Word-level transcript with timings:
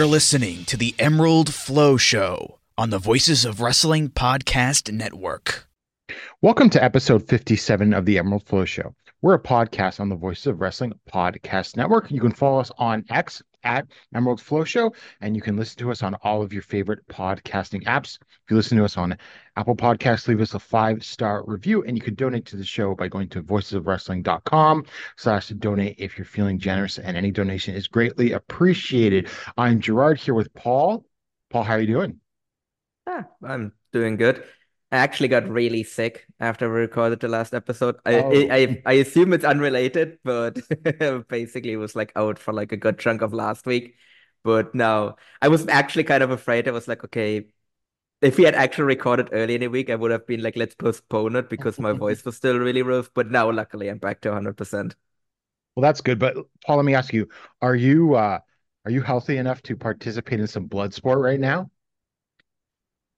You're 0.00 0.06
listening 0.06 0.64
to 0.64 0.78
the 0.78 0.94
Emerald 0.98 1.52
Flow 1.52 1.98
Show 1.98 2.58
on 2.78 2.88
the 2.88 2.98
Voices 2.98 3.44
of 3.44 3.60
Wrestling 3.60 4.08
Podcast 4.08 4.90
Network. 4.90 5.68
Welcome 6.40 6.70
to 6.70 6.82
episode 6.82 7.28
57 7.28 7.92
of 7.92 8.06
the 8.06 8.16
Emerald 8.16 8.46
Flow 8.46 8.64
Show. 8.64 8.94
We're 9.20 9.34
a 9.34 9.38
podcast 9.38 10.00
on 10.00 10.08
the 10.08 10.16
Voices 10.16 10.46
of 10.46 10.58
Wrestling 10.58 10.94
Podcast 11.12 11.76
Network. 11.76 12.10
You 12.10 12.22
can 12.22 12.32
follow 12.32 12.60
us 12.60 12.72
on 12.78 13.04
X 13.10 13.42
at 13.62 13.86
Emerald 14.14 14.40
Flow 14.40 14.64
Show, 14.64 14.94
and 15.20 15.36
you 15.36 15.42
can 15.42 15.56
listen 15.56 15.78
to 15.78 15.90
us 15.90 16.02
on 16.02 16.14
all 16.22 16.42
of 16.42 16.52
your 16.52 16.62
favorite 16.62 17.06
podcasting 17.08 17.84
apps. 17.84 18.18
If 18.20 18.50
you 18.50 18.56
listen 18.56 18.78
to 18.78 18.84
us 18.84 18.96
on 18.96 19.16
Apple 19.56 19.76
Podcasts, 19.76 20.28
leave 20.28 20.40
us 20.40 20.54
a 20.54 20.58
five-star 20.58 21.44
review, 21.46 21.82
and 21.84 21.96
you 21.96 22.02
can 22.02 22.14
donate 22.14 22.46
to 22.46 22.56
the 22.56 22.64
show 22.64 22.94
by 22.94 23.08
going 23.08 23.28
to 23.30 23.42
voicesofwrestling.com 23.42 24.84
slash 25.16 25.48
donate 25.48 25.96
if 25.98 26.16
you're 26.16 26.24
feeling 26.24 26.58
generous, 26.58 26.98
and 26.98 27.16
any 27.16 27.30
donation 27.30 27.74
is 27.74 27.88
greatly 27.88 28.32
appreciated. 28.32 29.28
I'm 29.56 29.80
Gerard 29.80 30.18
here 30.18 30.34
with 30.34 30.52
Paul. 30.54 31.04
Paul, 31.50 31.62
how 31.62 31.74
are 31.74 31.80
you 31.80 31.86
doing? 31.86 32.20
Ah, 33.06 33.26
I'm 33.44 33.72
doing 33.92 34.16
good. 34.16 34.44
I 34.92 34.96
actually 34.96 35.28
got 35.28 35.48
really 35.48 35.84
sick 35.84 36.26
after 36.40 36.68
we 36.68 36.80
recorded 36.80 37.20
the 37.20 37.28
last 37.28 37.54
episode. 37.54 37.96
I 38.04 38.14
Oh. 38.16 38.30
I, 38.32 38.56
I, 38.56 38.82
I 38.86 38.92
assume 38.94 39.32
it's 39.32 39.44
unrelated, 39.44 40.18
but 40.24 40.58
basically 41.28 41.72
it 41.72 41.76
was 41.76 41.94
like 41.94 42.12
out 42.16 42.38
for 42.38 42.52
like 42.52 42.72
a 42.72 42.76
good 42.76 42.98
chunk 42.98 43.22
of 43.22 43.32
last 43.32 43.66
week. 43.66 43.96
But 44.42 44.74
now 44.74 45.16
I 45.40 45.48
was 45.48 45.68
actually 45.68 46.04
kind 46.04 46.22
of 46.22 46.30
afraid. 46.30 46.66
I 46.66 46.72
was 46.72 46.88
like, 46.88 47.04
okay, 47.04 47.46
if 48.20 48.36
we 48.36 48.44
had 48.44 48.54
actually 48.54 48.84
recorded 48.84 49.30
early 49.32 49.54
in 49.54 49.60
the 49.60 49.68
week, 49.68 49.90
I 49.90 49.94
would 49.94 50.10
have 50.10 50.26
been 50.26 50.42
like, 50.42 50.56
let's 50.56 50.74
postpone 50.74 51.36
it 51.36 51.48
because 51.48 51.78
my 51.78 51.92
voice 52.04 52.24
was 52.24 52.36
still 52.36 52.58
really 52.58 52.82
rough. 52.82 53.10
But 53.14 53.30
now, 53.30 53.50
luckily, 53.50 53.88
I'm 53.88 53.98
back 53.98 54.20
to 54.22 54.28
100%. 54.30 54.96
Well, 55.74 55.82
that's 55.82 56.00
good. 56.00 56.18
But 56.18 56.36
Paul, 56.66 56.76
let 56.76 56.84
me 56.84 56.94
ask 56.94 57.12
you: 57.12 57.28
Are 57.62 57.76
you 57.76 58.14
uh, 58.14 58.40
are 58.84 58.90
you 58.90 59.02
healthy 59.02 59.36
enough 59.36 59.62
to 59.62 59.76
participate 59.76 60.40
in 60.40 60.46
some 60.46 60.66
blood 60.66 60.92
sport 60.92 61.20
right 61.20 61.40
now? 61.40 61.70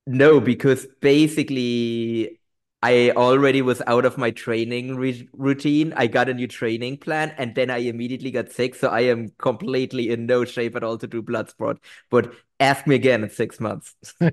No, 0.07 0.41
because 0.41 0.87
basically 1.01 2.41
I 2.83 3.13
already 3.13 3.63
was 3.63 3.81
out 3.87 4.05
of 4.05 4.19
my 4.19 4.33
training 4.33 4.97
re 4.97 5.29
routine. 5.33 5.93
I 5.97 6.09
got 6.09 6.29
a 6.29 6.35
new 6.35 6.49
training 6.49 6.99
plan 6.99 7.33
and 7.39 7.55
then 7.55 7.71
I 7.71 7.79
immediately 7.79 8.33
got 8.33 8.51
sick. 8.51 8.75
So 8.75 8.89
I 8.89 9.03
am 9.03 9.31
completely 9.39 10.11
in 10.11 10.27
no 10.27 10.45
shape 10.45 10.75
at 10.75 10.83
all 10.83 10.99
to 10.99 11.07
do 11.07 11.23
blood 11.23 11.51
sport. 11.51 11.79
But 12.11 12.33
ask 12.59 12.87
me 12.87 12.97
again 12.97 13.23
in 13.23 13.31
six 13.31 13.61
months. 13.61 13.95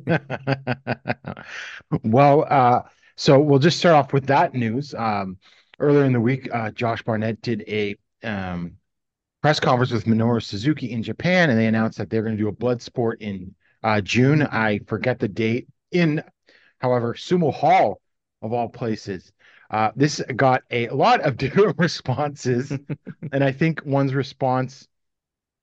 well, 2.04 2.46
uh, 2.50 2.82
so 3.16 3.40
we'll 3.40 3.60
just 3.60 3.78
start 3.80 3.96
off 3.96 4.14
with 4.14 4.28
that 4.28 4.54
news. 4.54 4.94
Um, 4.96 5.38
earlier 5.80 6.06
in 6.06 6.14
the 6.14 6.22
week, 6.22 6.50
uh, 6.54 6.72
Josh 6.72 7.02
Barnett 7.04 7.42
did 7.42 7.64
a 7.68 7.96
um, 8.24 8.78
press 9.42 9.60
conference 9.60 9.92
with 9.92 10.06
Minoru 10.06 10.42
Suzuki 10.44 10.92
in 10.92 11.04
Japan, 11.04 11.50
and 11.50 11.60
they 11.60 11.68
announced 11.68 11.98
that 12.00 12.10
they're 12.10 12.24
going 12.24 12.38
to 12.38 12.44
do 12.44 12.50
a 12.50 12.54
Bloodsport 12.54 13.18
in 13.20 13.56
uh, 13.84 14.02
June. 14.02 14.44
I 14.44 14.80
forget 14.88 15.20
the 15.20 15.28
date. 15.28 15.68
In, 15.92 16.24
however, 16.80 17.14
Sumo 17.14 17.54
Hall 17.54 18.02
of 18.42 18.54
all 18.54 18.70
places. 18.70 19.32
Uh, 19.70 19.92
this 19.96 20.22
got 20.36 20.64
a 20.72 20.90
lot 20.90 21.22
of 21.22 21.38
different 21.44 21.78
responses, 21.78 22.72
and 23.32 23.44
I 23.44 23.52
think 23.52 23.82
one's 23.86 24.14
response 24.14 24.88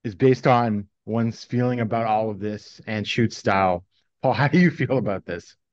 is 0.04 0.14
based 0.14 0.46
on 0.46 0.86
one's 1.04 1.44
feeling 1.44 1.80
about 1.80 2.06
all 2.06 2.30
of 2.30 2.38
this 2.38 2.80
and 2.86 3.06
shoot 3.06 3.32
style. 3.32 3.84
Paul, 4.22 4.32
how 4.40 4.48
do 4.48 4.58
you 4.58 4.70
feel 4.70 4.98
about 4.98 5.26
this? 5.26 5.56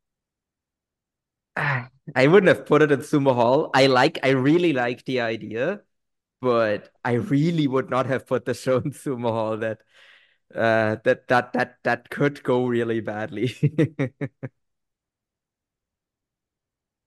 I 1.56 2.28
wouldn't 2.28 2.48
have 2.48 2.66
put 2.66 2.82
it 2.82 2.92
in 2.92 3.00
Sumo 3.00 3.34
Hall. 3.34 3.70
I 3.74 3.88
like, 3.88 4.20
I 4.24 4.30
really 4.30 4.74
like 4.74 5.06
the 5.06 5.22
idea, 5.22 5.82
but 6.42 6.90
I 7.04 7.14
really 7.14 7.68
would 7.68 7.90
not 7.90 8.08
have 8.08 8.28
put 8.28 8.46
the 8.46 8.54
show 8.54 8.78
in 8.78 8.92
Sumo 8.92 9.30
Hall. 9.30 9.58
That, 9.58 9.80
uh, 10.56 10.98
that 11.04 11.28
that 11.28 11.54
that 11.54 11.78
that 11.84 12.10
could 12.10 12.44
go 12.44 12.66
really 12.68 13.00
badly. 13.02 13.56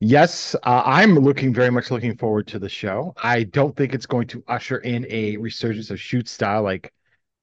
Yes, 0.01 0.55
uh, 0.63 0.83
I'm 0.85 1.15
looking 1.15 1.55
very 1.55 1.71
much 1.71 1.91
looking 1.91 2.17
forward 2.17 2.47
to 2.49 2.59
the 2.59 2.69
show. 2.69 3.15
I 3.23 3.45
don't 3.45 3.75
think 3.75 3.95
it's 3.95 4.05
going 4.07 4.27
to 4.29 4.45
usher 4.47 4.79
in 4.79 5.07
a 5.09 5.37
resurgence 5.39 5.91
of 5.91 5.99
shoot 6.01 6.29
style 6.29 6.63
like 6.63 6.93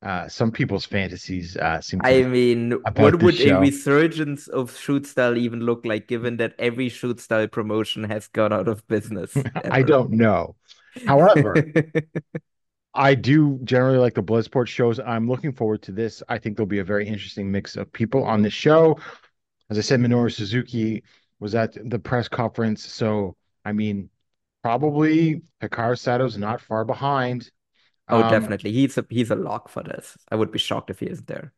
uh, 0.03 0.27
some 0.27 0.51
people's 0.51 0.85
fantasies 0.85 1.57
uh, 1.57 1.81
seem 1.81 2.01
to 2.03 2.15
I 2.15 2.23
mean, 2.23 2.71
what 2.95 3.21
would 3.21 3.39
a 3.39 3.53
resurgence 3.53 4.47
of 4.49 4.77
shoot 4.77 5.05
style 5.05 5.37
even 5.37 5.61
look 5.61 5.85
like, 5.85 6.07
given 6.07 6.35
that 6.37 6.53
every 6.59 6.89
shoot 6.89 7.19
style 7.21 7.47
promotion 7.47 8.03
has 8.05 8.27
gone 8.27 8.51
out 8.51 8.67
of 8.67 8.85
business? 8.87 9.41
I 9.69 9.83
don't 9.83 10.11
know. 10.11 10.55
However, 11.05 11.69
I 12.93 13.15
do 13.15 13.59
generally 13.63 13.97
like 13.97 14.13
the 14.13 14.23
Bloodsport 14.23 14.67
shows. 14.67 14.99
I'm 14.99 15.27
looking 15.27 15.51
forward 15.51 15.81
to 15.83 15.91
this. 15.91 16.21
I 16.29 16.37
think 16.37 16.55
there'll 16.57 16.67
be 16.67 16.79
a 16.79 16.83
very 16.83 17.07
interesting 17.07 17.51
mix 17.51 17.75
of 17.75 17.91
people 17.91 18.23
on 18.23 18.41
this 18.41 18.53
show. 18.53 18.99
As 19.69 19.77
I 19.77 19.81
said, 19.81 19.99
Minoru 19.99 20.31
Suzuki 20.31 21.03
was 21.39 21.55
at 21.55 21.75
the 21.89 21.99
press 21.99 22.27
conference. 22.27 22.85
So, 22.85 23.35
I 23.65 23.71
mean, 23.71 24.09
probably 24.61 25.41
Hikaru 25.61 25.97
Sato's 25.97 26.37
not 26.37 26.61
far 26.61 26.85
behind. 26.85 27.51
Oh, 28.09 28.23
Um, 28.23 28.29
definitely. 28.29 28.71
He's 28.71 28.97
a 28.97 29.05
he's 29.09 29.31
a 29.31 29.35
lock 29.35 29.69
for 29.69 29.83
this. 29.83 30.17
I 30.29 30.35
would 30.35 30.51
be 30.51 30.59
shocked 30.59 30.89
if 30.89 30.99
he 30.99 31.07
isn't 31.09 31.27
there. 31.27 31.53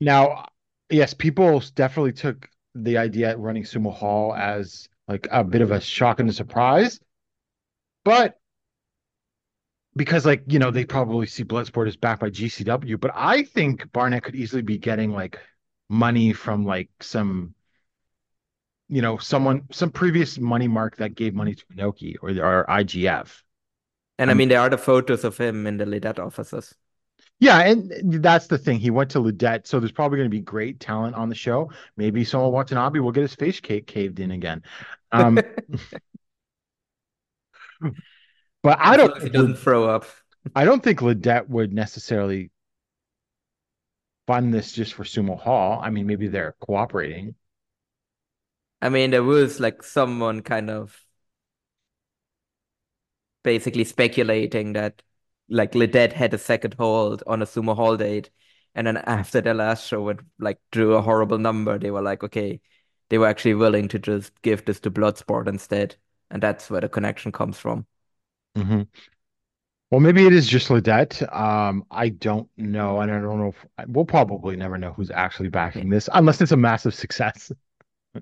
Now, 0.00 0.46
yes, 0.90 1.14
people 1.14 1.60
definitely 1.74 2.12
took 2.12 2.48
the 2.74 2.98
idea 2.98 3.30
at 3.30 3.38
running 3.38 3.62
Sumo 3.64 3.92
Hall 3.92 4.34
as 4.34 4.88
like 5.08 5.28
a 5.30 5.44
bit 5.44 5.62
of 5.62 5.70
a 5.70 5.80
shock 5.80 6.20
and 6.20 6.28
a 6.28 6.32
surprise. 6.32 7.00
but 8.04 8.38
because 9.96 10.26
like 10.26 10.42
you 10.46 10.58
know 10.58 10.70
they 10.70 10.84
probably 10.84 11.26
see 11.26 11.44
Bloodsport 11.44 11.88
as 11.88 11.96
backed 11.96 12.20
by 12.20 12.30
GCW, 12.30 12.98
but 12.98 13.12
I 13.14 13.42
think 13.42 13.90
Barnett 13.92 14.24
could 14.24 14.34
easily 14.34 14.62
be 14.62 14.78
getting 14.78 15.12
like 15.12 15.38
money 15.88 16.32
from 16.32 16.64
like 16.64 16.90
some 17.00 17.54
you 18.88 19.02
know 19.02 19.18
someone 19.18 19.62
some 19.70 19.90
previous 19.90 20.38
money 20.38 20.68
mark 20.68 20.96
that 20.96 21.14
gave 21.14 21.34
money 21.34 21.54
to 21.54 21.64
Inoki 21.66 22.16
or 22.22 22.30
or 22.30 22.64
IGF. 22.68 23.42
And 24.18 24.30
I 24.30 24.34
mean, 24.34 24.48
there 24.48 24.60
are 24.60 24.70
the 24.70 24.78
photos 24.78 25.24
of 25.24 25.36
him 25.36 25.66
in 25.66 25.76
the 25.76 25.86
Lidet 25.86 26.20
offices. 26.20 26.72
Yeah, 27.40 27.58
and 27.60 28.22
that's 28.22 28.46
the 28.46 28.58
thing. 28.58 28.78
He 28.78 28.90
went 28.90 29.10
to 29.10 29.20
Lidet, 29.20 29.66
so 29.66 29.80
there's 29.80 29.90
probably 29.90 30.18
going 30.18 30.30
to 30.30 30.36
be 30.36 30.40
great 30.40 30.78
talent 30.78 31.16
on 31.16 31.28
the 31.28 31.34
show. 31.34 31.72
Maybe 31.96 32.24
Soma 32.24 32.48
Watanabe 32.48 33.00
will 33.00 33.10
get 33.10 33.22
his 33.22 33.34
face 33.34 33.58
cake 33.58 33.88
caved 33.88 34.20
in 34.20 34.30
again. 34.30 34.62
Um, 35.10 35.40
but 38.64 38.78
I 38.80 38.96
don't 38.96 39.22
he 39.22 39.28
doesn't 39.28 39.58
throw 39.58 39.88
up. 39.88 40.06
I 40.56 40.64
don't 40.64 40.82
think 40.82 41.02
Lidet 41.02 41.48
would 41.48 41.72
necessarily 41.72 42.50
fund 44.26 44.52
this 44.52 44.72
just 44.72 44.94
for 44.94 45.04
Sumo 45.04 45.38
Hall. 45.38 45.78
I 45.82 45.90
mean, 45.90 46.06
maybe 46.06 46.28
they're 46.28 46.56
cooperating. 46.60 47.34
I 48.80 48.88
mean, 48.88 49.10
there 49.10 49.22
was 49.22 49.60
like 49.60 49.82
someone 49.82 50.40
kind 50.40 50.70
of 50.70 50.98
basically 53.42 53.84
speculating 53.84 54.72
that 54.72 55.02
like 55.50 55.74
Lidet 55.74 56.14
had 56.14 56.32
a 56.32 56.38
second 56.38 56.74
hold 56.74 57.22
on 57.26 57.42
a 57.42 57.46
Sumo 57.46 57.76
Hall 57.76 57.98
date. 57.98 58.30
And 58.74 58.86
then 58.86 58.96
after 58.96 59.42
the 59.42 59.52
last 59.52 59.86
show, 59.86 60.08
it 60.08 60.20
like 60.38 60.58
drew 60.72 60.94
a 60.94 61.02
horrible 61.02 61.38
number. 61.38 61.78
They 61.78 61.90
were 61.90 62.02
like, 62.02 62.24
okay, 62.24 62.60
they 63.10 63.18
were 63.18 63.26
actually 63.26 63.54
willing 63.54 63.88
to 63.88 63.98
just 63.98 64.32
give 64.40 64.64
this 64.64 64.80
to 64.80 64.90
Bloodsport 64.90 65.48
instead. 65.48 65.96
And 66.30 66.42
that's 66.42 66.70
where 66.70 66.80
the 66.80 66.88
connection 66.88 67.30
comes 67.30 67.58
from. 67.58 67.86
Hmm 68.56 68.82
Well, 69.90 70.00
maybe 70.00 70.26
it 70.26 70.32
is 70.32 70.48
just 70.48 70.70
Lidet. 70.70 71.22
Um, 71.32 71.84
I 71.90 72.08
don't 72.08 72.48
know, 72.56 73.00
and 73.00 73.10
I 73.10 73.20
don't 73.20 73.38
know 73.38 73.48
if 73.48 73.86
we'll 73.88 74.04
probably 74.04 74.56
never 74.56 74.76
know 74.76 74.92
who's 74.92 75.10
actually 75.10 75.50
backing 75.50 75.88
this 75.88 76.08
unless 76.12 76.40
it's 76.40 76.52
a 76.52 76.56
massive 76.56 76.94
success. 76.94 77.52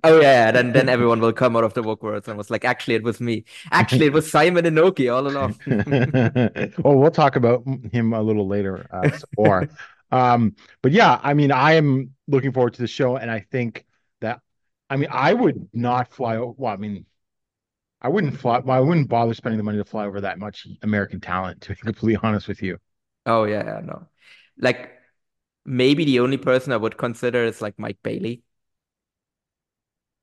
Oh 0.05 0.21
yeah, 0.21 0.51
then 0.51 0.73
then 0.73 0.89
everyone 0.89 1.21
will 1.21 1.33
come 1.33 1.57
out 1.57 1.65
of 1.65 1.75
the 1.75 1.83
woodworks 1.83 2.27
and 2.29 2.37
was 2.39 2.51
like, 2.51 2.65
actually, 2.65 2.95
it 2.95 3.03
was 3.03 3.21
me. 3.21 3.45
Actually, 3.71 4.07
it 4.07 4.13
was 4.13 4.31
Simon 4.31 4.65
Inoki 4.65 5.13
all 5.15 5.27
along. 5.29 5.61
well, 6.83 6.99
we'll 6.99 7.11
talk 7.11 7.37
about 7.37 7.65
him 7.93 8.13
a 8.13 8.23
little 8.23 8.47
later, 8.49 8.87
uh, 8.91 9.11
some 9.11 9.31
more. 9.39 9.69
Um, 10.13 10.57
but 10.83 10.93
yeah, 10.93 11.19
I 11.23 11.33
mean, 11.33 11.51
I 11.51 11.73
am 11.73 12.15
looking 12.29 12.53
forward 12.53 12.75
to 12.75 12.83
the 12.83 12.87
show, 12.87 13.17
and 13.17 13.31
I 13.31 13.41
think 13.41 13.87
that, 14.21 14.43
I 14.91 14.97
mean, 14.97 15.09
I 15.11 15.33
would 15.33 15.71
not 15.73 16.13
fly. 16.13 16.37
Well, 16.37 16.55
I 16.67 16.77
mean, 16.77 17.07
I 18.03 18.09
wouldn't 18.09 18.39
fly. 18.39 18.59
Well, 18.59 18.77
I 18.77 18.81
wouldn't 18.81 19.09
bother 19.09 19.33
spending 19.35 19.57
the 19.59 19.65
money 19.65 19.79
to 19.79 19.85
fly 19.85 20.05
over 20.07 20.21
that 20.21 20.39
much 20.39 20.67
American 20.83 21.21
talent. 21.21 21.63
To 21.63 21.71
be 21.71 21.77
completely 21.81 22.17
honest 22.23 22.49
with 22.49 22.63
you. 22.63 22.79
Oh 23.27 23.45
yeah, 23.45 23.65
yeah, 23.65 23.81
no. 23.81 24.09
Like 24.59 24.93
maybe 25.65 26.05
the 26.05 26.21
only 26.21 26.39
person 26.39 26.73
I 26.73 26.77
would 26.79 26.99
consider 26.99 27.45
is 27.45 27.63
like 27.63 27.79
Mike 27.79 27.99
Bailey 28.03 28.43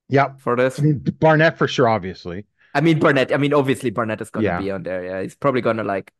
Yeah, 0.08 0.34
for 0.38 0.56
this. 0.56 0.78
I 0.78 0.82
mean, 0.82 0.98
Barnett 1.20 1.58
for 1.58 1.68
sure, 1.68 1.88
obviously. 1.88 2.46
I 2.74 2.80
mean 2.80 2.98
Barnett. 2.98 3.32
I 3.32 3.36
mean 3.36 3.52
obviously 3.54 3.90
Barnett 3.90 4.20
is 4.20 4.30
gonna 4.30 4.50
Yeah. 4.50 4.52
be 4.52 4.70
on 4.70 4.82
there. 4.82 5.04
Yeah, 5.04 5.22
he's 5.22 5.34
probably 5.36 5.60
gonna 5.60 5.84
like 5.84 6.12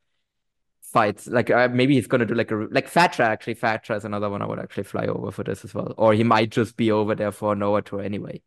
fight. 0.83 1.27
Like 1.29 1.51
uh, 1.51 1.69
maybe 1.73 1.95
he's 1.97 2.07
gonna 2.09 2.27
do 2.27 2.35
like 2.35 2.51
a 2.53 2.57
like 2.57 2.91
Fatra. 2.91 3.21
Actually, 3.27 3.57
Fatra 3.57 3.97
is 3.97 4.05
another 4.07 4.31
one 4.31 4.43
I 4.43 4.47
would 4.47 4.61
actually 4.61 4.85
fly 4.85 5.07
over 5.07 5.31
for 5.33 5.45
this 5.45 5.65
as 5.65 5.75
well. 5.75 5.95
Or 5.99 6.15
he 6.15 6.25
might 6.25 6.51
just 6.51 6.77
be 6.77 6.93
over 6.93 7.15
there 7.17 7.33
for 7.33 7.55
a 7.55 7.57
Noah 7.57 7.83
tour 7.83 8.03
anyway. 8.03 8.43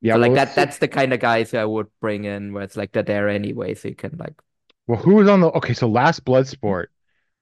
Yeah, 0.00 0.14
So 0.14 0.20
like 0.20 0.32
well, 0.32 0.46
that. 0.46 0.54
That's 0.54 0.78
the 0.78 0.88
kind 0.88 1.12
of 1.12 1.20
guys 1.20 1.50
who 1.50 1.58
I 1.58 1.64
would 1.64 1.88
bring 2.00 2.24
in 2.24 2.52
where 2.52 2.62
it's 2.62 2.76
like 2.76 2.92
they're 2.92 3.02
there 3.02 3.28
anyway, 3.28 3.74
so 3.74 3.88
you 3.88 3.94
can 3.94 4.16
like. 4.18 4.34
Well, 4.86 4.98
who 4.98 5.14
was 5.14 5.28
on 5.28 5.40
the 5.40 5.50
okay? 5.52 5.74
So 5.74 5.88
last 5.88 6.24
Bloodsport, 6.24 6.86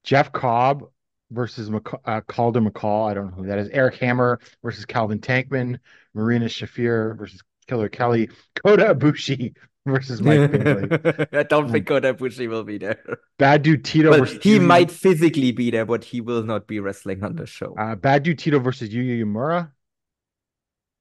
Jeff 0.05 0.33
Cobb 0.33 0.85
versus 1.31 1.71
McC- 1.71 2.01
uh, 2.05 2.21
Calder 2.23 2.61
McCall. 2.61 3.11
I 3.11 3.15
don't 3.15 3.27
know 3.31 3.43
who 3.43 3.47
that 3.47 3.59
is. 3.59 3.69
Eric 3.71 3.97
Hammer 3.97 4.41
versus 4.63 4.85
Calvin 4.85 5.19
Tankman. 5.21 5.79
Marina 6.15 6.47
Shafir 6.47 7.17
versus 7.17 7.43
Killer 7.69 7.89
Kelly. 7.89 8.29
Kota 8.65 8.95
Ibushi 8.95 9.55
versus 9.87 10.21
Mike 10.21 10.51
Bailey. 10.51 10.89
I 11.33 11.45
don't 11.45 11.71
think 11.71 11.87
Kota 11.87 12.13
Ibushi 12.15 12.49
will 12.49 12.65
be 12.65 12.79
there. 12.79 12.99
Bad 13.39 13.63
Dude 13.63 13.85
Tito 13.85 14.11
Well, 14.11 14.21
versus 14.21 14.43
he 14.43 14.55
Yu- 14.55 14.61
might 14.61 14.91
physically 14.91 15.53
be 15.53 15.71
there, 15.71 15.87
but 15.87 16.03
he 16.05 16.21
will 16.21 16.43
not 16.43 16.67
be 16.67 16.81
wrestling 16.81 17.23
on 17.23 17.37
the 17.37 17.47
show. 17.47 17.75
Uh, 17.79 17.95
Bad 17.95 18.25
Dude 18.25 18.39
Tito 18.39 18.59
versus 18.59 18.89
Yuya 18.89 19.23
Uemura. 19.25 19.71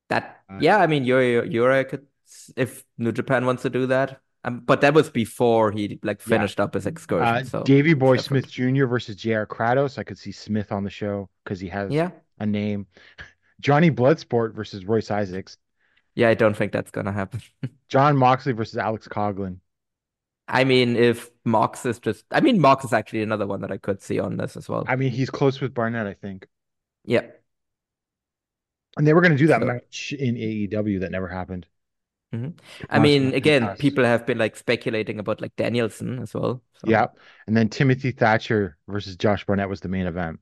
That 0.09 0.41
uh, 0.49 0.57
yeah, 0.61 0.77
I 0.77 0.87
mean 0.87 1.03
Yuri 1.03 1.49
Yuri 1.49 1.85
could 1.85 2.05
if 2.55 2.83
New 2.97 3.11
Japan 3.11 3.45
wants 3.45 3.63
to 3.63 3.69
do 3.69 3.87
that. 3.87 4.21
Um, 4.43 4.59
but 4.59 4.81
that 4.81 4.93
was 4.93 5.09
before 5.09 5.71
he 5.71 5.99
like 6.03 6.19
Yeah. 6.21 6.37
finished 6.37 6.59
up 6.59 6.73
his 6.75 6.85
excursion. 6.85 7.27
Uh, 7.27 7.43
so 7.43 7.63
Davy 7.63 7.93
Boy. 7.93 8.17
Smith 8.17 8.47
Jr. 8.49 8.85
versus 8.85 9.15
J.R. 9.17 9.45
Kratos. 9.45 9.97
I 9.97 10.03
could 10.03 10.17
see 10.17 10.31
Smith 10.31 10.71
on 10.71 10.83
the 10.83 10.89
show 10.89 11.29
because 11.43 11.59
he 11.59 11.67
has 11.69 11.91
Yeah. 11.91 12.11
a 12.39 12.45
name. 12.45 12.87
Johnny 13.59 13.89
Bloodsport 13.91 14.53
versus 14.53 14.85
Royce 14.85 15.09
Isaacs. 15.11 15.57
Yeah, 16.15 16.29
I 16.29 16.35
don't 16.35 16.55
think 16.55 16.71
that's 16.71 16.91
gonna 16.91 17.11
happen. 17.11 17.41
John 17.89 18.15
Moxley 18.17 18.53
versus 18.53 18.77
Alex 18.77 19.07
Coughlin. 19.07 19.57
I 20.47 20.63
mean, 20.63 20.95
if 20.95 21.29
Mox 21.43 21.85
is 21.85 21.99
just 21.99 22.23
I 22.31 22.39
mean 22.39 22.61
Mox 22.61 22.85
is 22.85 22.93
actually 22.93 23.23
another 23.23 23.45
one 23.47 23.61
that 23.61 23.71
I 23.71 23.77
could 23.77 24.01
see 24.01 24.19
on 24.19 24.37
this 24.37 24.55
as 24.55 24.69
well. 24.69 24.85
I 24.87 24.95
mean, 24.95 25.11
he's 25.11 25.29
close 25.29 25.59
with 25.59 25.73
Barnett, 25.73 26.07
I 26.07 26.13
think. 26.13 26.47
Yeah. 27.03 27.25
And 28.97 29.07
they 29.07 29.13
were 29.13 29.21
going 29.21 29.31
to 29.31 29.37
do 29.37 29.47
that 29.47 29.61
So- 29.61 29.67
match 29.67 30.13
in 30.13 30.35
AEW 30.35 30.99
that 31.01 31.11
never 31.11 31.27
happened. 31.27 31.67
Mhm. 32.33 32.59
I 32.89 32.99
mean, 32.99 33.33
again, 33.33 33.77
people 33.77 34.03
have 34.03 34.25
been 34.25 34.37
like 34.37 34.57
speculating 34.57 35.17
about 35.17 35.39
like 35.39 35.55
Danielson 35.55 36.19
as 36.19 36.33
well. 36.33 36.61
So 36.73 36.89
Yeah. 36.89 37.07
And 37.47 37.55
then 37.55 37.69
Timothy 37.69 38.11
Thatcher 38.11 38.77
versus 38.87 39.15
Josh 39.15 39.45
Barnett 39.45 39.69
was 39.69 39.79
the 39.79 39.87
main 39.87 40.07
event. 40.07 40.41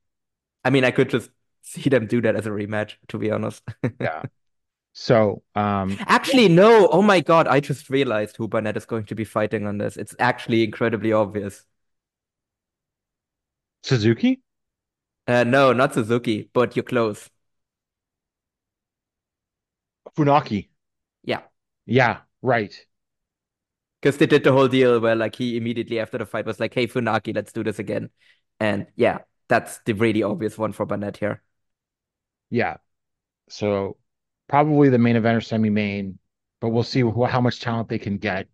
I 0.63 0.71
mean, 0.71 0.83
I 0.83 0.89
could 0.89 1.11
just 1.11 1.29
see 1.61 1.89
them 1.91 2.07
do 2.07 2.21
that 2.21 2.35
as 2.35 2.47
a 2.47 2.49
rematch, 2.49 2.95
to 3.09 3.19
be 3.19 3.29
honest. 3.29 3.63
Yeah. 4.01 4.23
So, 4.93 5.43
um, 5.53 5.95
Actually, 6.07 6.47
no. 6.47 6.87
Oh 6.87 7.01
my 7.03 7.19
God, 7.19 7.47
I 7.47 7.59
just 7.59 7.89
realized 7.89 8.37
who 8.37 8.47
Barnett 8.47 8.77
is 8.77 8.85
going 8.85 9.05
to 9.05 9.15
be 9.15 9.25
fighting 9.25 9.67
on 9.67 9.77
this. 9.77 9.95
It's 9.97 10.15
actually 10.19 10.63
incredibly 10.63 11.11
obvious. 11.13 11.65
Suzuki? 13.83 14.41
Uh, 15.27 15.43
no, 15.43 15.73
not 15.73 15.93
Suzuki, 15.93 16.49
but 16.53 16.75
you're 16.75 16.83
close. 16.83 17.29
Funaki. 20.15 20.69
Yeah. 21.23 21.41
Yeah, 21.85 22.21
right. 22.41 22.73
Because 24.01 24.17
they 24.17 24.27
did 24.27 24.43
the 24.43 24.51
whole 24.51 24.67
deal 24.67 24.99
where 24.99 25.15
like 25.15 25.35
he 25.35 25.57
immediately 25.57 25.99
after 25.99 26.17
the 26.17 26.25
fight 26.25 26.45
was 26.45 26.59
like, 26.59 26.73
"Hey 26.73 26.87
Funaki, 26.87 27.33
let's 27.33 27.51
do 27.51 27.63
this 27.63 27.79
again." 27.79 28.09
And 28.59 28.87
yeah, 28.95 29.19
that's 29.47 29.79
the 29.85 29.93
really 29.93 30.23
obvious 30.23 30.57
one 30.57 30.73
for 30.73 30.85
Barnett 30.85 31.17
here. 31.17 31.41
Yeah. 32.49 32.77
So 33.49 33.97
probably 34.47 34.89
the 34.89 34.99
main 34.99 35.15
event 35.17 35.37
or 35.37 35.41
semi-main, 35.41 36.19
but 36.61 36.69
we'll 36.69 36.83
see 36.83 37.01
wh- 37.01 37.29
how 37.29 37.41
much 37.41 37.61
talent 37.61 37.89
they 37.89 37.99
can 37.99 38.17
get. 38.17 38.47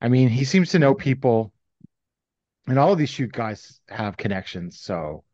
I 0.00 0.08
mean, 0.08 0.28
he 0.28 0.44
seems 0.44 0.70
to 0.72 0.78
know 0.78 0.94
people, 0.94 1.52
and 2.66 2.78
all 2.78 2.92
of 2.92 2.98
these 2.98 3.10
shoot 3.10 3.32
guys 3.32 3.80
have 3.88 4.16
connections. 4.16 4.78
So 4.80 5.24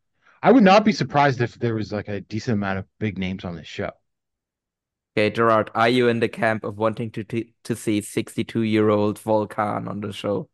I 0.43 0.53
would 0.53 0.63
not 0.65 0.85
be 0.85 0.93
surprised 0.93 1.41
if 1.41 1.59
there 1.59 1.75
was 1.75 1.93
like 1.93 2.09
a 2.09 2.21
decent 2.21 2.55
amount 2.55 2.79
of 2.81 2.87
big 2.99 3.19
names 3.19 3.45
on 3.45 3.57
this 3.57 3.67
show. 3.67 3.91
Okay, 5.15 5.31
Gerard, 5.31 5.71
are 5.75 5.89
you 5.89 6.09
in 6.09 6.21
the 6.21 6.29
camp 6.29 6.65
of 6.65 6.79
wanting 6.79 7.11
to 7.13 7.25
to, 7.25 7.45
to 7.65 7.77
see 7.77 8.01
62-year-old 8.01 9.19
Volk 9.19 9.55
Han 9.55 9.89
on 9.89 10.01
the 10.01 10.13
show? 10.13 10.49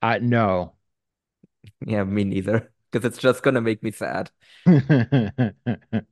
Uh, 0.00 0.18
no. 0.22 0.74
Yeah, 1.84 2.04
me 2.04 2.24
neither. 2.24 2.72
Because 2.90 3.06
it's 3.06 3.18
just 3.18 3.42
gonna 3.42 3.60
make 3.60 3.82
me 3.82 3.90
sad. 3.90 4.30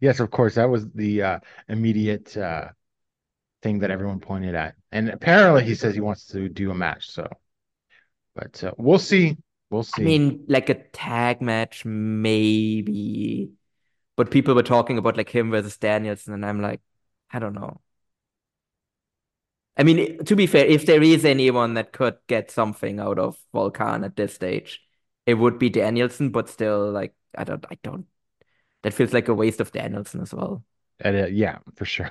Yes, 0.00 0.20
of 0.20 0.30
course. 0.30 0.54
That 0.54 0.70
was 0.70 0.88
the 0.90 1.22
uh, 1.22 1.38
immediate 1.68 2.36
uh, 2.36 2.68
thing 3.62 3.80
that 3.80 3.90
everyone 3.90 4.20
pointed 4.20 4.54
at. 4.54 4.74
And 4.92 5.08
apparently 5.08 5.64
he 5.64 5.74
says 5.74 5.94
he 5.94 6.00
wants 6.00 6.26
to 6.28 6.48
do 6.48 6.70
a 6.70 6.74
match. 6.74 7.10
So, 7.10 7.28
but 8.34 8.62
uh, 8.64 8.72
we'll 8.78 8.98
see. 8.98 9.36
We'll 9.70 9.82
see. 9.82 10.02
I 10.02 10.04
mean, 10.04 10.44
like 10.48 10.70
a 10.70 10.74
tag 10.74 11.42
match, 11.42 11.84
maybe. 11.84 13.50
But 14.18 14.32
people 14.32 14.54
were 14.54 14.64
talking 14.64 14.98
about 14.98 15.16
like 15.18 15.30
him 15.30 15.52
versus 15.52 15.78
Danielson, 15.78 16.34
and 16.34 16.46
I'm 16.46 16.62
like, 16.62 16.82
I 17.32 17.40
don't 17.40 17.54
know. 17.54 17.80
I 19.76 19.84
mean, 19.84 20.24
to 20.24 20.34
be 20.34 20.46
fair, 20.46 20.66
if 20.66 20.86
there 20.86 21.02
is 21.02 21.24
anyone 21.24 21.74
that 21.74 21.92
could 21.92 22.16
get 22.26 22.50
something 22.50 22.98
out 22.98 23.18
of 23.18 23.38
Volk 23.52 23.78
Han 23.78 24.02
at 24.04 24.16
this 24.16 24.34
stage, 24.34 24.82
it 25.24 25.34
would 25.34 25.58
be 25.58 25.70
Danielson, 25.70 26.30
but 26.30 26.48
still, 26.48 26.90
like, 26.90 27.14
I 27.36 27.44
don't, 27.44 27.64
I 27.70 27.78
don't. 27.82 28.06
That 28.82 28.94
feels 28.94 29.12
like 29.12 29.28
a 29.28 29.34
waste 29.34 29.60
of 29.60 29.72
Danielson 29.72 30.20
as 30.22 30.34
well. 30.34 30.64
And, 31.00 31.16
uh, 31.16 31.26
yeah, 31.26 31.58
for 31.76 31.84
sure. 31.84 32.10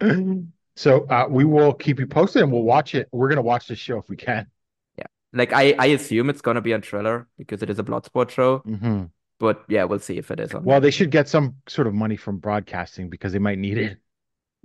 So 0.78 1.06
uh, 1.06 1.26
we 1.30 1.46
will 1.46 1.72
keep 1.72 1.98
you 1.98 2.06
posted 2.06 2.42
and 2.42 2.52
we'll 2.52 2.62
watch 2.62 2.94
it. 2.94 3.08
We're 3.10 3.30
gonna 3.30 3.40
watch 3.40 3.66
this 3.66 3.78
show 3.78 3.98
if 3.98 4.10
we 4.10 4.16
can. 4.16 4.46
Yeah, 4.98 5.06
like, 5.32 5.52
I, 5.54 5.74
I 5.78 5.86
assume 5.86 6.28
it's 6.28 6.42
gonna 6.42 6.60
be 6.60 6.74
on 6.74 6.82
Triller 6.82 7.26
because 7.38 7.62
it 7.62 7.70
is 7.70 7.78
a 7.78 7.82
Bloodsport 7.82 8.28
show, 8.28 8.58
hmm 8.66 9.06
but 9.38 9.64
yeah, 9.68 9.84
we'll 9.84 9.98
see 9.98 10.18
if 10.18 10.30
it 10.30 10.40
is 10.40 10.54
on. 10.54 10.64
Well, 10.64 10.80
they 10.80 10.90
should 10.90 11.10
get 11.10 11.28
some 11.28 11.56
sort 11.68 11.86
of 11.86 11.94
money 11.94 12.16
from 12.16 12.38
broadcasting 12.38 13.10
because 13.10 13.32
they 13.32 13.38
might 13.38 13.58
need 13.58 13.78
it. 13.78 13.98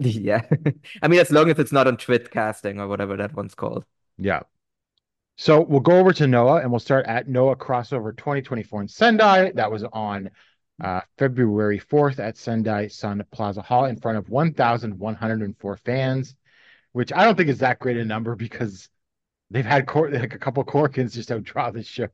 Yeah. 0.03 0.41
I 1.03 1.07
mean, 1.07 1.19
as 1.19 1.29
long 1.29 1.51
as 1.51 1.59
it's 1.59 1.71
not 1.71 1.85
on 1.85 1.95
TwitCasting 1.95 2.79
or 2.79 2.87
whatever 2.87 3.17
that 3.17 3.35
one's 3.35 3.53
called. 3.53 3.85
Yeah. 4.17 4.39
So 5.37 5.61
we'll 5.61 5.79
go 5.79 5.99
over 5.99 6.11
to 6.13 6.25
Noah 6.25 6.61
and 6.61 6.71
we'll 6.71 6.79
start 6.79 7.05
at 7.05 7.27
Noah 7.27 7.55
Crossover 7.55 8.15
2024 8.17 8.81
in 8.81 8.87
Sendai. 8.87 9.51
That 9.51 9.71
was 9.71 9.83
on 9.83 10.31
uh, 10.83 11.01
February 11.17 11.79
4th 11.79 12.19
at 12.19 12.37
Sendai 12.37 12.87
Sun 12.87 13.23
Plaza 13.31 13.61
Hall 13.61 13.85
in 13.85 13.97
front 13.97 14.17
of 14.17 14.29
1,104 14.29 15.77
fans, 15.77 16.35
which 16.93 17.13
I 17.13 17.23
don't 17.23 17.35
think 17.35 17.49
is 17.49 17.59
that 17.59 17.79
great 17.79 17.97
a 17.97 18.05
number 18.05 18.35
because 18.35 18.89
they've 19.51 19.65
had 19.65 19.85
cor- 19.85 20.09
like 20.09 20.33
a 20.33 20.39
couple 20.39 20.63
Korakuens 20.63 21.13
just 21.13 21.29
outdraw 21.29 21.71
the 21.71 21.83
show. 21.83 22.07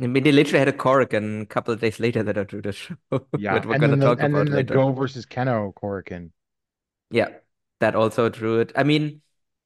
I 0.00 0.06
mean, 0.06 0.22
they 0.22 0.32
literally 0.32 0.58
had 0.58 0.68
a 0.68 0.72
Korakuen 0.72 1.42
a 1.42 1.46
couple 1.46 1.74
of 1.74 1.80
days 1.80 2.00
later 2.00 2.22
that 2.22 2.38
I 2.38 2.44
drew 2.44 2.62
the 2.62 2.72
show, 2.72 2.96
Yeah. 3.36 3.64
we're 3.66 3.76
going 3.78 3.90
to 3.90 3.96
the, 3.96 4.06
talk 4.06 4.18
and 4.18 4.34
about 4.34 4.46
then 4.46 4.50
the 4.50 4.56
later. 4.56 4.74
Go 4.74 4.92
versus 4.92 5.26
Kenoh 5.26 5.74
Korakuen. 5.74 6.30
Yeah, 7.10 7.28
that 7.80 7.94
also 7.94 8.28
drew 8.28 8.60
it. 8.60 8.72
I 8.76 8.82
mean, 8.84 9.22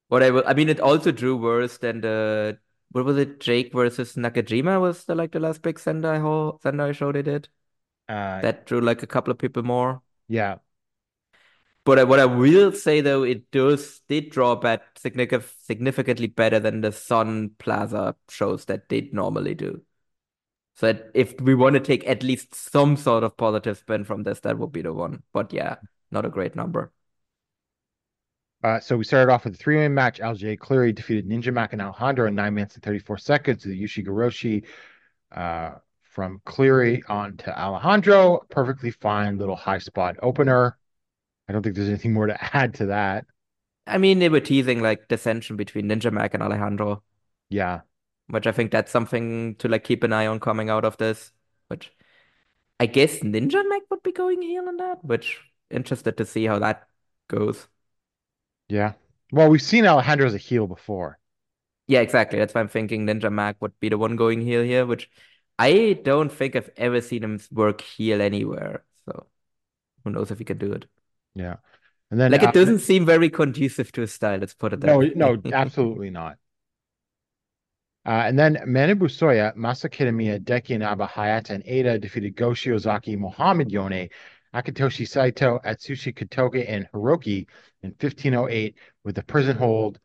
what 0.07 0.23
I 0.23 0.31
will, 0.31 0.43
I 0.45 0.53
mean, 0.53 0.69
it 0.69 0.79
also 0.79 1.11
drew 1.11 1.37
worse 1.37 1.77
than 1.77 2.01
the 2.01 2.59
what 2.91 3.05
was 3.05 3.17
it? 3.17 3.39
Jake 3.39 3.73
versus 3.73 4.13
Nakajima 4.15 4.79
was 4.79 5.05
the 5.05 5.15
like 5.15 5.31
the 5.31 5.39
last 5.39 5.61
big 5.61 5.79
Sendai 5.79 6.19
Hall 6.19 6.59
Sendai 6.63 6.91
show 6.93 7.11
they 7.11 7.21
did. 7.21 7.49
Uh, 8.07 8.41
That 8.41 8.65
drew 8.65 8.81
like 8.81 9.03
a 9.03 9.07
couple 9.07 9.31
of 9.31 9.37
people 9.37 9.63
more. 9.63 10.01
yeah. 10.27 10.57
But 11.83 12.07
what 12.07 12.19
I 12.19 12.25
will 12.25 12.71
say 12.71 13.01
though, 13.01 13.23
it 13.23 13.51
does 13.51 14.01
did 14.07 14.31
draw 14.31 14.59
significant 14.97 15.43
significantly 15.63 16.27
better 16.27 16.59
than 16.59 16.81
the 16.81 16.91
Sun 16.91 17.51
Plaza 17.59 18.15
shows 18.29 18.65
that 18.65 18.89
they 18.89 19.09
normally 19.13 19.53
do. 19.55 19.81
So 20.75 20.91
that 20.91 21.11
if 21.13 21.39
we 21.39 21.55
want 21.55 21.75
to 21.75 21.79
take 21.79 22.05
at 22.07 22.23
least 22.23 22.53
some 22.53 22.97
sort 22.97 23.23
of 23.23 23.37
positive 23.37 23.77
spin 23.77 24.03
from 24.03 24.23
this, 24.23 24.41
that 24.41 24.57
would 24.57 24.71
be 24.71 24.81
the 24.81 24.93
one. 24.93 25.23
But 25.31 25.53
yeah, 25.53 25.77
not 26.11 26.25
a 26.25 26.29
great 26.29 26.55
number. 26.55 26.91
Uh, 28.63 28.79
so 28.79 28.97
we 28.97 29.03
started 29.03 29.31
off 29.31 29.45
with 29.45 29.53
a 29.53 29.57
three-man 29.57 29.93
match. 29.93 30.19
LJ 30.19 30.57
Cleary 30.59 30.91
defeated 30.91 31.27
Ninja 31.29 31.53
Mack 31.53 31.73
and 31.73 31.81
Alejandro 31.81 32.27
in 32.27 32.35
nine 32.35 32.55
minutes 32.55 32.75
and 32.75 32.83
34 32.83 33.17
seconds. 33.19 33.63
The 33.63 33.81
Ushigoroshi 33.83 34.65
uh, 35.31 35.75
from 36.01 36.41
Cleary 36.45 37.03
on 37.07 37.37
to 37.37 37.57
Alejandro. 37.57 38.41
Perfectly 38.49 38.91
fine 38.91 39.37
little 39.37 39.55
high 39.55 39.77
spot 39.77 40.15
opener. 40.21 40.77
I 41.47 41.53
don't 41.53 41.61
think 41.61 41.75
there's 41.75 41.89
anything 41.89 42.13
more 42.13 42.27
to 42.27 42.55
add 42.55 42.73
to 42.75 42.87
that. 42.87 43.25
I 43.87 43.97
mean, 43.99 44.19
they 44.19 44.29
were 44.29 44.39
teasing 44.39 44.81
like 44.81 45.07
dissension 45.07 45.57
between 45.57 45.87
Ninja 45.87 46.11
Mack 46.11 46.33
and 46.33 46.41
Alejandro, 46.41 47.03
Yeah. 47.49 47.81
Which 48.27 48.47
I 48.47 48.51
think 48.51 48.71
that's 48.71 48.91
something 48.91 49.55
to 49.57 49.67
like 49.67 49.83
keep 49.83 50.03
an 50.03 50.13
eye 50.13 50.27
on 50.27 50.39
coming 50.39 50.69
out 50.69 50.85
of 50.85 50.97
this. 50.97 51.31
Which 51.67 51.91
I 52.79 52.87
guess 52.87 53.19
Ninja 53.21 53.63
Mack 53.69 53.83
would 53.91 54.03
be 54.03 54.11
going 54.13 54.41
heel 54.41 54.67
in 54.69 54.77
that, 54.77 55.03
which 55.05 55.41
interested 55.71 56.17
to 56.17 56.25
see 56.25 56.45
how 56.45 56.59
that 56.59 56.89
goes. 57.29 57.67
Yeah. 58.69 58.93
Well, 59.31 59.49
we've 59.49 59.61
seen 59.61 59.85
Alejandro 59.87 60.27
as 60.27 60.33
a 60.35 60.37
heel 60.37 60.67
before. 60.67 61.17
Yeah, 61.87 61.99
exactly. 62.01 62.39
That's 62.39 62.53
why 62.53 62.61
I'm 62.61 62.67
thinking 62.67 63.05
Ninja 63.05 63.31
Mack 63.31 63.61
would 63.61 63.79
be 63.79 63.89
the 63.89 63.97
one 63.97 64.15
going 64.15 64.41
heel 64.41 64.63
here, 64.63 64.85
which 64.85 65.09
I 65.59 65.93
don't 66.03 66.31
think 66.31 66.55
I've 66.55 66.69
ever 66.77 67.01
seen 67.01 67.23
him 67.23 67.39
work 67.51 67.81
heel 67.81 68.21
anywhere. 68.21 68.85
So 69.05 69.27
who 70.03 70.11
knows 70.11 70.31
if 70.31 70.39
he 70.39 70.45
can 70.45 70.57
do 70.59 70.73
it. 70.73 70.87
Yeah. 71.35 71.57
And 72.11 72.19
then 72.19 72.31
Like 72.31 72.43
it 72.43 72.53
doesn't 72.53 72.79
seem 72.79 73.05
very 73.05 73.29
conducive 73.29 73.91
to 73.93 74.01
his 74.01 74.13
style, 74.13 74.39
let's 74.39 74.53
put 74.53 74.73
it 74.73 74.81
that 74.81 74.93
No, 74.93 75.01
way. 75.01 75.11
no, 75.15 75.41
absolutely 75.51 76.09
not. 76.11 76.37
Uh, 78.05 78.23
and 78.25 78.37
then 78.37 78.55
Manabu 78.67 79.09
Soya, 79.09 79.55
Masa 79.55 79.89
Kitamiya, 79.89 80.39
Daiki 80.39 80.71
Inaba, 80.71 81.07
Hayata, 81.07 81.51
and 81.51 81.63
Ada 81.65 81.97
defeated 81.97 82.35
Go 82.35 82.51
Shiozaki, 82.51 83.17
Mohamed 83.17 83.71
Yone, 83.71 84.09
Akitoshi 84.53 85.07
Saito, 85.07 85.59
Atsushi 85.65 86.13
Kotoge, 86.13 86.65
and 86.67 86.87
Hiroki 86.93 87.47
in 87.81 87.89
1508 87.89 88.77
with 89.03 89.17
a 89.17 89.23
prison 89.23 89.57
hold 89.57 89.99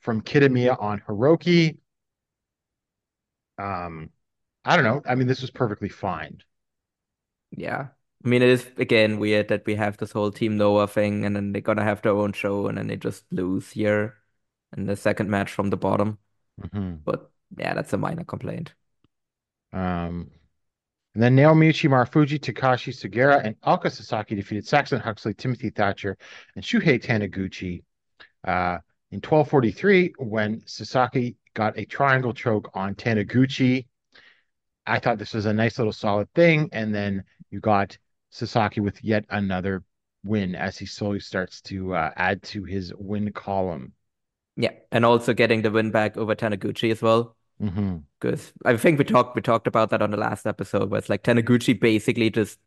from 0.00 0.20
Kitamiya 0.20 0.80
on 0.80 1.00
Hiroki. 1.08 1.78
Um, 3.56 4.10
I 4.64 4.76
don't 4.76 4.84
know. 4.84 5.02
I 5.06 5.14
mean, 5.14 5.26
this 5.26 5.40
was 5.40 5.50
perfectly 5.50 5.88
fine. 5.88 6.42
Yeah. 7.50 7.88
I 8.24 8.28
mean, 8.28 8.42
it 8.42 8.48
is 8.48 8.66
again 8.76 9.18
weird 9.18 9.48
that 9.48 9.66
we 9.66 9.74
have 9.74 9.96
this 9.96 10.12
whole 10.12 10.30
Team 10.30 10.56
Noah 10.56 10.88
thing 10.88 11.24
and 11.24 11.34
then 11.36 11.52
they're 11.52 11.62
gonna 11.62 11.84
have 11.84 12.02
their 12.02 12.12
own 12.12 12.32
show 12.32 12.66
and 12.66 12.78
then 12.78 12.86
they 12.86 12.96
just 12.96 13.24
lose 13.30 13.70
here 13.70 14.16
in 14.76 14.86
the 14.86 14.96
second 14.96 15.30
match 15.30 15.50
from 15.52 15.70
the 15.70 15.76
bottom. 15.76 16.18
Mhm. 16.60 17.00
But 17.04 17.30
yeah, 17.56 17.74
that's 17.74 17.92
a 17.92 17.98
minor 17.98 18.24
complaint. 18.24 18.74
Um, 19.72 20.30
and 21.14 21.22
then 21.22 21.36
Naomichi 21.36 21.88
Marufuji, 21.88 22.40
Takashi 22.40 22.92
Sugiura, 22.92 23.44
and 23.44 23.56
Alka 23.64 23.90
Sasaki 23.90 24.34
defeated 24.34 24.66
Saxon 24.66 25.00
Huxley, 25.00 25.34
Timothy 25.34 25.70
Thatcher, 25.70 26.16
and 26.56 26.64
Shuhei 26.64 27.00
Taniguchi 27.00 27.84
uh, 28.44 28.78
in 29.10 29.20
1243 29.20 30.14
when 30.18 30.62
Sasaki 30.66 31.36
got 31.54 31.78
a 31.78 31.84
triangle 31.84 32.32
choke 32.32 32.70
on 32.74 32.94
Taniguchi. 32.96 33.86
I 34.86 34.98
thought 34.98 35.18
this 35.18 35.34
was 35.34 35.46
a 35.46 35.52
nice 35.52 35.78
little 35.78 35.92
solid 35.92 36.32
thing. 36.34 36.68
And 36.72 36.94
then 36.94 37.24
you 37.50 37.60
got 37.60 37.96
Sasaki 38.30 38.80
with 38.80 39.02
yet 39.04 39.24
another 39.30 39.84
win 40.24 40.54
as 40.56 40.76
he 40.76 40.86
slowly 40.86 41.20
starts 41.20 41.60
to 41.62 41.94
uh, 41.94 42.10
add 42.16 42.42
to 42.42 42.64
his 42.64 42.92
win 42.96 43.30
column. 43.32 43.92
Yeah, 44.56 44.72
and 44.92 45.04
also 45.04 45.34
getting 45.34 45.62
the 45.62 45.70
win 45.70 45.90
back 45.90 46.16
over 46.16 46.34
Taniguchi 46.34 46.90
as 46.92 47.02
well. 47.02 47.36
Because 48.20 48.52
I 48.64 48.76
think 48.76 48.98
we 48.98 49.04
talked 49.04 49.36
we 49.36 49.42
talked 49.42 49.66
about 49.66 49.90
that 49.90 50.02
on 50.02 50.10
the 50.10 50.16
last 50.16 50.46
episode, 50.46 50.90
where 50.90 50.98
it's 50.98 51.08
like 51.10 51.24
Taniguchi 51.24 51.78
basically 51.78 52.30
just 52.30 52.58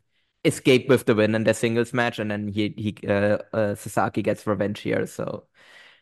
escaped 0.46 0.89
with 0.89 1.06
the 1.06 1.15
win 1.15 1.36
in 1.36 1.44
their 1.46 1.53
singles 1.56 1.94
match, 1.94 2.20
and 2.20 2.32
then 2.32 2.48
he 2.50 2.74
he 2.77 2.98
uh, 3.08 3.39
uh, 3.53 3.75
Sasaki 3.75 4.22
gets 4.24 4.48
revenge 4.48 4.82
here. 4.82 5.08
So, 5.08 5.46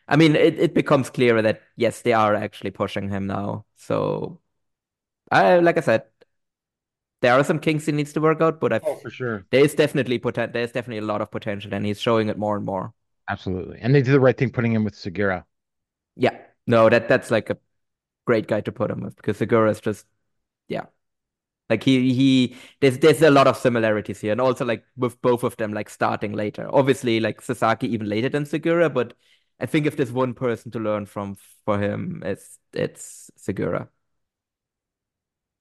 I 0.08 0.16
mean, 0.16 0.36
it, 0.36 0.58
it 0.58 0.74
becomes 0.74 1.10
clearer 1.10 1.42
that 1.42 1.62
yes, 1.76 2.02
they 2.02 2.12
are 2.14 2.34
actually 2.34 2.72
pushing 2.72 3.10
him 3.10 3.26
now. 3.28 3.66
So, 3.76 4.40
I 5.32 5.58
like 5.60 5.78
I 5.78 5.82
said, 5.82 6.04
there 7.20 7.32
are 7.38 7.44
some 7.44 7.58
kinks 7.58 7.86
he 7.86 7.92
needs 7.92 8.12
to 8.12 8.20
work 8.20 8.40
out, 8.40 8.60
but 8.60 8.72
I 8.72 8.80
Oh, 8.84 8.96
for 8.96 9.10
sure. 9.10 9.46
there 9.50 9.64
is 9.64 9.74
definitely 9.74 10.18
poten 10.18 10.52
there's 10.52 10.72
definitely 10.72 10.98
a 10.98 11.10
lot 11.12 11.20
of 11.20 11.30
potential, 11.30 11.74
and 11.74 11.84
he's 11.86 12.00
showing 12.00 12.28
it 12.28 12.38
more 12.38 12.56
and 12.56 12.64
more. 12.64 12.92
Absolutely. 13.28 13.78
And 13.80 13.94
they 13.94 14.02
did 14.02 14.12
the 14.12 14.20
right 14.20 14.36
thing 14.36 14.50
putting 14.50 14.72
him 14.72 14.84
with 14.84 14.94
Sugiura. 14.94 15.44
Yeah, 16.16 16.36
no, 16.66 16.88
that 16.88 17.08
that's 17.08 17.30
like 17.30 17.50
a 17.50 17.58
great 18.26 18.46
guy 18.48 18.60
to 18.62 18.72
put 18.72 18.90
him 18.90 19.00
with 19.00 19.16
because 19.16 19.38
Sugiura 19.38 19.70
is 19.70 19.80
just 19.80 20.06
yeah. 20.68 20.86
Like 21.70 21.82
he 21.82 22.14
he 22.14 22.56
there's 22.80 22.98
there's 22.98 23.22
a 23.22 23.30
lot 23.30 23.46
of 23.48 23.56
similarities 23.56 24.20
here 24.20 24.32
and 24.32 24.40
also 24.40 24.64
like 24.64 24.84
with 24.96 25.20
both 25.22 25.42
of 25.44 25.56
them 25.56 25.72
like 25.72 25.90
starting 25.90 26.32
later. 26.32 26.68
Obviously 26.72 27.20
like 27.20 27.42
Sasaki 27.42 27.88
even 27.92 28.08
later 28.08 28.28
than 28.28 28.44
Sugiura, 28.44 28.92
but 28.92 29.14
I 29.60 29.66
think 29.66 29.86
if 29.86 29.96
there's 29.96 30.12
one 30.12 30.34
person 30.34 30.70
to 30.72 30.78
learn 30.78 31.06
from 31.06 31.36
for 31.64 31.78
him 31.78 32.22
it's 32.24 32.58
it's 32.72 33.30
Sugiura. 33.38 33.88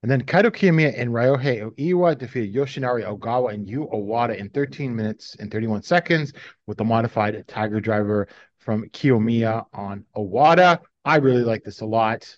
And 0.03 0.11
then 0.11 0.21
Kaito 0.21 0.51
Kiyomiya 0.51 0.93
and 1.01 1.09
Ryohei 1.09 1.63
Oiwa 1.79 2.15
defeated 2.15 2.53
Yoshinari 2.53 3.03
Ogawa 3.03 3.55
and 3.55 3.67
Yu 3.67 3.89
Owada 3.91 4.37
in 4.37 4.49
13 4.49 4.95
minutes 4.95 5.35
and 5.39 5.51
31 5.51 5.81
seconds 5.81 6.31
with 6.67 6.77
the 6.77 6.83
modified 6.83 7.43
Tiger 7.47 7.79
Driver 7.81 8.27
from 8.65 8.89
Kiyomiya 8.89 9.67
on 9.73 10.05
Owada. 10.15 10.81
I 11.05 11.17
really 11.17 11.43
like 11.43 11.63
this 11.63 11.81
a 11.81 11.85
lot. 11.85 12.37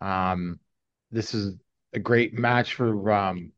Um, 0.00 0.60
this 1.10 1.34
is 1.34 1.56
a 1.92 1.98
great 1.98 2.34
match 2.34 2.74
for 2.74 3.10
um, 3.12 3.52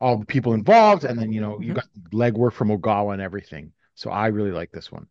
all 0.00 0.18
the 0.18 0.26
people 0.26 0.54
involved. 0.54 1.04
And 1.04 1.18
then, 1.18 1.32
you 1.32 1.40
know, 1.40 1.60
you 1.60 1.72
Mhm. 1.72 1.76
got 1.76 1.88
legwork 2.12 2.52
from 2.52 2.68
Ogawa 2.68 3.12
and 3.14 3.22
everything. 3.22 3.72
So 3.94 4.10
I 4.10 4.28
really 4.28 4.52
like 4.52 4.70
this 4.70 4.92
one. 4.92 5.08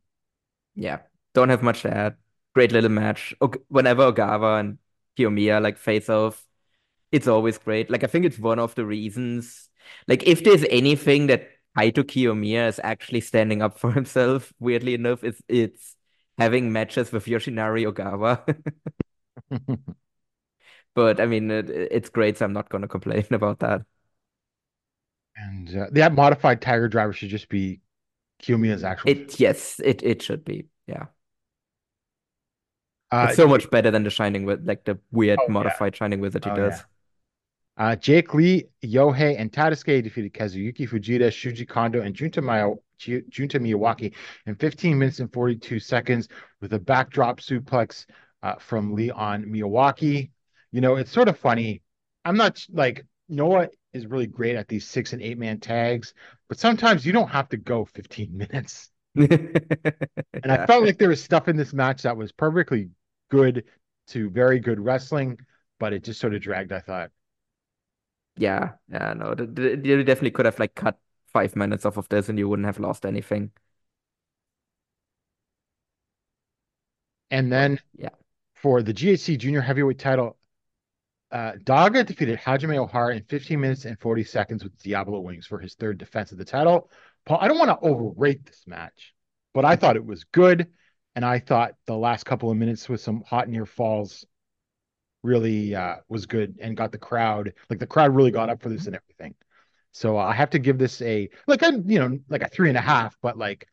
Yeah, 0.75 0.99
don't 1.33 1.49
have 1.49 1.63
much 1.63 1.81
to 1.83 1.93
add. 1.93 2.17
Great 2.53 2.71
little 2.71 2.89
match. 2.89 3.33
Whenever 3.67 4.11
Ogawa 4.11 4.59
and 4.59 4.79
Kiyomiya 5.17 5.61
like 5.61 5.77
face 5.77 6.09
off, 6.09 6.45
it's 7.11 7.27
always 7.27 7.57
great. 7.57 7.89
Like 7.91 8.03
I 8.03 8.07
think 8.07 8.25
it's 8.25 8.39
one 8.39 8.59
of 8.59 8.75
the 8.75 8.85
reasons. 8.85 9.69
Like 10.07 10.23
if 10.27 10.43
there's 10.43 10.65
anything 10.69 11.27
that 11.27 11.49
Kaito 11.77 12.03
Kiyomiya 12.03 12.67
is 12.69 12.79
actually 12.83 13.21
standing 13.21 13.61
up 13.61 13.77
for 13.79 13.91
himself, 13.93 14.53
weirdly 14.59 14.93
enough, 14.93 15.23
it's 15.23 15.41
it's 15.47 15.95
having 16.37 16.71
matches 16.71 17.11
with 17.11 17.25
Yoshinari 17.25 17.91
Ogawa. 17.91 18.43
But 20.95 21.19
I 21.19 21.25
mean, 21.25 21.51
it, 21.51 21.69
it's 21.69 22.09
great, 22.09 22.37
so 22.37 22.45
I'm 22.45 22.53
not 22.53 22.69
gonna 22.69 22.87
complain 22.87 23.25
about 23.31 23.59
that. 23.59 23.85
and 25.35 25.75
uh, 25.75 25.87
that 25.91 26.13
modified 26.13 26.61
Tiger 26.61 26.87
Driver 26.87 27.13
should 27.13 27.29
just 27.29 27.49
be 27.49 27.81
Kiyomiya's 28.41 28.83
actual. 28.83 29.11
It 29.11 29.39
yes, 29.39 29.79
it 29.83 30.03
it 30.03 30.21
should 30.21 30.43
be. 30.45 30.67
Yeah. 30.87 31.07
uh, 33.11 33.27
It's 33.27 33.35
so 33.37 33.47
much 33.47 33.69
better 33.69 33.91
than 33.91 34.03
the 34.03 34.09
Shining 34.09 34.45
with 34.45 34.67
like 34.67 34.83
the 34.85 34.99
weird 35.11 35.39
Oh, 35.39 35.43
yeah. 35.49 35.53
modified 35.53 35.95
Shining 35.95 36.19
Wizard 36.19 36.43
he 36.45 36.51
Oh, 36.51 36.55
does. 36.55 36.79
yeah. 36.79 36.83
Uh, 37.77 37.95
Jake 37.95 38.33
Lee, 38.33 38.65
Yohei, 38.83 39.35
and 39.37 39.51
Tadasuke 39.51 40.03
defeated 40.03 40.33
Kazuyuki 40.33 40.89
Fujita, 40.89 41.27
Shuji 41.27 41.67
Kondo, 41.67 42.01
and 42.01 42.15
Junta, 42.15 42.41
Mio- 42.41 42.81
Junta 42.99 43.59
Miyawaki 43.59 44.13
in 44.47 44.55
15 44.55 44.97
minutes 44.97 45.19
and 45.19 45.31
42 45.31 45.79
seconds 45.79 46.27
with 46.59 46.73
a 46.73 46.79
backdrop 46.79 47.39
suplex 47.39 48.05
uh, 48.41 48.55
from 48.55 48.95
Lee 48.95 49.11
on 49.11 49.45
Miyawaki. 49.45 50.31
You 50.71 50.81
know, 50.81 50.95
it's 50.95 51.11
sort 51.11 51.27
of 51.27 51.37
funny. 51.37 51.83
I'm 52.25 52.35
not 52.37 52.65
like 52.71 53.05
Noah 53.29 53.69
is 53.93 54.07
really 54.07 54.27
great 54.27 54.55
at 54.55 54.67
these 54.67 54.87
six 54.87 55.13
and 55.13 55.21
eight 55.21 55.37
man 55.37 55.59
tags, 55.59 56.13
but 56.49 56.59
sometimes 56.59 57.05
you 57.05 57.13
don't 57.13 57.29
have 57.29 57.49
to 57.49 57.57
go 57.57 57.85
15 57.85 58.35
minutes. 58.37 58.89
And 60.43 60.51
I 60.51 60.65
felt 60.65 60.85
like 60.85 60.97
there 60.99 61.09
was 61.09 61.23
stuff 61.23 61.47
in 61.47 61.57
this 61.57 61.73
match 61.73 62.03
that 62.03 62.15
was 62.15 62.31
perfectly 62.31 62.89
good 63.29 63.63
to 64.09 64.29
very 64.29 64.59
good 64.59 64.79
wrestling, 64.79 65.37
but 65.79 65.91
it 65.91 66.03
just 66.03 66.19
sort 66.19 66.35
of 66.35 66.41
dragged, 66.41 66.71
I 66.71 66.79
thought. 66.79 67.09
Yeah, 68.37 68.73
yeah, 68.89 69.13
no, 69.13 69.35
you 69.37 70.03
definitely 70.03 70.31
could 70.31 70.45
have 70.45 70.59
like 70.59 70.75
cut 70.75 70.99
five 71.33 71.55
minutes 71.55 71.85
off 71.85 71.97
of 71.97 72.07
this 72.09 72.29
and 72.29 72.37
you 72.37 72.47
wouldn't 72.47 72.65
have 72.67 72.79
lost 72.79 73.05
anything. 73.05 73.51
And 77.29 77.51
then 77.51 77.79
Yeah. 77.97 78.09
for 78.55 78.81
the 78.81 78.93
GHC 78.93 79.37
junior 79.37 79.61
heavyweight 79.61 79.99
title, 79.99 80.37
uh, 81.31 81.53
Daga 81.63 82.05
defeated 82.05 82.39
Hajime 82.39 82.87
Ohara 82.87 83.15
in 83.17 83.23
15 83.25 83.59
minutes 83.59 83.85
and 83.85 83.99
40 83.99 84.23
seconds 84.23 84.63
with 84.63 84.77
Diablo 84.81 85.19
Wings 85.21 85.47
for 85.47 85.59
his 85.59 85.75
third 85.75 85.97
defense 85.97 86.31
of 86.31 86.37
the 86.37 86.45
title. 86.45 86.89
Paul, 87.25 87.39
I 87.41 87.47
don't 87.47 87.59
want 87.59 87.69
to 87.71 87.87
overrate 87.87 88.45
this 88.45 88.65
match, 88.67 89.13
but 89.53 89.65
I 89.65 89.75
thought 89.75 89.97
it 89.97 90.05
was 90.05 90.23
good. 90.25 90.67
And 91.15 91.25
I 91.25 91.39
thought 91.39 91.75
the 91.87 91.97
last 91.97 92.25
couple 92.25 92.51
of 92.51 92.57
minutes 92.57 92.87
with 92.89 93.01
some 93.01 93.23
hot 93.23 93.49
near 93.49 93.65
falls 93.65 94.25
really 95.27 95.75
uh, 95.75 95.97
was 96.09 96.25
good 96.25 96.57
and 96.61 96.77
got 96.77 96.91
the 96.93 96.97
crowd, 96.99 97.53
like 97.69 97.79
the 97.79 97.87
crowd 97.87 98.15
really 98.15 98.31
got 98.31 98.49
up 98.49 98.61
for 98.63 98.69
this 98.69 98.87
and 98.87 98.95
everything. 98.95 99.35
So 99.93 100.17
I 100.17 100.33
have 100.33 100.51
to 100.51 100.59
give 100.59 100.77
this 100.79 101.01
a, 101.01 101.29
like, 101.47 101.63
a, 101.63 101.73
you 101.85 101.99
know, 101.99 102.19
like 102.29 102.43
a 102.43 102.49
three 102.49 102.69
and 102.69 102.77
a 102.77 102.81
half, 102.81 103.17
but 103.21 103.37
like, 103.37 103.67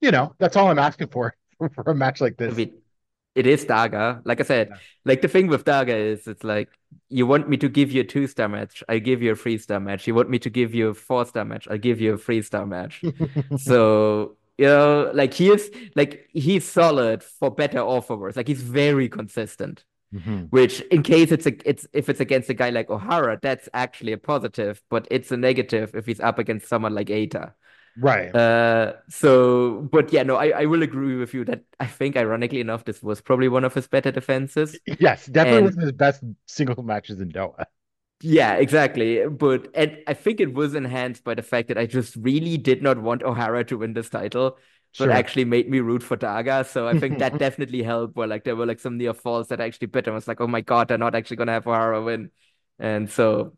you 0.00 0.10
know, 0.12 0.34
that's 0.38 0.56
all 0.56 0.68
I'm 0.68 0.78
asking 0.80 1.08
for 1.08 1.34
for 1.74 1.84
a 1.86 1.94
match 1.94 2.20
like 2.20 2.36
I 2.48 2.52
this. 2.52 2.54
mean, 2.54 2.82
it 3.34 3.46
is 3.46 3.64
Daga. 3.64 4.20
Like 4.24 4.40
I 4.40 4.44
said, 4.44 4.70
Yeah. 4.70 4.76
like 5.04 5.22
the 5.22 5.28
thing 5.28 5.46
with 5.48 5.64
Daga 5.64 5.88
is 5.96 6.26
it's 6.26 6.44
like 6.44 6.68
you 7.08 7.26
want 7.26 7.48
me 7.48 7.56
to 7.58 7.68
give 7.68 7.92
you 7.92 8.02
a 8.02 8.04
two 8.04 8.26
star 8.26 8.48
match, 8.48 8.82
I 8.88 8.98
give 8.98 9.22
you 9.22 9.32
a 9.32 9.36
three 9.36 9.58
star 9.58 9.80
match. 9.80 10.06
You 10.06 10.14
want 10.14 10.30
me 10.30 10.38
to 10.40 10.50
give 10.50 10.74
you 10.74 10.88
a 10.88 10.94
four 10.94 11.24
star 11.26 11.44
match, 11.44 11.68
I 11.70 11.76
give 11.78 12.00
you 12.00 12.14
a 12.14 12.18
three 12.18 12.42
star 12.42 12.66
match. 12.66 13.04
So, 13.56 14.36
you 14.58 14.66
know, 14.66 15.10
like 15.14 15.34
he 15.34 15.50
is 15.50 15.70
like 15.96 16.28
he's 16.32 16.68
solid 16.70 17.22
for 17.22 17.50
better 17.50 17.80
or 17.80 18.02
for 18.02 18.16
worse. 18.16 18.36
Like 18.36 18.48
he's 18.48 18.62
very 18.62 19.08
consistent. 19.08 19.84
Mhm. 20.12 20.48
Which, 20.50 20.80
in 20.82 21.02
case 21.02 21.32
it's 21.32 21.46
a, 21.46 21.52
it's 21.68 21.86
if 21.92 22.08
it's 22.08 22.20
against 22.20 22.50
a 22.50 22.54
guy 22.54 22.70
like 22.70 22.88
Ohara, 22.88 23.40
that's 23.40 23.68
actually 23.72 24.12
a 24.12 24.18
positive, 24.18 24.82
but 24.90 25.08
it's 25.10 25.32
a 25.32 25.36
negative 25.36 25.94
if 25.94 26.06
he's 26.06 26.20
up 26.20 26.38
against 26.38 26.68
someone 26.68 26.94
like 26.94 27.06
Eita. 27.06 27.52
Right. 27.98 28.34
Uh, 28.34 28.94
so, 29.08 29.88
but 29.92 30.12
yeah, 30.12 30.22
no, 30.22 30.36
I, 30.36 30.62
I 30.62 30.64
will 30.66 30.82
agree 30.82 31.16
with 31.16 31.34
you 31.34 31.44
that 31.46 31.64
I 31.78 31.86
think, 31.86 32.16
ironically 32.16 32.60
enough, 32.60 32.84
this 32.84 33.02
was 33.02 33.20
probably 33.20 33.48
one 33.48 33.64
of 33.64 33.74
his 33.74 33.86
better 33.86 34.10
defenses. 34.10 34.78
Yes, 34.98 35.26
definitely 35.26 35.58
And- 35.58 35.76
one 35.76 35.78
of 35.78 35.82
his 35.82 35.92
best 35.92 36.22
single 36.46 36.82
matches 36.82 37.20
in 37.20 37.30
Doha. 37.30 37.64
Yeah, 38.24 38.54
exactly. 38.54 39.26
But 39.26 39.68
and 39.74 39.98
I 40.06 40.14
think 40.14 40.40
it 40.40 40.54
was 40.54 40.74
enhanced 40.74 41.24
by 41.24 41.34
the 41.34 41.42
fact 41.42 41.68
that 41.68 41.76
I 41.76 41.86
just 41.86 42.14
really 42.16 42.56
did 42.56 42.80
not 42.80 42.96
want 43.02 43.22
Ohara 43.22 43.66
to 43.66 43.78
win 43.78 43.94
this 43.94 44.08
title, 44.08 44.58
but 44.98 45.10
Sure. 45.10 45.10
actually 45.10 45.44
made 45.44 45.68
me 45.70 45.80
root 45.80 46.02
for 46.02 46.16
Daga. 46.16 46.66
So 46.66 46.86
I 46.88 46.94
think 46.94 47.18
that 47.18 47.38
definitely 47.38 47.82
helped. 47.82 48.16
Where 48.16 48.28
like 48.28 48.44
there 48.44 48.56
were 48.56 48.66
like 48.66 48.80
some 48.80 48.98
near 48.98 49.14
falls 49.14 49.48
that 49.48 49.60
actually 49.60 49.88
bit. 49.88 50.08
I 50.08 50.10
was 50.12 50.28
like, 50.28 50.40
oh 50.40 50.46
my 50.46 50.60
god, 50.60 50.88
they're 50.88 50.98
not 50.98 51.14
actually 51.14 51.36
gonna 51.38 51.52
have 51.52 51.64
Ohara 51.64 52.04
win, 52.04 52.30
and 52.78 53.10
so 53.10 53.56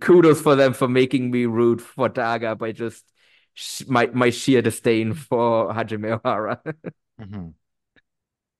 kudos 0.00 0.40
for 0.40 0.56
them 0.56 0.72
for 0.74 0.88
making 0.88 1.30
me 1.30 1.46
root 1.46 1.80
for 1.80 2.08
Daga 2.08 2.56
by 2.56 2.72
just 2.72 3.04
sh 3.54 3.82
my 3.88 4.06
my 4.06 4.30
sheer 4.30 4.62
disdain 4.62 5.14
for 5.14 5.72
Hajime 5.72 6.20
Ohara. 6.20 6.58
Mhm. 7.20 7.54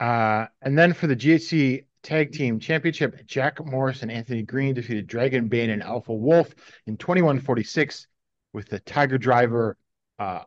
Uh, 0.01 0.47
and 0.63 0.79
then 0.79 0.93
for 0.93 1.07
the 1.09 1.17
GHC 1.17 1.87
Tag 2.03 2.33
Team 2.33 2.59
Championship, 2.61 3.27
Jack 3.27 3.65
Morris 3.65 4.03
and 4.03 4.13
Anthony 4.13 4.43
Greene 4.43 4.75
defeated 4.75 5.07
Dragon 5.07 5.49
Bane 5.49 5.71
and 5.71 5.83
Alpha 5.83 6.13
Wolf 6.15 6.55
in 6.87 6.97
21-46 6.97 8.07
with 8.53 8.69
the 8.69 8.79
Tiger 8.81 9.19
Driver 9.19 9.77
uh, 10.19 10.43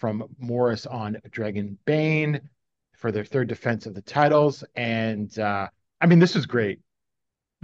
from 0.00 0.24
Morris 0.38 0.86
on 0.86 1.18
Dragon 1.30 1.78
Bane 1.84 2.40
for 2.96 3.12
their 3.12 3.24
third 3.24 3.48
defense 3.48 3.86
of 3.86 3.94
the 3.94 4.02
titles. 4.02 4.64
And 4.76 5.38
uh, 5.38 5.68
I 6.00 6.06
mean, 6.06 6.18
this 6.18 6.34
was 6.34 6.46
great. 6.46 6.80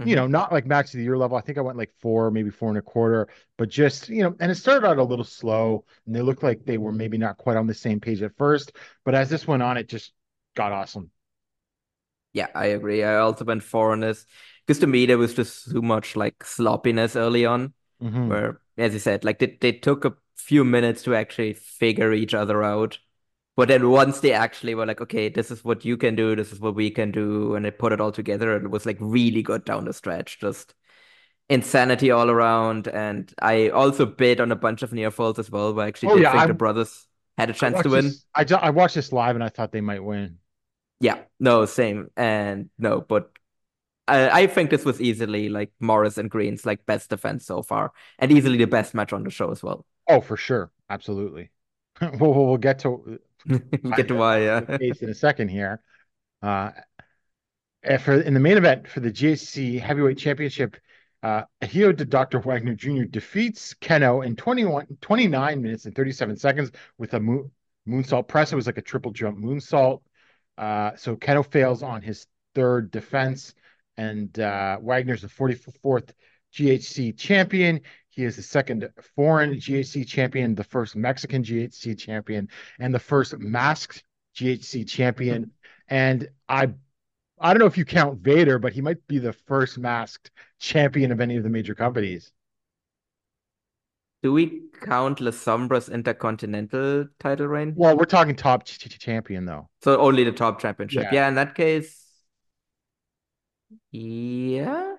You 0.03 0.15
know, 0.15 0.27
not 0.27 0.51
like 0.51 0.67
max 0.67 0.93
of 0.93 0.99
the 0.99 1.03
year 1.03 1.17
level. 1.17 1.37
I 1.37 1.41
think 1.41 1.57
I 1.57 1.61
went 1.61 1.77
like 1.77 1.91
four, 1.99 2.31
maybe 2.31 2.51
four 2.51 2.69
and 2.69 2.77
a 2.77 2.83
quarter, 2.83 3.29
but 3.57 3.69
just, 3.69 4.09
you 4.09 4.23
know, 4.23 4.35
and 4.39 4.51
it 4.51 4.55
started 4.55 4.87
out 4.87 4.99
a 4.99 5.03
little 5.03 5.25
slow 5.25 5.85
and 6.05 6.15
they 6.15 6.21
looked 6.21 6.43
like 6.43 6.65
they 6.65 6.77
were 6.77 6.91
maybe 6.91 7.17
not 7.17 7.37
quite 7.37 7.57
on 7.57 7.67
the 7.67 7.73
same 7.73 7.99
page 7.99 8.21
at 8.21 8.37
first. 8.37 8.73
But 9.05 9.15
as 9.15 9.29
this 9.29 9.47
went 9.47 9.63
on, 9.63 9.75
it 9.77 9.89
just 9.89 10.13
got 10.55 10.71
awesome. 10.71 11.11
Yeah, 12.33 12.47
I 12.53 12.67
agree. 12.67 13.03
I 13.03 13.17
also 13.17 13.45
went 13.45 13.63
four 13.63 13.91
on 13.91 14.01
this 14.01 14.25
because 14.65 14.79
to 14.81 14.87
me 14.87 15.05
there 15.05 15.17
was 15.17 15.33
just 15.33 15.71
too 15.71 15.81
much 15.81 16.15
like 16.15 16.43
sloppiness 16.43 17.15
early 17.15 17.45
on. 17.45 17.73
Mhm. 17.99 18.29
where, 18.29 18.61
as 18.77 18.93
you 18.93 18.99
said, 18.99 19.23
like 19.25 19.39
they, 19.39 19.57
they 19.61 19.71
took 19.71 20.05
a 20.05 20.15
few 20.37 20.63
minutes 20.63 21.03
to 21.03 21.15
actually 21.15 21.53
figure 21.53 22.13
each 22.13 22.33
other 22.33 22.63
out. 22.63 22.99
But 23.55 23.69
then 23.69 23.89
once 23.89 24.19
they 24.21 24.33
actually 24.33 24.75
were 24.75 24.85
like, 24.85 25.01
okay, 25.01 25.29
this 25.29 25.51
is 25.51 25.65
what 25.65 25.83
you 25.85 25.97
can 25.97 26.15
do, 26.15 26.35
this 26.35 26.51
is 26.53 26.59
what 26.59 26.75
we 26.75 26.91
can 26.91 27.11
do, 27.11 27.55
and 27.55 27.65
they 27.65 27.71
put 27.71 27.93
it 27.93 28.01
all 28.01 28.11
together, 28.11 28.55
it 28.55 28.69
was 28.69 28.85
like 28.85 28.97
really 28.99 29.41
good 29.43 29.65
down 29.65 29.85
the 29.85 29.93
stretch. 29.93 30.39
Just 30.39 30.75
insanity 31.49 32.11
all 32.11 32.29
around. 32.29 32.87
And 32.87 33.33
I 33.41 33.69
also 33.69 34.05
bid 34.05 34.41
on 34.41 34.51
a 34.51 34.55
bunch 34.55 34.83
of 34.83 34.93
near 34.93 35.11
falls 35.11 35.39
as 35.39 35.49
well, 35.51 35.73
where 35.73 35.85
I 35.85 35.87
actually 35.89 36.09
Oh, 36.11 36.15
did 36.15 36.23
yeah, 36.23 36.31
think 36.31 36.43
I- 36.43 36.47
the 36.47 36.53
brothers 36.53 37.07
had 37.37 37.49
a 37.49 37.53
chance 37.53 37.81
to 37.81 37.89
win. 37.89 38.05
this, 38.05 38.25
I, 38.35 38.43
ju- 38.43 38.55
I 38.55 38.69
watched 38.71 38.95
this 38.95 39.11
live 39.11 39.35
and 39.35 39.43
I 39.43 39.49
thought 39.49 39.71
they 39.71 39.81
might 39.81 40.03
win. 40.03 40.39
Yeah, 40.99 41.19
no, 41.39 41.65
same. 41.65 42.09
And 42.17 42.69
no, 42.79 43.01
but 43.01 43.31
I, 44.07 44.43
I 44.43 44.47
think 44.47 44.69
this 44.69 44.85
was 44.85 45.01
easily 45.01 45.49
like 45.49 45.71
Morris 45.79 46.17
and 46.17 46.29
Greene's 46.29 46.65
like 46.65 46.85
best 46.85 47.09
defense 47.09 47.45
so 47.45 47.61
far, 47.61 47.93
and 48.19 48.31
easily 48.31 48.57
the 48.57 48.65
best 48.67 48.93
match 48.93 49.13
on 49.13 49.23
the 49.23 49.29
show 49.31 49.51
as 49.51 49.61
well. 49.63 49.85
Oh, 50.07 50.21
for 50.21 50.37
sure. 50.37 50.71
Absolutely. 50.89 51.51
we'll, 52.19 52.33
we'll 52.33 52.57
get 52.57 52.79
to 52.79 53.19
Get 53.95 54.07
to 54.09 54.15
why, 54.15 54.41
yeah. 54.41 54.61
case 54.77 55.01
in 55.01 55.09
a 55.09 55.13
second 55.13 55.49
here. 55.49 55.81
Uh, 56.41 56.71
for 58.01 58.19
in 58.19 58.33
the 58.33 58.39
main 58.39 58.57
event 58.57 58.87
for 58.87 58.99
the 58.99 59.11
GHC 59.11 59.79
Heavyweight 59.79 60.17
Championship, 60.17 60.77
uh, 61.23 61.43
Hijo 61.63 61.91
de 61.91 62.05
Dr. 62.05 62.39
Wagner 62.39 62.75
Jr. 62.75 63.03
defeats 63.03 63.73
Kenoh 63.75 64.25
in 64.25 64.35
21, 64.35 64.97
29 64.99 65.61
minutes 65.61 65.85
and 65.85 65.95
37 65.95 66.35
seconds 66.37 66.71
with 66.97 67.13
a 67.13 67.19
moon, 67.19 67.51
moonsault 67.87 68.27
press. 68.27 68.51
It 68.51 68.55
was 68.55 68.65
like 68.65 68.77
a 68.77 68.81
triple 68.81 69.11
jump 69.11 69.37
moonsault. 69.37 70.01
Uh, 70.57 70.95
so 70.95 71.15
Kenoh 71.15 71.45
fails 71.45 71.83
on 71.83 72.01
his 72.01 72.27
third 72.53 72.91
defense, 72.91 73.53
and 73.95 74.37
uh, 74.39 74.77
Wagner's 74.81 75.21
the 75.21 75.27
44th 75.27 76.09
GHC 76.53 77.17
champion. 77.17 77.81
He 78.17 78.23
is 78.23 78.35
the 78.35 78.41
second 78.41 78.89
foreign 79.15 79.59
GHC 79.59 80.03
champion, 80.03 80.55
the 80.55 80.63
first 80.63 80.95
Mexican 80.95 81.43
GHC 81.43 81.95
champion, 81.99 82.49
and 82.79 82.91
the 82.91 82.97
first 82.97 83.37
masked 83.37 84.03
GHC 84.35 84.83
champion. 84.85 85.51
And 85.87 86.27
I 86.49 86.73
I 87.39 87.53
don't 87.53 87.59
know 87.59 87.67
if 87.67 87.77
you 87.77 87.85
count 87.85 88.21
Vader, 88.21 88.57
but 88.57 88.73
he 88.73 88.81
might 88.81 89.05
be 89.05 89.19
the 89.19 89.33
first 89.33 89.77
masked 89.77 90.31
champion 90.57 91.11
of 91.11 91.21
any 91.21 91.37
of 91.37 91.43
the 91.43 91.51
major 91.51 91.75
companies. 91.75 92.31
Do 94.23 94.33
we 94.33 94.63
count 94.81 95.21
La 95.21 95.29
Sombra's 95.29 95.87
Intercontinental 95.87 97.05
title 97.19 97.45
reign? 97.45 97.75
Well, 97.77 97.95
we're 97.95 98.05
talking 98.05 98.35
top 98.35 98.65
ch- 98.65 98.79
ch- 98.79 98.97
champion 98.97 99.45
though. 99.45 99.69
So 99.83 100.01
only 100.01 100.23
the 100.23 100.31
top 100.31 100.59
championship. 100.59 101.03
Yeah. 101.03 101.13
Yeah, 101.13 101.27
in 101.27 101.35
that 101.35 101.53
case, 101.53 102.03
yeah. 103.91 104.96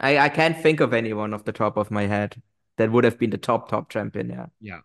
I 0.00 0.18
I 0.18 0.28
can't 0.28 0.56
think 0.60 0.80
of 0.80 0.92
anyone 0.92 1.34
off 1.34 1.44
the 1.44 1.52
top 1.52 1.76
of 1.76 1.90
my 1.90 2.06
head 2.06 2.42
that 2.76 2.90
would 2.92 3.04
have 3.04 3.18
been 3.18 3.30
the 3.30 3.38
top 3.38 3.68
top 3.68 3.90
champion. 3.90 4.30
Yeah, 4.30 4.46
Yeah. 4.60 4.80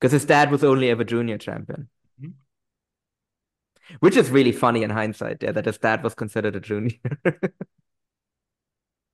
because 0.00 0.12
his 0.12 0.24
dad 0.24 0.50
was 0.50 0.64
only 0.64 0.90
ever 0.90 1.04
junior 1.04 1.38
champion, 1.38 1.88
Mhm. 2.18 2.32
which 4.00 4.16
is 4.16 4.30
really 4.30 4.52
funny 4.52 4.82
in 4.82 4.90
hindsight. 4.90 5.42
Yeah, 5.42 5.52
that 5.52 5.66
his 5.66 5.78
dad 5.78 6.02
was 6.02 6.14
considered 6.14 6.56
a 6.56 6.60
junior. 6.60 6.98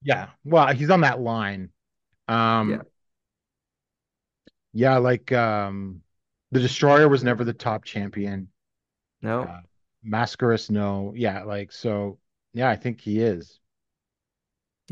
Yeah. 0.02 0.30
Well, 0.44 0.72
he's 0.74 0.90
on 0.90 1.02
that 1.02 1.20
line. 1.20 1.70
Um 2.28 2.70
Yeah. 2.70 2.82
yeah, 4.72 4.98
like 4.98 5.32
um 5.32 6.02
the 6.50 6.60
Destroyer 6.60 7.08
was 7.08 7.24
never 7.24 7.44
the 7.44 7.52
top 7.52 7.84
champion. 7.84 8.48
No, 9.22 9.42
Uh, 9.48 9.62
Mascaras, 10.06 10.70
no. 10.70 11.14
Yeah, 11.16 11.44
like 11.44 11.72
so 11.72 12.20
yeah, 12.54 12.70
I 12.70 12.76
think 12.76 13.00
he 13.02 13.20
is. 13.20 13.60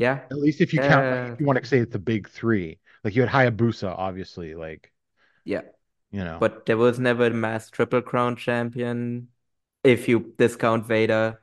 Yeah, 0.01 0.25
At 0.33 0.39
least 0.41 0.61
if 0.61 0.73
you 0.73 0.79
count 0.81 1.05
like, 1.05 1.29
Uh, 1.29 1.33
if 1.33 1.39
you 1.39 1.45
want 1.45 1.61
to 1.61 1.65
say 1.65 1.77
it's 1.77 1.93
the 1.93 1.99
big 1.99 2.27
three. 2.27 2.79
Like 3.03 3.15
you 3.15 3.21
had 3.21 3.29
Hayabusa, 3.29 3.93
obviously, 3.97 4.55
like 4.55 4.91
yeah. 5.45 5.61
you 6.11 6.23
know. 6.25 6.37
But 6.41 6.65
there 6.65 6.77
was 6.77 6.97
never 6.99 7.27
a 7.27 7.33
mass 7.45 7.69
triple 7.69 8.01
crown 8.01 8.35
champion. 8.35 9.29
If 9.83 10.09
you 10.09 10.33
discount 10.37 10.85
Vader, 10.85 11.41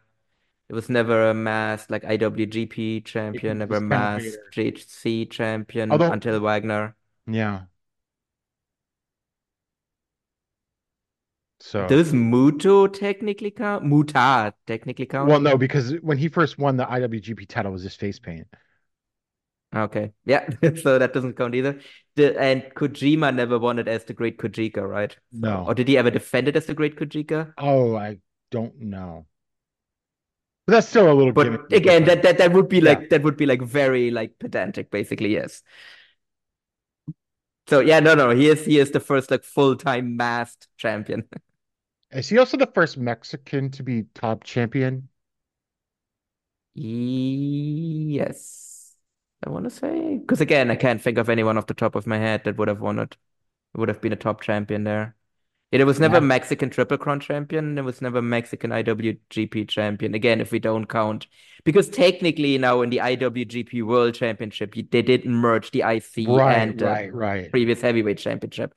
it 0.68 0.74
was 0.74 0.88
never 0.90 1.30
a 1.30 1.34
mass 1.34 1.86
like 1.90 2.02
IWGP 2.02 3.04
champion, 3.04 3.58
never 3.58 3.76
a 3.76 3.80
mass 3.80 4.22
Vader. 4.22 4.74
GHC 4.74 5.30
champion 5.30 5.90
Although- 5.92 6.12
until 6.12 6.40
Wagner. 6.40 6.94
yeah. 7.26 7.67
So 11.60 11.86
Does 11.88 12.12
Muto 12.12 12.92
technically 12.92 13.50
count? 13.50 13.84
Muta 13.84 14.54
technically 14.66 15.06
count? 15.06 15.28
well, 15.28 15.40
no, 15.40 15.58
because 15.58 15.92
when 16.02 16.18
he 16.18 16.28
first 16.28 16.58
won 16.58 16.76
the 16.76 16.84
IWGP 16.84 17.46
title, 17.46 17.72
it 17.72 17.74
was 17.74 17.82
his 17.82 17.96
face 17.96 18.18
paint. 18.18 18.46
Okay. 19.74 20.12
Yeah. 20.24 20.48
So 20.82 20.98
that 20.98 21.12
doesn't 21.12 21.34
count 21.36 21.54
either. 21.54 21.80
The, 22.16 22.38
and 22.40 22.62
Kojima 22.74 23.34
never 23.34 23.58
won 23.58 23.78
it 23.78 23.88
as 23.88 24.04
the 24.04 24.14
Great 24.14 24.38
Kojika, 24.38 24.88
right? 24.88 25.16
No. 25.32 25.64
Or 25.66 25.74
did 25.74 25.88
he 25.88 25.98
ever 25.98 26.10
defend 26.10 26.48
it 26.48 26.56
as 26.56 26.66
the 26.66 26.74
Great 26.74 26.96
Kojika? 26.96 27.52
Oh, 27.58 27.94
I 27.96 28.20
don't 28.50 28.76
know. 28.80 29.26
But 30.66 30.72
that's 30.72 30.88
still 30.88 31.10
a 31.10 31.14
little 31.14 31.32
But 31.32 31.72
again, 31.72 32.04
that, 32.04 32.22
that 32.22 32.38
that 32.38 32.52
would 32.52 32.68
be 32.68 32.78
Yeah. 32.78 32.90
like 32.90 33.10
that 33.10 33.22
would 33.22 33.36
be 33.36 33.46
like 33.46 33.62
very 33.62 34.10
like 34.10 34.38
pedantic, 34.38 34.90
basically, 34.90 35.32
yes. 35.32 35.62
So 37.68 37.80
yeah, 37.80 38.00
no, 38.00 38.14
no, 38.14 38.30
he 38.30 38.48
is 38.48 38.64
he 38.64 38.78
is 38.78 38.90
the 38.92 39.00
first 39.00 39.30
like 39.30 39.44
full-time 39.44 40.16
masked 40.16 40.68
champion. 40.76 41.28
is 42.12 42.28
he 42.28 42.38
also 42.38 42.56
the 42.56 42.66
first 42.66 42.96
Mexican 42.96 43.70
to 43.72 43.82
be 43.82 44.04
top 44.14 44.44
champion? 44.44 45.08
Yes, 48.00 48.94
I 49.44 49.50
want 49.50 49.64
to 49.64 49.70
say 49.70 50.18
because 50.18 50.40
again, 50.40 50.70
I 50.70 50.76
can't 50.76 51.02
think 51.02 51.18
of 51.18 51.28
anyone 51.28 51.58
off 51.58 51.66
the 51.66 51.74
top 51.74 51.94
of 51.96 52.06
my 52.06 52.18
head 52.18 52.44
that 52.44 52.56
would 52.58 52.68
have 52.68 52.80
won 52.80 52.98
it. 52.98 53.16
Would 53.74 53.88
have 53.88 54.00
been 54.00 54.12
a 54.12 54.16
top 54.16 54.40
champion 54.42 54.84
there. 54.84 55.16
There 55.70 55.84
was 55.86 56.00
never 56.00 56.20
Yeah. 56.20 56.20
Mexican 56.20 56.70
Triple 56.70 56.98
Crown 56.98 57.20
champion. 57.20 57.74
There 57.74 57.84
was 57.84 58.00
never 58.00 58.22
Mexican 58.22 58.72
IWGP 58.72 59.68
champion. 59.68 60.14
Again, 60.14 60.40
if 60.40 60.50
we 60.52 60.58
don't 60.58 60.86
count, 60.86 61.26
because 61.64 61.90
technically 61.90 62.56
now 62.58 62.82
in 62.82 62.90
the 62.90 63.00
IWGP 63.00 63.82
World 63.82 64.14
Championship, 64.14 64.74
they 64.74 65.02
didn't 65.02 65.32
merge 65.34 65.70
the 65.70 65.82
IC 65.84 66.26
Right, 66.26 66.56
and 66.58 66.78
the 66.78 66.86
right, 66.86 67.14
right. 67.14 67.50
previous 67.50 67.80
heavyweight 67.82 68.18
championship. 68.18 68.74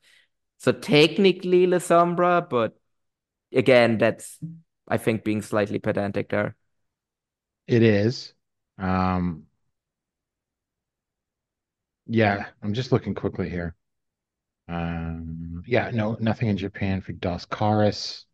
So 0.58 0.72
technically 0.72 1.66
La 1.66 1.78
Sombra, 1.78 2.48
but 2.48 2.76
again, 3.52 3.98
that's 3.98 4.38
I 4.88 4.98
think 4.98 5.24
being 5.24 5.42
slightly 5.42 5.78
pedantic 5.78 6.28
there. 6.28 6.56
It 7.66 7.82
is. 7.82 8.34
Um, 8.78 9.44
yeah, 12.06 12.46
I'm 12.62 12.74
just 12.74 12.92
looking 12.92 13.14
quickly 13.14 13.48
here. 13.48 13.74
Um, 14.68 15.62
yeah, 15.66 15.90
no, 15.92 16.16
nothing 16.20 16.48
in 16.48 16.56
Japan 16.56 17.00
for 17.00 17.12
Dos 17.12 17.46
Caras. 17.46 18.24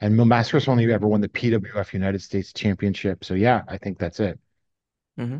And 0.00 0.16
Mil 0.16 0.26
Mascaras 0.26 0.68
only 0.68 0.92
ever 0.92 1.06
won 1.06 1.20
the 1.20 1.28
PWF 1.28 1.92
United 1.92 2.22
States 2.22 2.52
Championship. 2.52 3.24
So 3.24 3.34
yeah, 3.34 3.62
I 3.68 3.78
think 3.78 3.98
that's 3.98 4.18
it. 4.18 4.38
Mm-hmm. 5.18 5.38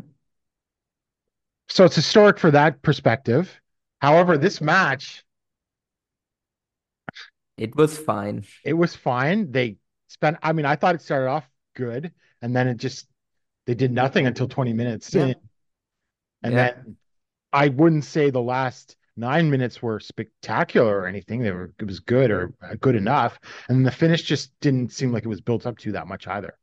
So 1.67 1.85
it's 1.85 1.95
historic 1.95 2.39
for 2.39 2.51
that 2.51 2.81
perspective. 2.81 3.59
However, 3.99 4.37
this 4.37 4.61
match, 4.61 5.23
It 7.57 7.75
was 7.75 7.97
fine. 7.97 8.45
it 8.63 8.73
was 8.73 8.95
fine. 8.95 9.51
They 9.51 9.77
spent, 10.07 10.37
I 10.41 10.53
mean, 10.53 10.65
I 10.65 10.75
thought 10.75 10.95
it 10.95 11.01
started 11.01 11.29
off 11.29 11.49
good, 11.75 12.11
and 12.41 12.55
then 12.55 12.67
it 12.67 12.77
just 12.77 13.07
they 13.65 13.75
did 13.75 13.91
nothing 13.91 14.27
until 14.27 14.47
20 14.47 14.73
minutes 14.73 15.13
Yeah. 15.13 15.25
in. 15.27 15.35
And 16.43 16.53
Yeah. 16.53 16.69
then 16.73 16.97
I 17.53 17.69
wouldn't 17.69 18.05
say 18.05 18.29
the 18.29 18.41
last 18.41 18.97
nine 19.17 19.49
minutes 19.51 19.81
were 19.81 19.99
spectacular 19.99 20.99
or 21.01 21.07
anything. 21.07 21.41
They 21.41 21.51
were 21.51 21.73
it 21.79 21.85
was 21.85 21.99
good 22.01 22.31
or 22.31 22.53
uh, 22.61 22.75
good 22.79 22.95
enough. 22.95 23.39
And 23.69 23.85
the 23.85 23.91
finish 23.91 24.23
just 24.23 24.59
didn't 24.61 24.91
seem 24.93 25.11
like 25.11 25.25
it 25.25 25.29
was 25.29 25.41
built 25.41 25.65
up 25.65 25.77
to 25.79 25.93
that 25.93 26.07
much 26.07 26.27
either. 26.27 26.57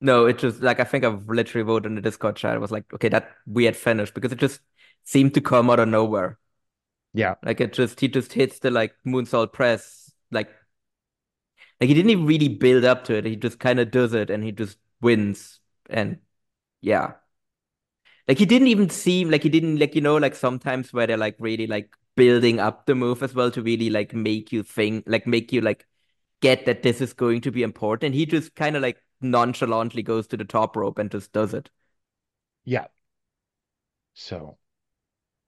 No, 0.00 0.26
it 0.26 0.38
just 0.38 0.60
like 0.62 0.78
I 0.80 0.84
think 0.84 1.04
I've 1.04 1.28
literally 1.28 1.64
wrote 1.64 1.84
in 1.86 1.94
the 1.96 2.00
Discord 2.00 2.36
chat. 2.36 2.54
I 2.54 2.58
was 2.58 2.70
like, 2.70 2.92
okay, 2.94 3.08
that 3.08 3.30
weird 3.46 3.76
finish 3.76 4.10
because 4.12 4.32
it 4.32 4.38
just 4.38 4.60
seemed 5.04 5.34
to 5.34 5.40
come 5.40 5.70
out 5.70 5.80
of 5.80 5.88
nowhere. 5.88 6.38
Yeah. 7.14 7.34
Like 7.42 7.60
it 7.60 7.72
just 7.72 7.98
he 8.00 8.08
just 8.08 8.32
hits 8.32 8.58
the 8.60 8.70
like 8.70 8.94
moonsault 9.06 9.52
press 9.52 10.07
like 10.30 10.50
like 11.80 11.88
he 11.88 11.94
didn't 11.94 12.10
even 12.10 12.26
really 12.26 12.48
build 12.48 12.84
up 12.84 13.04
to 13.04 13.14
it. 13.16 13.24
He 13.24 13.36
just 13.36 13.58
kind 13.58 13.80
of 13.80 13.90
does 13.90 14.14
it 14.14 14.30
and 14.30 14.42
he 14.44 14.52
just 14.52 14.78
wins. 15.00 15.60
And 15.90 16.18
yeah. 16.80 17.14
Like 18.26 18.38
he 18.38 18.46
didn't 18.46 18.68
even 18.68 18.90
seem 18.90 19.30
like 19.30 19.42
he 19.42 19.48
didn't 19.48 19.78
like 19.78 19.94
you 19.94 20.00
know 20.00 20.16
like 20.16 20.34
sometimes 20.34 20.92
where 20.92 21.06
they're 21.06 21.16
like 21.16 21.36
really 21.38 21.66
like 21.66 21.94
building 22.16 22.58
up 22.60 22.86
the 22.86 22.94
move 22.94 23.22
as 23.22 23.34
well 23.34 23.50
to 23.52 23.62
really 23.62 23.90
like 23.90 24.12
make 24.14 24.52
you 24.52 24.62
think 24.62 25.04
like 25.06 25.26
make 25.26 25.52
you 25.52 25.60
like 25.60 25.86
get 26.40 26.66
that 26.66 26.82
this 26.82 27.00
is 27.00 27.12
going 27.14 27.42
to 27.42 27.52
be 27.52 27.62
important. 27.62 28.14
He 28.14 28.26
just 28.26 28.54
kind 28.54 28.76
of 28.76 28.82
like 28.82 29.02
nonchalantly 29.20 30.02
goes 30.02 30.26
to 30.28 30.36
the 30.36 30.44
top 30.44 30.76
rope 30.76 30.98
and 30.98 31.10
just 31.10 31.32
does 31.32 31.54
it. 31.54 31.70
Yeah. 32.64 32.88
So 34.14 34.58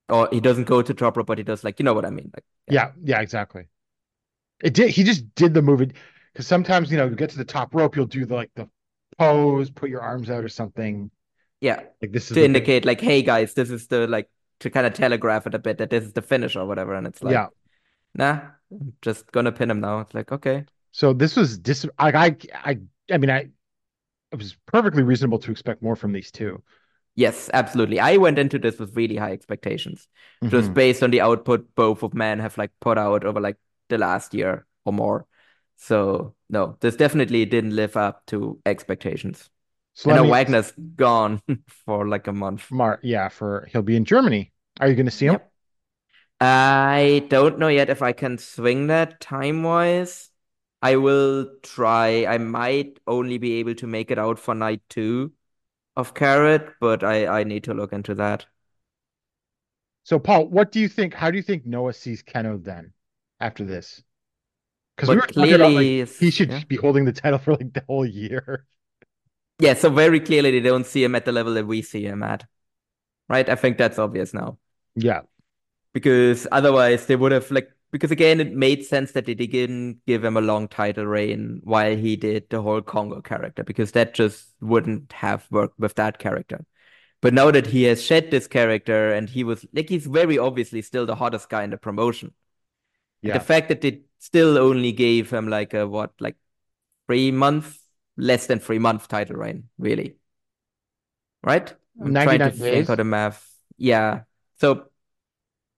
Or 0.09 0.29
he 0.33 0.41
doesn't 0.41 0.65
go 0.65 0.83
to 0.83 0.95
top 0.95 1.17
rope, 1.17 1.27
but 1.27 1.39
he 1.39 1.45
does 1.45 1.65
like 1.65 1.79
you 1.79 1.85
know 1.85 1.95
what 1.95 2.05
I 2.05 2.11
mean. 2.11 2.31
Like 2.35 2.45
yeah, 2.69 2.93
yeah, 3.03 3.21
exactly. 3.21 3.69
It 4.63 4.75
did 4.75 4.91
he 4.91 5.05
just 5.05 5.35
did 5.35 5.55
the 5.55 5.63
move 5.63 5.81
because 6.33 6.47
sometimes 6.47 6.91
you 6.91 6.97
know 6.99 7.07
you 7.07 7.17
get 7.17 7.31
to 7.31 7.39
the 7.39 7.45
top 7.45 7.75
rope, 7.75 7.97
you'll 7.97 8.07
do 8.07 8.25
the 8.27 8.35
like 8.35 8.51
the 8.55 8.69
pose, 9.19 9.71
put 9.71 9.91
your 9.91 10.01
arms 10.03 10.31
out 10.31 10.45
or 10.45 10.49
something. 10.49 11.11
yeah, 11.61 11.83
Like 12.01 12.13
this 12.13 12.31
is 12.31 12.37
to 12.37 12.45
indicate 12.45 12.85
like, 12.85 13.01
hey 13.01 13.23
guys, 13.23 13.55
this 13.55 13.71
is 13.71 13.87
the 13.89 14.07
like 14.07 14.29
to 14.61 14.71
kind 14.71 14.87
of 14.87 14.95
telegraph 14.95 15.47
it 15.47 15.55
a 15.55 15.59
bit 15.59 15.79
that 15.79 15.91
this 15.91 16.05
is 16.05 16.13
the 16.13 16.23
finish 16.23 16.57
or 16.57 16.67
whatever. 16.67 16.95
And 16.95 17.07
it's 17.07 17.23
like, 17.23 17.33
yeah. 17.33 17.49
nah, 18.15 18.41
I'm 18.71 18.95
just 19.03 19.31
gonna 19.33 19.53
pin 19.53 19.71
him 19.71 19.81
now. 19.81 20.01
It's 20.01 20.15
like, 20.15 20.33
okay. 20.33 20.65
So 20.93 21.13
this 21.13 21.37
was 21.37 21.59
dis 21.59 21.87
I 21.99 22.11
I 22.13 22.37
I 22.55 22.79
I 23.11 23.19
mean 23.19 23.31
I 23.31 23.49
it 24.33 24.37
was 24.39 24.57
perfectly 24.67 25.03
reasonable 25.03 25.39
to 25.41 25.51
expect 25.51 25.83
more 25.83 25.97
from 25.97 26.13
these 26.13 26.31
two. 26.31 26.63
Yes, 27.17 27.51
absolutely. 27.53 28.01
I 28.01 28.17
went 28.17 28.39
into 28.39 28.59
this 28.59 28.79
with 28.79 28.97
really 28.97 29.17
high 29.17 29.33
expectations, 29.33 30.09
just 30.49 30.71
Mhm. 30.71 30.75
based 30.75 31.03
on 31.03 31.11
the 31.11 31.21
output 31.21 31.75
both 31.75 32.03
of 32.03 32.15
men 32.15 32.39
have 32.39 32.57
like 32.57 32.71
put 32.81 32.99
out 32.99 33.25
over 33.25 33.41
like 33.41 33.57
the 33.91 33.99
last 33.99 34.35
year 34.35 34.67
or 34.85 34.93
more. 34.93 35.27
So 35.77 36.35
no, 36.49 36.77
this 36.81 36.97
definitely 36.97 37.45
didn't 37.47 37.75
live 37.75 37.97
up 37.97 38.27
to 38.27 38.61
expectations. 38.67 39.51
So 39.95 40.11
And 40.11 40.25
me- 40.25 40.31
Wagner's 40.31 40.73
gone 40.97 41.43
for 41.85 42.09
like 42.09 42.27
a 42.27 42.33
month. 42.33 42.71
Mar 42.71 43.01
yeah, 43.03 43.29
for 43.29 43.69
he'll 43.71 43.83
be 43.83 43.97
in 43.97 44.05
Germany. 44.05 44.53
Are 44.81 44.89
you 44.89 44.95
going 44.95 45.07
to 45.07 45.13
see 45.13 45.27
him? 45.27 45.33
Yep. 45.35 45.51
I 46.41 47.27
don't 47.29 47.59
know 47.59 47.69
yet 47.69 47.91
if 47.91 48.01
I 48.01 48.13
can 48.13 48.39
swing 48.39 48.87
that 48.87 49.21
time-wise. 49.21 50.31
I 50.83 50.97
will 50.97 51.51
try. 51.63 52.25
I 52.25 52.39
might 52.39 52.99
only 53.07 53.37
be 53.37 53.55
able 53.55 53.75
to 53.75 53.87
make 53.87 54.11
it 54.11 54.19
out 54.19 54.39
for 54.39 54.55
night 54.55 54.81
two 54.89 55.33
of 55.97 56.15
Carrot, 56.15 56.75
but 56.81 57.05
I 57.05 57.27
I 57.27 57.45
need 57.45 57.65
to 57.65 57.75
look 57.75 57.93
into 57.93 58.15
that. 58.15 58.47
So 60.05 60.19
Paul, 60.19 60.49
what 60.49 60.73
do 60.73 60.81
you 60.81 60.89
think? 60.89 61.15
How 61.15 61.31
do 61.31 61.37
you 61.37 61.43
think 61.43 61.67
Noah 61.67 61.93
sees 61.93 62.23
Kenoh 62.23 62.63
then 62.63 62.93
after 63.41 63.65
this? 63.65 64.03
Because 64.97 65.09
we 65.09 65.17
were 65.17 65.23
talking 65.23 65.55
about 65.55 65.73
like 65.73 65.77
clearly, 65.77 66.05
he 66.05 66.31
should 66.31 66.51
yeah. 66.51 66.63
be 66.69 66.77
holding 66.77 67.05
the 67.05 67.13
title 67.13 67.39
for 67.39 67.53
like 67.55 67.73
the 67.73 67.83
whole 67.87 68.07
year. 68.07 68.67
Yeah, 69.59 69.75
so 69.75 69.91
very 69.91 70.21
clearly 70.21 70.51
they 70.53 70.69
don't 70.69 70.87
see 70.87 71.05
him 71.05 71.15
at 71.15 71.25
the 71.25 71.33
level 71.33 71.55
that 71.55 71.67
we 71.67 71.83
see 71.83 72.05
him 72.05 72.23
at. 72.23 72.47
Right? 73.29 73.49
I 73.49 73.55
think 73.55 73.79
that's 73.79 73.99
obvious 73.99 74.35
now. 74.35 74.59
Yeah. 74.95 75.23
Because 75.93 76.47
otherwise 76.51 77.07
they 77.07 77.17
would 77.17 77.33
have 77.33 77.51
like 77.51 77.71
because 77.91 78.11
again 78.11 78.41
it 78.41 78.53
made 78.53 78.85
sense 78.85 79.13
that 79.13 79.27
they 79.27 79.35
didn't 79.35 80.01
give 80.07 80.25
him 80.25 80.37
a 80.37 80.41
long 80.41 80.69
title 80.69 81.07
reign 81.07 81.61
while 81.65 81.97
he 81.97 82.17
did 82.17 82.49
the 82.51 82.63
whole 82.63 82.81
Kongo 82.81 83.21
character 83.21 83.65
because 83.65 83.93
that 83.93 84.15
just 84.15 84.49
wouldn't 84.61 85.13
have 85.13 85.47
worked 85.51 85.79
with 85.79 85.95
that 85.97 86.19
character. 86.19 86.65
But 87.21 87.35
now 87.35 87.51
that 87.51 87.67
he 87.67 87.85
has 87.85 88.03
shed 88.03 88.31
this 88.31 88.47
character 88.47 89.13
and 89.13 89.29
he 89.29 89.45
was 89.45 89.67
like 89.75 89.89
he's 89.89 90.07
very 90.07 90.39
obviously 90.39 90.83
still 90.83 91.07
the 91.07 91.17
hottest 91.17 91.49
guy 91.49 91.65
in 91.65 91.71
the 91.71 91.77
promotion. 91.77 92.33
Yeah. 93.23 93.35
the 93.35 93.41
fact 93.41 93.69
that 93.69 93.81
they 93.81 94.03
still 94.19 94.59
only 94.59 94.93
gave 94.93 95.31
him 95.31 95.49
like 95.49 95.75
a 95.75 95.87
what 95.87 96.13
like 96.21 96.37
three 97.07 97.31
month 97.31 97.79
less 98.17 98.47
than 98.47 98.59
three 98.59 98.79
month 98.79 99.09
title 99.09 99.37
reign, 99.37 99.69
really. 99.79 100.17
Right? 101.43 101.73
I'm 102.01 102.13
trying 102.13 102.39
to 102.41 102.47
99 102.47 102.51
think 102.53 102.63
days. 102.75 102.89
how 102.89 102.95
the 102.97 103.05
math. 103.05 103.51
Yeah. 103.77 104.23
So 104.61 104.89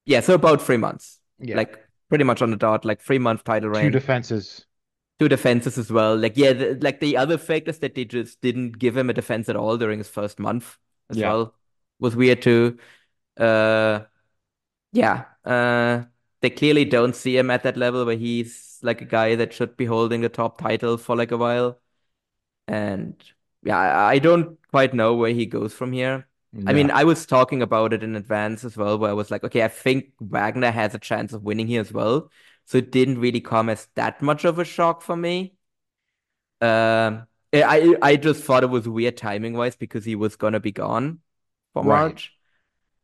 yeah, 0.05 0.21
so 0.21 0.35
about 0.35 0.63
three 0.63 0.77
months. 0.77 1.19
Yeah. 1.39 1.57
Like 1.57 1.79
pretty 2.09 2.25
much 2.25 2.43
on 2.43 2.51
the 2.51 2.57
dot, 2.57 2.85
like 2.85 3.01
three 3.01 3.19
month 3.19 3.45
title 3.45 3.71
reign. 3.71 3.85
Two 3.85 3.91
defenses. 3.99 4.67
Two 5.19 5.29
defenses 5.29 5.79
as 5.79 5.91
well. 5.93 6.17
Like 6.17 6.37
yeah, 6.37 6.53
the, 6.53 6.79
like 6.81 7.01
the 7.01 7.17
other 7.17 7.39
fact 7.39 7.69
is 7.69 7.79
that 7.79 7.95
they 7.95 8.05
just 8.05 8.41
didn't 8.41 8.79
give 8.79 8.97
him 8.97 9.09
a 9.11 9.13
defense 9.13 9.49
at 9.49 9.57
all 9.57 9.77
during 9.79 9.99
his 9.99 10.09
first 10.09 10.39
month 10.41 10.79
as 11.11 11.17
Yeah. 11.17 11.29
well. 11.33 11.55
Was 12.01 12.17
weird 12.17 12.43
too. 12.43 12.79
Uh 13.37 14.01
yeah. 14.93 15.25
Uh 15.45 16.05
they 16.43 16.51
clearly 16.51 16.87
don't 16.87 17.17
see 17.17 17.37
him 17.39 17.51
at 17.51 17.65
that 17.65 17.79
level 17.79 18.07
where 18.07 18.17
he's 18.19 18.79
like 18.83 19.03
a 19.03 19.07
guy 19.07 19.37
that 19.37 19.55
should 19.55 19.77
be 19.77 19.87
holding 19.87 20.23
the 20.23 20.31
top 20.31 20.61
title 20.61 20.99
for 20.99 21.17
like 21.17 21.33
a 21.33 21.39
while. 21.39 21.81
And 22.69 23.23
yeah, 23.65 23.79
I, 23.79 24.13
I 24.15 24.19
don't 24.21 24.59
quite 24.71 24.95
know 24.95 25.15
where 25.15 25.33
he 25.33 25.47
goes 25.47 25.75
from 25.75 25.93
here. 25.93 26.29
I 26.67 26.73
mean, 26.75 26.91
I 26.91 27.05
was 27.05 27.27
talking 27.27 27.63
about 27.63 27.93
it 27.93 28.05
in 28.05 28.17
advance 28.17 28.65
as 28.65 28.77
well, 28.77 28.99
where 28.99 29.11
I 29.11 29.15
was 29.15 29.31
like, 29.31 29.45
okay, 29.45 29.65
I 29.65 29.69
think 29.69 30.13
Wagner 30.21 30.71
has 30.71 30.95
a 30.95 30.99
chance 30.99 31.33
of 31.33 31.43
winning 31.43 31.67
here 31.67 31.81
as 31.81 31.93
well. 31.93 32.31
So 32.67 32.79
it 32.79 32.93
didn't 32.93 33.19
really 33.21 33.41
come 33.41 33.69
as 33.69 33.89
that 33.97 34.23
much 34.23 34.45
of 34.45 34.59
a 34.61 34.65
shock 34.65 35.03
for 35.03 35.17
me. 35.17 35.55
Um, 36.61 37.27
I 37.53 37.97
I 38.01 38.17
just 38.17 38.45
thought 38.45 38.63
it 38.63 38.71
was 38.71 38.89
weird 38.89 39.17
timing 39.17 39.55
wise 39.55 39.77
because 39.77 40.05
he 40.05 40.15
was 40.15 40.37
gonna 40.37 40.61
be 40.61 40.73
gone 40.73 41.21
for 41.75 41.83
Right. 41.83 42.15
March. 42.15 42.33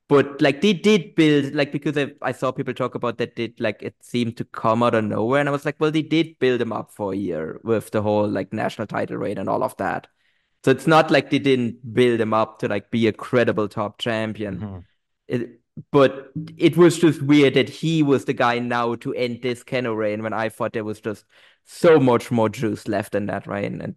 But 0.08 0.40
like 0.40 0.62
they 0.62 0.72
did 0.72 1.14
build 1.14 1.54
like 1.54 1.70
because 1.70 1.98
I, 1.98 2.12
I 2.22 2.32
saw 2.32 2.50
people 2.50 2.72
talk 2.72 2.94
about 2.94 3.18
that 3.18 3.36
did 3.36 3.60
like 3.60 3.82
it 3.82 3.94
seemed 4.00 4.38
to 4.38 4.44
come 4.46 4.82
out 4.82 4.94
of 4.94 5.04
nowhere 5.04 5.40
and 5.40 5.48
I 5.48 5.52
was 5.52 5.66
like, 5.66 5.76
well, 5.78 5.90
they 5.90 6.02
did 6.02 6.38
build 6.38 6.60
him 6.62 6.72
up 6.72 6.92
for 6.92 7.12
a 7.12 7.16
year 7.16 7.60
with 7.62 7.90
the 7.90 8.00
whole 8.00 8.26
like 8.28 8.52
national 8.52 8.86
title 8.86 9.18
reign 9.18 9.36
and 9.38 9.50
all 9.50 9.62
of 9.62 9.76
that. 9.76 10.06
So 10.64 10.70
it's 10.70 10.86
not 10.86 11.10
like 11.10 11.30
they 11.30 11.38
didn't 11.38 11.94
build 11.94 12.20
him 12.20 12.32
up 12.34 12.58
to 12.60 12.68
like 12.68 12.90
be 12.90 13.06
a 13.06 13.12
credible 13.12 13.68
top 13.68 13.98
champion. 13.98 14.60
Mhm. 14.60 14.84
It, 15.28 15.60
but 15.92 16.32
it 16.56 16.76
was 16.76 16.98
just 16.98 17.22
weird 17.22 17.54
that 17.54 17.68
he 17.68 18.02
was 18.02 18.24
the 18.24 18.32
guy 18.32 18.58
now 18.58 18.94
to 18.96 19.14
end 19.14 19.42
this 19.42 19.62
Kenoh 19.62 19.96
reign 19.96 20.22
when 20.22 20.32
I 20.32 20.48
thought 20.48 20.72
there 20.72 20.84
was 20.84 21.00
just 21.00 21.24
so 21.64 22.00
much 22.00 22.30
more 22.30 22.48
juice 22.48 22.88
left 22.88 23.14
in 23.14 23.26
that 23.26 23.46
reign. 23.46 23.80
And 23.80 23.94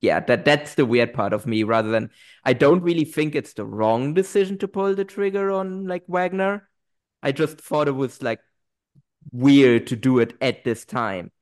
yeah, 0.00 0.20
that 0.20 0.44
that's 0.44 0.74
the 0.74 0.84
weird 0.86 1.12
part 1.14 1.32
of 1.32 1.46
me. 1.46 1.62
Rather 1.62 1.90
than 1.90 2.10
I 2.44 2.52
don't 2.52 2.82
really 2.82 3.04
think 3.04 3.34
it's 3.34 3.54
the 3.54 3.64
wrong 3.64 4.14
decision 4.14 4.58
to 4.58 4.68
pull 4.68 4.94
the 4.94 5.04
trigger 5.04 5.50
on 5.50 5.86
like 5.86 6.04
Wagner. 6.06 6.68
I 7.22 7.32
just 7.32 7.60
thought 7.60 7.88
it 7.88 7.92
was 7.92 8.22
like 8.22 8.40
weird 9.32 9.86
to 9.88 9.96
do 9.96 10.18
it 10.20 10.34
at 10.40 10.64
this 10.64 10.84
time. 10.84 11.32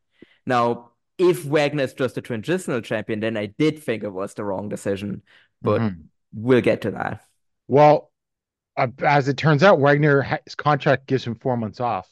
Now, 0.46 0.92
if 1.18 1.44
Wagner 1.44 1.82
is 1.84 1.92
just 1.94 2.16
a 2.16 2.22
transitional 2.22 2.80
champion, 2.80 3.20
then 3.20 3.36
I 3.36 3.46
did 3.46 3.82
think 3.82 4.02
it 4.02 4.12
was 4.12 4.34
the 4.34 4.44
wrong 4.44 4.68
decision. 4.68 5.22
But 5.62 5.80
Mhm. 5.80 6.04
we'll 6.32 6.60
get 6.60 6.82
to 6.82 6.90
that. 6.92 7.22
Well, 7.68 8.10
uh, 8.76 8.88
as 8.98 9.28
it 9.28 9.36
turns 9.36 9.62
out, 9.62 9.78
Wagner 9.80 10.22
ha- 10.22 10.38
his 10.44 10.54
contract 10.54 11.06
gives 11.06 11.24
him 11.24 11.34
four 11.34 11.56
months 11.56 11.80
off. 11.80 12.08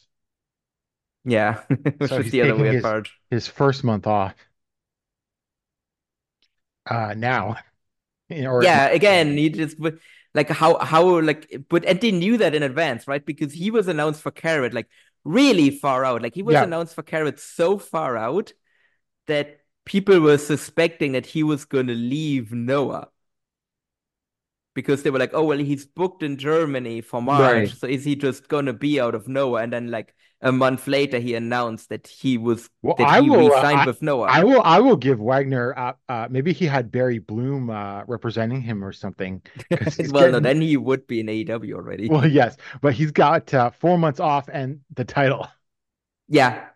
Yeah, 1.24 1.62
which 1.98 2.10
So 2.10 2.18
is 2.18 2.30
the 2.30 2.42
other 2.42 2.56
weird 2.56 2.74
his- 2.74 2.82
part. 2.82 3.08
His 3.30 3.46
first 3.48 3.84
month 3.84 4.06
off. 4.06 4.34
Uh, 6.86 7.14
now. 7.16 7.56
Or- 8.30 8.62
yeah 8.62 8.86
again 8.88 9.36
he 9.36 9.50
just 9.50 9.76
like 10.32 10.48
how 10.48 10.78
how 10.78 11.20
like 11.20 11.54
but 11.68 11.84
and 11.84 12.00
they 12.00 12.12
knew 12.12 12.38
that 12.38 12.54
in 12.54 12.62
advance 12.62 13.06
right 13.06 13.26
because 13.26 13.52
he 13.52 13.70
was 13.70 13.88
announced 13.88 14.22
for 14.22 14.30
carrot 14.30 14.72
like 14.72 14.88
really 15.22 15.68
far 15.68 16.02
out 16.02 16.22
like 16.22 16.34
he 16.34 16.42
was 16.42 16.54
Yeah. 16.54 16.62
announced 16.62 16.94
for 16.94 17.02
carrot 17.02 17.38
so 17.38 17.76
far 17.78 18.16
out 18.16 18.54
that 19.28 19.60
people 19.84 20.20
were 20.20 20.38
suspecting 20.38 21.12
that 21.12 21.26
he 21.26 21.42
was 21.42 21.66
going 21.66 21.88
to 21.88 21.94
leave 21.94 22.52
noah 22.52 23.08
because 24.74 25.02
they 25.02 25.10
were 25.10 25.18
like 25.18 25.34
oh 25.34 25.44
well 25.44 25.58
he's 25.58 25.84
booked 25.86 26.22
in 26.22 26.36
germany 26.36 27.00
for 27.00 27.20
march 27.22 27.52
Right. 27.52 27.68
so 27.68 27.86
is 27.86 28.04
he 28.04 28.16
just 28.16 28.48
going 28.48 28.66
to 28.66 28.72
be 28.72 29.00
out 29.00 29.14
of 29.14 29.28
noah 29.28 29.62
and 29.62 29.72
then 29.72 29.90
like 29.90 30.14
a 30.44 30.50
month 30.50 30.88
later 30.88 31.20
he 31.20 31.34
announced 31.34 31.90
that 31.90 32.08
he 32.08 32.36
was 32.36 32.68
Well, 32.82 32.96
that 32.98 33.06
I 33.08 33.20
he 33.20 33.30
will, 33.30 33.46
uh, 33.52 33.54
re-signed 33.56 33.80
I- 33.80 33.86
with 33.86 34.02
noah 34.02 34.26
I 34.28 34.42
will 34.42 34.62
I 34.64 34.80
will 34.80 34.96
give 34.96 35.20
Wagner 35.20 35.72
uh, 35.78 35.92
uh 36.08 36.26
maybe 36.30 36.52
he 36.52 36.66
had 36.66 36.90
Barry 36.90 37.18
Bloom 37.20 37.70
uh 37.70 38.02
representing 38.06 38.60
him 38.60 38.82
or 38.84 38.92
something. 38.92 39.40
well 40.10 40.32
no 40.32 40.40
then 40.40 40.60
he 40.60 40.76
would 40.76 41.06
be 41.06 41.20
in 41.20 41.26
aew 41.26 41.72
already 41.74 42.08
Well, 42.08 42.26
yes, 42.26 42.56
but 42.80 42.94
he's 42.94 43.12
got 43.12 43.54
uh, 43.54 43.70
four 43.70 43.98
months 43.98 44.18
off 44.20 44.48
and 44.52 44.80
the 44.94 45.04
title. 45.04 45.46
Yeah. 46.28 46.68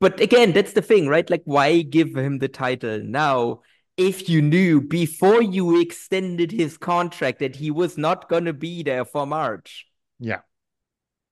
But 0.00 0.20
again, 0.20 0.52
that's 0.52 0.72
the 0.72 0.82
thing, 0.82 1.08
right? 1.08 1.28
Like, 1.28 1.42
why 1.44 1.82
give 1.82 2.14
him 2.16 2.38
the 2.38 2.48
title 2.48 3.00
now 3.02 3.60
if 3.96 4.28
you 4.28 4.42
knew 4.42 4.80
before 4.80 5.42
you 5.42 5.80
extended 5.80 6.50
his 6.52 6.76
contract 6.78 7.38
that 7.40 7.56
he 7.56 7.70
was 7.70 7.96
not 7.98 8.28
going 8.28 8.44
to 8.46 8.52
be 8.52 8.82
there 8.82 9.04
for 9.04 9.26
March? 9.26 9.86
Yeah. 10.18 10.40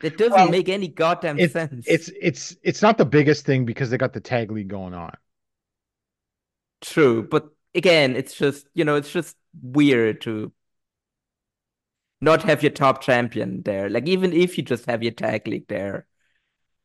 That 0.00 0.18
doesn't 0.18 0.34
Well, 0.36 0.50
make 0.50 0.68
any 0.68 0.88
goddamn 0.88 1.38
It's 1.38 1.52
sense. 1.52 1.86
it's 1.86 2.10
it's 2.20 2.56
it's 2.62 2.82
not 2.82 2.98
the 2.98 3.06
biggest 3.06 3.46
thing 3.46 3.64
because 3.66 3.90
they 3.90 3.98
got 3.98 4.12
the 4.12 4.20
tag 4.20 4.50
league 4.50 4.68
going 4.68 4.94
on. 4.94 5.16
true. 6.80 7.26
But 7.28 7.48
again, 7.74 8.16
it's 8.16 8.34
just, 8.34 8.66
you 8.74 8.84
know, 8.84 8.96
it's 8.96 9.10
just 9.12 9.36
weird 9.62 10.20
to 10.22 10.52
not 12.20 12.42
have 12.44 12.62
your 12.62 12.72
top 12.72 13.02
champion 13.02 13.62
there. 13.62 13.88
Like, 13.90 14.06
even 14.08 14.32
if 14.32 14.56
you 14.56 14.64
just 14.64 14.86
have 14.86 15.02
your 15.02 15.12
tag 15.12 15.46
league 15.46 15.68
there. 15.68 16.06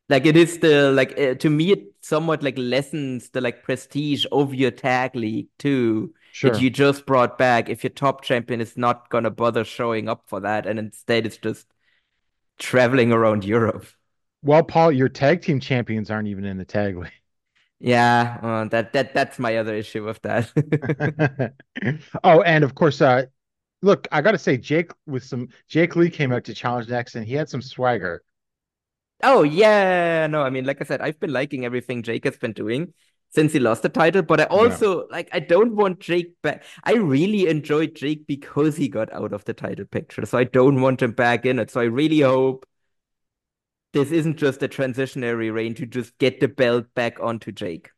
Like 0.10 0.26
it 0.26 0.38
is 0.38 0.60
the 0.60 0.92
like 0.92 1.18
uh, 1.20 1.36
to 1.36 1.50
me 1.50 1.72
it 1.72 1.94
somewhat 2.02 2.42
like 2.42 2.58
lessens 2.58 3.30
the 3.30 3.42
like 3.42 3.64
prestige 3.64 4.26
of 4.32 4.56
your 4.56 4.72
tag 4.72 5.16
league 5.16 5.48
too. 5.58 6.14
Sure. 6.32 6.52
that 6.52 6.62
you 6.62 6.70
just 6.70 7.08
brought 7.08 7.40
back 7.40 7.68
if 7.68 7.84
your 7.84 7.90
top 7.90 8.22
champion 8.22 8.62
is 8.62 8.78
not 8.78 9.10
gonna 9.10 9.32
bother 9.32 9.64
showing 9.64 10.08
up 10.08 10.24
for 10.28 10.40
that 10.42 10.68
and 10.68 10.78
instead 10.78 11.26
it's 11.26 11.38
just 11.38 11.66
traveling 12.60 13.12
around 13.12 13.44
Europe. 13.44 13.88
Well, 14.44 14.64
Paul, 14.64 14.92
your 14.92 15.10
tag 15.10 15.42
team 15.42 15.60
champions 15.60 16.12
aren't 16.12 16.28
even 16.28 16.46
in 16.46 16.58
the 16.58 16.66
tag 16.66 16.96
league. 16.98 17.12
Yeah, 17.80 18.40
uh, 18.42 18.66
that 18.70 18.94
that 18.94 19.14
that's 19.14 19.38
my 19.38 19.58
other 19.58 19.76
issue 19.76 20.04
with 20.04 20.22
that. 20.24 21.54
oh, 22.24 22.42
and 22.42 22.64
of 22.64 22.74
course, 22.74 23.02
uh, 23.02 23.26
look, 23.82 24.08
I 24.12 24.22
got 24.22 24.32
to 24.32 24.40
say, 24.40 24.58
Jake 24.58 24.92
with 25.06 25.24
some 25.24 25.50
Jake 25.68 25.96
Lee 25.96 26.10
came 26.10 26.32
out 26.32 26.44
to 26.46 26.54
challenge 26.56 26.90
next, 26.90 27.16
and 27.16 27.26
he 27.26 27.34
had 27.34 27.50
some 27.50 27.62
swagger. 27.62 28.24
Oh 29.24 29.44
yeah, 29.44 30.28
no, 30.28 30.44
I 30.44 30.50
mean, 30.52 30.66
like 30.66 30.80
I 30.82 30.86
said, 30.86 31.02
I've 31.02 31.20
been 31.20 31.34
liking 31.34 31.66
everything 31.66 32.04
Jake 32.04 32.24
has 32.26 32.38
been 32.38 32.54
doing 32.54 32.94
since 33.30 33.52
he 33.52 33.60
lost 33.60 33.82
the 33.82 33.90
title, 33.90 34.22
but 34.22 34.40
I 34.40 34.44
also 34.46 35.08
like 35.10 35.30
I 35.34 35.40
don't 35.40 35.76
want 35.76 36.00
Jake 36.00 36.40
back. 36.44 36.64
I 36.84 36.94
really 36.94 37.48
enjoyed 37.48 37.96
Jake 37.96 38.28
because 38.28 38.78
he 38.78 38.88
got 38.88 39.12
out 39.14 39.34
of 39.34 39.44
the 39.46 39.54
title 39.54 39.86
picture, 39.86 40.26
so 40.26 40.38
I 40.38 40.44
don't 40.44 40.82
want 40.82 41.02
him 41.02 41.12
back 41.12 41.46
in 41.46 41.58
it. 41.60 41.72
So 41.72 41.82
I 41.82 41.86
really 41.86 42.22
hope 42.22 42.66
this 43.94 44.12
isn't 44.12 44.38
just 44.38 44.62
a 44.62 44.68
transitionary 44.68 45.52
reign 45.54 45.74
to 45.76 45.86
just 45.86 46.18
get 46.20 46.40
the 46.40 46.48
belt 46.48 46.86
back 46.94 47.20
onto 47.20 47.52
Jake. 47.52 47.90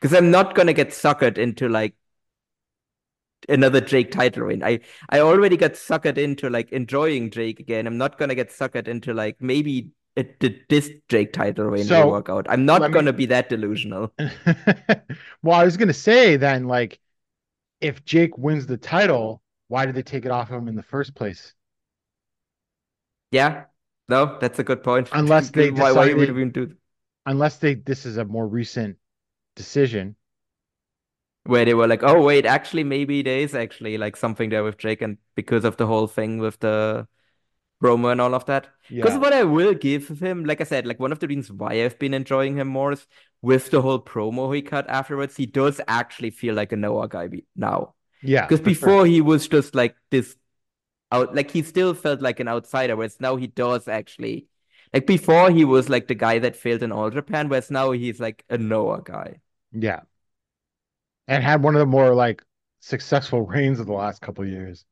Because 0.00 0.16
I'm 0.16 0.30
not 0.30 0.54
gonna 0.54 0.72
get 0.72 0.90
suckered 0.90 1.38
into 1.38 1.68
like 1.68 1.94
another 3.48 3.80
Jake 3.80 4.10
title 4.10 4.44
reign. 4.44 4.62
I 4.62 4.80
I 5.08 5.20
already 5.20 5.56
got 5.56 5.72
suckered 5.72 6.18
into 6.18 6.50
like 6.50 6.72
enjoying 6.72 7.30
Jake 7.30 7.60
again. 7.60 7.86
I'm 7.86 7.98
not 7.98 8.18
gonna 8.18 8.34
get 8.34 8.50
suckered 8.50 8.88
into 8.88 9.14
like 9.14 9.36
maybe 9.40 9.90
it, 10.18 10.40
the, 10.40 10.60
this 10.68 10.90
Jake 11.08 11.32
title 11.32 11.66
reign 11.66 11.84
So, 11.84 12.04
will 12.04 12.12
work 12.12 12.28
out. 12.28 12.46
I'm 12.50 12.66
not 12.66 12.92
gonna 12.92 13.12
be 13.12 13.26
that 13.26 13.48
delusional. 13.48 14.12
well, 15.42 15.60
I 15.60 15.64
was 15.64 15.76
gonna 15.76 15.92
say 15.94 16.36
then, 16.36 16.66
like, 16.66 16.98
if 17.80 18.04
Jake 18.04 18.36
wins 18.36 18.66
the 18.66 18.76
title, 18.76 19.40
why 19.68 19.86
did 19.86 19.94
they 19.94 20.02
take 20.02 20.24
it 20.24 20.32
off 20.32 20.50
him 20.50 20.66
in 20.66 20.74
the 20.74 20.82
first 20.82 21.14
place? 21.14 21.54
Yeah, 23.30 23.66
no, 24.08 24.38
that's 24.40 24.58
a 24.58 24.64
good 24.64 24.82
point. 24.82 25.08
Unless 25.12 25.50
they 25.50 25.70
why 25.70 25.92
why 25.92 26.12
would 26.12 26.32
we 26.32 26.44
do 26.46 26.74
Unless 27.24 27.58
they 27.58 27.74
this 27.74 28.04
is 28.04 28.16
a 28.16 28.24
more 28.24 28.48
recent 28.48 28.96
decision. 29.54 30.16
where 31.44 31.64
they 31.64 31.74
were 31.74 31.86
like, 31.86 32.02
oh 32.02 32.22
wait, 32.22 32.44
actually 32.44 32.84
maybe 32.84 33.22
there 33.22 33.38
is 33.38 33.54
actually 33.54 33.98
like 33.98 34.16
something 34.16 34.50
there 34.50 34.64
with 34.64 34.78
Jake, 34.78 35.00
and 35.02 35.18
because 35.36 35.64
of 35.64 35.76
the 35.76 35.86
whole 35.86 36.06
thing 36.06 36.38
with 36.38 36.58
the 36.58 37.06
promo 37.82 38.12
and 38.12 38.20
all 38.20 38.34
of 38.34 38.44
that. 38.46 38.68
Because 39.00 39.14
Yeah. 39.14 39.18
what 39.18 39.32
I 39.32 39.44
will 39.44 39.74
give 39.74 40.08
him, 40.08 40.44
like 40.44 40.60
I 40.60 40.64
said, 40.64 40.86
like 40.86 40.98
one 41.00 41.12
of 41.12 41.18
the 41.20 41.28
reasons 41.28 41.52
why 41.52 41.84
I've 41.84 41.98
been 41.98 42.14
enjoying 42.14 42.56
him 42.56 42.68
more 42.68 42.92
is 42.92 43.06
with 43.42 43.70
the 43.70 43.82
whole 43.82 44.00
promo 44.00 44.54
he 44.54 44.62
cut 44.62 44.88
afterwards, 44.88 45.36
he 45.36 45.46
does 45.46 45.80
actually 45.88 46.30
feel 46.30 46.54
like 46.54 46.72
a 46.72 46.76
Noah 46.76 47.08
guy 47.08 47.28
now. 47.56 47.94
Yeah. 48.22 48.46
Because 48.46 48.60
for 48.62 48.72
sure. 48.74 48.92
before 48.92 49.06
he 49.06 49.20
was 49.20 49.48
just 49.48 49.74
like 49.74 49.96
this 50.10 50.36
out, 51.12 51.34
like 51.34 51.50
he 51.50 51.62
still 51.62 51.94
felt 51.94 52.20
like 52.22 52.40
an 52.40 52.48
outsider, 52.48 52.96
whereas 52.96 53.20
now 53.20 53.36
he 53.36 53.46
does 53.48 53.88
actually. 53.88 54.48
Like 54.92 55.06
before 55.06 55.50
he 55.50 55.64
was 55.64 55.88
like 55.88 56.08
the 56.08 56.14
guy 56.14 56.38
that 56.40 56.56
failed 56.56 56.82
in 56.82 56.92
All 56.92 57.10
Japan, 57.10 57.48
whereas 57.48 57.70
now 57.70 57.92
he's 57.92 58.20
like 58.20 58.44
a 58.50 58.58
Noah 58.58 59.02
guy. 59.04 59.40
Yeah. 59.72 60.00
And 61.28 61.42
had 61.44 61.62
one 61.62 61.74
of 61.76 61.80
the 61.80 61.86
more 61.86 62.14
like 62.14 62.42
successful 62.80 63.42
reigns 63.46 63.80
of 63.80 63.86
the 63.86 63.92
last 63.92 64.20
couple 64.20 64.44
of 64.44 64.50
years. 64.50 64.84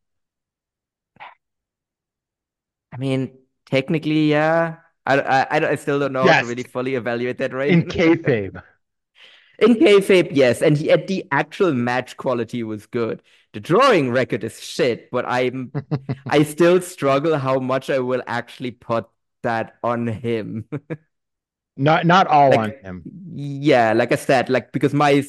I 2.97 2.99
mean, 2.99 3.37
technically, 3.67 4.31
yeah. 4.31 4.77
I, 5.05 5.21
I, 5.21 5.43
I, 5.59 5.69
I 5.71 5.75
still 5.77 6.01
don't 6.01 6.13
know 6.13 6.25
how 6.27 6.41
to 6.41 6.47
really 6.47 6.63
fully 6.63 6.95
evaluate 6.95 7.39
that 7.39 7.53
right 7.53 7.71
In 7.71 7.83
kayfabe. 7.85 8.63
In 9.59 9.75
kayfabe, 9.75 10.31
yes, 10.33 10.61
and 10.63 10.77
he, 10.77 10.91
at 10.91 11.07
the 11.07 11.25
actual 11.31 11.73
match 11.73 12.17
quality 12.17 12.63
was 12.63 12.87
good. 12.87 13.23
The 13.53 13.61
drawing 13.61 14.11
record 14.11 14.45
is 14.45 14.61
shit, 14.63 15.11
but 15.11 15.25
I'm 15.27 15.73
I 16.27 16.43
still 16.43 16.81
struggle 16.83 17.39
how 17.39 17.59
much 17.59 17.89
I 17.89 18.01
will 18.01 18.23
actually 18.27 18.73
put 18.73 19.07
that 19.43 19.77
on 19.83 20.07
him. 20.07 20.67
Not 21.79 22.07
not 22.07 22.27
all 22.27 22.51
Like- 22.51 22.81
on 22.85 22.85
him. 22.85 23.03
Yeah, 23.35 23.93
like 23.93 24.11
I 24.11 24.17
said, 24.17 24.49
like 24.49 24.73
because 24.73 24.95
my 24.95 25.23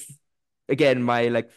again 0.70 1.04
my 1.04 1.28
like 1.28 1.50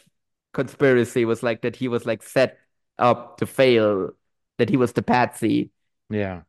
conspiracy 0.53 1.23
was 1.23 1.41
like 1.41 1.61
that 1.61 1.77
he 1.77 1.87
was 1.87 2.05
like 2.05 2.21
set 2.23 2.59
up 2.99 3.37
to 3.37 3.45
fail, 3.47 4.11
that 4.57 4.69
he 4.69 4.75
was 4.75 4.91
the 4.91 5.01
patsy 5.01 5.71
Yeah. 6.11 6.41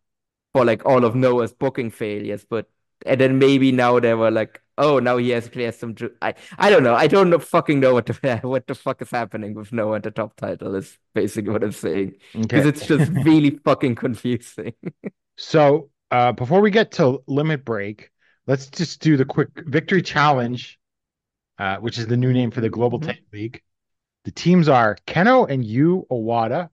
for 0.53 0.65
like 0.65 0.85
all 0.87 1.05
of 1.05 1.15
Noah's 1.15 1.53
booking 1.53 1.91
failures, 1.91 2.45
but 2.49 2.69
and 3.07 3.21
then 3.21 3.39
maybe 3.39 3.73
now 3.73 3.99
they 4.01 4.15
were 4.15 4.31
like, 4.31 4.63
oh, 4.79 4.99
now 5.01 5.17
he 5.17 5.31
has 5.31 5.51
some. 5.79 5.95
Ju- 5.95 6.15
I 6.23 6.35
I 6.59 6.71
don't 6.71 6.83
know. 6.85 6.95
I 6.95 7.07
don't 7.09 7.31
know, 7.31 7.39
fucking 7.39 7.81
know 7.81 7.95
what 7.95 8.07
the 8.07 8.39
what 8.43 8.67
the 8.67 8.75
fuck 8.75 9.03
is 9.03 9.11
happening 9.11 9.55
with 9.55 9.73
Noah 9.73 9.97
at 9.97 10.05
the 10.05 10.11
top 10.11 10.37
title. 10.37 10.75
Is 10.75 10.99
basically 11.15 11.53
what 11.53 11.65
I'm 11.65 11.73
saying 11.73 12.15
because 12.39 12.61
Okay. 12.61 12.69
it's 12.69 12.87
just 12.87 13.11
really 13.13 13.51
fucking 13.65 13.95
confusing. 13.97 14.75
So 15.39 15.91
uh 16.11 16.33
before 16.33 16.61
we 16.61 16.71
get 16.71 16.93
to 16.93 17.23
limit 17.27 17.65
break, 17.65 18.11
let's 18.47 18.67
just 18.69 19.01
do 19.01 19.17
the 19.17 19.25
quick 19.25 19.49
victory 19.67 20.03
challenge, 20.03 20.79
uh, 21.59 21.79
which 21.79 21.99
is 21.99 22.07
the 22.07 22.17
new 22.19 22.33
name 22.33 22.51
for 22.51 22.61
the 22.61 22.69
Global 22.69 23.01
Mhm. 23.01 23.07
Tag 23.07 23.23
League. 23.33 23.63
The 24.25 24.31
teams 24.31 24.69
are 24.69 24.97
Kenoh 25.07 25.49
and 25.51 25.65
Yu 25.65 26.07
Owada, 26.11 26.69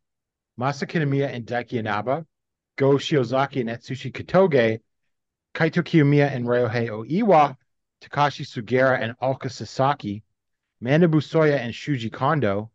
Masa 0.60 0.84
and 0.84 1.46
Daiki 1.48 1.80
Inaba, 1.80 2.26
Go 2.80 2.92
Shiozaki 2.92 3.60
and 3.60 3.70
Atsushi 3.70 4.10
Kotoge, 4.10 4.80
Kaito 5.54 5.84
Kiyomiya 5.84 6.34
and 6.34 6.46
Ryohei 6.46 6.88
Oiwa, 6.88 7.58
Takashi 8.00 8.46
Sugiura 8.46 9.02
and 9.02 9.16
Alka 9.22 9.50
Sasaki, 9.50 10.24
Manabu 10.82 11.16
Soya 11.16 11.58
and 11.58 11.74
Shuji 11.74 12.10
Kondo, 12.10 12.72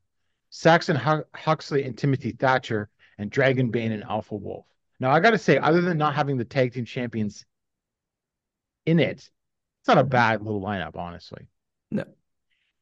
Saxon 0.50 0.94
Hu- 0.94 1.24
Huxley 1.34 1.84
and 1.84 1.96
Timothy 1.96 2.32
Thatcher, 2.32 2.90
and 3.16 3.30
Dragon 3.30 3.70
Bane 3.70 3.92
and 3.92 4.04
Alpha 4.04 4.34
Wolf. 4.34 4.66
Now 5.00 5.10
I 5.10 5.20
got 5.20 5.30
to 5.30 5.38
say, 5.38 5.56
other 5.56 5.80
than 5.80 5.96
not 5.96 6.14
having 6.14 6.36
the 6.36 6.44
tag 6.44 6.74
team 6.74 6.84
champions 6.84 7.46
in 8.84 9.00
it, 9.00 9.30
it's 9.80 9.88
not 9.88 9.96
a 9.96 10.04
bad 10.04 10.42
little 10.42 10.60
lineup, 10.60 10.96
honestly. 10.96 11.46
No. 11.90 12.04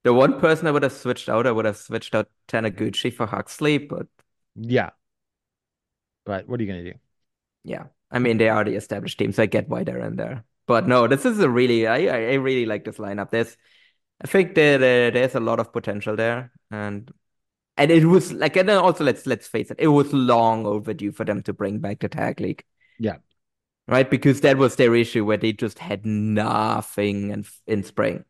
The 0.02 0.12
one 0.12 0.40
person 0.40 0.66
I 0.66 0.72
would 0.72 0.82
have 0.82 0.92
switched 0.92 1.28
out, 1.28 1.46
I 1.46 1.52
would 1.52 1.66
have 1.66 1.76
switched 1.76 2.16
out 2.16 2.28
Taniguchi 2.48 3.12
for 3.14 3.26
Huxley, 3.26 3.78
but 3.78 4.08
Yeah. 4.56 4.90
But 6.24 6.48
what 6.48 6.58
are 6.58 6.64
you 6.64 6.68
gonna 6.68 6.82
do? 6.82 6.98
Yeah, 7.64 7.86
I 8.10 8.18
mean 8.18 8.38
they 8.38 8.48
are 8.48 8.64
the 8.64 8.76
established 8.76 9.18
team, 9.18 9.32
so 9.32 9.42
I 9.42 9.46
get 9.46 9.68
why 9.68 9.84
they're 9.84 10.00
in 10.00 10.16
there. 10.16 10.44
But 10.66 10.86
no, 10.86 11.06
this 11.08 11.24
is 11.24 11.38
a 11.40 11.50
really 11.50 11.86
I 11.86 12.06
I 12.06 12.34
really 12.34 12.66
like 12.66 12.84
this 12.84 12.98
lineup. 12.98 13.30
There's 13.30 13.56
I 14.22 14.26
think 14.26 14.54
there, 14.54 14.78
there 14.78 15.10
there's 15.10 15.34
a 15.34 15.40
lot 15.40 15.60
of 15.60 15.72
potential 15.72 16.16
there, 16.16 16.52
and 16.70 17.10
and 17.76 17.90
it 17.90 18.04
was 18.04 18.32
like 18.32 18.56
and 18.56 18.68
then 18.68 18.78
also 18.78 19.04
let's 19.04 19.26
let's 19.26 19.48
face 19.48 19.70
it, 19.70 19.78
it 19.80 19.88
was 19.88 20.12
long 20.12 20.66
overdue 20.66 21.12
for 21.12 21.24
them 21.24 21.42
to 21.44 21.52
bring 21.52 21.80
back 21.80 22.00
the 22.00 22.08
tag 22.08 22.40
league. 22.40 22.64
Yeah. 22.98 23.18
Right, 23.88 24.08
because 24.08 24.40
that 24.42 24.58
was 24.58 24.76
their 24.76 24.94
issue 24.94 25.24
where 25.24 25.36
they 25.36 25.52
just 25.52 25.78
had 25.78 26.06
nothing 26.06 27.30
in 27.30 27.44
in 27.66 27.82
spring. 27.82 28.24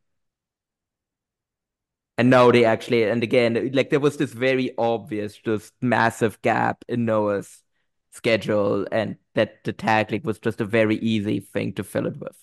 And 2.18 2.30
now 2.30 2.50
they 2.50 2.64
actually, 2.64 3.04
and 3.04 3.22
again, 3.22 3.70
like 3.72 3.90
there 3.90 4.00
was 4.00 4.16
this 4.16 4.32
very 4.32 4.72
obvious, 4.76 5.36
just 5.36 5.72
massive 5.80 6.40
gap 6.42 6.84
in 6.88 7.04
Noah's 7.04 7.61
schedule, 8.12 8.86
and 8.92 9.16
that 9.34 9.64
the 9.64 9.72
tag 9.72 10.10
league 10.12 10.24
was 10.24 10.38
just 10.38 10.60
a 10.60 10.64
very 10.64 10.96
easy 10.96 11.40
thing 11.40 11.72
to 11.74 11.84
fill 11.84 12.06
it 12.06 12.16
with. 12.16 12.36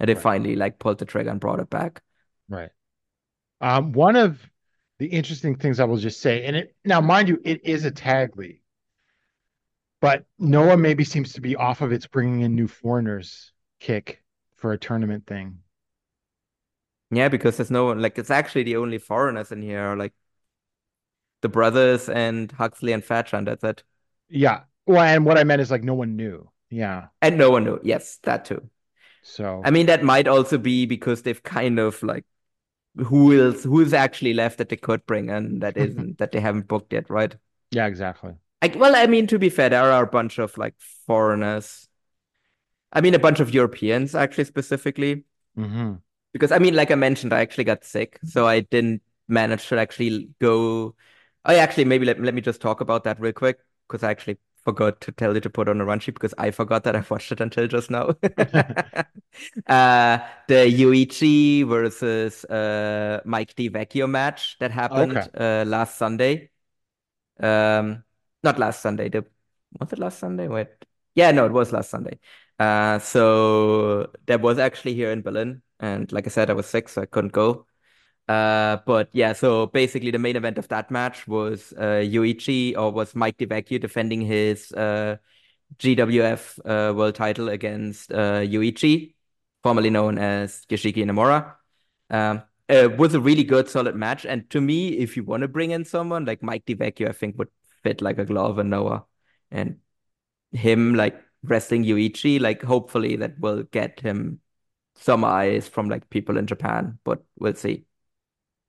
And 0.00 0.08
they 0.08 0.14
Right. 0.14 0.22
finally 0.22 0.56
like 0.56 0.78
pulled 0.78 0.98
the 0.98 1.04
trigger 1.04 1.30
and 1.30 1.40
brought 1.40 1.60
it 1.60 1.70
back. 1.70 2.02
Right. 2.48 2.70
Um, 3.60 3.92
one 3.92 4.16
of 4.16 4.40
the 4.98 5.06
interesting 5.06 5.56
things 5.56 5.80
I 5.80 5.84
will 5.84 5.96
just 5.96 6.20
say, 6.20 6.44
and 6.44 6.56
it 6.56 6.76
now, 6.84 7.00
mind 7.00 7.28
you, 7.28 7.40
it 7.44 7.64
is 7.64 7.84
a 7.84 7.90
tag 7.90 8.36
league, 8.36 8.62
but 10.00 10.24
Noah 10.38 10.76
maybe 10.76 11.04
seems 11.04 11.32
to 11.34 11.40
be 11.40 11.56
off 11.56 11.80
of 11.82 11.92
its 11.92 12.06
bringing 12.06 12.40
in 12.42 12.54
new 12.54 12.68
foreigners 12.68 13.52
kick 13.80 14.22
for 14.56 14.72
a 14.72 14.78
tournament 14.78 15.26
thing. 15.26 15.58
Yeah, 17.10 17.28
because 17.28 17.56
there's 17.56 17.70
no 17.70 17.86
one 17.86 18.02
like 18.02 18.18
it's 18.18 18.30
actually 18.30 18.64
the 18.64 18.76
only 18.76 18.98
foreigners 18.98 19.52
in 19.52 19.62
here 19.62 19.80
are 19.80 19.96
like 19.96 20.12
the 21.42 21.48
brothers 21.48 22.08
and 22.08 22.50
Huxley 22.52 22.92
and 22.92 23.04
Thatcher, 23.04 23.36
and 23.36 23.46
that's 23.46 23.64
it. 23.64 23.84
Yeah. 24.28 24.64
Well, 24.86 25.00
and 25.02 25.24
what 25.24 25.38
I 25.38 25.44
meant 25.44 25.60
is 25.62 25.70
like 25.70 25.82
no 25.84 25.94
one 25.94 26.16
knew. 26.16 26.50
Yeah. 26.70 27.08
And 27.22 27.38
no 27.38 27.50
one 27.50 27.64
knew. 27.64 27.80
Yes, 27.82 28.18
that 28.24 28.44
too. 28.44 28.68
So 29.22 29.64
I 29.64 29.70
mean, 29.70 29.86
that 29.86 30.02
might 30.04 30.28
also 30.28 30.58
be 30.58 30.86
because 30.86 31.22
they've 31.22 31.42
kind 31.42 31.78
of 31.78 32.02
like 32.02 32.24
who 32.96 33.32
is 33.32 33.64
who 33.64 33.80
is 33.80 33.94
actually 33.94 34.34
left 34.34 34.58
that 34.58 34.70
they 34.70 34.76
could 34.76 35.06
bring 35.06 35.30
and 35.30 35.62
that 35.62 35.76
isn't 35.76 36.18
that 36.18 36.32
they 36.32 36.40
haven't 36.40 36.68
booked 36.68 36.92
yet, 36.92 37.10
right? 37.10 37.36
yeah, 37.70 37.86
exactly. 37.86 38.34
Like, 38.62 38.74
well, 38.76 38.96
I 38.96 39.06
mean, 39.06 39.26
to 39.28 39.38
be 39.38 39.50
fair, 39.50 39.68
there 39.68 39.82
are 39.92 40.02
a 40.04 40.06
bunch 40.06 40.38
of 40.38 40.56
like 40.58 40.74
foreigners. 41.06 41.88
I 42.92 43.00
mean, 43.00 43.14
a 43.14 43.18
bunch 43.18 43.40
of 43.40 43.52
Europeans 43.52 44.14
actually 44.14 44.44
specifically 44.44 45.24
hmm 45.56 45.96
because 46.32 46.52
I 46.52 46.58
mean, 46.58 46.74
like 46.74 46.90
I 46.90 46.94
mentioned, 46.94 47.32
I 47.32 47.40
actually 47.40 47.64
got 47.64 47.84
sick, 47.84 48.18
so 48.22 48.46
I 48.46 48.60
didn't 48.60 49.02
manage 49.28 49.66
to 49.68 49.78
actually 49.78 50.30
go. 50.40 50.94
I 51.44 51.56
actually 51.56 51.84
maybe 51.84 52.06
let, 52.06 52.20
let 52.20 52.34
me 52.34 52.40
just 52.40 52.60
talk 52.60 52.80
about 52.80 53.04
that 53.04 53.20
real 53.20 53.32
quick 53.32 53.58
because 53.88 54.02
I 54.02 54.10
actually 54.10 54.38
forgot 54.66 55.00
to 55.02 55.12
tell 55.12 55.34
you 55.34 55.40
to 55.40 55.50
put 55.50 55.68
on 55.68 55.80
a 55.80 55.84
run 55.84 56.00
sheet 56.00 56.14
because 56.14 56.34
I 56.38 56.50
forgot 56.50 56.84
that 56.84 56.96
I 56.96 57.04
watched 57.08 57.32
it 57.32 57.40
until 57.40 57.66
just 57.68 57.90
now. 57.90 58.14
uh, 59.66 60.18
the 60.48 60.54
Yuichi 60.66 61.66
versus 61.66 62.44
uh, 62.46 63.20
Mike 63.24 63.54
D 63.54 63.70
Vecchio 63.70 64.08
match 64.08 64.56
that 64.60 64.70
happened 64.70 65.18
Okay. 65.18 65.30
uh, 65.38 65.64
last 65.66 65.96
Sunday. 65.96 66.50
Um, 67.40 68.04
not 68.42 68.58
last 68.58 68.82
Sunday. 68.82 69.08
The 69.08 69.24
was 69.80 69.92
it 69.92 69.98
last 69.98 70.18
Sunday? 70.18 70.48
Wait, 70.48 70.68
yeah, 71.14 71.30
no, 71.32 71.46
it 71.46 71.52
was 71.52 71.72
last 71.72 71.90
Sunday. 71.90 72.18
Uh, 72.58 72.98
so 72.98 74.12
that 74.26 74.40
was 74.40 74.58
actually 74.58 74.94
here 74.94 75.10
in 75.10 75.22
Berlin, 75.22 75.62
and 75.80 76.10
like 76.12 76.26
I 76.26 76.30
said, 76.30 76.50
I 76.50 76.54
was 76.54 76.66
sick, 76.66 76.88
so 76.88 77.02
I 77.02 77.06
couldn't 77.06 77.32
go. 77.32 77.66
Uh, 78.28 78.78
but 78.86 79.08
yeah, 79.12 79.32
so 79.32 79.66
basically 79.66 80.10
the 80.10 80.18
main 80.18 80.36
event 80.36 80.58
of 80.58 80.66
that 80.68 80.90
match 80.90 81.28
was 81.28 81.72
uh, 81.78 82.02
Yuichi 82.02 82.76
or 82.76 82.90
was 82.90 83.14
Mike 83.14 83.36
DeVecchio 83.38 83.80
defending 83.80 84.20
his 84.20 84.72
uh, 84.72 85.16
GWF 85.78 86.58
uh, 86.64 86.92
world 86.94 87.14
title 87.14 87.48
against 87.48 88.12
uh, 88.12 88.40
Yuichi, 88.40 89.14
formerly 89.62 89.90
known 89.90 90.18
as 90.18 90.64
Yoshiki 90.68 90.96
Inamura. 91.04 91.54
Um, 92.10 92.42
it 92.68 92.98
was 92.98 93.14
a 93.14 93.20
really 93.20 93.44
good, 93.44 93.68
solid 93.68 93.94
match. 93.94 94.26
And 94.26 94.48
to 94.50 94.60
me, 94.60 94.88
if 94.98 95.16
you 95.16 95.22
want 95.22 95.42
to 95.42 95.48
bring 95.48 95.70
in 95.70 95.84
someone 95.84 96.24
like 96.24 96.42
Mike 96.42 96.66
DeVecchio, 96.66 97.08
I 97.08 97.12
think 97.12 97.38
would 97.38 97.50
fit 97.84 98.02
like 98.02 98.18
a 98.18 98.24
glove 98.24 98.58
in 98.58 98.70
Noah. 98.70 99.04
And 99.52 99.78
him 100.52 100.94
like 100.94 101.20
wrestling 101.44 101.84
Yuichi, 101.84 102.40
like 102.40 102.62
hopefully 102.62 103.16
that 103.16 103.38
will 103.38 103.62
get 103.64 104.00
him 104.00 104.40
some 104.96 105.24
eyes 105.24 105.68
from 105.68 105.88
like 105.88 106.10
people 106.10 106.38
in 106.38 106.46
Japan, 106.46 106.98
but 107.04 107.24
we'll 107.38 107.54
see. 107.54 107.85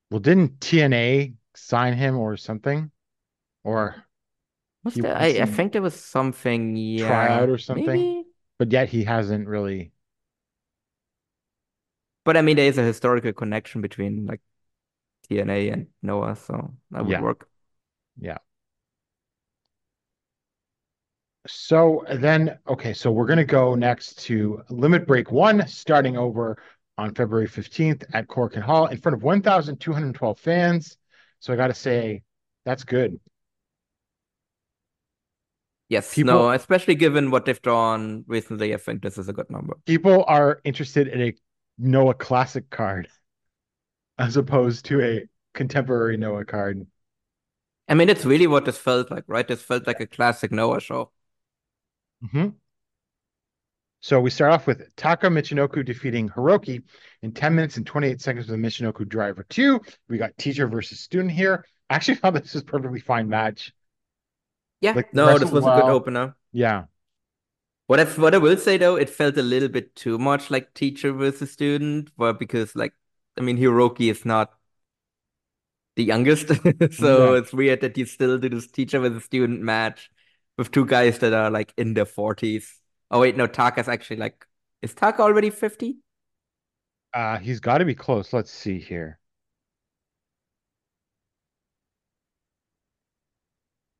Well, 0.09 0.19
didn't 0.19 0.59
TNA 0.61 1.33
sign 1.55 1.93
him 1.93 2.17
or 2.17 2.35
something? 2.37 2.91
Or 3.63 3.95
Was 4.83 4.95
He 4.95 5.03
I, 5.03 5.41
I 5.41 5.45
think 5.45 5.73
there 5.73 5.81
was 5.81 5.99
something, 5.99 6.75
yeah, 6.75 7.45
tryout 7.45 7.49
or 7.49 7.57
something? 7.57 8.15
maybe. 8.15 8.25
but 8.57 8.71
yet 8.71 8.89
he 8.89 9.03
hasn't 9.05 9.47
really 9.47 9.91
But 12.23 12.37
I 12.37 12.41
mean, 12.41 12.57
there 12.57 12.67
is 12.67 12.77
a 12.77 12.83
historical 12.83 13.33
connection 13.33 13.81
between 13.81 14.25
like 14.25 14.41
TNA 15.23 15.69
and 15.69 15.87
Noah, 16.01 16.35
so 16.35 16.75
that 16.91 17.05
would 17.05 17.11
Yeah. 17.11 17.19
work. 17.19 17.49
Yeah. 18.19 18.39
So 21.47 22.03
then, 22.11 22.59
okay, 22.67 22.93
so 22.93 23.09
we're 23.11 23.25
going 23.25 23.37
to 23.37 23.45
go 23.45 23.73
next 23.75 24.19
to 24.25 24.63
Limit 24.69 25.07
Break 25.07 25.31
1, 25.31 25.65
starting 25.67 26.17
over 26.17 26.57
on 26.97 27.13
February 27.13 27.47
15th 27.47 28.03
at 28.13 28.27
Korakuen 28.27 28.61
Hall 28.61 28.87
in 28.87 28.97
front 28.99 29.15
of 29.15 29.23
1,212 29.23 30.39
fans. 30.39 30.97
So 31.39 31.53
I 31.53 31.55
got 31.55 31.67
to 31.67 31.73
say, 31.73 32.23
that's 32.65 32.83
good. 32.83 33.19
Yes, 35.89 36.13
People- 36.13 36.33
no, 36.33 36.51
especially 36.51 36.95
given 36.95 37.31
what 37.31 37.45
they've 37.45 37.61
drawn 37.61 38.25
recently, 38.27 38.73
I 38.73 38.77
think 38.77 39.01
this 39.01 39.17
is 39.17 39.29
a 39.29 39.33
good 39.33 39.49
number. 39.49 39.77
People 39.85 40.25
are 40.27 40.59
interested 40.63 41.07
in 41.07 41.21
a 41.21 41.33
Noah 41.77 42.15
Classic 42.15 42.69
card 42.69 43.07
as 44.17 44.35
opposed 44.35 44.85
to 44.85 45.01
a 45.01 45.23
contemporary 45.53 46.17
Noah 46.17 46.45
card. 46.45 46.85
I 47.87 47.93
mean, 47.93 48.09
it's 48.09 48.25
really 48.25 48.47
what 48.47 48.65
this 48.65 48.77
felt 48.77 49.09
like, 49.09 49.23
right? 49.27 49.47
This 49.47 49.61
felt 49.61 49.87
like 49.87 50.01
a 50.01 50.07
classic 50.07 50.51
Noah 50.51 50.81
show. 50.81 51.11
hmm 52.31 52.49
So 54.07 54.21
we 54.21 54.29
start 54.29 54.53
off 54.53 54.67
with 54.67 54.95
Taka 54.95 55.27
Michinoku 55.27 55.83
defeating 55.83 56.29
Hiroki 56.29 56.81
in 57.23 57.33
10 57.33 57.53
minutes 57.53 57.75
and 57.75 57.85
28 57.85 58.21
seconds 58.21 58.47
with 58.47 58.57
Michinoku 58.57 59.05
Driver 59.05 59.45
2. 59.49 59.81
We 60.07 60.17
got 60.17 60.37
teacher 60.37 60.65
versus 60.65 61.01
student 61.01 61.29
here. 61.29 61.65
I 61.89 61.95
actually 61.95 62.15
found 62.15 62.37
this 62.37 62.53
was 62.53 62.61
a 62.61 62.65
perfectly 62.65 63.01
fine 63.01 63.27
match. 63.27 63.73
Yeah, 64.79 64.93
Like, 64.93 65.13
no, 65.13 65.25
this 65.25 65.41
wrestled 65.41 65.51
was 65.51 65.65
a 65.65 65.81
good 65.81 65.91
opener. 65.91 66.37
Yeah. 66.53 66.85
What 67.87 67.99
I 67.99 68.05
what 68.05 68.33
I 68.33 68.37
will 68.37 68.55
say 68.55 68.77
though, 68.77 68.95
it 68.95 69.09
felt 69.09 69.37
a 69.37 69.41
little 69.43 69.67
bit 69.67 69.93
too 69.93 70.17
much 70.17 70.49
like 70.49 70.73
teacher 70.73 71.11
versus 71.11 71.51
student, 71.51 72.09
but 72.15 72.39
because 72.39 72.77
like 72.77 72.93
I 73.37 73.41
mean 73.41 73.57
Hiroki 73.57 74.09
is 74.09 74.23
not 74.23 74.53
the 75.97 76.05
youngest, 76.05 76.47
so 76.93 77.33
Yeah. 77.33 77.39
it's 77.39 77.51
weird 77.51 77.81
that 77.81 77.97
you 77.97 78.05
still 78.05 78.37
do 78.37 78.47
this 78.47 78.71
teacher 78.71 79.01
versus 79.01 79.25
student 79.25 79.61
match 79.63 80.09
with 80.57 80.71
two 80.71 80.85
guys 80.85 81.19
that 81.19 81.33
are 81.33 81.51
like 81.51 81.73
in 81.75 81.93
their 81.93 82.05
forties. 82.05 82.73
Oh 83.09 83.21
wait, 83.21 83.37
no, 83.37 83.47
Taka's 83.47 83.87
actually 83.87 84.17
like 84.17 84.45
is 84.81 84.93
Taka 84.93 85.21
already 85.21 85.49
50? 85.49 85.97
Uh, 87.13 87.37
he's 87.37 87.59
got 87.59 87.79
to 87.79 87.85
be 87.85 87.95
close. 87.95 88.33
Let's 88.33 88.51
see 88.51 88.79
here. 88.79 89.19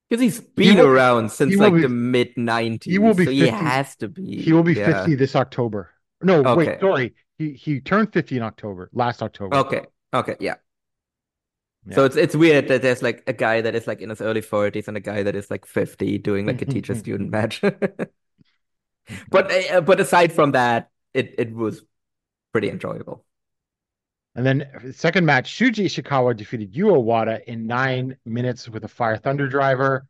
Because 0.10 0.22
he's 0.22 0.40
been 0.40 0.78
will 0.78 0.88
around 0.88 1.32
since 1.32 1.56
like 1.58 1.74
be- 1.74 1.82
the 1.82 1.90
mid 1.90 2.36
90s. 2.36 2.92
he 2.92 2.98
will 2.98 3.14
be 3.14 3.26
so 3.26 3.32
he 3.32 3.48
has 3.48 3.96
to 3.98 4.08
be. 4.08 4.42
He 4.42 4.54
will 4.54 4.64
be 4.64 4.74
yeah. 4.74 5.00
50 5.00 5.16
this 5.16 5.36
October. 5.36 5.92
No, 6.22 6.42
wait, 6.56 6.80
sorry. 6.80 7.14
He 7.38 7.54
he 7.54 7.82
turned 7.82 8.14
50 8.14 8.38
in 8.38 8.44
October, 8.44 8.90
last 8.94 9.22
October. 9.22 9.56
Okay. 9.58 9.82
Okay. 10.14 10.36
Yeah. 10.40 10.56
Yeah. 11.88 11.96
So 11.96 12.06
it's 12.06 12.16
it's 12.16 12.36
weird 12.36 12.68
that 12.70 12.82
there's 12.82 13.02
like 13.02 13.24
a 13.28 13.34
guy 13.34 13.62
that 13.62 13.76
is 13.76 13.88
like 13.88 14.02
in 14.02 14.10
his 14.10 14.22
early 14.22 14.42
40s 14.42 14.88
and 14.88 14.98
a 14.98 15.00
guy 15.00 15.24
that 15.24 15.36
is 15.36 15.52
like 15.52 15.66
50 15.66 16.18
doing 16.18 16.46
like 16.46 16.62
a 16.62 16.66
teacher 16.74 16.96
student 16.96 17.32
match. 17.32 17.62
But 19.30 19.52
uh, 19.52 19.82
but 19.82 20.00
aside 20.00 20.34
from 20.34 20.52
that, 20.52 20.90
it 21.14 21.36
it 21.38 21.54
was 21.54 21.82
pretty 22.52 22.70
enjoyable. 22.70 23.26
And 24.36 24.46
then 24.46 24.94
second 24.94 25.26
match, 25.26 25.52
Shuji 25.52 25.86
Ishikawa 25.86 26.38
defeated 26.38 26.76
Yu 26.76 26.88
Owada 26.88 27.44
in 27.46 27.66
nine 27.66 28.18
minutes 28.26 28.70
with 28.70 28.84
a 28.84 28.88
Fire 28.88 29.18
Thunder 29.18 29.48
driver. 29.48 30.08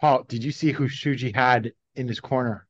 Paul, 0.00 0.22
did 0.28 0.44
you 0.44 0.52
see 0.52 0.70
who 0.70 0.88
Shuji 0.88 1.34
had 1.34 1.72
in 1.96 2.06
his 2.06 2.20
corner? 2.20 2.66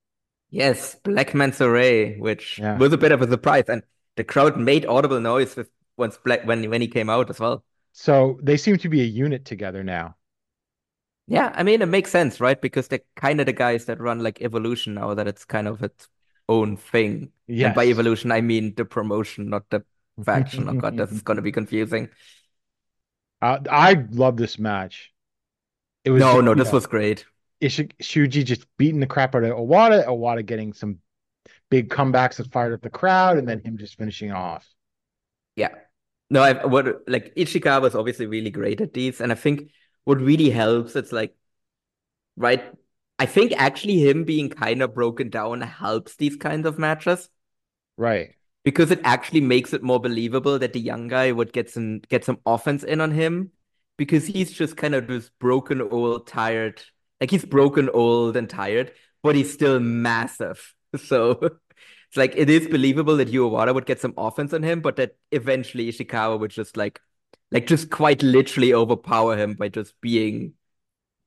Yes, 0.51 0.95
Black 1.05 1.33
Menso-re, 1.33 2.19
which 2.19 2.59
Yeah. 2.59 2.79
was 2.79 2.93
a 2.95 2.97
bit 2.97 3.13
of 3.13 3.21
a 3.21 3.29
surprise, 3.29 3.65
and 3.69 3.83
the 4.17 4.25
crowd 4.25 4.57
made 4.57 4.87
audible 4.87 5.21
noise 5.21 5.55
with 5.55 5.69
once 5.99 6.17
Black 6.17 6.47
when 6.47 6.71
when 6.71 6.81
he 6.81 6.89
came 6.89 7.11
out 7.11 7.29
as 7.29 7.39
well. 7.39 7.65
So 7.93 8.39
they 8.43 8.57
seem 8.57 8.79
to 8.79 8.89
be 8.89 9.03
a 9.03 9.05
unit 9.05 9.45
together 9.45 9.85
now. 9.85 10.17
Yeah, 11.29 11.53
I 11.55 11.63
mean, 11.63 11.83
it 11.83 11.87
makes 11.87 12.11
sense, 12.11 12.41
right? 12.41 12.61
Because 12.61 12.89
they're 12.89 13.01
kind 13.15 13.41
of 13.41 13.47
the 13.47 13.53
guys 13.53 13.85
that 13.85 14.01
run 14.01 14.21
like 14.21 14.41
Evolution 14.41 14.95
now, 14.95 15.15
that 15.15 15.29
it's 15.29 15.45
kind 15.45 15.69
of 15.69 15.83
its 15.83 16.09
own 16.49 16.77
thing. 16.77 17.33
And 17.49 17.75
by 17.75 17.87
Evolution, 17.87 18.33
I 18.33 18.41
mean 18.41 18.75
the 18.75 18.85
promotion, 18.85 19.51
not 19.51 19.69
the 19.71 19.85
faction. 20.25 20.69
Oh 20.69 20.75
God, 20.75 20.97
this 20.97 21.13
is 21.13 21.23
gonna 21.23 21.43
be 21.43 21.53
confusing. 21.53 22.09
Uh, 23.41 23.59
I 23.71 24.07
love 24.11 24.37
this 24.37 24.59
match. 24.59 25.13
It 26.05 26.11
was 26.11 26.21
No, 26.21 26.41
no, 26.41 26.55
this 26.55 26.73
was 26.73 26.87
great. 26.87 27.25
Ishi- 27.61 27.91
Shuji 28.03 28.45
just 28.45 28.67
beating 28.77 29.01
the 29.01 29.07
crap 29.07 29.35
out 29.35 29.45
of 29.45 29.51
Owada, 29.57 30.07
Owada 30.07 30.45
getting 30.45 30.73
some 30.73 30.99
big 31.71 31.91
comebacks 31.91 32.37
that 32.37 32.51
fired 32.51 32.73
up 32.73 32.83
the 32.83 32.91
crowd, 32.91 33.37
and 33.37 33.47
then 33.49 33.61
him 33.61 33.77
just 33.77 33.99
finishing 33.99 34.33
off. 34.33 34.67
Yeah. 35.57 35.75
No, 36.31 36.43
I 36.43 36.67
what 36.67 37.09
like 37.09 37.35
Ishikawa 37.35 37.83
was 37.83 37.95
obviously 37.95 38.27
really 38.27 38.51
great 38.51 38.81
at 38.81 38.93
these, 38.93 39.21
and 39.21 39.33
I 39.33 39.35
think 39.35 39.71
what 40.09 40.23
really 40.23 40.49
helps, 40.49 40.97
it's 40.97 41.13
like, 41.13 41.37
right? 42.35 42.65
I 43.19 43.27
think 43.27 43.53
actually 43.59 43.99
him 43.99 44.25
being 44.25 44.49
kind 44.49 44.81
of 44.81 44.95
broken 44.95 45.29
down 45.29 45.61
helps 45.61 46.17
these 46.17 46.35
kinds 46.35 46.67
of 46.67 46.79
matches 46.79 47.29
Right. 47.99 48.31
because 48.65 48.91
it 48.91 49.01
actually 49.05 49.43
makes 49.43 49.75
it 49.75 49.83
more 49.83 50.01
believable 50.01 50.59
that 50.61 50.73
the 50.73 50.81
young 50.81 51.09
guy 51.09 51.31
would 51.31 51.53
get 51.53 51.69
some 51.69 51.99
get 52.09 52.25
some 52.25 52.39
offense 52.47 52.85
in 52.85 53.03
on 53.03 53.11
him 53.11 53.51
because 53.99 54.27
he's 54.27 54.51
just 54.51 54.79
kind 54.79 54.95
of 54.95 55.09
this 55.09 55.31
broken 55.41 55.83
old 55.83 56.27
tired 56.27 56.81
like 57.21 57.31
he's 57.31 57.45
broken 57.45 57.91
old 57.91 58.35
and 58.37 58.49
tired 58.49 58.93
but 59.23 59.35
he's 59.35 59.53
still 59.53 59.79
massive 59.79 60.75
so 60.97 61.39
it's 61.43 62.17
like 62.17 62.33
it 62.35 62.49
is 62.49 62.67
believable 62.69 63.17
that 63.19 63.29
Yu 63.29 63.45
Owada 63.51 63.75
would 63.75 63.85
get 63.85 64.01
some 64.01 64.15
offense 64.17 64.55
on 64.55 64.63
him 64.63 64.81
but 64.81 64.97
that 64.97 65.17
eventually 65.33 65.93
Ishikawa 65.93 66.39
would 66.41 66.51
just 66.53 66.77
like 66.79 67.01
like 67.51 67.67
just 67.67 67.91
quite 67.91 68.23
literally 68.23 68.75
overpower 68.75 69.37
him 69.37 69.55
by 69.55 69.69
just 69.69 69.99
being 70.01 70.55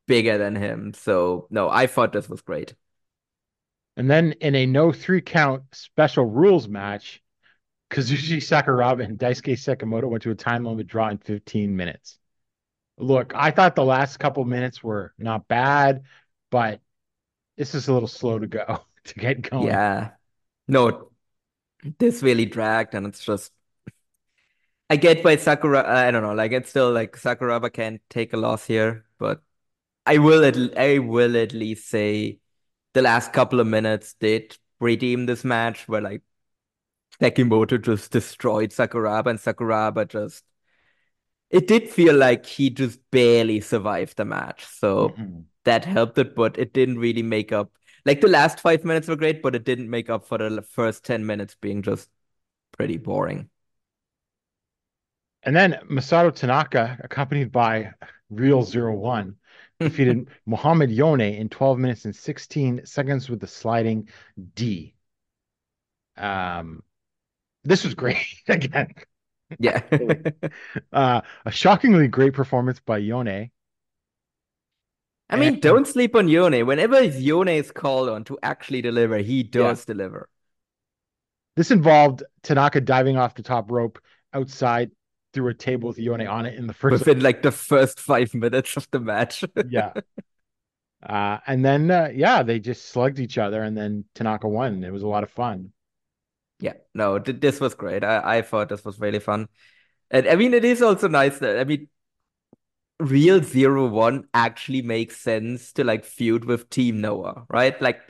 bigger 0.07 0.38
than 0.38 0.55
him 0.55 0.93
so 0.93 1.47
no 1.51 1.69
I 1.69 1.88
thought 1.88 2.13
this 2.13 2.30
was 2.30 2.41
great 2.41 2.76
And 3.97 4.09
then 4.09 4.34
in 4.34 4.55
a 4.55 4.65
no 4.65 4.91
three 4.91 5.22
count 5.22 5.63
special 5.74 6.26
rules 6.26 6.67
match, 6.67 7.22
Kazushi 7.91 8.38
Sakuraba 8.38 9.05
and 9.05 9.19
Daisuke 9.19 9.53
Sekimoto 9.53 10.09
went 10.09 10.24
to 10.24 10.32
a 10.32 10.36
time 10.36 10.65
limit 10.65 10.88
draw 10.88 11.09
in 11.09 11.17
15 11.19 11.76
minutes. 11.76 12.19
Look, 12.97 13.34
I 13.36 13.51
thought 13.51 13.76
the 13.76 13.86
last 13.86 14.19
couple 14.19 14.45
minutes 14.45 14.84
were 14.84 15.13
not 15.17 15.47
bad, 15.47 16.03
but 16.51 16.82
this 17.57 17.76
is 17.76 17.88
a 17.89 17.93
little 17.93 18.09
slow 18.09 18.39
to 18.39 18.47
go 18.47 18.82
to 19.05 19.15
get 19.15 19.43
going. 19.49 19.82
Yeah. 19.82 20.11
No, 20.67 21.11
this 21.99 22.24
really 22.24 22.45
dragged, 22.45 22.95
and 22.95 23.07
it's 23.07 23.24
just. 23.24 23.53
I 24.91 24.97
get 24.97 25.23
why 25.23 25.37
Sakura. 25.37 25.87
I 25.87 26.11
don't 26.11 26.21
know. 26.21 26.33
Like 26.33 26.51
it's 26.51 26.69
still 26.69 26.91
like 26.91 27.13
Sakuraba 27.13 27.71
can't 27.71 28.01
take 28.09 28.33
a 28.33 28.37
loss 28.37 28.65
here, 28.65 29.05
but 29.17 29.41
I 30.05 30.17
will. 30.17 30.43
At, 30.43 30.57
I 30.77 30.99
will 30.99 31.37
at 31.37 31.53
least 31.53 31.87
say 31.87 32.39
the 32.91 33.01
last 33.01 33.31
couple 33.31 33.61
of 33.61 33.67
minutes 33.67 34.15
did 34.19 34.57
redeem 34.81 35.27
this 35.27 35.45
match, 35.45 35.87
where 35.87 36.01
like 36.01 36.23
Sekimoto 37.21 37.81
just 37.81 38.11
destroyed 38.11 38.71
Sakuraba, 38.71 39.27
and 39.27 39.39
Sakuraba 39.39 40.09
just. 40.09 40.43
It 41.49 41.67
did 41.67 41.89
feel 41.89 42.15
like 42.17 42.45
he 42.45 42.69
just 42.69 42.99
barely 43.11 43.61
survived 43.61 44.17
the 44.17 44.25
match, 44.25 44.65
so 44.65 45.15
Mhm. 45.17 45.45
that 45.63 45.85
helped 45.85 46.17
it, 46.17 46.35
but 46.35 46.59
it 46.59 46.73
didn't 46.73 46.99
really 46.99 47.23
make 47.23 47.53
up. 47.53 47.71
Like 48.03 48.19
the 48.19 48.27
last 48.27 48.59
five 48.59 48.83
minutes 48.83 49.07
were 49.07 49.15
great, 49.15 49.41
but 49.41 49.55
it 49.55 49.63
didn't 49.63 49.89
make 49.89 50.09
up 50.09 50.25
for 50.25 50.37
the 50.37 50.61
first 50.61 51.05
10 51.05 51.25
minutes 51.25 51.55
being 51.55 51.81
just 51.81 52.09
pretty 52.73 52.97
boring. 52.97 53.49
And 55.43 55.55
then 55.55 55.79
Masato 55.89 56.33
Tanaka, 56.33 56.97
accompanied 57.03 57.51
by 57.51 57.93
Real 58.29 58.63
Zero 58.63 58.95
One, 58.95 59.37
defeated 59.79 60.27
Muhammad 60.45 60.91
Yone 60.91 61.21
in 61.21 61.49
12 61.49 61.79
minutes 61.79 62.05
and 62.05 62.15
16 62.15 62.85
seconds 62.85 63.29
with 63.29 63.39
the 63.39 63.47
sliding 63.47 64.09
D. 64.53 64.93
Um, 66.17 66.83
this 67.63 67.83
was 67.83 67.93
great 67.95 68.25
again. 68.47 68.93
Yeah. 69.59 69.81
Uh, 70.93 71.21
a 71.45 71.51
shockingly 71.51 72.07
great 72.07 72.33
performance 72.33 72.79
by 72.79 72.97
Yone. 72.97 73.49
I 75.29 75.35
mean, 75.37 75.53
And- 75.53 75.61
don't 75.61 75.87
sleep 75.87 76.15
on 76.15 76.27
Yone. 76.27 76.65
Whenever 76.65 77.01
Yone 77.03 77.47
is 77.47 77.71
called 77.71 78.09
on 78.09 78.23
to 78.25 78.37
actually 78.43 78.81
deliver, 78.81 79.17
he 79.17 79.43
does 79.43 79.85
deliver. 79.85 80.29
This 81.55 81.71
involved 81.71 82.23
Tanaka 82.43 82.81
diving 82.81 83.17
off 83.17 83.35
the 83.35 83.43
top 83.43 83.71
rope 83.71 83.99
outside 84.33 84.91
through 85.34 85.49
a 85.49 85.53
table 85.53 85.89
with 85.89 85.99
Yone 85.99 86.27
on 86.27 86.45
it 86.45 86.55
in 86.55 86.67
the 86.67 86.73
first. 86.73 87.05
Within 87.05 87.21
like 87.21 87.41
the 87.41 87.51
first 87.51 87.99
five 87.99 88.34
minutes 88.34 88.77
of 88.77 88.88
the 88.91 88.99
match. 88.99 89.43
yeah. 89.69 89.93
Uh, 91.03 91.39
and 91.47 91.65
then 91.65 91.89
uh, 91.89 92.09
yeah, 92.13 92.43
they 92.43 92.59
just 92.59 92.89
slugged 92.89 93.19
each 93.19 93.38
other, 93.38 93.63
and 93.63 93.75
then 93.75 94.05
Tanaka 94.13 94.47
won. 94.47 94.84
It 94.84 94.91
was 94.91 95.03
a 95.03 95.07
lot 95.07 95.23
of 95.23 95.32
fun. 95.32 95.71
Yeah, 96.59 96.73
no, 96.93 97.17
th- 97.17 97.39
this 97.39 97.59
was 97.59 97.73
great. 97.73 98.03
I, 98.03 98.38
I 98.38 98.41
thought 98.43 98.69
this 98.69 98.86
was 98.86 98.99
really 98.99 99.19
fun. 99.19 99.47
And 100.11 100.27
I 100.27 100.36
mean, 100.36 100.53
it 100.53 100.65
is 100.65 100.82
also 100.82 101.07
nice 101.07 101.39
that, 101.39 101.59
I 101.59 101.63
mean, 101.63 101.88
Real 102.99 103.41
Zero 103.41 103.88
One 103.88 104.27
actually 104.34 104.82
makes 104.84 105.17
sense 105.17 105.73
to 105.73 105.84
like 105.84 106.05
feud 106.05 106.45
with 106.45 106.69
Team 106.69 107.01
Noah, 107.01 107.45
right? 107.49 107.79
Like, 107.82 108.01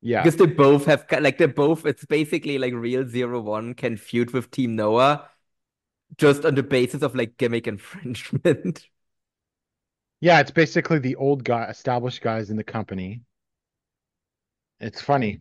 Yeah, 0.00 0.22
because 0.22 0.36
they 0.36 0.46
both 0.46 0.86
have, 0.86 1.06
like, 1.20 1.38
they're 1.38 1.48
both, 1.48 1.86
it's 1.86 2.04
basically 2.04 2.58
like 2.58 2.74
Real 2.74 3.06
Zero 3.08 3.40
One 3.40 3.74
can 3.74 3.96
feud 3.96 4.32
with 4.32 4.50
Team 4.50 4.76
Noah 4.76 5.28
just 6.18 6.44
on 6.44 6.54
the 6.54 6.62
basis 6.62 7.02
of 7.02 7.14
like 7.14 7.36
gimmick 7.36 7.66
infringement. 7.66 8.86
yeah. 10.20 10.40
It's 10.40 10.50
basically 10.50 10.98
the 10.98 11.16
old 11.16 11.44
guy, 11.44 11.64
established 11.66 12.22
guys 12.22 12.50
in 12.50 12.56
the 12.56 12.64
company. 12.64 13.22
It's 14.80 15.00
funny. 15.00 15.40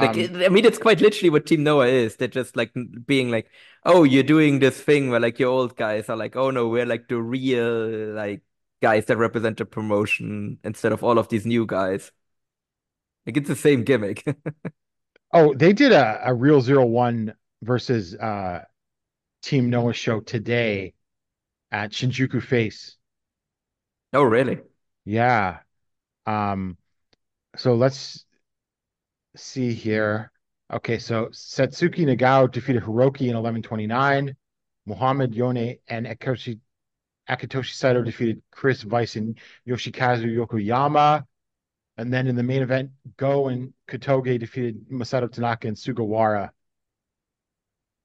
Like, 0.00 0.16
Um, 0.16 0.16
it- 0.16 0.44
I 0.44 0.48
mean, 0.48 0.64
it's 0.64 0.78
quite 0.78 1.00
literally 1.00 1.30
what 1.30 1.46
Team 1.46 1.62
Noah 1.64 1.86
is. 1.88 2.16
They're 2.16 2.28
just 2.28 2.56
like 2.56 2.72
being 3.06 3.30
like, 3.30 3.50
oh, 3.84 4.04
you're 4.04 4.22
doing 4.22 4.58
this 4.60 4.80
thing 4.80 5.10
where 5.10 5.20
like 5.20 5.38
your 5.38 5.50
old 5.50 5.76
guys 5.76 6.08
are 6.08 6.16
like, 6.16 6.36
oh 6.36 6.50
no, 6.50 6.68
we're 6.68 6.86
like 6.86 7.08
the 7.08 7.20
real 7.20 8.14
like 8.14 8.42
guys 8.82 9.06
that 9.06 9.16
represent 9.18 9.58
the 9.58 9.64
promotion 9.66 10.58
instead 10.64 10.92
of 10.92 11.02
all 11.02 11.18
of 11.18 11.28
these 11.28 11.46
new 11.46 11.66
guys. 11.66 12.12
Like 13.26 13.36
it's 13.36 13.48
the 13.48 13.56
same 13.56 13.84
gimmick. 13.84 14.24
oh, 15.32 15.54
they 15.54 15.72
did 15.72 15.92
a, 15.92 16.20
a 16.24 16.34
real 16.34 16.60
zero 16.60 16.84
one 16.86 17.34
versus 17.62 18.14
uh 18.14 18.64
Team 19.42 19.70
Noah 19.70 19.92
show 19.92 20.20
today 20.20 20.94
at 21.70 21.92
Shinjuku 21.92 22.42
Face. 22.42 22.96
Oh, 24.12 24.22
really? 24.22 24.58
Yeah. 25.04 25.58
Um, 26.26 26.76
so 27.56 27.74
let's 27.74 28.24
see 29.36 29.72
here. 29.72 30.30
Okay, 30.72 30.98
so 30.98 31.26
Satsuki 31.26 32.04
Nagao 32.04 32.50
defeated 32.50 32.82
Hiroki 32.82 33.28
in 33.28 33.36
11:29. 33.36 34.34
Muhammad 34.86 35.34
Yone 35.34 35.76
and 35.88 36.06
Akitoshi 36.06 36.60
Akitoshi 37.28 37.74
Saito 37.74 38.02
defeated 38.02 38.42
Chris 38.50 38.82
Vice 38.82 39.16
and 39.16 39.38
Yoshikazu 39.66 40.26
Yokoyama. 40.34 41.24
And 41.98 42.12
then 42.12 42.26
in 42.26 42.36
the 42.36 42.42
main 42.42 42.62
event, 42.62 42.90
Go 43.16 43.48
and 43.48 43.74
Kotoge 43.88 44.38
defeated 44.38 44.88
Masato 44.90 45.30
Tanaka 45.30 45.68
and 45.68 45.76
Sugawara. 45.76 46.50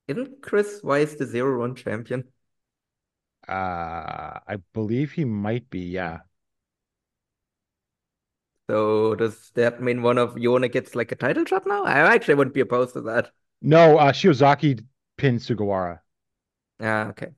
Isn't 0.08 0.42
Chris 0.42 0.80
Vice 0.80 1.16
the 1.16 1.26
zero 1.26 1.60
one 1.60 1.76
champion? 1.76 2.32
Uh, 3.48 4.40
I 4.48 4.58
believe 4.74 5.14
he 5.14 5.26
might 5.26 5.70
be, 5.70 5.80
yeah. 5.80 6.20
So 8.70 9.16
does 9.16 9.52
that 9.52 9.82
mean 9.82 10.02
one 10.02 10.18
of 10.18 10.36
Yona 10.36 10.70
gets 10.72 10.96
like 10.96 11.12
a 11.12 11.16
title 11.16 11.46
shot 11.46 11.66
now? 11.66 11.84
I 11.86 12.14
actually 12.14 12.36
wouldn't 12.36 12.54
be 12.54 12.62
opposed 12.62 12.94
to 12.94 13.02
that. 13.02 13.32
No, 13.64 13.98
uh, 13.98 14.12
Shiozaki 14.12 14.86
pinned 15.18 15.40
Sugawara. 15.40 16.02
Ah, 16.80 17.08
okay. 17.10 17.34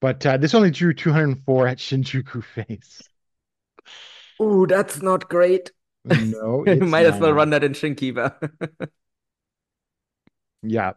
But 0.00 0.26
uh, 0.26 0.36
this 0.38 0.54
only 0.56 0.72
drew 0.72 0.92
204 0.92 1.68
at 1.68 1.78
Shinjuku 1.78 2.42
Face. 2.42 3.08
Ooh, 4.40 4.66
that's 4.66 5.02
not 5.02 5.28
great. 5.28 5.72
No, 6.04 6.64
You 6.66 6.86
might 6.86 7.06
as 7.06 7.18
well 7.20 7.32
run 7.32 7.50
that 7.50 7.64
in 7.64 7.72
Shinkiba. 7.72 8.34
Yeah. 10.62 10.92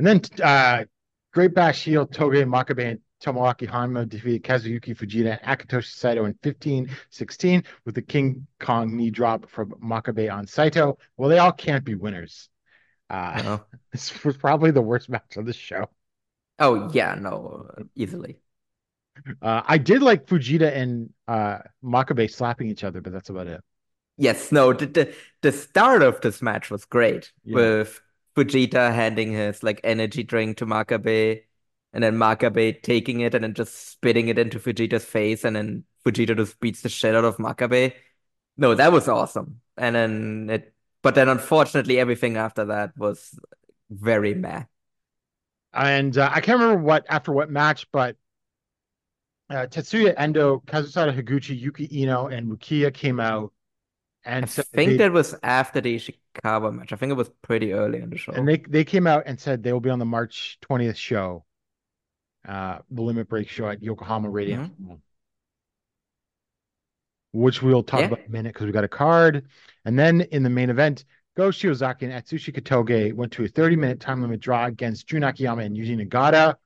And 0.00 0.06
then 0.06 0.22
uh, 0.42 0.84
Great 1.34 1.54
Bash 1.54 1.84
Heel, 1.84 2.06
Togi 2.06 2.42
Makabe, 2.44 2.92
and 2.92 3.00
Tomoaki 3.22 3.68
Honma 3.68 4.08
defeated 4.08 4.42
Kazuyuki 4.42 4.96
Fujita 4.96 5.38
and 5.42 5.58
Akitoshi 5.58 5.92
Saito 5.92 6.24
in 6.24 6.32
15-16 6.42 7.66
with 7.84 7.94
the 7.96 8.00
King 8.00 8.46
Kong 8.58 8.96
knee 8.96 9.10
drop 9.10 9.50
from 9.50 9.72
Makabe 9.72 10.32
on 10.32 10.46
Saito. 10.46 10.96
Well, 11.18 11.28
they 11.28 11.36
all 11.36 11.52
can't 11.52 11.84
be 11.84 11.96
winners. 11.96 12.48
Uh, 13.10 13.42
No. 13.44 13.64
this 13.92 14.24
was 14.24 14.38
probably 14.38 14.70
the 14.70 14.80
worst 14.80 15.10
match 15.10 15.36
of 15.36 15.44
the 15.44 15.52
show. 15.52 15.90
Oh 16.58 16.90
yeah, 16.94 17.14
no, 17.20 17.68
easily. 17.94 18.40
Uh, 19.42 19.60
I 19.66 19.76
did 19.76 20.00
like 20.00 20.24
Fujita 20.24 20.74
and 20.74 21.10
uh, 21.28 21.58
Makabe 21.84 22.30
slapping 22.30 22.68
each 22.70 22.84
other, 22.84 23.02
but 23.02 23.12
that's 23.12 23.28
about 23.28 23.48
it. 23.48 23.60
Yes, 24.16 24.50
no, 24.50 24.72
the, 24.72 24.86
the 24.86 25.14
the 25.42 25.52
start 25.52 26.02
of 26.02 26.22
this 26.22 26.40
match 26.40 26.70
was 26.70 26.86
great 26.86 27.32
Yeah. 27.44 27.56
with 27.56 28.00
Fujita 28.40 28.94
handing 28.94 29.32
his 29.32 29.62
like 29.62 29.80
energy 29.84 30.22
drink 30.22 30.56
to 30.58 30.66
Makabe 30.66 31.42
and 31.92 32.02
then 32.02 32.16
Makabe 32.16 32.82
taking 32.82 33.20
it 33.20 33.34
and 33.34 33.44
then 33.44 33.54
just 33.54 33.90
spitting 33.90 34.28
it 34.28 34.38
into 34.38 34.58
Fujita's 34.58 35.04
face, 35.04 35.44
and 35.44 35.56
then 35.56 35.84
Fujita 36.06 36.36
just 36.36 36.58
beats 36.60 36.82
the 36.82 36.88
shit 36.88 37.14
out 37.14 37.24
of 37.24 37.36
Makabe. 37.36 37.92
No, 38.56 38.74
that 38.74 38.92
was 38.92 39.08
awesome. 39.08 39.60
And 39.76 39.94
then 39.94 40.50
it, 40.50 40.74
but 41.02 41.14
then 41.14 41.28
unfortunately, 41.28 41.98
everything 41.98 42.36
after 42.36 42.66
that 42.66 42.96
was 42.96 43.38
very 43.90 44.34
meh. 44.34 44.64
And 45.72 46.16
uh, 46.16 46.30
I 46.32 46.40
can't 46.40 46.60
remember 46.60 46.82
what 46.82 47.06
after 47.08 47.32
what 47.32 47.50
match, 47.50 47.86
but 47.92 48.16
uh, 49.50 49.66
Tetsuya 49.66 50.14
Endo, 50.16 50.62
Kazusada 50.66 51.14
Higuchi, 51.14 51.58
Yuki 51.60 52.02
Ino, 52.02 52.28
and 52.28 52.50
Rukia 52.50 52.94
came 52.94 53.18
out 53.18 53.52
and 54.24 54.44
I 54.44 54.48
said 54.48 54.66
think 54.66 54.92
they, 54.92 54.96
that 54.98 55.12
was 55.12 55.34
after 55.42 55.80
the 55.80 55.96
Ishikawa 55.96 56.74
match. 56.74 56.92
I 56.92 56.96
think 56.96 57.10
it 57.10 57.16
was 57.16 57.30
pretty 57.42 57.72
early 57.72 58.00
in 58.00 58.10
the 58.10 58.18
show. 58.18 58.32
and 58.32 58.46
they 58.46 58.58
they 58.58 58.84
came 58.84 59.06
out 59.06 59.24
and 59.26 59.40
said 59.40 59.62
they 59.62 59.72
will 59.72 59.80
be 59.80 59.90
on 59.90 59.98
the 59.98 60.04
March 60.04 60.58
20th 60.68 60.96
show, 60.96 61.44
uh, 62.46 62.78
the 62.90 63.02
Limit 63.02 63.28
Break 63.28 63.48
show 63.48 63.68
at 63.68 63.82
Yokohama 63.82 64.28
Radiant, 64.28 64.72
which 67.32 67.62
we'll 67.62 67.82
talk 67.82 68.00
Yeah. 68.00 68.06
about 68.06 68.18
in 68.20 68.26
a 68.26 68.30
minute 68.30 68.52
because 68.54 68.66
we 68.66 68.72
got 68.72 68.84
a 68.84 68.88
card. 68.88 69.46
And 69.84 69.98
then 69.98 70.20
in 70.20 70.42
the 70.42 70.50
main 70.50 70.70
event, 70.70 71.04
Go 71.36 71.48
Shiozaki 71.50 72.02
and 72.02 72.12
Atsushi 72.12 72.52
Kotoge 72.54 73.14
went 73.14 73.32
to 73.32 73.44
a 73.44 73.48
30 73.48 73.76
minute 73.76 74.00
time 74.00 74.20
limit 74.20 74.40
draw 74.40 74.66
against 74.66 75.06
Jun 75.06 75.22
Akiyama 75.22 75.62
and 75.62 75.76
Yuji 75.76 75.96
Nagata. 76.06 76.56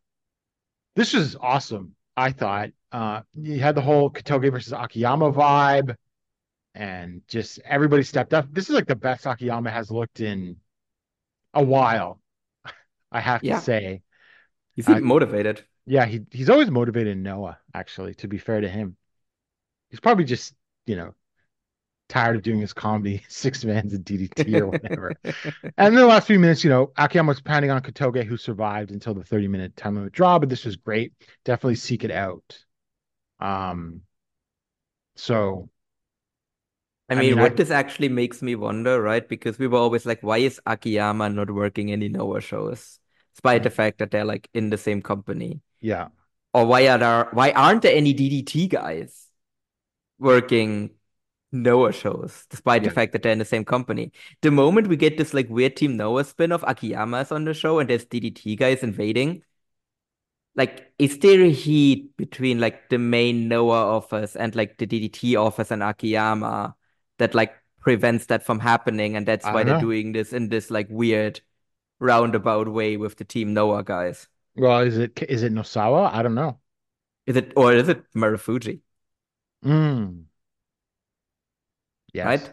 This 0.97 1.13
was 1.13 1.37
awesome, 1.39 1.95
I 2.17 2.33
thought. 2.33 2.71
Uh, 2.91 3.21
you 3.35 3.61
had 3.61 3.75
the 3.75 3.83
whole 3.83 4.11
Kotoge 4.11 4.51
versus 4.51 4.73
Akiyama 4.73 5.33
vibe, 5.33 5.97
and 6.75 7.23
just 7.29 7.61
everybody 7.65 8.03
stepped 8.03 8.35
up. 8.35 8.47
This 8.53 8.69
is 8.69 8.75
like 8.75 8.87
the 8.87 8.97
best 8.97 9.27
Akiyama 9.27 9.71
has 9.71 9.91
looked 9.91 10.21
in 10.21 10.57
a 11.55 11.63
while, 11.65 12.21
I 13.13 13.21
have 13.21 13.43
Yeah. 13.43 13.57
to 13.57 13.63
say. 13.63 14.03
He 14.75 14.83
I- 14.87 14.95
seemed 14.95 15.03
motivated. 15.03 15.65
Yeah, 15.87 16.07
he 16.07 16.23
he's 16.31 16.51
always 16.51 16.71
motivated 16.71 17.13
in 17.13 17.23
Noah, 17.23 17.59
actually, 17.75 18.15
to 18.17 18.29
be 18.29 18.39
fair 18.39 18.61
to 18.61 18.69
him. 18.69 18.97
He's 19.91 20.01
probably 20.01 20.25
just, 20.25 20.55
you 20.87 20.97
know, 20.97 21.15
tired 22.09 22.37
of 22.37 22.43
doing 22.43 22.61
his 22.61 22.73
comedy 22.73 23.25
six 23.31 23.65
mans 23.65 23.95
and 23.95 24.05
DDT 24.05 24.61
or 24.61 24.69
whatever. 24.73 25.19
and 25.79 25.89
in 25.89 25.95
the 25.95 26.07
last 26.07 26.27
few 26.27 26.39
minutes, 26.41 26.65
you 26.65 26.71
know, 26.71 26.93
Akiyama 26.99 27.29
was 27.31 27.41
pounding 27.43 27.71
on 27.71 27.83
Kotoge, 27.83 28.25
who 28.25 28.37
survived 28.37 28.91
until 28.93 29.15
the 29.15 29.25
30 29.25 29.49
minute 29.49 29.77
time 29.77 29.97
limit 29.97 30.13
draw, 30.13 30.39
but 30.39 30.49
this 30.49 30.65
was 30.65 30.77
great. 30.77 31.13
Definitely 31.45 31.77
seek 31.77 32.05
it 32.05 32.11
out. 32.11 32.59
Um 33.41 34.03
so 35.17 35.69
I 37.09 37.15
I 37.15 37.23
mean, 37.23 37.37
mean, 37.37 37.39
what 37.39 37.57
I- 37.57 37.57
this 37.57 37.71
actually 37.71 38.09
makes 38.09 38.41
me 38.43 38.55
wonder, 38.55 39.01
right? 39.01 39.27
Because 39.29 39.59
we 39.59 39.67
were 39.67 39.79
always 39.79 40.07
like, 40.07 40.23
why 40.23 40.39
is 40.39 40.61
Akiyama 40.67 41.29
not 41.31 41.51
working 41.51 41.93
any 41.93 42.09
Noah 42.09 42.41
shows, 42.41 42.99
despite 43.35 43.63
Mm. 43.63 43.65
the 43.65 43.71
fact 43.71 43.99
that 43.99 44.11
they're 44.11 44.25
like 44.25 44.49
in 44.55 44.71
the 44.71 44.79
same 44.79 45.03
company? 45.03 45.61
yeah. 45.81 46.09
Or 46.55 46.67
why 46.67 46.89
are 46.89 46.99
there, 46.99 47.29
why 47.33 47.51
aren't 47.53 47.83
there 47.83 47.97
any 47.97 48.15
DDT 48.15 48.69
guys 48.69 49.29
working 50.19 50.91
Noah 51.53 51.93
shows, 51.93 52.47
despite 52.51 52.85
the 52.85 52.91
fact 52.91 53.13
that 53.13 53.23
they're 53.23 53.33
in 53.33 53.39
the 53.39 53.45
same 53.45 53.65
company? 53.65 54.13
The 54.43 54.51
moment 54.51 54.89
we 54.89 54.97
get 54.97 55.19
this 55.19 55.35
like 55.35 55.49
weird 55.51 55.77
Team 55.77 55.97
Noah 55.97 56.25
spin-off, 56.25 56.63
Akiyama's 56.65 57.33
on 57.33 57.45
the 57.45 57.55
show 57.55 57.79
and 57.81 57.91
there's 57.91 58.07
DDT 58.07 58.57
guys 58.57 58.83
invading. 58.83 59.43
Like, 60.57 60.93
is 60.99 61.19
there 61.19 61.43
a 61.43 61.51
heat 61.51 62.17
between 62.17 62.61
like 62.61 62.89
the 62.89 62.99
main 62.99 63.49
Noah 63.49 63.87
office 63.97 64.37
and 64.37 64.55
like 64.55 64.79
the 64.79 64.87
DDT 64.87 65.37
office 65.37 65.71
and 65.71 65.83
Akiyama 65.83 66.77
that 67.19 67.35
like 67.35 67.55
prevents 67.81 68.27
that 68.27 68.45
from 68.45 68.59
happening? 68.61 69.17
And 69.17 69.27
that's 69.27 69.45
why 69.45 69.65
they're 69.65 69.75
know. 69.75 69.81
doing 69.81 70.13
this 70.13 70.33
in 70.33 70.49
this 70.49 70.71
like 70.71 70.89
weird 70.91 71.41
roundabout 72.01 72.69
way 72.69 72.97
with 72.97 73.17
the 73.17 73.25
Team 73.25 73.55
Noah 73.55 73.85
guys. 73.85 74.29
Well, 74.57 74.81
is 74.81 74.99
it 74.99 75.23
is 75.29 75.43
it 75.43 75.53
Nosawa? 75.53 76.13
I 76.13 76.23
don't 76.23 76.35
know. 76.35 76.59
Is 77.27 77.37
it 77.37 77.53
or 77.57 77.73
is 77.73 77.89
it 77.89 78.05
Marufuji? 78.15 78.81
Mm. 79.65 80.25
Yes. 82.13 82.27
right? 82.27 82.53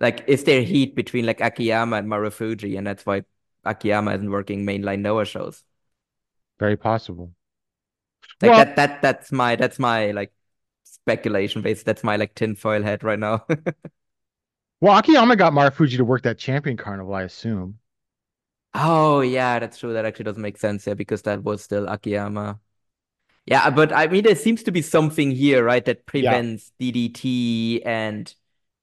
Like, 0.00 0.24
is 0.26 0.44
there 0.44 0.62
heat 0.62 0.94
between 0.94 1.24
like 1.24 1.40
Akiyama 1.40 1.96
and 1.96 2.08
Marufuji, 2.08 2.76
and 2.76 2.86
that's 2.86 3.06
why 3.06 3.22
Akiyama 3.64 4.14
isn't 4.14 4.30
working 4.30 4.66
mainline 4.66 5.00
Noah 5.00 5.24
shows? 5.24 5.62
Very 6.58 6.76
possible. 6.76 7.32
Like 8.42 8.50
Well- 8.50 8.64
that 8.64 8.76
that 8.76 9.02
that's 9.02 9.32
my 9.32 9.56
that's 9.56 9.78
my 9.78 10.10
like 10.10 10.32
speculation 11.04 11.62
based. 11.62 11.86
That's 11.86 12.04
my 12.04 12.16
like 12.16 12.34
tinfoil 12.34 12.82
head 12.82 13.04
right 13.04 13.18
now. 13.18 13.46
Well, 14.80 14.98
Akiyama 14.98 15.36
got 15.36 15.54
Marufuji 15.54 15.96
to 15.96 16.04
work 16.04 16.22
that 16.22 16.36
champion 16.36 16.76
carnival, 16.76 17.14
I 17.14 17.22
assume. 17.22 17.78
Oh 18.74 19.20
yeah, 19.20 19.58
that's 19.58 19.78
true. 19.78 19.92
That 19.92 20.04
actually 20.04 20.24
doesn't 20.24 20.42
make 20.42 20.58
sense 20.58 20.84
here 20.84 20.94
because 20.94 21.22
that 21.22 21.42
was 21.42 21.62
still 21.62 21.88
Akiyama. 21.88 22.60
Yeah, 23.46 23.70
but 23.70 23.92
I 23.92 24.08
mean, 24.08 24.24
there 24.24 24.34
seems 24.34 24.62
to 24.64 24.72
be 24.72 24.82
something 24.82 25.30
here, 25.30 25.64
right, 25.64 25.84
that 25.84 26.06
prevents 26.06 26.72
DDT 26.78 27.82
and 27.84 28.34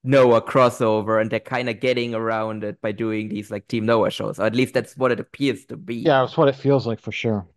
Noah 0.03 0.41
crossover, 0.41 1.19
and 1.19 1.29
they're 1.29 1.39
kind 1.39 1.67
of 1.69 1.79
getting 1.79 2.15
around 2.15 2.63
it 2.63 2.79
by 2.81 2.91
doing 2.91 3.29
these 3.29 3.51
like 3.51 3.67
Team 3.67 3.85
Noah 3.85 4.11
shows. 4.11 4.39
Or 4.39 4.45
at 4.45 4.55
least 4.55 4.73
that's 4.73 4.95
what 4.95 5.11
it 5.11 5.19
appears 5.19 5.65
to 5.65 5.77
be. 5.77 5.95
Yeah, 5.97 6.21
that's 6.21 6.37
what 6.37 6.47
it 6.47 6.55
feels 6.55 6.87
like 6.87 6.99
for 6.99 7.11
sure. 7.11 7.47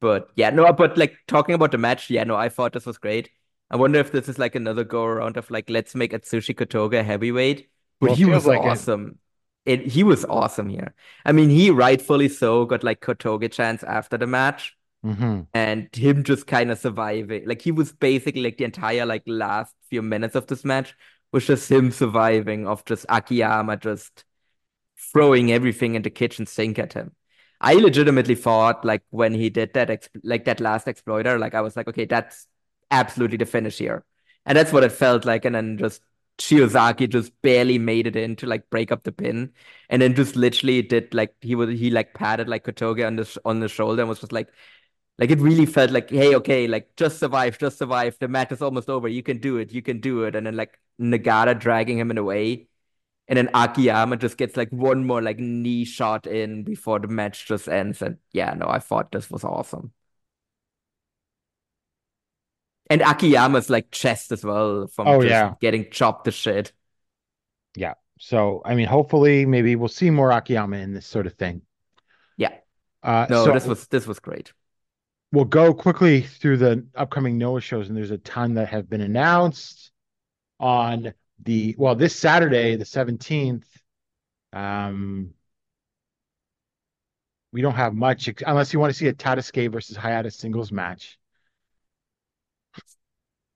But 0.00 0.30
yeah, 0.36 0.50
no, 0.50 0.72
but 0.72 0.98
like 0.98 1.16
talking 1.26 1.54
about 1.54 1.72
the 1.72 1.78
match, 1.78 2.10
yeah, 2.10 2.24
no, 2.24 2.36
I 2.36 2.48
thought 2.48 2.72
this 2.72 2.86
was 2.86 2.98
great. 2.98 3.30
I 3.70 3.76
wonder 3.76 3.98
if 3.98 4.12
this 4.12 4.28
is 4.28 4.38
like 4.38 4.54
another 4.54 4.84
go 4.84 5.04
around 5.04 5.36
of 5.36 5.50
like 5.50 5.70
let's 5.70 5.94
make 5.94 6.12
Atsushi 6.12 6.54
Kotoge 6.54 7.04
heavyweight. 7.04 7.68
But 8.00 8.10
Well, 8.10 8.12
he 8.12 8.24
was 8.24 8.46
like 8.46 8.64
awesome. 8.66 9.18
It 9.64 9.86
he 9.86 10.04
was 10.04 10.24
awesome 10.26 10.68
here. 10.68 10.94
I 11.24 11.32
mean, 11.32 11.50
he 11.50 11.70
rightfully 11.70 12.28
so 12.28 12.64
got 12.66 12.84
like 12.84 13.00
Kotoge 13.00 13.50
chance 13.52 13.82
after 13.82 14.16
the 14.18 14.26
match, 14.26 14.76
hmm 15.02 15.48
and 15.54 15.88
him 15.94 16.24
just 16.24 16.46
kind 16.46 16.70
of 16.70 16.78
surviving. 16.78 17.46
Like 17.46 17.62
he 17.62 17.72
was 17.72 17.92
basically 17.92 18.42
like 18.42 18.58
the 18.58 18.64
entire 18.64 19.06
like 19.06 19.22
last 19.26 19.74
few 19.90 20.02
minutes 20.02 20.34
of 20.34 20.46
this 20.46 20.64
match 20.64 20.94
was 21.32 21.46
just 21.46 21.70
him 21.70 21.90
surviving 21.90 22.66
of 22.66 22.84
just 22.84 23.06
Akiyama 23.08 23.76
just 23.78 24.24
throwing 25.12 25.52
everything 25.52 25.94
in 25.94 26.02
the 26.02 26.10
kitchen 26.10 26.46
sink 26.46 26.78
at 26.78 26.92
him. 26.92 27.14
I 27.60 27.74
legitimately 27.74 28.34
thought 28.34 28.84
like 28.84 29.02
when 29.10 29.34
he 29.34 29.50
did 29.50 29.72
that 29.74 29.88
exp- 29.88 30.20
like 30.22 30.44
that 30.44 30.60
last 30.60 30.86
exploder, 30.88 31.38
like 31.38 31.54
I 31.54 31.60
was 31.62 31.76
like, 31.76 31.88
okay, 31.88 32.04
that's 32.04 32.46
absolutely 32.90 33.38
the 33.38 33.46
finish 33.46 33.78
here. 33.78 34.04
And 34.44 34.56
that's 34.56 34.72
what 34.72 34.84
it 34.84 34.92
felt 34.92 35.24
like. 35.24 35.44
And 35.44 35.54
then 35.54 35.78
just 35.78 36.02
Shiozaki 36.38 37.08
just 37.08 37.32
barely 37.42 37.78
made 37.78 38.06
it 38.06 38.14
in 38.16 38.36
to 38.36 38.46
like 38.46 38.68
break 38.70 38.92
up 38.92 39.04
the 39.04 39.12
pin. 39.12 39.52
And 39.88 40.02
then 40.02 40.14
just 40.14 40.36
literally 40.36 40.82
did 40.82 41.14
like 41.14 41.34
he 41.40 41.54
was 41.54 41.70
he 41.78 41.90
like 41.90 42.14
patted 42.14 42.48
like 42.48 42.64
Kotoge 42.64 43.06
on 43.06 43.16
the 43.16 43.24
sh- 43.24 43.38
on 43.44 43.60
the 43.60 43.68
shoulder 43.68 44.02
and 44.02 44.08
was 44.08 44.20
just 44.20 44.32
like 44.32 44.48
like 45.18 45.30
it 45.30 45.40
really 45.40 45.66
felt 45.66 45.90
like, 45.90 46.10
hey, 46.10 46.34
okay, 46.36 46.66
like 46.68 46.94
just 46.96 47.18
survive, 47.18 47.58
just 47.58 47.78
survive. 47.78 48.18
The 48.20 48.28
match 48.28 48.52
is 48.52 48.62
almost 48.62 48.88
over. 48.90 49.08
You 49.08 49.22
can 49.22 49.38
do 49.38 49.58
it, 49.58 49.72
you 49.72 49.82
can 49.82 50.00
do 50.00 50.24
it. 50.24 50.36
And 50.36 50.46
then 50.46 50.56
like 50.56 50.78
Nagata 51.00 51.58
dragging 51.58 51.98
him 51.98 52.10
in 52.10 52.18
a 52.18 52.24
way. 52.24 52.68
And 53.28 53.36
then 53.36 53.50
Akiyama 53.54 54.16
just 54.18 54.36
gets 54.36 54.56
like 54.56 54.70
one 54.70 55.04
more 55.06 55.20
like 55.22 55.38
knee 55.38 55.84
shot 55.84 56.26
in 56.26 56.62
before 56.64 57.00
the 57.00 57.08
match 57.08 57.46
just 57.46 57.68
ends. 57.68 58.02
And 58.02 58.18
yeah, 58.32 58.54
no, 58.54 58.68
I 58.68 58.78
thought 58.78 59.10
this 59.12 59.30
was 59.30 59.44
awesome. 59.44 59.92
And 62.88 63.02
Akiyama's 63.02 63.68
like 63.68 63.90
chest 63.90 64.30
as 64.32 64.44
well 64.44 64.86
from 64.86 65.08
Oh, 65.08 65.20
just 65.22 65.30
yeah. 65.30 65.54
getting 65.60 65.90
chopped 65.90 66.24
to 66.26 66.30
shit. 66.30 66.72
Yeah. 67.76 67.94
So, 68.18 68.62
I 68.64 68.74
mean, 68.74 68.86
hopefully, 68.86 69.44
maybe 69.46 69.76
we'll 69.76 69.88
see 69.88 70.10
more 70.10 70.30
Akiyama 70.30 70.78
in 70.78 70.94
this 70.94 71.06
sort 71.06 71.26
of 71.26 71.34
thing. 71.34 71.62
Yeah. 72.36 72.54
Uh, 73.02 73.26
No, 73.28 73.44
so 73.44 73.52
this 73.52 73.66
was 73.66 73.86
this 73.88 74.06
was 74.06 74.18
great. 74.18 74.52
we'll 75.32 75.44
go 75.44 75.74
quickly 75.74 76.22
through 76.22 76.56
the 76.58 76.86
upcoming 76.94 77.38
Noah 77.38 77.60
shows, 77.60 77.88
and 77.88 77.96
there's 77.96 78.10
a 78.10 78.18
ton 78.18 78.54
that 78.54 78.68
have 78.68 78.88
been 78.88 79.00
announced 79.00 79.90
on 80.60 81.14
the 81.42 81.74
well 81.78 81.94
this 81.94 82.14
Saturday, 82.14 82.76
the 82.76 82.84
17th. 82.84 83.64
Um, 84.52 85.30
we 87.52 87.62
don't 87.62 87.74
have 87.74 87.94
much 87.94 88.28
ex- 88.28 88.42
unless 88.46 88.72
you 88.72 88.80
want 88.80 88.92
to 88.92 88.98
see 88.98 89.08
a 89.08 89.12
Tadasuke 89.12 89.72
versus 89.72 89.96
Hayata 89.96 90.32
singles 90.32 90.72
match. 90.72 91.18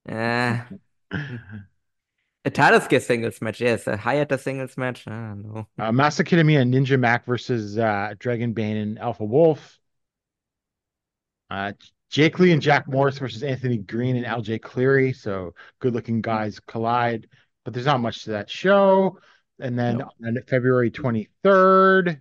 Uh, 0.09 0.59
a 1.13 2.51
Tadasuke 2.51 3.01
singles 3.03 3.41
match, 3.43 3.61
yes. 3.61 3.87
A 3.87 3.97
Hayata 3.97 4.39
singles 4.41 4.77
match, 4.77 5.07
I 5.07 5.11
don't 5.11 5.43
know. 5.43 5.67
Uh, 5.79 5.91
Masa 5.91 6.25
Kitamiya 6.25 6.63
and 6.63 6.73
Ninja 6.73 6.99
Mack 6.99 7.27
versus 7.27 7.79
uh, 7.79 8.15
Dragon 8.19 8.53
Bane 8.53 8.77
and 8.77 8.99
Alpha 8.99 9.25
Wolf. 9.25 9.79
Uh, 11.51 11.73
Jake 12.11 12.39
Lee 12.39 12.53
and 12.53 12.63
Jack 12.63 12.89
Morris 12.89 13.19
versus 13.19 13.43
Anthony 13.43 13.79
Greene 13.79 14.17
and 14.17 14.27
LJ 14.27 14.63
Cleary. 14.63 15.13
So 15.13 15.55
good 15.79 15.95
looking 15.95 16.23
guys 16.23 16.59
collide, 16.59 17.29
but 17.65 17.75
there's 17.75 17.87
not 17.87 18.01
much 18.01 18.25
to 18.25 18.31
that 18.31 18.51
show. 18.51 19.19
And 19.59 19.79
then 19.79 19.99
No. 19.99 20.11
on 20.25 20.39
February 20.47 20.91
23rd, 20.91 22.21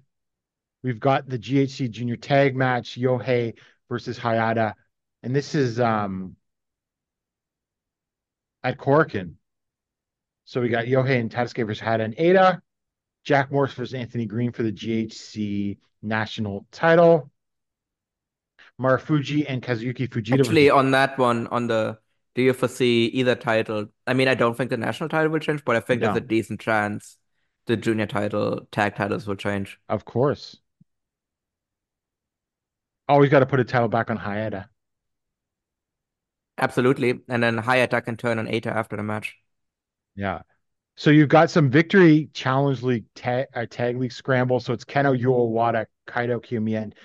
we've 0.83 0.99
got 0.99 1.27
the 1.27 1.39
GHC 1.39 1.89
Junior 1.89 2.17
Tag 2.17 2.55
match, 2.55 2.97
Yohei 2.97 3.57
versus 3.89 4.19
Hayata. 4.19 4.73
And 5.23 5.35
this 5.35 5.55
is 5.55 5.79
um 5.79 6.35
at 8.63 8.77
Korakuen. 8.77 9.35
So 10.45 10.61
we 10.61 10.69
got 10.69 10.85
Yohei 10.85 11.19
and 11.19 11.31
Tadasuke 11.31 11.65
versus 11.65 11.81
Hayata 11.81 12.03
and 12.05 12.15
Eita. 12.15 12.61
Jack 13.23 13.51
Morris 13.51 13.73
versus 13.73 13.93
Anthony 13.93 14.25
Greene 14.25 14.51
for 14.51 14.63
the 14.63 14.71
GHC 14.71 15.77
national 16.01 16.65
title. 16.71 17.29
Marufuji 18.79 19.45
and 19.47 19.61
Kazuki 19.61 20.07
Fujita. 20.07 20.39
Actually, 20.39 20.69
on 20.69 20.91
that 20.91 21.17
one, 21.17 21.47
on 21.47 21.67
the 21.67 21.99
do 22.35 22.41
you 22.41 22.53
foresee 22.53 23.05
either 23.13 23.35
title? 23.35 23.87
I 24.05 24.13
mean, 24.13 24.27
I 24.27 24.35
don't 24.35 24.55
think 24.55 24.69
the 24.69 24.77
national 24.77 25.09
title 25.09 25.31
will 25.31 25.39
change, 25.39 25.65
but 25.65 25.75
I 25.75 25.79
think 25.79 26.01
there's 26.01 26.15
a 26.15 26.21
decent 26.21 26.59
chance 26.59 27.17
the 27.69 27.77
junior 27.77 28.07
title, 28.07 28.67
tag 28.71 28.95
titles 28.95 29.27
will 29.27 29.35
change. 29.35 29.79
of 29.87 30.03
course. 30.03 30.57
Always 33.07 33.29
got 33.29 33.39
to 33.39 33.45
put 33.45 33.59
a 33.59 33.63
title 33.63 33.87
back 33.87 34.09
on 34.09 34.17
Hayata. 34.17 34.65
Absolutely. 36.57 37.19
And 37.29 37.41
then 37.41 37.57
Hayata 37.57 38.03
can 38.03 38.17
turn 38.17 38.37
on 38.39 38.47
Eita 38.47 38.67
after 38.67 38.97
the 38.97 39.03
match. 39.03 39.35
Yeah. 40.15 40.41
So 40.97 41.09
you've 41.11 41.29
got 41.29 41.49
some 41.49 41.69
victory 41.69 42.29
challenge 42.33 42.83
league 42.83 43.05
tag, 43.15 43.47
uh, 43.55 43.65
tag 43.69 43.97
league 43.97 44.11
scramble. 44.11 44.59
So 44.59 44.73
it's 44.73 44.83
Kenoh 44.83 45.19
Yuawada, 45.19 45.85
Kaito 46.07 46.43
Kiyomiya, 46.43 46.83
and 46.83 46.95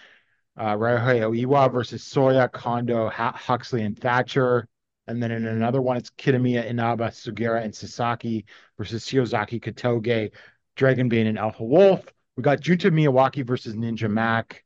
uh, 0.57 0.75
Ryohei 0.75 1.20
Oiwa 1.20 1.72
versus 1.72 2.03
Soya, 2.03 2.51
Kondo, 2.51 3.09
ha- 3.09 3.37
Huxley, 3.37 3.83
and 3.83 3.99
Thatcher. 3.99 4.66
And 5.07 5.22
then 5.22 5.30
in 5.30 5.46
another 5.46 5.82
one, 5.82 5.96
it's 5.96 6.11
Kitamiya, 6.11 6.66
Inaba, 6.66 7.09
Sugiura, 7.09 7.62
and 7.62 7.74
Sasaki 7.74 8.46
versus 8.78 9.05
Shiozaki, 9.05 9.62
Kotoge, 9.62 10.30
Dragon 10.76 11.09
Bane, 11.09 11.26
and 11.26 11.38
Alpha 11.38 11.64
Wolf. 11.64 12.05
We 12.36 12.42
got 12.42 12.61
Junta 12.61 12.90
Miyawaki 12.90 13.46
versus 13.46 13.74
Ninja 13.74 14.11
Mack, 14.11 14.64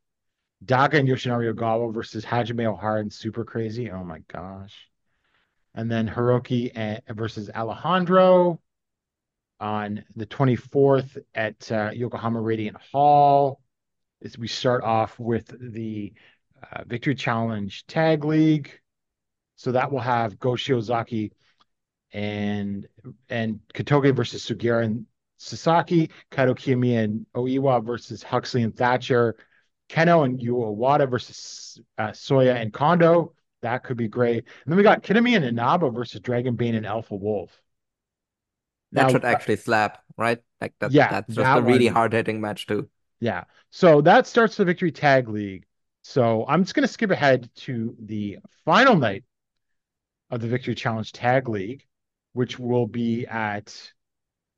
Daga 0.65 0.99
and 0.99 1.09
Yoshinari 1.09 1.53
Ogawa 1.53 1.93
versus 1.93 2.25
Hajime 2.25 2.79
Ohara 2.79 3.01
and 3.01 3.13
Super 3.13 3.45
Crazy. 3.45 3.91
Oh 3.91 4.05
my 4.05 4.21
gosh. 4.29 4.75
And 5.75 5.91
then 5.91 6.09
Hiroki 6.09 6.73
and, 6.75 7.03
versus 7.11 7.51
Alejandro 7.51 8.61
on 9.61 10.05
the 10.17 10.27
24th 10.27 11.19
at 11.35 11.71
uh, 11.71 11.91
Yokohama 11.93 12.41
Radiant 12.41 12.77
Hall. 12.93 13.61
As 14.25 14.37
we 14.37 14.49
start 14.49 14.83
off 14.83 15.19
with 15.19 15.53
the 15.61 16.13
uh, 16.73 16.85
Victory 16.85 17.15
Challenge 17.15 17.87
Tag 17.87 18.25
League. 18.25 18.81
So 19.59 19.73
that 19.73 19.91
will 19.91 19.99
have 19.99 20.39
Go 20.39 20.51
Shiozaki 20.53 21.33
and 22.13 22.87
and 23.29 23.59
Kotoge 23.75 24.15
versus 24.15 24.49
Sugiura 24.49 24.85
and 24.85 25.05
Sasaki, 25.37 26.11
Kaito 26.31 26.55
Kiyomiya 26.57 27.05
and 27.05 27.27
Oiwa 27.35 27.85
versus 27.85 28.23
Huxley 28.23 28.63
and 28.63 28.75
Thatcher, 28.75 29.35
Kenoh 29.89 30.25
and 30.25 30.41
Yu 30.41 30.55
Owada 30.55 31.11
versus 31.11 31.81
uh, 31.99 32.11
Soya 32.11 32.55
and 32.55 32.73
Kondo. 32.73 33.35
That 33.63 33.83
could 33.83 33.97
be 33.97 34.07
great. 34.07 34.45
And 34.45 34.45
then 34.67 34.77
we 34.77 34.85
got 34.85 35.03
Kitami 35.03 35.35
and 35.35 35.45
Inaba 35.45 35.91
versus 35.91 36.21
Dragon 36.21 36.55
Bane 36.55 36.77
and 36.77 36.87
Alpha 36.87 37.17
Wolf. 37.17 37.51
That 38.93 39.07
Now- 39.07 39.09
should 39.09 39.25
actually 39.25 39.57
slap, 39.57 40.03
right? 40.17 40.39
Like 40.61 40.75
that, 40.79 40.93
Yeah, 40.93 41.11
that's 41.11 41.27
just 41.35 41.39
that 41.39 41.59
a 41.59 41.63
really 41.63 41.89
hard 41.89 42.13
hitting 42.13 42.41
match 42.41 42.69
too. 42.69 42.89
Yeah. 43.19 43.45
So 43.71 44.01
that 44.03 44.29
starts 44.29 44.57
the 44.57 44.65
Victory 44.65 44.93
Tag 44.93 45.29
League. 45.29 45.67
So 46.03 46.45
I'm 46.49 46.63
just 46.63 46.75
going 46.75 46.87
to 46.87 46.93
skip 46.93 47.11
ahead 47.11 47.51
to 47.57 47.97
the 47.99 48.39
final 48.65 48.95
night 48.95 49.25
of 50.31 50.41
the 50.41 50.49
Victory 50.49 50.75
Challenge 50.75 51.11
Tag 51.13 51.49
League, 51.49 51.85
which 52.33 52.59
will 52.59 52.87
be 52.87 53.27
at 53.27 53.75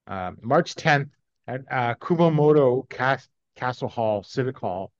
um, 0.06 0.38
March 0.42 0.74
10th 0.74 1.10
at 1.46 1.60
uh, 1.70 1.94
Kumamoto 1.94 2.88
Cas- 2.88 3.28
Castle 3.56 3.88
Hall, 3.88 4.22
Civic 4.22 4.58
Hall. 4.58 4.92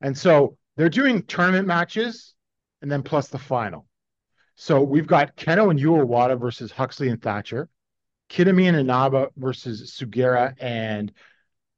And 0.00 0.16
so 0.16 0.56
they're 0.76 0.88
doing 0.88 1.22
tournament 1.22 1.66
matches 1.66 2.34
and 2.80 2.90
then 2.90 3.02
plus 3.02 3.28
the 3.28 3.38
final. 3.38 3.86
So 4.54 4.82
we've 4.82 5.06
got 5.06 5.36
Kenoh 5.36 5.70
and 5.70 5.80
Yu 5.80 5.92
Owada 5.92 6.38
versus 6.38 6.70
Huxley 6.70 7.08
and 7.08 7.20
Thatcher, 7.20 7.68
Kitami 8.28 8.68
and 8.68 8.76
Inaba 8.76 9.28
versus 9.36 9.92
Sugiura 9.92 10.54
and 10.60 11.12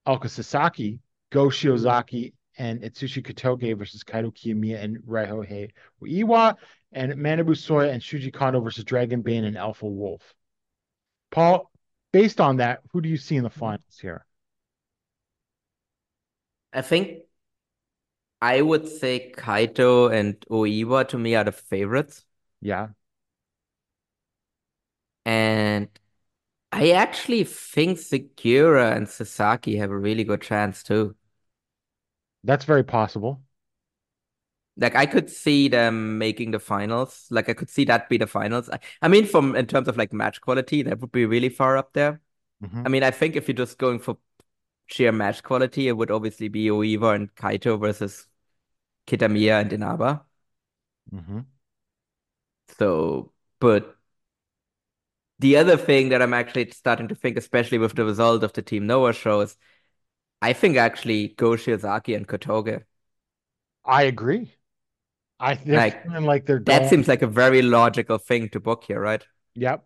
Alka 0.06 0.28
Sasaki, 0.28 1.00
Go 1.30 1.46
Shiozaki, 1.46 2.32
and 2.56 2.82
Atsushi 2.82 3.24
Kotoge 3.24 3.76
versus 3.76 4.04
Kaito 4.04 4.32
Kiyomiya 4.32 4.82
and 4.82 4.98
Ryohei 4.98 5.70
Oiwa, 6.02 6.56
and 6.94 7.12
Manabu 7.14 7.50
Soya 7.50 7.90
and 7.90 8.00
Shuji 8.00 8.32
Kondo 8.32 8.60
versus 8.60 8.84
Dragon 8.84 9.20
Bane 9.22 9.44
and 9.44 9.58
Alpha 9.58 9.86
Wolf. 9.86 10.34
Paul, 11.30 11.70
based 12.12 12.40
on 12.40 12.58
that, 12.58 12.80
who 12.92 13.00
do 13.00 13.08
you 13.08 13.16
see 13.16 13.36
in 13.36 13.42
the 13.42 13.50
finals 13.50 13.98
here? 14.00 14.24
I 16.72 16.82
think 16.82 17.22
I 18.40 18.60
would 18.60 18.88
say 18.88 19.32
Kaito 19.36 20.12
and 20.12 20.38
Oiwa 20.50 21.08
to 21.08 21.18
me 21.18 21.34
are 21.34 21.44
the 21.44 21.52
favorites. 21.52 22.24
Yeah. 22.60 22.88
And 25.24 25.88
I 26.72 26.90
actually 26.90 27.44
think 27.44 27.98
Sugiura 27.98 28.96
and 28.96 29.08
Sasaki 29.08 29.76
have 29.76 29.90
a 29.90 29.98
really 29.98 30.24
good 30.24 30.42
chance 30.42 30.82
too. 30.82 31.14
That's 32.42 32.64
very 32.64 32.84
possible. 32.84 33.40
Like 34.76 34.96
I 34.96 35.06
could 35.06 35.30
see 35.30 35.68
them 35.68 36.18
making 36.18 36.50
the 36.50 36.58
finals. 36.58 37.26
Like 37.30 37.48
I 37.48 37.54
could 37.54 37.70
see 37.70 37.84
that 37.84 38.08
be 38.08 38.16
the 38.18 38.26
finals. 38.26 38.68
I, 38.70 38.80
I 39.02 39.08
mean, 39.08 39.26
from 39.26 39.54
in 39.54 39.66
terms 39.66 39.88
of 39.88 39.96
like 39.96 40.12
match 40.12 40.40
quality, 40.40 40.82
that 40.82 41.00
would 41.00 41.12
be 41.12 41.26
really 41.26 41.48
far 41.48 41.76
up 41.76 41.92
there. 41.92 42.20
Mhm. 42.60 42.86
I 42.86 42.88
mean, 42.88 43.02
I 43.02 43.10
think 43.10 43.36
if 43.36 43.48
you're 43.48 43.54
just 43.56 43.78
going 43.78 43.98
for 44.00 44.18
sheer 44.86 45.12
match 45.12 45.42
quality, 45.42 45.88
it 45.88 45.96
would 45.96 46.10
obviously 46.10 46.48
be 46.48 46.66
Oiwa 46.68 47.14
and 47.16 47.34
Kaito 47.34 47.80
versus 47.80 48.26
Kitamiya 49.06 49.62
and 49.62 49.72
Inaba. 49.72 50.24
Mhm. 51.12 51.46
So, 52.78 53.32
but 53.60 53.96
the 55.38 55.56
other 55.56 55.76
thing 55.76 56.08
that 56.10 56.22
I'm 56.22 56.34
actually 56.34 56.70
starting 56.70 57.08
to 57.08 57.14
think, 57.14 57.36
especially 57.36 57.78
with 57.78 57.94
the 57.94 58.04
result 58.04 58.44
of 58.44 58.52
the 58.52 58.62
Team 58.62 58.86
Noah 58.86 59.12
shows, 59.12 59.56
I 60.42 60.52
think 60.52 60.76
actually 60.76 61.28
Go 61.30 61.52
Shiozaki 61.52 62.16
and 62.16 62.28
Kotoge. 62.28 62.84
I 63.86 64.02
agree. 64.02 64.54
I 65.40 65.54
they're 65.56 65.76
Like, 65.76 66.06
like 66.20 66.46
they're 66.46 66.60
That 66.60 66.88
seems 66.88 67.08
like 67.08 67.22
a 67.22 67.26
very 67.26 67.62
logical 67.62 68.18
thing 68.18 68.48
to 68.50 68.60
book 68.60 68.84
here, 68.84 69.00
right? 69.00 69.22
Yep. 69.54 69.84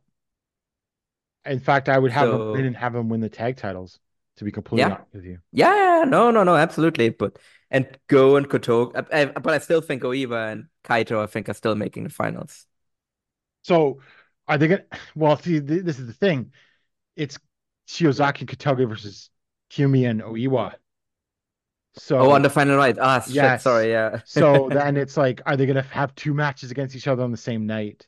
In 1.47 1.61
fact, 1.61 1.89
I 1.89 1.99
would 1.99 2.13
have 2.13 2.29
them 2.29 2.39
So- 2.39 2.53
win 2.53 2.67
and 2.67 2.77
have 2.77 2.93
them 2.93 3.09
win 3.09 3.21
the 3.21 3.29
tag 3.31 3.57
titles. 3.57 3.99
To 4.37 4.45
be 4.45 4.53
completely 4.53 4.83
Yeah. 4.89 4.95
honest 4.95 5.13
with 5.15 5.25
you. 5.25 5.39
Yeah, 5.51 6.05
no, 6.07 6.31
no, 6.31 6.45
no, 6.45 6.55
absolutely. 6.55 7.09
But 7.09 7.41
and 7.73 7.89
Go 8.07 8.37
and 8.37 8.49
Kotoge, 8.49 8.93
I, 8.95 8.99
uh, 9.01 9.05
I- 9.13 9.33
uh, 9.33 9.41
but 9.41 9.53
I 9.53 9.59
still 9.59 9.81
think 9.81 10.05
Oiwa 10.05 10.53
and 10.53 10.67
Kaito, 10.85 11.21
I 11.21 11.27
think, 11.27 11.49
are 11.49 11.55
still 11.55 11.75
making 11.75 12.05
the 12.05 12.11
finals. 12.11 12.65
So 13.63 14.01
are 14.47 14.57
they 14.57 14.69
gonna? 14.69 14.85
Well, 15.17 15.37
see, 15.39 15.61
th- 15.61 15.83
this 15.83 15.99
is 15.99 16.07
the 16.07 16.13
thing. 16.13 16.53
It's 17.17 17.37
Shiozaki 17.89 18.47
Kotoge 18.47 18.89
versus 18.89 19.29
Kiyomiya 19.73 20.11
and 20.11 20.23
Oiwa. 20.23 20.75
So 21.99 22.19
Oh, 22.19 22.31
on 22.33 22.43
the 22.43 22.51
final 22.51 22.77
night. 22.77 22.97
Ah, 23.01 23.21
shit, 23.21 23.35
Yes. 23.35 23.63
sorry, 23.63 23.91
yeah. 23.91 24.21
so 24.25 24.69
then 24.73 24.97
it's 24.97 25.17
like, 25.17 25.41
are 25.47 25.57
they 25.57 25.67
gonna 25.67 25.83
have 25.83 26.15
two 26.15 26.35
matches 26.35 26.71
against 26.71 26.95
each 26.97 27.09
other 27.09 27.23
on 27.23 27.31
the 27.31 27.37
same 27.37 27.67
night? 27.67 28.07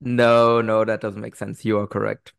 No, 0.00 0.60
no, 0.60 0.84
that 0.84 1.00
doesn't 1.00 1.20
make 1.20 1.34
sense. 1.36 1.64
You 1.64 1.78
are 1.78 1.86
correct. 1.86 2.32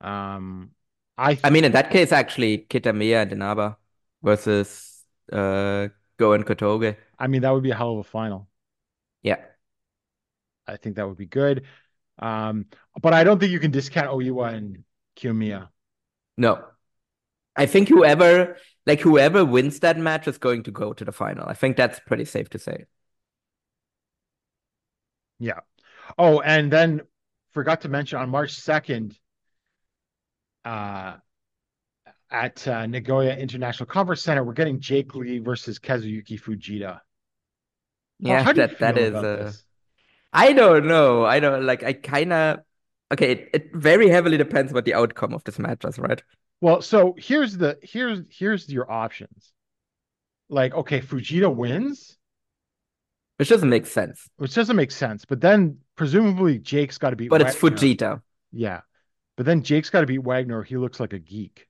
Um, 0.00 0.72
I 1.16 1.38
I 1.42 1.50
mean, 1.50 1.64
in 1.64 1.72
that 1.72 1.90
case, 1.90 2.12
actually, 2.12 2.58
Kitamiya 2.68 3.22
and 3.22 3.32
Inaba 3.32 3.76
versus 4.22 5.04
uh 5.32 5.88
Go 6.16 6.32
and 6.32 6.44
Kotoge. 6.44 6.96
I 7.18 7.26
mean 7.26 7.42
that 7.42 7.50
would 7.50 7.62
be 7.62 7.70
a 7.70 7.74
hell 7.74 7.92
of 7.92 7.98
a 7.98 8.04
final. 8.04 8.48
Yeah. 9.22 9.40
I 10.66 10.76
think 10.76 10.96
that 10.96 11.06
would 11.08 11.18
be 11.18 11.26
good. 11.26 11.64
Um, 12.18 12.66
but 13.00 13.12
I 13.12 13.24
don't 13.24 13.38
think 13.38 13.52
you 13.52 13.60
can 13.60 13.70
discount 13.70 14.08
Oiwa 14.08 14.54
and 14.54 14.84
Kiyomiya. 15.16 15.68
No. 16.36 16.64
I 17.56 17.66
think 17.66 17.88
whoever 17.88 18.56
like 18.86 19.00
whoever 19.00 19.44
wins 19.44 19.80
that 19.80 19.98
match 19.98 20.28
is 20.28 20.38
going 20.38 20.62
to 20.64 20.70
go 20.70 20.92
to 20.92 21.04
the 21.04 21.12
final. 21.12 21.46
I 21.46 21.54
think 21.54 21.76
that's 21.76 22.00
pretty 22.00 22.24
safe 22.24 22.50
to 22.50 22.58
say. 22.58 22.84
Yeah. 25.38 25.60
Oh, 26.18 26.40
and 26.40 26.72
then 26.72 27.02
forgot 27.52 27.82
to 27.82 27.88
mention 27.88 28.18
on 28.18 28.30
March 28.30 28.54
2nd, 28.54 29.16
uh, 30.64 31.14
at 32.30 32.66
uh, 32.66 32.86
Nagoya 32.86 33.36
International 33.36 33.86
Conference 33.86 34.22
Center, 34.22 34.42
we're 34.42 34.54
getting 34.54 34.80
Jake 34.80 35.14
Lee 35.14 35.38
versus 35.38 35.78
Kazuyuki 35.78 36.40
Fujita. 36.40 37.00
Yeah, 38.18 38.42
how 38.42 38.52
do 38.52 38.60
you 38.60 38.66
that 38.66 38.78
that 38.80 38.98
is 38.98 39.14
uh? 39.14 39.52
I 40.32 40.52
don't 40.52 40.86
know. 40.86 41.24
I 41.24 41.40
don't 41.40 41.64
like 41.64 41.84
I 41.84 41.92
kinda 41.92 42.64
okay, 43.12 43.32
it, 43.32 43.50
it 43.52 43.74
very 43.74 44.08
heavily 44.08 44.36
depends 44.36 44.72
what 44.72 44.84
the 44.84 44.94
outcome 44.94 45.32
of 45.34 45.44
this 45.44 45.58
match 45.58 45.84
is, 45.84 45.98
right? 45.98 46.22
Well, 46.60 46.82
so 46.82 47.14
here's 47.18 47.56
the 47.56 47.78
here's 47.82 48.20
here's 48.30 48.68
your 48.68 48.90
options. 48.90 49.52
Like, 50.48 50.74
okay, 50.74 51.00
Fujita 51.00 51.54
wins, 51.54 52.16
Which 53.38 53.48
doesn't 53.48 53.68
make 53.68 53.86
sense. 53.86 54.28
which 54.36 54.54
doesn't 54.54 54.76
make 54.76 54.90
sense, 54.90 55.24
but 55.24 55.40
then 55.40 55.78
presumably 55.96 56.58
Jake's 56.58 56.98
got 56.98 57.10
to 57.10 57.16
beat 57.16 57.30
But 57.30 57.40
it's 57.42 57.56
Fujita. 57.56 58.22
Yeah. 58.52 58.80
But 59.36 59.46
then 59.46 59.62
Jake's 59.62 59.90
got 59.90 60.02
to 60.02 60.06
beat 60.06 60.22
Wagner. 60.22 60.62
He 60.62 60.76
looks 60.76 61.00
like 61.00 61.12
a 61.12 61.18
geek. 61.18 61.66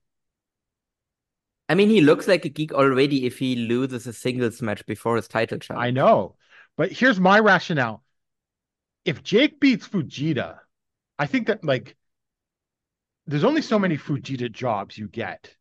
I 1.69 1.75
mean, 1.75 1.89
he 1.89 2.03
looks 2.03 2.29
like 2.29 2.45
a 2.45 2.51
geek 2.51 2.73
already 2.75 3.25
if 3.25 3.39
he 3.39 3.57
loses 3.57 4.07
a 4.07 4.13
singles 4.13 4.61
match 4.61 4.85
before 4.85 5.17
his 5.17 5.29
title 5.29 5.59
shot. 5.61 5.79
I 5.79 5.91
know. 5.91 6.37
But 6.77 6.93
here's 6.93 7.19
my 7.19 7.39
rationale. 7.39 8.03
If 9.07 9.23
Jake 9.23 9.61
beats 9.61 9.89
Fujita, 9.89 10.59
I 11.19 11.27
think 11.27 11.47
that 11.47 11.65
like 11.65 11.97
there's 13.27 13.45
only 13.45 13.63
so 13.63 13.79
many 13.79 13.97
Fujita 13.97 14.51
jobs 14.51 14.97
you 14.99 15.09
get. 15.09 15.55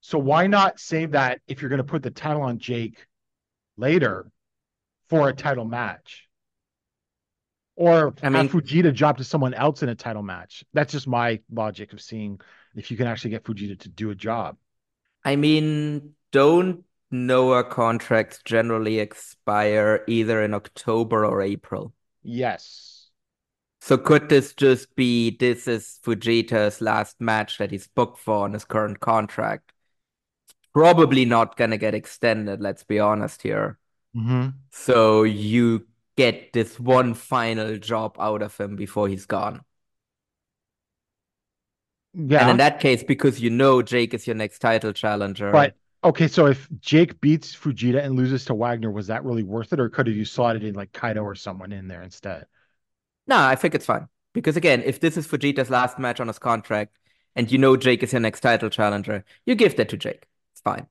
So 0.00 0.18
why 0.18 0.46
not 0.46 0.78
save 0.78 1.12
that 1.12 1.40
if 1.48 1.60
you're 1.60 1.68
going 1.68 1.78
to 1.78 1.84
put 1.84 2.02
the 2.02 2.10
title 2.10 2.42
on 2.42 2.58
Jake 2.58 3.06
later 3.76 4.30
for 5.08 5.28
a 5.28 5.34
title 5.34 5.64
match. 5.64 6.28
Or 7.74 8.14
I 8.22 8.28
mean- 8.28 8.48
have 8.48 8.50
Fujita 8.50 8.94
drop 8.94 9.18
to 9.18 9.24
someone 9.24 9.54
else 9.54 9.82
in 9.82 9.88
a 9.88 9.94
title 9.94 10.22
match. 10.22 10.64
That's 10.72 10.92
just 10.92 11.06
my 11.06 11.40
logic 11.52 11.92
of 11.92 12.00
seeing 12.00 12.40
if 12.74 12.90
you 12.90 12.96
can 12.96 13.06
actually 13.06 13.30
get 13.30 13.44
Fujita 13.44 13.78
to 13.80 13.88
do 13.88 14.10
a 14.10 14.14
job. 14.14 14.56
I 15.24 15.36
mean, 15.36 16.14
don't 16.32 16.84
Noah 17.10 17.64
contracts 17.64 18.40
generally 18.44 18.98
expire 18.98 20.04
either 20.06 20.42
in 20.42 20.54
October 20.54 21.24
or 21.24 21.42
April? 21.42 21.92
Yes. 22.22 22.95
So 23.86 23.96
could 23.96 24.28
this 24.28 24.52
just 24.52 24.96
be 24.96 25.30
this 25.30 25.68
is 25.68 26.00
Fujita's 26.02 26.80
last 26.80 27.20
match 27.20 27.56
that 27.58 27.70
he's 27.70 27.86
booked 27.86 28.18
for 28.18 28.44
on 28.44 28.52
his 28.52 28.64
current 28.64 28.98
contract? 28.98 29.72
Probably 30.72 31.24
not 31.24 31.56
gonna 31.56 31.76
get 31.76 31.94
extended, 31.94 32.60
let's 32.60 32.84
be 32.84 33.00
honest 33.00 33.42
here. 33.42 33.78
hmm 34.14 34.48
So 34.72 35.24
you 35.24 35.86
get 36.16 36.52
this 36.52 36.80
one 36.80 37.14
final 37.14 37.78
job 37.78 38.16
out 38.20 38.42
of 38.42 38.56
him 38.58 38.76
before 38.76 39.08
he's 39.08 39.26
gone. 39.26 39.64
Yeah. 42.14 42.40
And 42.40 42.48
in 42.48 42.56
that 42.58 42.80
case, 42.80 43.02
because 43.04 43.40
you 43.40 43.50
know 43.50 43.82
Jake 43.82 44.14
is 44.14 44.26
your 44.26 44.36
next 44.36 44.58
title 44.60 44.92
challenger, 44.92 45.50
But 45.50 45.76
okay, 46.04 46.28
so 46.28 46.46
if 46.46 46.68
Jake 46.80 47.20
beats 47.20 47.54
Fujita 47.54 48.02
and 48.04 48.14
loses 48.16 48.44
to 48.46 48.54
Wagner, 48.54 48.90
was 48.90 49.06
that 49.08 49.24
really 49.24 49.42
worth 49.42 49.72
it, 49.72 49.80
or 49.80 49.88
could 49.88 50.06
have 50.06 50.16
you 50.16 50.24
slotted 50.24 50.62
in 50.64 50.74
like 50.74 50.92
Kaido 50.92 51.22
or 51.22 51.34
someone 51.34 51.72
in 51.72 51.88
there 51.88 52.02
instead? 52.02 52.46
No, 53.26 53.36
I 53.36 53.56
think 53.56 53.74
it's 53.74 53.86
fine. 53.86 54.08
Because 54.32 54.56
again, 54.56 54.82
if 54.84 55.00
this 55.00 55.16
is 55.16 55.26
Fujita's 55.26 55.70
last 55.70 55.98
match 55.98 56.20
on 56.20 56.28
his 56.28 56.38
contract 56.38 56.96
and 57.34 57.50
you 57.50 57.58
know 57.58 57.76
Jake 57.76 58.02
is 58.02 58.12
your 58.12 58.20
next 58.20 58.40
title 58.40 58.70
challenger, 58.70 59.24
you 59.46 59.54
give 59.54 59.76
that 59.76 59.88
to 59.90 59.96
Jake. 59.96 60.26
It's 60.52 60.60
fine. 60.60 60.86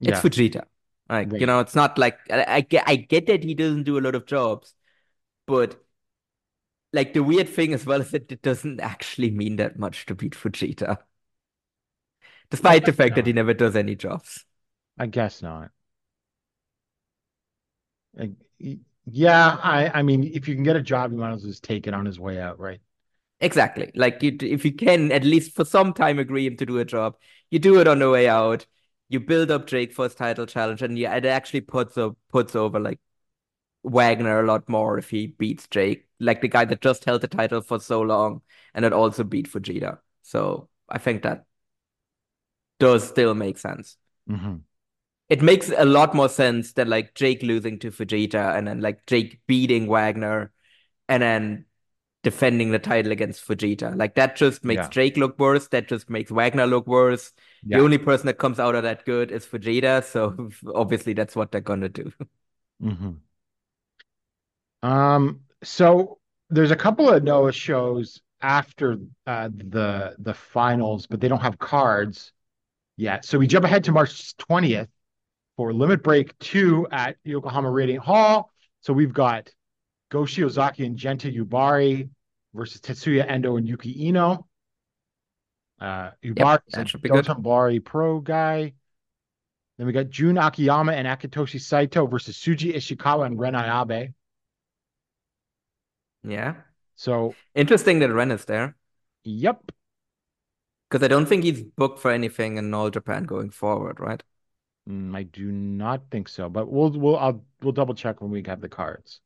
It's 0.00 0.20
Fujita. 0.20 0.64
Like, 1.08 1.32
Right. 1.32 1.40
you 1.40 1.46
know, 1.46 1.60
it's 1.60 1.74
not 1.74 1.98
like 1.98 2.18
I, 2.30 2.44
I 2.48 2.60
get 2.60 2.84
I 2.86 2.96
get 2.96 3.26
that 3.26 3.42
he 3.44 3.54
doesn't 3.54 3.84
do 3.84 3.98
a 3.98 4.00
lot 4.02 4.14
of 4.14 4.26
jobs, 4.26 4.74
but 5.46 5.82
like 6.92 7.12
the 7.12 7.22
weird 7.22 7.48
thing 7.48 7.74
as 7.74 7.84
well 7.84 8.00
is 8.00 8.10
that 8.12 8.30
it 8.32 8.42
doesn't 8.42 8.80
actually 8.80 9.30
mean 9.30 9.56
that 9.56 9.78
much 9.78 10.06
to 10.06 10.14
beat 10.14 10.34
Fujita. 10.34 10.98
Despite 12.50 12.86
the 12.86 12.92
fact 12.92 13.16
that 13.16 13.26
he 13.26 13.32
never 13.32 13.52
does 13.54 13.76
any 13.76 13.94
jobs. 13.94 14.44
I 14.98 15.06
guess 15.06 15.42
not. 15.42 15.70
Yeah, 19.10 19.58
I 19.62 19.98
I 20.00 20.02
mean, 20.02 20.24
if 20.24 20.48
you 20.48 20.54
can 20.54 20.64
get 20.64 20.76
a 20.76 20.82
job, 20.82 21.12
you 21.12 21.18
might 21.18 21.32
as 21.32 21.42
well 21.42 21.50
just 21.50 21.64
take 21.64 21.86
it 21.86 21.94
on 21.94 22.06
his 22.06 22.18
way 22.20 22.40
out, 22.40 22.58
right? 22.58 22.80
Exactly. 23.40 23.92
Like 23.94 24.22
you, 24.22 24.36
if 24.40 24.64
you 24.64 24.72
can 24.72 25.12
at 25.12 25.24
least 25.24 25.54
for 25.54 25.64
some 25.64 25.92
time 25.94 26.18
agree 26.18 26.46
him 26.46 26.56
to 26.56 26.66
do 26.66 26.78
a 26.78 26.84
job, 26.84 27.16
you 27.50 27.58
do 27.58 27.80
it 27.80 27.86
on 27.88 28.00
the 28.00 28.10
way 28.10 28.28
out. 28.28 28.66
You 29.08 29.20
build 29.20 29.50
up 29.50 29.66
Jake 29.66 29.92
for 29.92 30.04
his 30.04 30.14
title 30.14 30.46
challenge, 30.46 30.82
and 30.82 30.98
yeah, 30.98 31.14
it 31.16 31.24
actually 31.24 31.62
puts 31.62 31.96
up 31.96 32.16
puts 32.30 32.56
over 32.56 32.80
like 32.80 33.00
Wagner 33.84 34.40
a 34.40 34.46
lot 34.46 34.68
more 34.68 34.98
if 34.98 35.10
he 35.10 35.28
beats 35.28 35.68
Jake, 35.68 36.08
like 36.20 36.40
the 36.42 36.48
guy 36.48 36.64
that 36.66 36.80
just 36.82 37.04
held 37.04 37.22
the 37.22 37.28
title 37.28 37.62
for 37.62 37.80
so 37.80 38.00
long 38.02 38.42
and 38.74 38.84
it 38.84 38.92
also 38.92 39.24
beat 39.24 39.48
Fujita. 39.50 39.98
So 40.22 40.68
I 40.88 40.98
think 40.98 41.22
that 41.24 41.46
does 42.78 43.06
still 43.08 43.34
make 43.34 43.58
sense. 43.58 43.96
hmm 44.28 44.67
It 45.28 45.42
makes 45.42 45.70
a 45.70 45.84
lot 45.84 46.14
more 46.14 46.28
sense 46.28 46.72
than 46.72 46.88
like 46.88 47.14
Jake 47.14 47.42
losing 47.42 47.78
to 47.80 47.90
Fujita 47.90 48.56
and 48.56 48.66
then 48.66 48.80
like 48.80 49.04
Jake 49.06 49.40
beating 49.46 49.86
Wagner 49.86 50.52
and 51.08 51.22
then 51.22 51.66
defending 52.22 52.70
the 52.72 52.78
title 52.78 53.12
against 53.12 53.46
Fujita. 53.46 53.96
Like 53.96 54.14
that 54.16 54.36
just 54.36 54.64
makes 54.64 54.86
Yeah. 54.86 54.88
Jake 54.88 55.16
look 55.16 55.38
worse. 55.38 55.68
That 55.68 55.88
just 55.88 56.10
makes 56.10 56.30
Wagner 56.30 56.66
look 56.66 56.86
worse. 56.86 57.32
Yeah. 57.62 57.78
The 57.78 57.84
only 57.84 57.98
person 57.98 58.26
that 58.26 58.38
comes 58.38 58.60
out 58.60 58.74
of 58.74 58.84
that 58.84 59.04
good 59.04 59.30
is 59.32 59.46
Fujita. 59.46 60.04
So 60.04 60.50
obviously 60.74 61.12
that's 61.14 61.36
what 61.36 61.52
they're 61.52 61.60
gonna 61.60 61.88
do. 61.90 62.12
hmm 62.80 63.20
Um, 64.82 65.40
so 65.62 66.18
there's 66.50 66.70
a 66.70 66.76
couple 66.76 67.08
of 67.08 67.22
Noah 67.22 67.52
shows 67.52 68.20
after 68.40 68.98
uh, 69.26 69.48
the 69.52 70.14
the 70.18 70.34
finals, 70.34 71.06
but 71.06 71.20
they 71.20 71.28
don't 71.28 71.40
have 71.40 71.58
cards 71.58 72.32
yet. 72.96 73.24
So 73.24 73.38
we 73.38 73.46
jump 73.46 73.64
ahead 73.64 73.84
to 73.84 73.92
March 73.92 74.36
20th 74.38 74.88
for 75.58 75.72
Limit 75.72 76.04
Break 76.04 76.38
2 76.38 76.86
at 76.92 77.16
Yokohama 77.24 77.68
Radiant 77.68 78.04
Hall. 78.04 78.52
So 78.80 78.92
we've 78.92 79.12
got 79.12 79.50
Go 80.08 80.20
Shiozaki 80.20 80.86
and 80.86 80.96
Genta 80.96 81.28
Yubari 81.28 82.08
versus 82.54 82.80
Tetsuya 82.80 83.28
Endo 83.28 83.56
and 83.56 83.66
Yuki 83.66 84.06
Ino. 84.06 84.46
Uh, 85.80 86.10
Yubari 86.24 86.60
a 86.72 86.76
that 86.76 86.88
should 86.88 87.02
be. 87.02 87.08
Dotonbori 87.08 87.84
pro 87.84 88.20
guy. 88.20 88.72
Then 89.78 89.88
we 89.88 89.92
got 89.92 90.10
Jun 90.10 90.38
Akiyama 90.38 90.92
and 90.92 91.08
Akitoshi 91.08 91.60
Saito 91.60 92.06
versus 92.06 92.36
Shuji 92.36 92.76
Ishikawa 92.76 93.26
and 93.26 93.36
Ren 93.36 93.54
Ayabe. 93.54 94.14
Yeah. 96.22 96.54
So, 96.94 97.34
Interesting 97.56 97.98
that 97.98 98.12
Ren 98.12 98.30
is 98.30 98.44
there. 98.44 98.76
yep. 99.24 99.72
Because 100.88 101.04
I 101.04 101.08
don't 101.08 101.26
think 101.26 101.42
he's 101.42 101.62
booked 101.62 101.98
for 101.98 102.12
anything 102.12 102.58
in 102.58 102.72
All 102.72 102.90
Japan 102.90 103.24
going 103.24 103.50
forward, 103.50 103.98
right? 103.98 104.22
Mm, 104.88 105.14
I 105.14 105.24
do 105.24 105.50
not 105.52 106.02
think 106.10 106.28
so, 106.28 106.48
but 106.48 106.70
we'll 106.70 106.90
we'll 106.90 107.16
I'll 107.18 107.44
we'll 107.62 107.72
double 107.72 107.94
check 107.94 108.20
when 108.20 108.30
we 108.30 108.42
have 108.46 108.60
the 108.60 108.68
cards. 108.68 109.20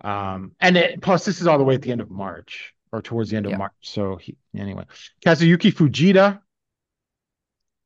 Um, 0.00 0.52
and 0.60 0.76
it, 0.76 1.02
plus 1.02 1.24
this 1.24 1.40
is 1.40 1.46
all 1.48 1.58
the 1.58 1.64
way 1.64 1.74
at 1.74 1.82
the 1.82 1.90
end 1.90 2.00
of 2.00 2.10
March 2.10 2.72
or 2.92 3.02
towards 3.02 3.30
the 3.30 3.36
end 3.36 3.46
of 3.46 3.52
Yeah. 3.52 3.58
March. 3.58 3.72
So 3.82 4.16
he, 4.16 4.36
anyway, 4.56 4.84
Kazuyuki 5.26 5.72
Fujita 5.72 6.40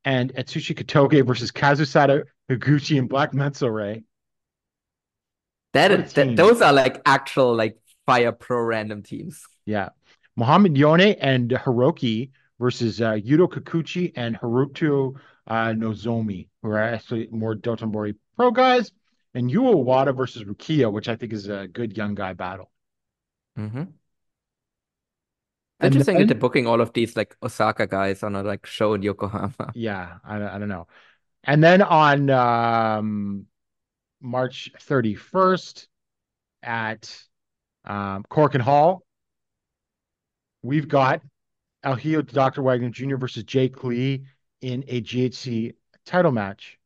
and 0.05 0.33
Atsushi 0.35 0.75
Kotoge 0.75 1.25
versus 1.25 1.51
Kazusada 1.51 2.25
Higuchi 2.49 2.99
and 2.99 3.09
Black 3.09 3.31
Menso-re. 3.31 4.03
That 5.73 5.89
What 5.89 5.99
a 5.99 6.03
is, 6.03 6.13
that, 6.13 6.35
those 6.35 6.61
are 6.61 6.73
like 6.73 7.01
actual 7.05 7.55
like 7.55 7.79
Fire 8.05 8.31
Pro 8.31 8.61
random 8.61 9.01
teams. 9.01 9.43
Yeah. 9.65 9.89
Muhammad 10.35 10.77
Yone 10.77 11.01
and 11.01 11.49
Hiroki 11.49 12.29
versus 12.63 13.01
uh, 13.01 13.11
Yudo 13.11 13.49
Kikuchi 13.49 14.13
and 14.15 14.39
Haruto 14.39 15.15
uh, 15.47 15.73
Nozomi, 15.75 16.47
who 16.61 16.69
are 16.69 16.79
actually 16.79 17.27
more 17.29 17.55
Dotonbori 17.55 18.15
pro 18.37 18.51
guys, 18.51 18.89
and 19.33 19.51
Yu 19.51 19.63
Wada 19.63 20.13
versus 20.13 20.45
Rukia, 20.45 20.89
which 20.89 21.09
I 21.09 21.17
think 21.17 21.33
is 21.33 21.49
a 21.49 21.67
good 21.67 21.97
young 21.97 22.15
guy 22.15 22.31
battle. 22.31 22.71
Mm-hmm. 23.59 23.79
And 23.79 23.91
Interesting 25.81 26.15
then- 26.15 26.27
that 26.27 26.33
they're 26.33 26.39
booking 26.39 26.65
all 26.65 26.79
of 26.79 26.93
these 26.93 27.17
like 27.17 27.35
Osaka 27.43 27.85
guys 27.85 28.23
on 28.23 28.33
a 28.33 28.43
like 28.43 28.65
show 28.65 28.93
in 28.93 29.03
Yokohama. 29.03 29.71
Yeah, 29.75 30.19
I, 30.23 30.35
I 30.55 30.57
don't 30.57 30.69
know. 30.69 30.87
And 31.43 31.61
then 31.61 31.81
on 31.81 32.29
um, 32.29 33.45
March 34.21 34.71
31st 34.79 35.87
at 36.63 37.13
um, 37.83 38.23
Korakuen 38.31 38.61
Hall, 38.61 39.03
we've 40.61 40.87
got 40.87 41.21
El 41.83 41.95
Hijo 41.95 42.21
Dr. 42.21 42.61
Wagner 42.61 42.89
Jr. 42.89 43.17
versus 43.17 43.43
Jake 43.43 43.83
Lee 43.83 44.23
in 44.61 44.83
a 44.87 45.01
GHC 45.01 45.75
title 46.05 46.31
match. 46.31 46.79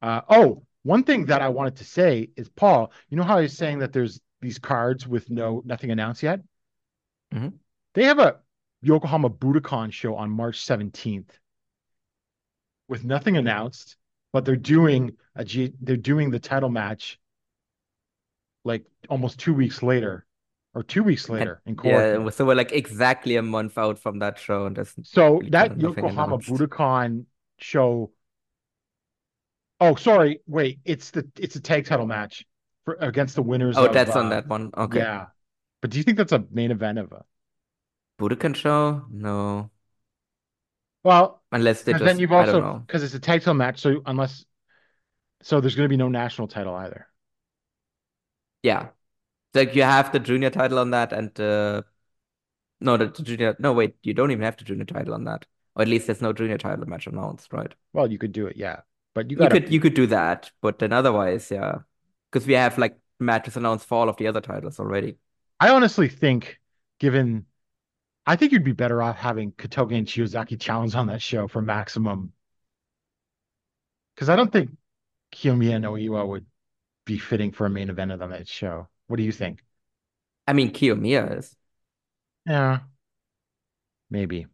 Uh, 0.00 0.20
oh, 0.28 0.64
one 0.82 1.02
thing 1.02 1.26
that 1.26 1.42
I 1.42 1.48
wanted 1.48 1.76
to 1.76 1.84
say 1.84 2.30
is, 2.36 2.48
Paul, 2.48 2.92
you 3.08 3.16
know 3.16 3.24
how 3.24 3.38
I 3.38 3.42
was 3.42 3.56
saying 3.56 3.80
that 3.80 3.92
there's 3.92 4.20
these 4.40 4.58
cards 4.58 5.06
with 5.06 5.28
no 5.28 5.62
nothing 5.64 5.90
announced 5.90 6.22
yet? 6.22 6.40
Mhm. 7.32 7.58
They 7.94 8.04
have 8.04 8.20
a 8.20 8.40
Yokohama 8.80 9.30
Budokan 9.30 9.92
show 9.92 10.14
on 10.14 10.30
March 10.30 10.64
17th 10.64 11.38
with 12.86 13.04
nothing 13.04 13.36
announced, 13.36 13.96
but 14.32 14.44
they're 14.44 14.56
doing 14.56 15.16
a 15.34 15.44
G 15.44 15.72
they're 15.80 15.96
doing 15.96 16.30
the 16.30 16.38
title 16.38 16.70
match 16.70 17.18
like 18.64 18.84
almost 19.08 19.40
two 19.40 19.54
weeks 19.54 19.82
later 19.82 20.26
or 20.74 20.82
two 20.82 21.02
weeks 21.02 21.28
later 21.28 21.60
in 21.66 21.76
Cork. 21.76 21.92
Yeah, 21.92 22.30
so 22.30 22.44
we're 22.44 22.54
like 22.54 22.72
exactly 22.72 23.36
a 23.36 23.42
month 23.42 23.78
out 23.78 23.98
from 23.98 24.18
that 24.20 24.38
show, 24.38 24.66
and 24.66 24.76
there's 24.76 24.94
So 25.02 25.40
that 25.50 25.68
kind 25.68 25.72
of 25.72 25.78
nothing 25.78 26.04
Yokohama. 26.04 26.38
Budokan 26.38 27.24
show. 27.58 28.12
Oh, 29.80 29.94
sorry. 29.94 30.40
Wait, 30.46 30.80
it's 30.84 31.10
the 31.10 31.28
it's 31.38 31.56
a 31.56 31.60
tag 31.60 31.86
title 31.86 32.06
match 32.06 32.46
for 32.84 32.96
against 33.00 33.34
the 33.34 33.42
winners. 33.42 33.76
Oh, 33.76 33.86
of, 33.86 33.92
that's 33.92 34.14
uh, 34.14 34.20
on 34.20 34.30
that 34.30 34.46
one. 34.46 34.70
Okay. 34.76 34.98
Yeah, 34.98 35.26
but 35.80 35.90
do 35.90 35.98
you 35.98 36.04
think 36.04 36.16
that's 36.16 36.32
a 36.32 36.44
main 36.50 36.70
event 36.70 36.98
of 36.98 37.12
a? 37.12 37.24
Budokan 38.20 38.54
show? 38.54 39.04
No. 39.10 39.70
Well, 41.04 41.42
Unless 41.52 41.82
they 41.82 41.92
just 41.92 42.04
then 42.04 42.18
you've 42.18 42.32
also 42.32 42.60
know. 42.60 42.82
because 42.86 43.02
it's 43.02 43.14
a 43.14 43.20
tag 43.20 43.40
title 43.40 43.54
match. 43.54 43.80
So 43.80 44.02
unless, 44.04 44.44
so 45.42 45.60
there's 45.60 45.76
going 45.76 45.84
to 45.84 45.88
be 45.88 45.96
no 45.96 46.08
national 46.08 46.48
title 46.48 46.74
either. 46.74 47.06
Yeah. 48.62 48.88
Like 49.54 49.74
you 49.74 49.82
have 49.82 50.12
the 50.12 50.20
junior 50.20 50.50
title 50.50 50.78
on 50.78 50.90
that 50.90 51.12
and 51.12 51.38
uh 51.40 51.82
no 52.80 52.96
the, 52.96 53.08
junior 53.08 53.56
no 53.58 53.72
wait, 53.72 53.96
you 54.02 54.14
don't 54.14 54.30
even 54.30 54.44
have 54.44 54.56
the 54.56 54.64
junior 54.64 54.84
title 54.84 55.14
on 55.14 55.24
that. 55.24 55.46
Or 55.74 55.82
at 55.82 55.88
least 55.88 56.06
there's 56.06 56.22
no 56.22 56.32
junior 56.32 56.58
title 56.58 56.86
match 56.86 57.06
announced, 57.06 57.52
right? 57.52 57.72
Well, 57.92 58.10
you 58.10 58.18
could 58.18 58.32
do 58.32 58.46
it, 58.46 58.56
yeah, 58.56 58.80
but 59.14 59.30
you 59.30 59.38
You 59.40 59.48
could 59.48 59.72
you 59.72 59.80
could 59.80 59.94
do 59.94 60.06
that, 60.08 60.50
but 60.60 60.78
then 60.78 60.92
otherwise, 60.92 61.50
yeah. 61.50 61.78
Because 62.30 62.46
we 62.46 62.54
have 62.54 62.78
like 62.78 62.98
matches 63.18 63.56
announced 63.56 63.86
for 63.86 63.98
all 63.98 64.08
of 64.08 64.16
the 64.16 64.26
other 64.26 64.40
titles 64.40 64.78
already. 64.78 65.16
I 65.60 65.70
honestly 65.70 66.08
think, 66.08 66.60
given, 67.00 67.46
I 68.26 68.36
think 68.36 68.52
you'd 68.52 68.64
be 68.64 68.72
better 68.72 69.02
off 69.02 69.16
having 69.16 69.52
Kotoge 69.52 69.96
and 69.96 70.06
Shiozaki 70.06 70.60
challenge 70.60 70.94
on 70.94 71.06
that 71.08 71.22
show 71.22 71.48
for 71.48 71.62
maximum. 71.62 72.32
Because 74.14 74.28
I 74.28 74.36
don't 74.36 74.52
think 74.52 74.70
Kiyomiya 75.32 75.76
and 75.76 75.86
Iwa 75.86 76.26
would 76.26 76.46
be 77.04 77.18
fitting 77.18 77.52
for 77.52 77.66
a 77.66 77.70
main 77.70 77.88
event 77.88 78.12
on 78.12 78.30
that 78.30 78.48
show. 78.48 78.88
What 79.08 79.16
do 79.16 79.22
you 79.22 79.32
think? 79.32 79.62
I 80.46 80.52
mean, 80.52 80.72
Kiyomiya 80.72 81.38
is. 81.38 81.56
Yeah, 82.46 82.80
maybe. 84.10 84.46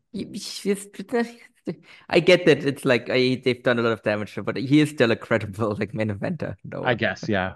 I 2.08 2.20
get 2.20 2.46
that 2.46 2.64
it's 2.64 2.84
like 2.84 3.08
I, 3.10 3.40
they've 3.44 3.62
done 3.62 3.78
a 3.78 3.82
lot 3.82 3.92
of 3.92 4.02
damage, 4.02 4.38
but 4.44 4.56
he 4.56 4.80
is 4.80 4.90
still 4.90 5.10
a 5.10 5.16
credible 5.16 5.76
like 5.78 5.94
main 5.94 6.08
eventer. 6.08 6.56
No, 6.64 6.84
I 6.84 6.94
guess, 6.94 7.28
yeah. 7.28 7.54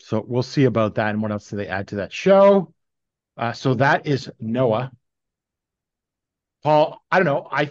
So 0.00 0.24
we'll 0.26 0.42
see 0.42 0.64
about 0.64 0.94
that 0.96 1.10
and 1.10 1.22
what 1.22 1.32
else 1.32 1.50
do 1.50 1.56
they 1.56 1.66
add 1.68 1.88
to 1.88 1.96
that 1.96 2.12
show. 2.12 2.72
Uh, 3.36 3.52
so 3.52 3.74
that 3.74 4.06
is 4.06 4.30
Noah. 4.40 4.92
Paul, 6.62 7.02
I 7.10 7.18
don't 7.18 7.26
know. 7.26 7.48
I 7.50 7.70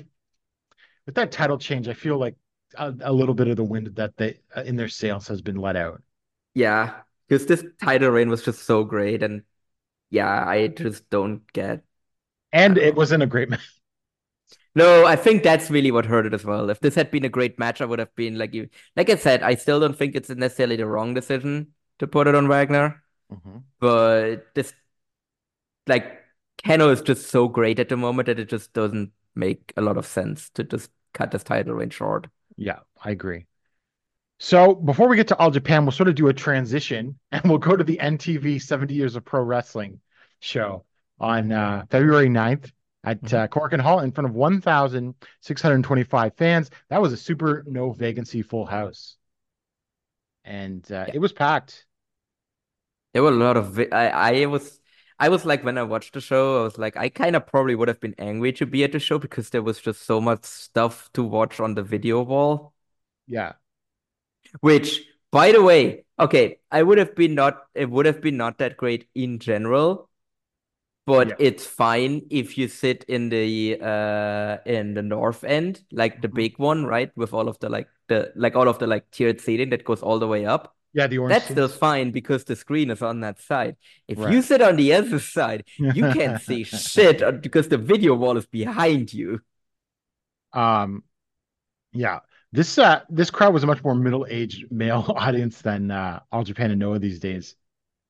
with 1.06 1.16
that 1.16 1.32
title 1.32 1.58
change, 1.58 1.88
I 1.88 1.94
feel 1.94 2.18
like 2.18 2.36
a, 2.76 2.94
a 3.02 3.14
little 3.14 3.36
bit 3.36 3.48
of 3.48 3.58
the 3.58 3.64
wind 3.64 3.88
that 3.96 4.18
they 4.18 4.40
uh, 4.56 4.64
in 4.64 4.76
their 4.76 4.90
sails 4.90 5.28
has 5.28 5.42
been 5.42 5.56
let 5.56 5.76
out. 5.76 6.02
yeah, 6.54 7.02
because 7.28 7.46
this 7.46 7.64
title 7.82 8.10
reign 8.10 8.30
was 8.30 8.44
just 8.44 8.64
so 8.64 8.84
great, 8.84 9.24
and 9.24 9.44
yeah, 10.10 10.48
I 10.48 10.68
just 10.68 11.10
don't 11.10 11.42
get. 11.54 11.84
And 12.52 12.78
it 12.78 12.96
wasn't 12.96 13.24
a 13.24 13.28
great 13.28 13.50
match. 13.50 13.62
No, 14.78 15.06
I 15.06 15.16
think 15.16 15.42
that's 15.42 15.72
really 15.72 15.90
what 15.90 16.06
hurt 16.06 16.26
it 16.26 16.34
as 16.34 16.44
well. 16.44 16.70
If 16.70 16.82
this 16.82 16.96
had 16.96 17.10
been 17.10 17.24
a 17.24 17.30
great 17.30 17.58
match, 17.58 17.80
I 17.80 17.86
would 17.86 18.00
have 18.00 18.14
been 18.14 18.38
like 18.38 18.54
you. 18.54 18.68
Like 18.98 19.10
I 19.10 19.16
said, 19.16 19.42
I 19.42 19.56
still 19.56 19.80
don't 19.80 19.98
think 19.98 20.16
it's 20.16 20.30
necessarily 20.30 20.76
the 20.76 20.86
wrong 20.86 21.14
decision 21.14 21.68
to 22.00 22.08
put 22.08 22.28
it 22.28 22.36
on 22.36 22.50
Wagner, 22.50 23.02
mm-hmm. 23.32 23.60
but 23.80 24.54
this, 24.54 24.74
like, 25.88 26.20
Kenoh 26.62 26.92
is 26.92 27.02
just 27.02 27.30
so 27.30 27.48
great 27.48 27.80
at 27.80 27.88
the 27.88 27.96
moment 27.96 28.26
that 28.26 28.38
it 28.38 28.50
just 28.50 28.74
doesn't 28.74 29.12
make 29.34 29.72
a 29.78 29.82
lot 29.82 29.96
of 29.96 30.06
sense 30.06 30.50
to 30.52 30.66
just 30.66 30.92
cut 31.14 31.32
this 31.32 31.44
title 31.44 31.74
reign 31.74 31.90
short. 31.90 32.28
Yeah, 32.58 32.80
I 33.02 33.12
agree. 33.12 33.46
So 34.38 34.76
before 34.76 35.08
we 35.08 35.16
get 35.16 35.30
to 35.30 35.38
All 35.38 35.52
Japan, 35.52 35.86
we'll 35.86 35.92
sort 35.92 36.10
of 36.10 36.16
do 36.16 36.28
a 36.28 36.34
transition 36.34 37.18
and 37.32 37.44
we'll 37.46 37.58
go 37.58 37.76
to 37.76 37.84
the 37.84 38.00
NTV 38.00 38.60
70 38.60 38.94
Years 38.94 39.16
of 39.16 39.26
Pro 39.26 39.42
Wrestling 39.42 40.00
show 40.40 40.86
on 41.20 41.52
uh, 41.52 41.86
February 41.90 42.30
9th 42.30 42.72
at 43.04 43.34
uh, 43.34 43.48
Korakuen 43.48 43.80
Hall 43.80 44.00
in 44.00 44.12
front 44.12 44.30
of 44.30 44.36
1,625 44.36 46.36
fans. 46.36 46.70
That 46.90 47.02
was 47.02 47.14
a 47.14 47.18
super 47.18 47.64
no 47.68 47.92
vacancy 47.92 48.42
full 48.42 48.66
house. 48.66 49.16
And 50.44 50.90
uh, 50.92 51.06
it 51.14 51.20
was 51.20 51.34
packed. 51.34 51.86
There 53.14 53.24
were 53.24 53.30
a 53.30 53.32
lot 53.32 53.58
of 53.58 53.74
vi- 53.74 53.90
I 53.92 54.42
I 54.42 54.46
was 54.46 54.80
I 55.20 55.30
was 55.30 55.46
like 55.46 55.64
when 55.64 55.78
I 55.78 55.84
watched 55.84 56.14
the 56.14 56.22
show, 56.22 56.62
I 56.62 56.64
was 56.64 56.78
like 56.78 56.98
I 56.98 57.10
kind 57.10 57.36
of 57.36 57.48
probably 57.48 57.76
would 57.76 57.88
have 57.88 58.00
been 58.02 58.16
angry 58.18 58.52
to 58.54 58.66
be 58.66 58.84
at 58.84 58.92
the 58.92 59.00
show 59.00 59.18
because 59.20 59.50
there 59.50 59.64
was 59.64 59.80
just 59.80 60.02
so 60.04 60.20
much 60.22 60.44
stuff 60.46 61.10
to 61.14 61.24
watch 61.24 61.60
on 61.60 61.76
the 61.76 61.84
video 61.84 62.22
wall. 62.22 62.74
Yeah. 63.28 63.54
Which, 64.62 65.02
by 65.32 65.52
the 65.52 65.62
way, 65.62 66.06
okay, 66.20 66.60
I 66.72 66.84
would 66.84 66.98
have 66.98 67.16
been 67.16 67.36
not 67.36 67.64
it 67.74 67.90
would 67.90 68.06
have 68.06 68.22
been 68.22 68.38
not 68.38 68.58
that 68.60 68.78
great 68.78 69.08
in 69.16 69.40
general, 69.40 70.10
but 71.06 71.30
Yeah. 71.30 71.36
it's 71.40 71.66
fine 71.66 72.28
if 72.32 72.58
you 72.58 72.68
sit 72.68 73.04
in 73.08 73.30
the 73.30 73.78
uh 73.82 74.58
in 74.66 74.94
the 74.94 75.02
north 75.04 75.44
end, 75.44 75.82
like 75.92 76.22
the 76.22 76.28
big 76.30 76.58
one, 76.60 76.86
right? 76.86 77.12
With 77.16 77.34
all 77.34 77.48
of 77.48 77.60
the 77.60 77.70
like 77.70 77.88
the 78.08 78.32
like 78.36 78.56
all 78.56 78.68
of 78.68 78.80
the 78.80 78.88
like 78.88 79.10
tiered 79.12 79.42
seating 79.42 79.70
that 79.72 79.84
goes 79.86 80.02
all 80.02 80.20
the 80.20 80.28
way 80.28 80.46
up. 80.46 80.76
Yeah, 80.94 81.08
the 81.08 81.18
orange. 81.18 81.38
That's 81.38 81.50
still 81.50 81.68
fine 81.70 82.12
because 82.12 82.44
the 82.46 82.56
screen 82.56 82.92
is 82.92 83.02
on 83.02 83.22
that 83.22 83.40
side. 83.42 83.78
If 84.08 84.20
Right. 84.20 84.30
you 84.30 84.42
sit 84.42 84.62
on 84.62 84.76
the 84.78 84.94
other 84.94 85.20
side, 85.20 85.66
you 85.92 86.06
can't 86.08 86.38
see 86.40 86.64
shit 86.64 87.22
because 87.42 87.68
the 87.70 87.78
video 87.80 88.14
wall 88.16 88.38
is 88.38 88.46
behind 88.46 89.14
you. 89.14 89.42
Um, 90.54 91.04
yeah, 91.94 92.22
this 92.56 92.78
uh 92.78 93.02
this 93.10 93.30
crowd 93.30 93.54
was 93.54 93.64
a 93.64 93.68
much 93.68 93.84
more 93.84 93.96
middle-aged 93.96 94.72
male 94.72 95.06
audience 95.16 95.62
than 95.62 95.92
uh 95.92 96.20
All 96.32 96.44
Japan 96.44 96.72
and 96.72 96.80
Noah 96.80 97.00
these 97.00 97.20
days, 97.20 97.56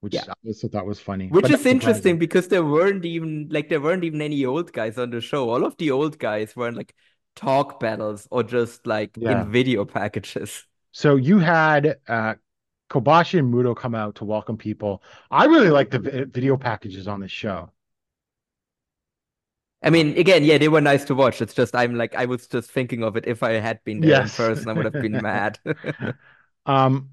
which 0.02 0.16
Yeah. 0.16 0.24
I 0.30 0.34
also 0.48 0.68
thought 0.68 0.86
was 0.86 1.00
funny. 1.00 1.28
Which 1.30 1.44
but 1.44 1.52
is 1.52 1.66
interesting 1.66 2.20
because 2.20 2.48
there 2.50 2.64
weren't 2.64 3.04
even 3.04 3.48
like 3.50 3.70
there 3.70 3.82
weren't 3.82 4.04
even 4.04 4.22
any 4.22 4.46
old 4.46 4.72
guys 4.72 4.98
on 4.98 5.10
the 5.10 5.22
show. 5.22 5.50
All 5.50 5.66
of 5.66 5.76
the 5.78 5.92
old 5.92 6.20
guys 6.20 6.56
were 6.56 6.68
in 6.68 6.76
like 6.76 6.94
talk 7.36 7.80
battles 7.80 8.28
or 8.32 8.44
just 8.44 8.86
like 8.86 9.18
Yeah. 9.18 9.32
in 9.32 9.52
video 9.52 9.86
packages. 9.86 10.66
So 10.92 11.16
you 11.16 11.40
had 11.40 11.98
uh 12.08 12.36
Kobashi 12.90 13.40
and 13.40 13.54
Muto 13.54 13.76
come 13.76 13.96
out 13.96 14.16
to 14.16 14.26
welcome 14.26 14.58
people. 14.58 15.04
I 15.32 15.46
really 15.46 15.70
like 15.72 15.92
the 15.92 16.28
video 16.32 16.58
packages 16.58 17.08
on 17.08 17.20
this 17.22 17.32
show. 17.32 17.72
I 19.82 19.90
mean, 19.92 20.18
again, 20.18 20.44
yeah, 20.44 20.58
they 20.58 20.68
were 20.68 20.82
nice 20.82 21.06
to 21.06 21.16
watch. 21.16 21.42
It's 21.42 21.54
just 21.54 21.76
I'm 21.76 21.96
like 21.96 22.16
I 22.16 22.26
was 22.26 22.48
just 22.48 22.72
thinking 22.72 23.04
of 23.04 23.16
it. 23.18 23.28
If 23.28 23.44
I 23.44 23.54
had 23.54 23.84
been 23.84 24.02
there 24.02 24.22
in 24.22 24.30
person, 24.30 24.70
I 24.70 24.74
would 24.74 24.86
have 24.86 24.94
been 24.94 25.22
mad. 25.22 25.60
Um, 26.68 27.12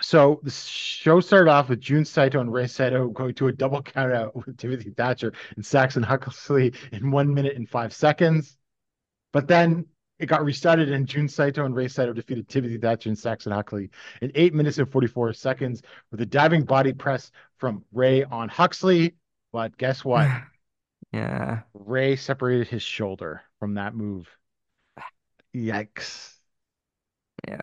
so 0.00 0.40
the 0.42 0.50
show 0.50 1.20
started 1.20 1.50
off 1.50 1.68
with 1.68 1.80
Jun 1.80 2.04
Saito 2.04 2.40
and 2.40 2.52
Rei 2.52 2.66
Saito 2.66 3.08
going 3.08 3.34
to 3.34 3.48
a 3.48 3.52
double 3.52 3.82
count 3.82 4.12
out 4.12 4.34
with 4.34 4.56
Timothy 4.56 4.90
Thatcher 4.90 5.32
and 5.56 5.64
Saxon 5.64 6.02
Huxley 6.02 6.72
in 6.92 7.10
one 7.10 7.32
minute 7.32 7.56
and 7.56 7.68
five 7.68 7.92
seconds. 7.92 8.56
But 9.32 9.46
then 9.46 9.86
it 10.18 10.26
got 10.26 10.44
restarted 10.44 10.90
and 10.90 11.06
Jun 11.06 11.28
Saito 11.28 11.64
and 11.64 11.74
Rei 11.74 11.88
Saito 11.88 12.12
defeated 12.12 12.48
Timothy 12.48 12.78
Thatcher 12.78 13.10
and 13.10 13.18
Saxon 13.18 13.52
Huxley 13.52 13.90
in 14.22 14.32
eight 14.34 14.54
minutes 14.54 14.78
and 14.78 14.90
44 14.90 15.34
seconds 15.34 15.82
with 16.10 16.20
a 16.22 16.26
diving 16.26 16.64
body 16.64 16.92
press 16.92 17.30
from 17.58 17.84
Rei 17.92 18.24
on 18.24 18.48
Huxley. 18.48 19.16
But 19.52 19.76
guess 19.76 20.04
what? 20.04 20.28
Yeah. 21.12 21.62
Rei 21.74 22.16
separated 22.16 22.68
his 22.68 22.82
shoulder 22.82 23.42
from 23.58 23.74
that 23.74 23.94
move. 23.94 24.28
Yikes. 25.54 26.36
Yeah. 27.46 27.60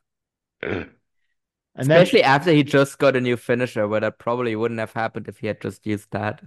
And 0.62 1.90
then 1.90 2.02
Especially 2.02 2.24
after 2.24 2.52
he 2.52 2.64
just 2.64 2.98
got 2.98 3.16
a 3.16 3.22
new 3.22 3.38
finisher, 3.38 3.88
where 3.88 4.00
that 4.02 4.20
probably 4.20 4.56
wouldn't 4.56 4.80
have 4.80 4.94
happened 4.94 5.28
if 5.28 5.40
he 5.40 5.48
had 5.48 5.62
just 5.62 5.86
used 5.86 6.12
that. 6.12 6.42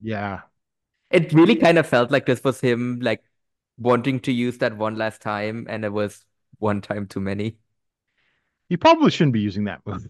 yeah. 0.00 0.42
It 1.10 1.32
really 1.32 1.56
kind 1.56 1.78
of 1.78 1.86
felt 1.86 2.10
like 2.10 2.26
this 2.26 2.42
was 2.42 2.60
him 2.60 2.98
like 3.00 3.22
wanting 3.78 4.20
to 4.20 4.32
use 4.32 4.58
that 4.58 4.76
one 4.76 4.96
last 4.96 5.20
time, 5.22 5.66
and 5.68 5.84
it 5.84 5.92
was 5.92 6.24
one 6.58 6.80
time 6.80 7.06
too 7.06 7.20
many. 7.20 7.58
He 8.68 8.76
probably 8.76 9.10
shouldn't 9.10 9.32
be 9.34 9.40
using 9.40 9.64
that 9.64 9.80
move. 9.86 10.08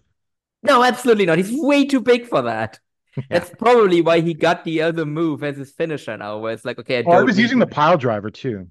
No, 0.63 0.83
absolutely 0.83 1.25
not. 1.25 1.37
He's 1.37 1.51
way 1.51 1.85
too 1.85 2.01
big 2.01 2.25
for 2.25 2.41
that. 2.43 2.79
That's 3.29 3.49
probably 3.51 4.01
why 4.01 4.21
he 4.21 4.33
got 4.33 4.63
the 4.63 4.81
other 4.81 5.05
move 5.05 5.43
as 5.43 5.57
his 5.57 5.71
finisher 5.71 6.17
now, 6.17 6.39
where 6.39 6.53
it's 6.53 6.65
like, 6.65 6.79
okay, 6.79 6.99
I 6.99 7.03
Oh, 7.05 7.11
I 7.11 7.23
was 7.23 7.39
using 7.39 7.59
the 7.59 7.67
pile 7.67 7.97
driver 7.97 8.29
too. 8.29 8.69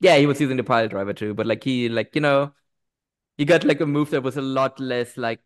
Yeah, 0.00 0.16
he 0.18 0.26
was 0.26 0.40
using 0.40 0.56
the 0.56 0.64
pile 0.64 0.88
driver 0.88 1.14
too, 1.14 1.34
but 1.34 1.46
like 1.46 1.64
he 1.64 1.88
like, 1.88 2.14
you 2.14 2.20
know, 2.20 2.54
he 3.38 3.44
got 3.44 3.64
like 3.64 3.80
a 3.80 3.86
move 3.86 4.10
that 4.10 4.22
was 4.22 4.36
a 4.36 4.42
lot 4.42 4.80
less 4.80 5.16
like 5.16 5.40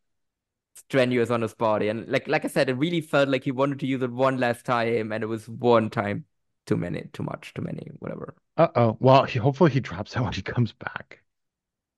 strenuous 0.74 1.30
on 1.30 1.42
his 1.42 1.54
body. 1.54 1.88
And 1.88 2.08
like 2.08 2.28
like 2.28 2.44
I 2.44 2.48
said, 2.48 2.70
it 2.70 2.74
really 2.74 3.00
felt 3.02 3.28
like 3.30 3.44
he 3.44 3.52
wanted 3.52 3.80
to 3.80 3.86
use 3.86 4.02
it 4.02 4.12
one 4.12 4.38
last 4.38 4.66
time 4.66 5.12
and 5.12 5.24
it 5.24 5.28
was 5.28 5.48
one 5.48 5.90
time 5.90 6.26
too 6.66 6.76
many, 6.76 7.08
too 7.12 7.24
much, 7.24 7.54
too 7.54 7.62
many, 7.62 7.90
whatever. 8.00 8.36
Uh 8.56 8.68
oh. 8.76 8.96
Well, 9.00 9.24
he, 9.24 9.38
hopefully 9.38 9.70
he 9.70 9.80
drops 9.80 10.16
out 10.16 10.24
when 10.24 10.32
he 10.32 10.42
comes 10.42 10.72
back. 10.72 11.22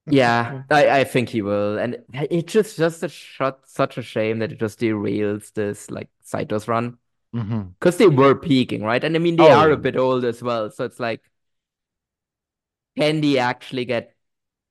Yeah, 0.09 0.64
I, 0.70 1.01
I 1.01 1.05
think 1.05 1.28
he 1.28 1.43
will. 1.43 1.78
And 1.78 1.99
it's 2.12 2.53
just 2.53 2.76
just 2.76 3.03
a 3.03 3.09
shot 3.09 3.68
such 3.68 3.99
a 3.99 4.03
shame 4.03 4.39
that 4.41 4.53
it 4.53 4.59
just 4.59 4.80
derails 4.80 5.53
this 5.53 5.91
like 5.91 6.09
Saito's 6.24 6.68
run. 6.68 6.98
Because 7.32 7.96
they 7.96 8.06
were 8.06 8.34
peaking, 8.34 8.82
right? 8.82 9.02
And 9.02 9.16
I 9.16 9.18
mean 9.18 9.36
they 9.36 9.44
Oh, 9.44 9.48
are 9.50 9.68
yeah. 9.68 9.74
a 9.74 9.76
bit 9.76 9.96
old 9.96 10.24
as 10.24 10.42
well. 10.42 10.70
So 10.70 10.84
it's 10.84 11.00
like 11.00 11.22
can 12.96 13.20
they 13.20 13.38
actually 13.38 13.84
get 13.84 14.14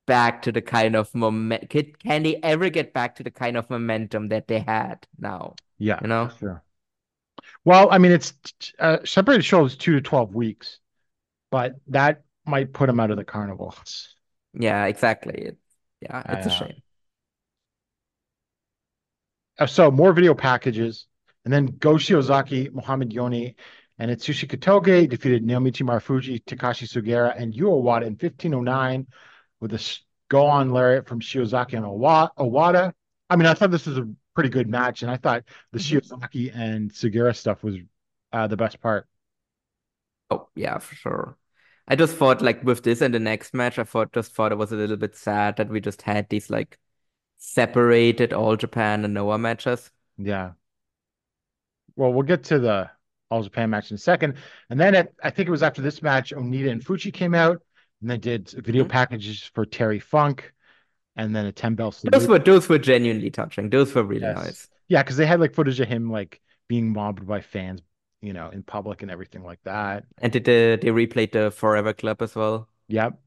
back 0.06 0.42
to 0.42 0.52
the 0.52 0.62
kind 0.62 0.96
of 0.96 1.14
moment 1.14 1.70
can, 1.70 1.92
can 2.02 2.22
they 2.22 2.36
ever 2.36 2.68
get 2.70 2.92
back 2.92 3.16
to 3.16 3.22
the 3.22 3.30
kind 3.30 3.56
of 3.56 3.68
momentum 3.70 4.28
that 4.28 4.48
they 4.48 4.60
had 4.60 5.06
now? 5.18 5.54
Yeah. 5.78 6.00
You 6.02 6.08
know? 6.08 6.30
Sure. 6.38 6.62
Well, 7.64 7.88
I 7.90 7.98
mean, 7.98 8.12
it's 8.12 8.34
uh, 8.78 8.98
separated 9.04 9.44
shows 9.44 9.76
two 9.76 9.94
to 9.94 10.00
twelve 10.00 10.34
weeks, 10.34 10.78
but 11.50 11.76
that 11.88 12.24
might 12.46 12.72
put 12.72 12.86
them 12.86 13.00
out 13.00 13.10
of 13.10 13.16
the 13.16 13.24
carnival. 13.24 13.74
Yeah, 14.54 14.86
exactly. 14.86 15.34
It, 15.34 15.58
yeah, 16.00 16.22
it's 16.28 16.46
a 16.46 16.50
I, 16.50 16.52
uh, 16.52 16.58
shame. 16.58 16.82
Uh, 19.58 19.66
So 19.66 19.90
more 19.90 20.12
video 20.12 20.34
packages, 20.34 21.06
and 21.44 21.52
then 21.52 21.66
Go 21.66 21.94
Shiozaki, 21.94 22.72
Mohamed 22.72 23.12
Yone, 23.12 23.54
and 23.98 24.10
Atsushi 24.10 24.48
Kotoge 24.48 25.08
defeated 25.08 25.44
Naomichi 25.44 25.82
Marufuji, 25.86 26.42
Takashi 26.44 26.86
Sugiura, 26.88 27.34
and 27.36 27.54
Yu 27.54 27.66
Owada 27.66 28.06
in 28.06 28.16
1509 28.16 29.06
with 29.60 29.72
a 29.74 29.98
go 30.28 30.46
on 30.46 30.70
lariat 30.70 31.06
from 31.06 31.20
Shiozaki 31.20 31.74
and 31.74 31.84
Owa- 31.84 32.30
Owada. 32.38 32.92
I 33.28 33.36
mean, 33.36 33.46
I 33.46 33.54
thought 33.54 33.70
this 33.70 33.86
was 33.86 33.98
a 33.98 34.08
pretty 34.34 34.50
good 34.50 34.68
match, 34.68 35.02
and 35.02 35.10
I 35.10 35.16
thought 35.16 35.44
the 35.72 35.78
Shiozaki 35.78 36.54
and 36.54 36.90
Sugiura 36.90 37.36
stuff 37.36 37.62
was 37.62 37.76
uh, 38.32 38.46
the 38.46 38.56
best 38.56 38.80
part. 38.80 39.06
Oh, 40.30 40.48
yeah, 40.54 40.78
for 40.78 40.94
sure. 40.94 41.38
I 41.86 41.96
just 41.96 42.16
thought 42.16 42.40
like 42.40 42.62
with 42.62 42.82
this 42.82 43.00
and 43.00 43.12
the 43.12 43.18
next 43.18 43.54
match, 43.54 43.78
I 43.78 43.84
thought 43.84 44.12
just 44.12 44.32
thought 44.32 44.52
it 44.52 44.58
was 44.58 44.72
a 44.72 44.76
little 44.76 44.96
bit 44.96 45.16
sad 45.16 45.56
that 45.56 45.68
we 45.68 45.80
just 45.80 46.02
had 46.02 46.28
these 46.28 46.48
like 46.48 46.78
separated 47.38 48.32
All 48.32 48.56
Japan 48.56 49.04
and 49.04 49.14
Noah 49.14 49.38
matches. 49.38 49.90
Yeah. 50.16 50.52
Well, 51.96 52.12
we'll 52.12 52.22
get 52.22 52.44
to 52.44 52.58
the 52.58 52.90
All 53.30 53.42
Japan 53.42 53.70
match 53.70 53.90
in 53.90 53.94
a 53.96 53.98
second. 53.98 54.34
And 54.70 54.78
then 54.78 54.94
at, 54.94 55.12
I 55.22 55.30
think 55.30 55.48
it 55.48 55.50
was 55.52 55.62
after 55.62 55.82
this 55.82 56.02
match, 56.02 56.32
Onita 56.32 56.70
and 56.70 56.84
Fuchi 56.84 57.12
came 57.12 57.34
out 57.34 57.62
and 58.00 58.10
they 58.10 58.18
did 58.18 58.50
video 58.50 58.84
Mhm. 58.84 58.88
packages 58.88 59.42
for 59.54 59.64
Terry 59.66 60.00
Funk. 60.00 60.52
and 61.14 61.36
then 61.36 61.44
a 61.44 61.52
10 61.52 61.74
bell 61.74 61.92
salute. 61.92 62.12
Those 62.12 62.26
were 62.26 62.38
those 62.38 62.68
were 62.70 62.78
genuinely 62.78 63.30
touching. 63.30 63.68
Those 63.68 63.94
were 63.94 64.02
really 64.02 64.22
Yes. 64.22 64.34
nice. 64.44 64.70
Yeah, 64.88 65.02
because 65.02 65.18
they 65.18 65.26
had 65.26 65.40
like 65.40 65.52
footage 65.54 65.78
of 65.78 65.86
him 65.86 66.10
like 66.10 66.40
being 66.68 66.90
mobbed 66.90 67.26
by 67.26 67.42
fans, 67.42 67.82
you 68.22 68.32
know, 68.32 68.48
in 68.48 68.62
public 68.62 69.02
and 69.02 69.10
everything 69.10 69.42
like 69.42 69.60
that. 69.64 70.06
And 70.18 70.32
did 70.32 70.44
they 70.46 70.76
they 70.76 70.88
replayed 70.88 71.32
the 71.32 71.50
Forever 71.50 71.92
Club 71.92 72.22
as 72.22 72.34
well? 72.34 72.66
Yep. 72.88 73.20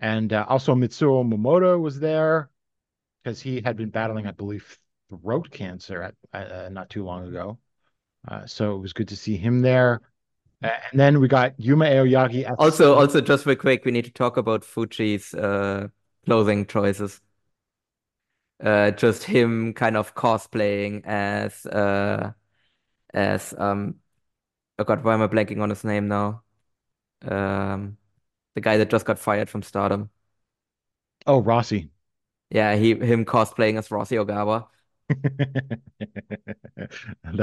And 0.00 0.32
uh, 0.32 0.46
also 0.48 0.74
Mitsuo 0.74 1.24
Momota 1.30 1.78
was 1.78 2.00
there 2.00 2.48
because 3.22 3.38
he 3.42 3.60
had 3.60 3.76
been 3.76 3.90
battling, 3.90 4.26
I 4.26 4.30
believe, 4.32 4.78
throat 5.10 5.50
cancer 5.50 6.02
at 6.02 6.14
uh, 6.32 6.70
not 6.70 6.88
too 6.88 7.04
long 7.04 7.28
ago. 7.28 7.58
Uh, 8.28 8.46
so 8.46 8.76
it 8.76 8.78
was 8.78 8.92
good 8.92 9.08
to 9.08 9.16
see 9.16 9.36
him 9.36 9.62
there. 9.62 10.00
Uh, 10.62 10.70
and 10.90 11.00
then 11.00 11.20
we 11.20 11.28
got 11.28 11.58
Yuma 11.58 11.86
Aoyagi. 11.86 12.54
Also, 12.58 12.94
also 12.94 13.20
just 13.20 13.46
real 13.46 13.56
quick, 13.56 13.84
we 13.84 13.92
need 13.92 14.06
to 14.06 14.12
talk 14.12 14.36
about 14.36 14.64
Fuji's 14.64 15.34
uh 15.34 15.88
clothing 16.24 16.66
choices. 16.66 17.20
Uh, 18.58 18.90
just 18.90 19.24
him 19.24 19.74
kind 19.74 19.98
of 19.98 20.14
cosplaying 20.14 21.04
as 21.04 21.66
uh 21.66 22.32
as 23.14 23.54
um 23.58 23.96
oh 24.78 24.84
God, 24.84 25.04
why 25.04 25.14
am 25.14 25.22
I 25.22 25.28
blanking 25.28 25.60
on 25.62 25.70
his 25.70 25.84
name 25.84 26.08
now? 26.08 26.42
Um, 27.22 27.98
the 28.54 28.60
guy 28.62 28.78
that 28.78 28.90
just 28.90 29.04
got 29.06 29.18
fired 29.18 29.50
from 29.50 29.62
Stardom. 29.62 30.10
oh 31.26 31.40
Rossi. 31.40 31.90
Yeah, 32.50 32.76
he 32.76 32.94
him 32.94 33.24
cosplaying 33.24 33.78
as 33.78 33.90
Rossi 33.90 34.16
Ogawa. 34.16 34.68
the 35.08 35.80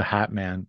Hat 0.02 0.32
Man. 0.32 0.66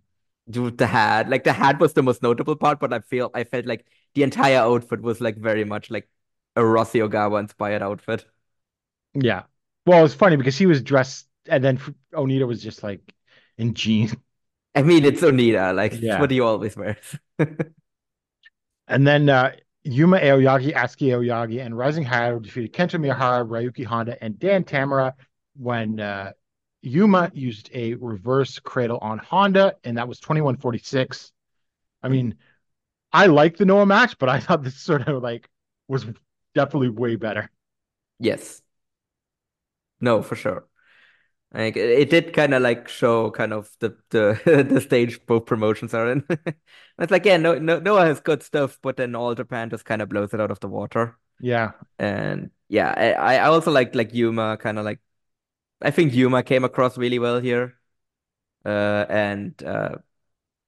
Dude, 0.50 0.78
the 0.78 0.86
hat, 0.86 1.28
like 1.30 1.44
the 1.44 1.54
hat 1.54 1.80
was 1.80 1.94
the 1.94 2.04
most 2.04 2.22
notable 2.22 2.56
part, 2.56 2.80
but 2.80 2.94
I 2.94 3.00
feel 3.00 3.32
I 3.34 3.44
felt 3.46 3.66
like 3.66 3.86
the 4.14 4.24
entire 4.24 4.60
outfit 4.60 5.02
was 5.02 5.20
like 5.20 5.38
very 5.38 5.64
much 5.64 5.90
like 5.90 6.08
a 6.56 6.64
Rossi 6.64 7.00
Ogawa 7.00 7.40
inspired 7.40 7.82
outfit. 7.82 8.26
Yeah. 9.14 9.44
Well, 9.86 10.06
it's 10.06 10.14
funny 10.14 10.36
because 10.36 10.58
he 10.58 10.66
was 10.66 10.82
dressed, 10.82 11.28
and 11.48 11.64
then 11.64 11.80
Onita 12.14 12.48
was 12.48 12.62
just 12.62 12.84
like 12.84 13.02
in 13.58 13.74
jeans. 13.74 14.16
I 14.76 14.84
mean, 14.84 15.06
it's 15.06 15.22
Onita, 15.22 15.74
like 15.76 15.94
Yeah. 16.02 16.20
what 16.20 16.32
he 16.32 16.42
always 16.42 16.76
wears. 16.76 16.98
And 18.88 19.06
then 19.06 19.30
uh, 19.30 19.52
Yuma 19.84 20.18
Aoyagi, 20.20 20.74
Atsuki 20.74 21.10
Aoyagi, 21.10 21.64
and 21.64 21.78
Rising 21.78 22.06
Hayato 22.06 22.42
defeated 22.42 22.74
Kento 22.74 23.00
Miyahara, 23.00 23.48
Ryuki 23.48 23.86
Honda, 23.86 24.22
and 24.24 24.38
Dan 24.40 24.64
Tamura 24.64 25.14
when 25.56 26.00
uh, 26.00 26.32
Yuma 26.86 27.32
used 27.34 27.70
a 27.74 27.96
reverse 27.96 28.60
cradle 28.60 29.00
on 29.02 29.18
Honda, 29.18 29.76
and 29.84 29.98
that 29.98 30.08
was 30.08 30.20
21-46. 30.20 31.32
I 32.04 32.10
mean, 32.10 32.36
I 33.12 33.28
like 33.28 33.58
the 33.58 33.66
Noah 33.66 33.86
match, 33.86 34.18
but 34.18 34.30
I 34.30 34.40
thought 34.40 34.64
this 34.64 34.76
sort 34.76 35.08
of 35.08 35.24
like 35.24 35.50
was 35.88 36.06
definitely 36.54 36.90
way 36.90 37.16
better. 37.16 37.50
Yes. 38.20 38.62
No, 40.00 40.22
for 40.22 40.36
sure. 40.36 40.68
Like 41.54 41.78
it, 41.78 41.90
it 41.90 42.10
did 42.10 42.34
kind 42.34 42.54
of 42.54 42.62
like 42.62 42.88
show 42.90 43.32
kind 43.32 43.54
of 43.54 43.70
the 43.80 43.98
the 44.10 44.66
the 44.70 44.82
stage 44.82 45.26
both 45.26 45.46
promotions 45.46 45.94
are 45.94 46.12
in. 46.12 46.26
It's 46.98 47.12
like 47.12 47.26
yeah, 47.26 47.38
no, 47.38 47.60
no, 47.60 47.80
Noah 47.80 48.06
has 48.06 48.22
good 48.22 48.42
stuff, 48.42 48.80
but 48.82 48.96
then 48.98 49.16
All 49.16 49.36
Japan 49.36 49.70
just 49.70 49.84
kind 49.84 50.02
of 50.02 50.08
blows 50.10 50.34
it 50.34 50.40
out 50.40 50.52
of 50.52 50.60
the 50.62 50.68
water. 50.70 51.18
Yeah. 51.42 51.72
And 52.00 52.52
yeah, 52.70 52.94
I 53.18 53.38
I 53.38 53.48
also 53.48 53.72
like 53.72 53.96
like 53.96 54.14
Yuma 54.14 54.58
kind 54.58 54.80
of 54.80 54.86
like 54.86 55.00
I 55.82 55.92
think 55.92 56.14
Yuma 56.14 56.44
came 56.44 56.64
across 56.64 56.98
really 56.98 57.20
well 57.20 57.40
here. 57.40 57.78
Uh 58.66 59.06
and 59.10 59.62
uh 59.64 59.98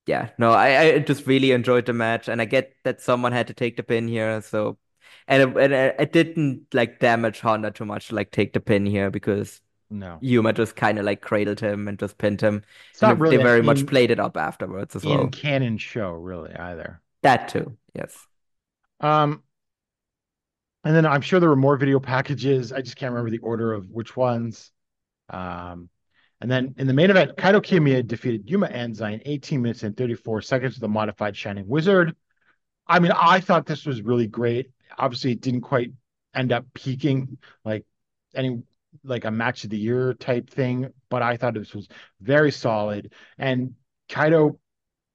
yeah, 0.08 0.32
no, 0.40 0.52
I 0.54 0.80
I 0.96 1.00
just 1.00 1.28
really 1.28 1.52
enjoyed 1.52 1.86
the 1.88 1.94
match 1.94 2.28
and 2.30 2.42
I 2.42 2.46
get 2.46 2.76
that 2.84 3.02
someone 3.02 3.32
had 3.34 3.48
to 3.48 3.54
take 3.56 3.78
the 3.78 3.84
pin 3.84 4.08
here, 4.08 4.42
so 4.42 4.80
and 5.28 5.44
it, 5.58 5.58
and 5.58 5.74
it 5.74 6.14
didn't 6.14 6.68
like 6.74 7.00
damage 7.00 7.42
Honda 7.42 7.72
too 7.72 7.86
much 7.86 8.10
to 8.10 8.16
like 8.16 8.32
take 8.32 8.54
the 8.54 8.62
pin 8.62 8.86
here 8.86 9.12
because 9.12 9.62
No. 9.90 10.22
Yuma 10.22 10.54
just 10.54 10.76
kind 10.78 11.00
of 11.00 11.06
like 11.06 11.22
cradled 11.22 11.60
him 11.62 11.88
and 11.88 12.00
just 12.00 12.18
pinned 12.20 12.42
him. 12.42 12.64
It's 12.92 13.02
not 13.02 13.30
they 13.30 13.38
really 13.38 13.38
very 13.38 13.62
an 13.62 13.64
much 13.64 13.86
played 13.86 14.12
it 14.12 14.20
up 14.20 14.38
afterwards 14.38 14.96
as 14.96 15.06
in 15.06 15.08
well. 15.08 15.32
canon 15.32 15.80
show, 15.80 16.12
really, 16.12 16.54
either. 16.54 17.02
That 17.22 17.50
too, 17.50 17.78
yes. 17.94 18.28
Um, 19.00 19.44
and 20.84 20.96
then 20.96 21.06
I'm 21.06 21.22
sure 21.22 21.40
there 21.40 21.50
were 21.50 21.56
more 21.56 21.78
video 21.78 22.00
packages. 22.00 22.72
I 22.72 22.82
just 22.82 22.96
can't 22.96 23.12
remember 23.12 23.30
the 23.32 23.40
order 23.40 23.74
of 23.74 23.90
which 23.92 24.16
ones. 24.16 24.72
Um, 25.30 25.90
and 26.40 26.52
then 26.52 26.76
in 26.78 26.88
the 26.88 26.94
main 26.94 27.10
event, 27.10 27.36
Kaito 27.36 27.62
Kiyomiya 27.62 28.06
defeated 28.06 28.50
Yuma 28.50 28.68
Anzai 28.68 29.14
in 29.14 29.22
18 29.26 29.62
minutes 29.62 29.84
and 29.84 29.98
34 29.98 30.42
seconds 30.42 30.76
with 30.76 30.82
the 30.82 30.88
modified 30.88 31.36
Shining 31.36 31.68
Wizard. 31.68 32.16
I 32.88 33.00
mean, 33.00 33.12
I 33.12 33.40
thought 33.40 33.66
this 33.66 33.86
was 33.86 34.02
really 34.02 34.28
great. 34.28 34.70
Obviously, 34.98 35.32
it 35.32 35.42
didn't 35.42 35.62
quite 35.62 35.92
end 36.34 36.52
up 36.52 36.66
peaking 36.74 37.38
like 37.66 37.86
any 38.36 38.62
like 39.04 39.26
a 39.26 39.32
match 39.32 39.64
of 39.64 39.70
the 39.70 39.78
year 39.78 40.14
type 40.14 40.50
thing, 40.50 40.92
but 41.10 41.22
I 41.22 41.38
thought 41.38 41.54
this 41.56 41.74
was 41.74 41.88
very 42.22 42.52
solid. 42.52 43.14
And 43.38 43.74
Kaito 44.10 44.58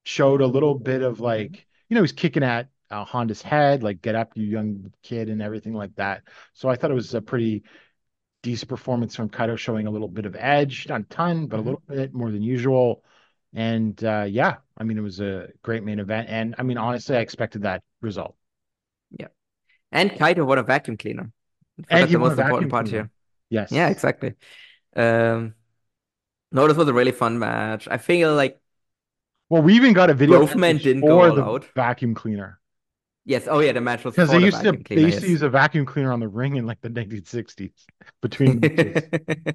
showed 0.04 0.40
a 0.40 0.46
little 0.46 0.74
bit 0.74 1.02
of 1.02 1.20
like, 1.20 1.66
you 1.88 1.94
know, 1.94 2.02
he's 2.02 2.12
kicking 2.12 2.42
at 2.42 2.68
uh, 2.90 3.04
Honda's 3.04 3.42
head, 3.42 3.82
like 3.82 4.02
get 4.02 4.14
up, 4.14 4.32
you 4.34 4.44
young 4.44 4.92
kid, 5.02 5.28
and 5.28 5.40
everything 5.40 5.74
like 5.74 5.94
that. 5.96 6.22
So 6.52 6.68
I 6.68 6.76
thought 6.76 6.90
it 6.90 6.94
was 6.94 7.14
a 7.14 7.22
pretty 7.22 7.62
decent 8.42 8.68
performance 8.68 9.16
from 9.16 9.28
Kaito, 9.30 9.56
showing 9.58 9.86
a 9.86 9.90
little 9.90 10.08
bit 10.08 10.26
of 10.26 10.36
edge, 10.36 10.86
not 10.88 11.02
a 11.02 11.04
ton, 11.04 11.46
but 11.46 11.58
a 11.58 11.62
little 11.62 11.82
bit 11.88 12.12
more 12.14 12.30
than 12.30 12.42
usual. 12.42 13.04
And 13.54 14.02
uh, 14.04 14.26
yeah, 14.28 14.56
I 14.76 14.84
mean, 14.84 14.98
it 14.98 15.02
was 15.02 15.20
a 15.20 15.48
great 15.62 15.84
main 15.84 15.98
event. 16.00 16.28
And 16.30 16.54
I 16.58 16.62
mean, 16.62 16.78
honestly, 16.78 17.16
I 17.16 17.20
expected 17.20 17.62
that 17.62 17.82
result. 18.00 18.36
Yeah. 19.10 19.28
And 19.92 20.10
Kaito 20.12 20.46
what 20.46 20.58
a 20.58 20.62
vacuum 20.62 20.96
cleaner. 20.96 21.30
I 21.80 21.82
And 21.90 22.00
forgot 22.00 22.08
he 22.08 22.12
the 22.12 22.18
most 22.18 22.38
important 22.38 22.70
part 22.70 22.86
cleaner. 22.86 22.90
here. 22.90 23.10
Yes. 23.50 23.70
Yeah, 23.72 23.88
exactly. 23.88 24.34
Um, 24.96 25.54
no, 26.52 26.68
this 26.68 26.76
was 26.76 26.88
a 26.88 26.92
really 26.94 27.12
fun 27.12 27.38
match. 27.38 27.88
I 27.88 27.98
feel 27.98 28.34
like 28.34 28.60
Well, 29.48 29.62
we 29.62 29.74
even 29.74 29.92
got 29.92 30.10
a 30.10 30.14
video 30.14 30.40
Both 30.40 30.56
men 30.56 30.78
didn't 30.78 31.04
go 31.04 31.20
all 31.20 31.32
the 31.32 31.42
out. 31.42 31.66
vacuum 31.74 32.14
cleaner 32.14 32.60
yes, 33.24 33.46
oh 33.48 33.60
yeah, 33.60 33.72
the 33.72 33.80
match 33.80 34.04
was 34.04 34.14
because 34.14 34.30
they 34.30 34.38
used 34.40 34.58
to 34.58 34.64
vacuum 34.64 34.82
they 34.88 34.94
cleaner, 34.94 35.08
used 35.08 35.20
to 35.20 35.28
use 35.28 35.42
a 35.42 35.50
vacuum 35.50 35.86
cleaner 35.86 36.12
on 36.12 36.20
the 36.20 36.28
ring 36.28 36.56
in 36.56 36.66
like 36.66 36.80
the 36.80 36.90
1960s 36.90 37.86
between. 38.20 38.60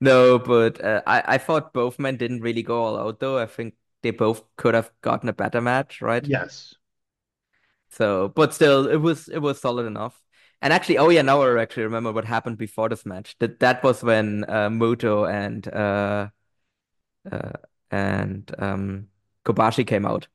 No, 0.00 0.38
but 0.38 0.84
uh, 0.84 1.02
I 1.06 1.34
I 1.34 1.38
thought 1.38 1.72
both 1.72 1.98
men 1.98 2.16
didn't 2.16 2.40
really 2.42 2.62
go 2.62 2.82
all 2.82 2.98
out 2.98 3.20
though. 3.20 3.38
I 3.38 3.46
think 3.46 3.74
they 4.02 4.10
both 4.10 4.42
could 4.56 4.74
have 4.74 4.90
gotten 5.00 5.28
a 5.28 5.32
better 5.32 5.60
match, 5.60 6.02
right? 6.02 6.26
Yes. 6.26 6.74
So, 7.90 8.28
but 8.28 8.52
still, 8.52 8.86
it 8.88 8.96
was 8.96 9.28
it 9.28 9.38
was 9.38 9.60
solid 9.60 9.86
enough. 9.86 10.20
And 10.60 10.72
actually, 10.72 10.98
oh 10.98 11.10
yeah, 11.10 11.22
now 11.22 11.42
I 11.42 11.60
actually 11.60 11.84
remember 11.84 12.12
what 12.12 12.24
happened 12.24 12.58
before 12.58 12.88
this 12.88 13.06
match. 13.06 13.36
That 13.38 13.60
that 13.60 13.82
was 13.84 14.02
when 14.02 14.44
uh, 14.48 14.68
Muto 14.68 15.30
and 15.30 15.66
uh, 15.68 16.28
uh, 17.30 17.52
and 17.90 18.54
um, 18.58 19.08
Kobashi 19.44 19.86
came 19.86 20.04
out 20.04 20.28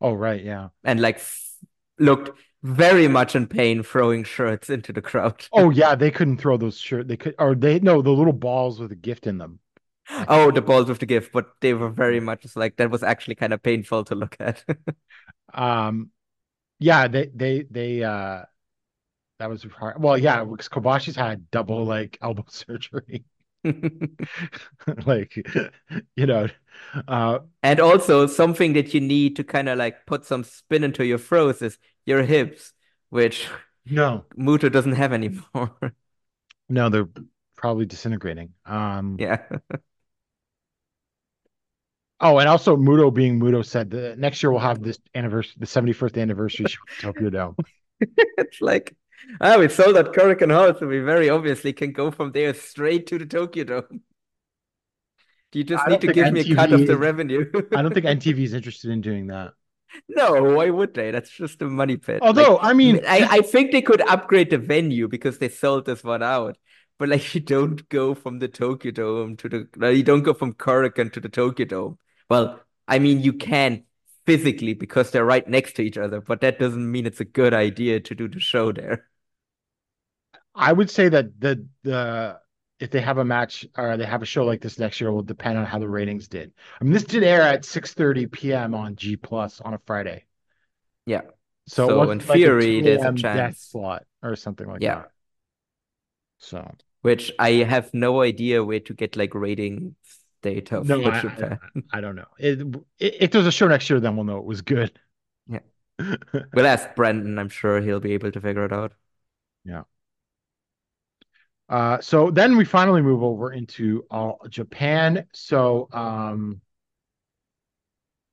Oh, 0.00 0.12
right. 0.12 0.42
Yeah. 0.42 0.68
and 0.84 1.00
like 1.00 1.16
f 1.16 1.40
looked 1.98 2.38
very 2.62 3.08
much 3.08 3.34
in 3.36 3.46
pain, 3.46 3.82
throwing 3.82 4.24
shirts 4.24 4.70
into 4.70 4.92
the 4.92 5.02
crowd. 5.02 5.46
Oh, 5.52 5.70
yeah. 5.70 5.94
They 5.94 6.10
couldn't 6.10 6.38
throw 6.38 6.56
those 6.56 6.78
shirt. 6.78 7.08
They 7.08 7.16
could, 7.16 7.34
or 7.38 7.54
they, 7.54 7.80
no, 7.80 8.02
the 8.02 8.10
little 8.10 8.32
balls 8.32 8.80
with 8.80 8.92
a 8.92 8.96
gift 8.96 9.26
in 9.26 9.38
them. 9.38 9.60
Oh, 10.26 10.50
the 10.50 10.62
balls 10.62 10.88
with 10.88 11.00
the 11.00 11.06
gift, 11.06 11.32
but 11.32 11.50
they 11.60 11.74
were 11.74 11.90
very 11.90 12.20
much 12.20 12.46
like 12.56 12.76
that 12.76 12.90
was 12.90 13.02
actually 13.02 13.34
kind 13.34 13.52
of 13.52 13.62
painful 13.62 14.04
to 14.04 14.14
look 14.14 14.36
at. 14.40 14.64
Um, 15.54 16.10
yeah. 16.78 17.08
They, 17.08 17.30
they, 17.34 17.62
they, 17.70 18.02
uh, 18.04 18.42
that 19.38 19.50
was 19.50 19.64
hard. 19.64 20.02
Well, 20.02 20.18
yeah, 20.18 20.44
because 20.44 20.68
Kobashi's 20.68 21.16
had 21.16 21.50
double 21.50 21.84
like 21.84 22.18
elbow 22.22 22.44
surgery. 22.50 23.24
like, 25.06 25.36
you 26.16 26.26
know, 26.26 26.48
uh, 27.06 27.40
And 27.62 27.80
also 27.80 28.26
something 28.26 28.72
that 28.74 28.94
you 28.94 29.00
need 29.00 29.36
to 29.36 29.44
kind 29.44 29.68
of 29.68 29.78
like 29.78 30.06
put 30.06 30.24
some 30.24 30.44
spin 30.44 30.84
into 30.84 31.04
your 31.04 31.18
throws 31.18 31.62
is 31.62 31.78
your 32.06 32.22
hips, 32.22 32.72
which 33.10 33.48
no, 33.86 34.24
Muto 34.38 34.70
doesn't 34.70 34.92
have 34.92 35.12
anymore. 35.12 35.76
no, 36.68 36.88
they're 36.88 37.08
probably 37.56 37.86
disintegrating. 37.86 38.54
Um, 38.66 39.16
Yeah. 39.18 39.42
Oh, 42.20 42.38
and 42.38 42.48
also 42.48 42.76
Muto 42.76 43.14
being 43.14 43.38
Muto 43.38 43.64
said 43.64 43.90
the 43.90 44.16
next 44.16 44.42
year 44.42 44.50
we'll 44.50 44.60
have 44.60 44.82
this 44.82 44.98
anniversary, 45.14 45.54
the 45.58 45.66
71st 45.66 46.18
anniversary 46.18 46.66
show 46.66 46.80
at 46.90 46.98
Tokyo 46.98 47.30
Dome. 47.30 47.56
It's 48.38 48.60
like, 48.60 48.96
oh, 49.40 49.58
we 49.58 49.68
sold 49.68 49.96
that 49.96 50.12
Korakuen 50.12 50.52
Hall, 50.52 50.74
so 50.78 50.86
we 50.86 51.00
very 51.00 51.30
obviously 51.30 51.72
can 51.72 51.92
go 51.92 52.10
from 52.10 52.32
there 52.32 52.54
straight 52.54 53.06
to 53.08 53.18
the 53.18 53.26
Tokyo 53.26 53.64
Dome. 53.64 54.02
Do 55.50 55.58
You 55.58 55.64
just 55.64 55.84
I 55.86 55.90
need 55.90 56.00
to 56.02 56.12
give 56.12 56.32
me 56.32 56.40
a 56.40 56.54
cut 56.54 56.72
of 56.72 56.86
the 56.86 56.96
revenue. 56.96 57.50
I 57.74 57.82
don't 57.82 57.94
think 57.94 58.06
NTV 58.06 58.38
is 58.40 58.54
interested 58.54 58.90
in 58.90 59.00
doing 59.00 59.28
that. 59.28 59.52
No, 60.08 60.42
why 60.42 60.68
would 60.68 60.92
they? 60.92 61.10
That's 61.10 61.30
just 61.30 61.62
a 61.62 61.64
money 61.64 61.96
pit. 61.96 62.20
Although, 62.20 62.56
Like, 62.56 62.64
I 62.64 62.72
mean, 62.74 63.00
I, 63.06 63.26
I 63.30 63.40
think 63.40 63.72
they 63.72 63.80
could 63.80 64.02
upgrade 64.02 64.50
the 64.50 64.58
venue 64.58 65.08
because 65.08 65.38
they 65.38 65.48
sold 65.48 65.86
this 65.86 66.04
one 66.04 66.22
out. 66.22 66.58
But 66.98 67.08
like 67.08 67.34
you 67.34 67.40
don't 67.40 67.88
go 67.88 68.14
from 68.14 68.38
the 68.38 68.48
Tokyo 68.48 68.90
Dome 68.92 69.36
to 69.38 69.48
the 69.48 69.90
you 69.94 70.02
don't 70.02 70.22
go 70.22 70.34
from 70.34 70.52
Korakuen 70.52 71.12
to 71.12 71.20
the 71.20 71.28
Tokyo 71.28 71.66
Dome. 71.66 71.98
Well, 72.28 72.60
I 72.86 72.98
mean 72.98 73.20
you 73.20 73.32
can 73.32 73.84
physically 74.28 74.74
because 74.74 75.10
they're 75.10 75.24
right 75.24 75.48
next 75.48 75.74
to 75.74 75.82
each 75.82 75.98
other, 75.98 76.20
but 76.20 76.40
that 76.42 76.58
doesn't 76.58 76.90
mean 76.90 77.06
it's 77.06 77.20
a 77.20 77.24
good 77.24 77.54
idea 77.54 78.00
to 78.00 78.14
do 78.14 78.28
the 78.28 78.40
show 78.40 78.72
there. 78.72 79.06
I 80.54 80.72
would 80.72 80.90
say 80.90 81.08
that 81.08 81.40
the 81.40 81.66
the 81.82 82.40
if 82.80 82.90
they 82.90 83.00
have 83.00 83.18
a 83.18 83.24
match 83.24 83.66
or 83.76 83.96
they 83.96 84.04
have 84.06 84.22
a 84.22 84.26
show 84.26 84.44
like 84.44 84.60
this 84.60 84.78
next 84.78 85.00
year 85.00 85.10
will 85.12 85.22
depend 85.22 85.58
on 85.58 85.64
how 85.66 85.78
the 85.78 85.88
ratings 85.88 86.28
did. 86.28 86.52
I 86.80 86.84
mean, 86.84 86.92
this 86.92 87.04
did 87.04 87.22
air 87.24 87.42
at 87.42 87.64
6:30 87.64 88.26
p.m. 88.26 88.74
on 88.74 88.96
G 88.96 89.16
Plus 89.16 89.60
on 89.60 89.74
a 89.74 89.78
Friday. 89.86 90.24
Yeah. 91.06 91.22
So, 91.66 91.88
So 91.88 92.10
in 92.10 92.20
like 92.24 92.44
a 92.44 92.50
theory, 92.50 92.80
2 92.80 92.82
there's 92.82 93.04
a 93.04 93.12
chance. 93.12 93.56
slot 93.70 94.06
or 94.22 94.34
something 94.36 94.66
like 94.66 94.82
Yeah. 94.82 95.02
that. 95.02 95.10
So 96.38 96.78
Which 97.02 97.32
I 97.38 97.50
have 97.64 97.92
no 97.94 98.22
idea 98.22 98.64
where 98.64 98.80
to 98.80 98.94
get 98.94 99.16
like 99.16 99.34
ratings 99.34 99.94
data 100.42 100.82
no, 100.84 101.04
I, 101.04 101.20
Japan. 101.20 101.58
I, 101.92 101.98
I 101.98 102.00
don't 102.00 102.16
know. 102.16 102.26
It, 102.38 102.60
i 102.60 102.80
if 102.98 103.30
there's 103.30 103.46
a 103.46 103.52
show 103.52 103.68
next 103.68 103.88
year, 103.90 104.00
then 104.00 104.16
we'll 104.16 104.24
know 104.24 104.38
it 104.38 104.44
was 104.44 104.62
good. 104.62 104.98
Yeah. 105.48 105.60
We'll 106.54 106.66
ask 106.66 106.94
Brendan. 106.94 107.38
I'm 107.38 107.48
sure 107.48 107.80
he'll 107.80 108.00
be 108.00 108.12
able 108.14 108.30
to 108.32 108.40
figure 108.40 108.64
it 108.64 108.72
out. 108.72 108.92
Yeah. 109.64 109.82
Uh, 111.68 112.00
so 112.00 112.30
then 112.30 112.56
we 112.56 112.64
finally 112.64 113.02
move 113.02 113.22
over 113.22 113.52
into 113.52 114.04
all 114.10 114.40
Japan. 114.48 115.26
So, 115.34 115.88
um, 115.92 116.60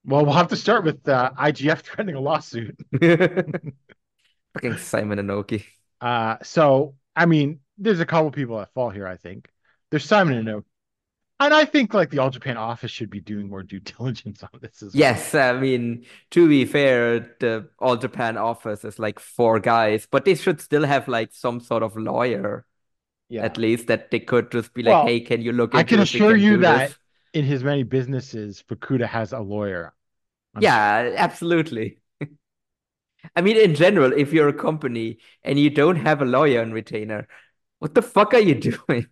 well, 0.05 0.23
we'll 0.23 0.35
have 0.35 0.49
to 0.49 0.55
start 0.55 0.85
with 0.85 1.07
uh, 1.09 1.31
IGF 1.37 1.81
threatening 1.81 2.15
a 2.15 2.21
lawsuit. 2.21 2.77
Fucking 2.93 4.77
Simon 4.77 5.19
Inoki. 5.19 5.65
Uh, 5.99 6.37
so 6.43 6.95
I 7.15 7.25
mean, 7.25 7.59
there's 7.77 7.99
a 7.99 8.05
couple 8.05 8.31
people 8.31 8.59
at 8.59 8.73
fault 8.73 8.93
here. 8.93 9.07
I 9.07 9.17
think 9.17 9.49
there's 9.89 10.05
Simon 10.05 10.37
and 10.37 10.49
Oak, 10.49 10.65
and 11.39 11.53
I 11.53 11.65
think 11.65 11.93
like 11.93 12.11
the 12.11 12.19
All 12.19 12.29
Japan 12.29 12.57
office 12.57 12.91
should 12.91 13.09
be 13.09 13.19
doing 13.19 13.49
more 13.49 13.63
due 13.63 13.79
diligence 13.97 14.41
on 14.43 14.49
this 14.61 14.81
as 14.81 14.93
well. 14.93 14.99
Yes, 14.99 15.35
I 15.35 15.53
mean, 15.53 16.05
to 16.31 16.47
be 16.47 16.65
fair, 16.65 17.35
the 17.39 17.69
All 17.79 17.97
Japan 17.97 18.37
office 18.37 18.85
is 18.85 18.99
like 18.99 19.19
four 19.19 19.59
guys, 19.59 20.07
but 20.09 20.25
they 20.25 20.35
should 20.35 20.61
still 20.61 20.85
have 20.85 21.07
like 21.07 21.33
some 21.33 21.59
sort 21.59 21.83
of 21.83 21.97
lawyer, 21.97 22.65
yeah. 23.29 23.43
at 23.43 23.57
least 23.57 23.87
that 23.87 24.11
they 24.11 24.19
could 24.19 24.51
just 24.51 24.73
be 24.73 24.83
like, 24.83 24.93
Well, 24.93 25.05
hey, 25.07 25.19
can 25.19 25.41
you 25.41 25.51
look 25.51 25.75
I 25.75 25.83
can 25.83 25.99
assure 25.99 26.33
can 26.33 26.41
you 26.41 26.57
that 26.57 26.89
this." 26.89 26.97
in 27.33 27.43
his 27.43 27.63
many 27.63 27.83
businesses, 27.83 28.63
Fukuda 28.67 29.05
has 29.05 29.33
a 29.33 29.39
lawyer. 29.39 29.93
I'm 30.55 30.61
Yeah, 30.61 31.15
absolutely. 31.17 31.99
I 33.35 33.41
mean, 33.41 33.57
in 33.57 33.75
general, 33.75 34.13
if 34.13 34.31
you're 34.31 34.47
a 34.47 34.53
company 34.53 35.17
and 35.43 35.59
you 35.59 35.69
don't 35.69 35.97
have 35.97 36.21
a 36.21 36.25
lawyer 36.25 36.61
on 36.61 36.71
retainer, 36.71 37.27
what 37.79 37.93
the 37.93 38.01
fuck 38.01 38.33
are 38.33 38.39
you 38.39 38.55
doing? 38.87 39.07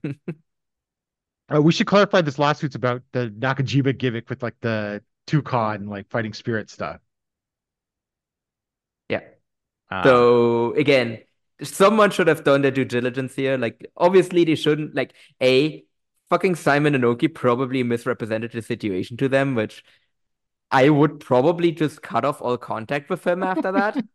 Uh, 1.53 1.61
we 1.61 1.71
should 1.71 1.87
clarify 1.87 2.21
this 2.21 2.39
lawsuit's 2.39 2.75
about 2.75 3.01
the 3.11 3.29
Nakajima 3.37 3.97
gimmick 3.97 4.29
with 4.29 4.41
like 4.41 4.55
the 4.61 5.03
Toukon 5.27 5.75
and 5.75 5.89
like 5.89 6.09
fighting 6.09 6.33
spirit 6.33 6.69
stuff. 6.69 6.99
Yeah. 9.09 9.21
Uh, 9.91 10.03
So 10.03 10.73
again, 10.75 11.19
someone 11.61 12.11
should 12.11 12.27
have 12.27 12.43
done 12.43 12.61
their 12.61 12.71
due 12.71 12.85
diligence 12.85 13.35
here. 13.35 13.57
Like, 13.57 13.85
obviously, 13.97 14.43
they 14.45 14.55
shouldn't. 14.55 14.95
Like, 14.95 15.13
a 15.41 15.83
fucking 16.29 16.55
Simon 16.55 16.93
Inoki 16.93 17.33
probably 17.33 17.83
misrepresented 17.83 18.51
the 18.51 18.61
situation 18.61 19.17
to 19.17 19.29
them, 19.29 19.55
which 19.55 19.83
I 20.71 20.89
would 20.89 21.19
probably 21.19 21.71
just 21.71 22.01
cut 22.01 22.25
off 22.25 22.41
all 22.41 22.57
contact 22.57 23.09
with 23.09 23.25
him 23.25 23.43
after 23.43 23.71
that. 23.71 24.03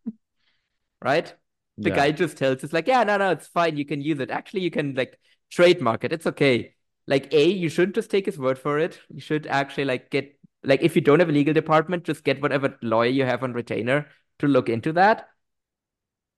Right? 1.03 1.33
The 1.77 1.91
yeah. 1.91 1.97
guy 1.97 2.11
just 2.13 2.37
tells 2.37 2.65
us 2.65 2.73
like, 2.73 2.89
yeah, 2.89 3.05
no, 3.05 3.17
no, 3.19 3.31
it's 3.31 3.47
fine. 3.47 3.77
You 3.77 3.85
can 3.85 4.01
use 4.01 4.19
it. 4.19 4.31
Actually, 4.31 4.63
you 4.63 4.71
can 4.71 4.95
like 4.95 5.19
trademark 5.51 6.05
it. 6.05 6.13
It's 6.13 6.27
okay. 6.27 6.75
Like, 7.09 7.35
a, 7.35 7.49
you 7.49 7.69
shouldn't 7.71 7.97
just 7.97 8.11
take 8.11 8.27
his 8.27 8.39
word 8.39 8.59
for 8.59 8.79
it. 8.79 9.01
You 9.09 9.21
should 9.21 9.49
actually 9.49 9.87
like 9.87 10.11
get 10.11 10.39
like 10.63 10.83
if 10.83 10.95
you 10.97 11.03
don't 11.03 11.21
have 11.21 11.29
a 11.29 11.33
legal 11.33 11.55
department, 11.55 12.05
just 12.05 12.25
get 12.25 12.43
whatever 12.43 12.79
lawyer 12.83 13.11
you 13.11 13.25
have 13.25 13.43
on 13.43 13.53
retainer 13.55 14.09
to 14.41 14.47
look 14.49 14.69
into 14.69 14.93
that. 14.95 15.29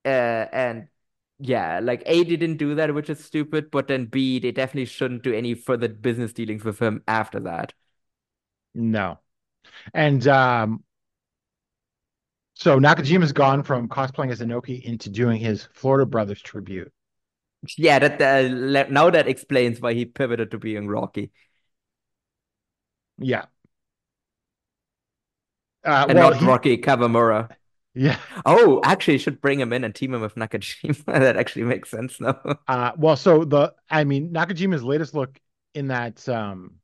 Uh, 0.05 0.47
and 0.53 0.89
yeah, 1.39 1.81
like 1.83 2.03
A 2.07 2.25
didn't 2.25 2.59
do 2.59 2.75
that, 2.77 2.95
which 2.95 3.11
is 3.11 3.23
stupid, 3.25 3.71
but 3.71 3.89
then 3.89 4.07
B, 4.07 4.39
they 4.39 4.53
definitely 4.53 4.87
shouldn't 4.87 5.23
do 5.23 5.35
any 5.35 5.55
further 5.55 5.89
business 5.89 6.33
dealings 6.33 6.65
with 6.65 6.79
him 6.79 7.03
after 7.09 7.41
that. 7.41 7.75
No. 8.75 9.19
And 9.95 10.27
um 10.29 10.85
so 12.55 12.79
Nakajima's 12.79 13.33
gone 13.33 13.63
from 13.63 13.89
cosplaying 13.89 14.31
as 14.31 14.41
Inoki 14.41 14.83
into 14.83 15.09
doing 15.11 15.41
his 15.41 15.69
Florida 15.73 16.07
Brothers 16.07 16.41
tribute. 16.43 16.93
Yeah, 17.77 17.99
that 17.99 18.21
uh, 18.23 18.87
now 18.91 19.11
that 19.11 19.29
explains 19.29 19.81
why 19.81 19.93
he 19.95 20.07
pivoted 20.07 20.51
to 20.53 20.59
being 20.59 20.89
Rocky 20.89 21.31
Yeah. 23.19 23.47
Uh 25.85 26.07
and 26.09 26.19
well, 26.19 26.33
not 26.33 26.41
he- 26.41 26.47
Rocky 26.47 26.77
Kawamura. 26.79 27.51
yeah. 27.95 28.19
Oh, 28.45 28.81
actually, 28.85 29.15
you 29.15 29.19
should 29.19 29.41
bring 29.41 29.61
him 29.61 29.73
in 29.73 29.85
and 29.85 29.95
team 29.95 30.15
him 30.15 30.21
with 30.21 30.35
Nakajima. 30.35 31.05
That 31.07 31.37
actually 31.37 31.65
makes 31.65 31.91
sense 31.91 32.21
now. 32.21 32.41
Uh 32.67 32.93
well 32.97 33.17
so 33.17 33.45
the 33.45 33.75
I 33.89 34.05
mean 34.05 34.33
Nakajima's 34.33 34.83
latest 34.85 35.15
look 35.15 35.39
in 35.75 35.89
that 35.89 36.29
um 36.29 36.81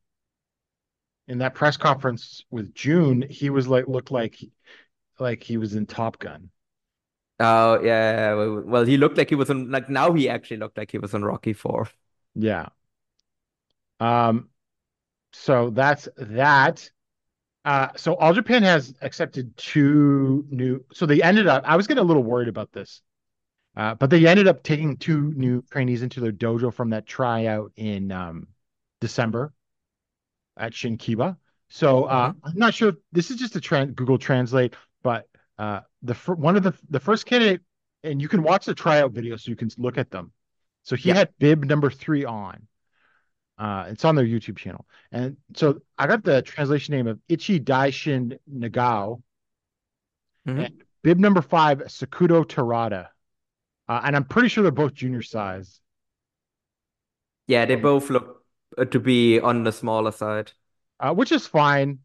in 1.28 1.38
that 1.38 1.54
press 1.54 1.76
conference 1.76 2.44
with 2.50 2.74
Jun, 2.74 3.22
he 3.28 3.50
was 3.50 3.66
like 3.66 3.88
looked 3.88 4.10
like 4.10 4.38
like 5.18 5.42
he 5.42 5.56
was 5.58 5.74
in 5.74 5.86
Top 5.86 6.18
Gun. 6.18 6.50
Oh 7.38 7.82
yeah, 7.82 8.34
well, 8.34 8.84
he 8.84 8.96
looked 8.96 9.18
like 9.18 9.28
he 9.28 9.34
was 9.34 9.50
on 9.50 9.70
like 9.70 9.90
now 9.90 10.12
he 10.14 10.28
actually 10.28 10.56
looked 10.56 10.78
like 10.78 10.90
he 10.90 10.98
was 10.98 11.14
on 11.14 11.22
Rocky 11.22 11.52
Four. 11.52 11.88
Yeah. 12.34 12.68
Um, 14.00 14.48
so 15.32 15.70
that's 15.70 16.08
that. 16.16 16.90
Uh, 17.64 17.88
so 17.96 18.16
All 18.16 18.34
Japan 18.34 18.62
has 18.62 18.94
accepted 19.02 19.56
two 19.56 20.46
new. 20.50 20.84
So 20.92 21.06
they 21.06 21.22
ended 21.22 21.46
up. 21.46 21.64
I 21.66 21.76
was 21.76 21.86
getting 21.86 22.02
a 22.02 22.06
little 22.06 22.24
worried 22.24 22.48
about 22.48 22.72
this, 22.72 23.02
uh, 23.76 23.94
but 23.96 24.10
they 24.10 24.26
ended 24.26 24.48
up 24.48 24.62
taking 24.62 24.96
two 24.96 25.32
new 25.34 25.62
trainees 25.70 26.02
into 26.02 26.20
their 26.20 26.32
dojo 26.32 26.72
from 26.72 26.90
that 26.90 27.06
tryout 27.06 27.72
in 27.76 28.12
um, 28.12 28.48
December 29.00 29.52
at 30.56 30.72
Shinkiba. 30.72 31.36
So 31.68 32.04
uh, 32.04 32.32
I'm 32.42 32.56
not 32.56 32.74
sure. 32.74 32.92
This 33.12 33.30
is 33.30 33.36
just 33.38 33.56
a 33.56 33.60
tran 33.60 33.94
Google 33.94 34.18
Translate, 34.18 34.74
but 35.02 35.28
uh, 35.58 35.80
the 36.02 36.14
fir- 36.14 36.34
one 36.34 36.56
of 36.56 36.62
the 36.62 36.74
the 36.90 37.00
first 37.00 37.26
candidate, 37.26 37.62
and 38.02 38.20
you 38.20 38.28
can 38.28 38.42
watch 38.42 38.66
the 38.66 38.74
tryout 38.74 39.12
video 39.12 39.36
so 39.36 39.50
you 39.50 39.56
can 39.56 39.70
look 39.78 39.98
at 39.98 40.10
them. 40.10 40.32
So 40.82 40.96
he 40.96 41.08
Yeah. 41.08 41.14
had 41.14 41.30
bib 41.38 41.64
number 41.64 41.90
three 41.90 42.24
on. 42.24 42.68
Uh, 43.58 43.86
it's 43.88 44.04
on 44.04 44.14
their 44.14 44.26
YouTube 44.26 44.58
channel. 44.58 44.86
And 45.10 45.38
so 45.54 45.80
I 45.96 46.06
got 46.06 46.22
the 46.24 46.42
translation 46.42 46.94
name 46.94 47.06
of 47.06 47.18
Ichi 47.28 47.58
Daishin 47.58 48.38
Nagao 48.52 49.22
Mhm. 50.46 50.66
and 50.66 50.84
bib 51.02 51.18
number 51.18 51.40
five, 51.42 51.78
Sakudo 51.88 52.44
Terada. 52.44 53.08
Uh, 53.88 54.00
and 54.04 54.14
I'm 54.16 54.24
pretty 54.24 54.48
sure 54.48 54.62
they're 54.62 54.72
both 54.72 54.94
junior 54.94 55.22
size. 55.22 55.80
Yeah, 57.46 57.64
they 57.64 57.76
both 57.76 58.10
look 58.10 58.44
uh, 58.76 58.84
to 58.86 59.00
be 59.00 59.40
on 59.40 59.62
the 59.64 59.72
smaller 59.72 60.12
side. 60.12 60.52
uh, 61.00 61.14
which 61.14 61.32
is 61.32 61.46
fine. 61.46 62.00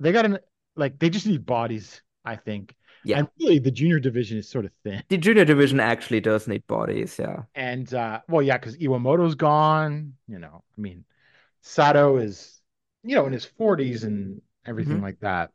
They 0.00 0.12
got 0.12 0.24
an 0.24 0.38
like 0.76 0.98
they 0.98 1.10
just 1.10 1.26
need 1.26 1.44
bodies, 1.44 2.02
I 2.28 2.36
think. 2.36 2.74
Yeah. 3.04 3.18
And 3.18 3.28
really 3.40 3.58
the 3.58 3.70
junior 3.70 4.00
division 4.00 4.38
is 4.38 4.48
sort 4.48 4.64
of 4.64 4.72
thin. 4.84 5.02
The 5.10 5.18
junior 5.18 5.44
division 5.44 5.80
actually 5.80 6.20
does 6.20 6.48
need 6.48 6.66
bodies, 6.66 7.18
yeah. 7.18 7.42
And 7.54 7.92
uh 7.92 8.20
well, 8.28 8.42
yeah, 8.42 8.58
because 8.58 8.76
Iwamoto's 8.76 9.34
gone, 9.34 10.14
you 10.28 10.38
know. 10.38 10.62
I 10.76 10.80
mean, 10.80 11.04
Sato 11.62 12.18
is, 12.18 12.60
you 13.04 13.16
know, 13.16 13.26
in 13.26 13.32
his 13.32 13.44
40s 13.44 14.04
and 14.04 14.42
everything 14.66 14.98
Mhm. 14.98 15.02
like 15.02 15.20
that. 15.20 15.52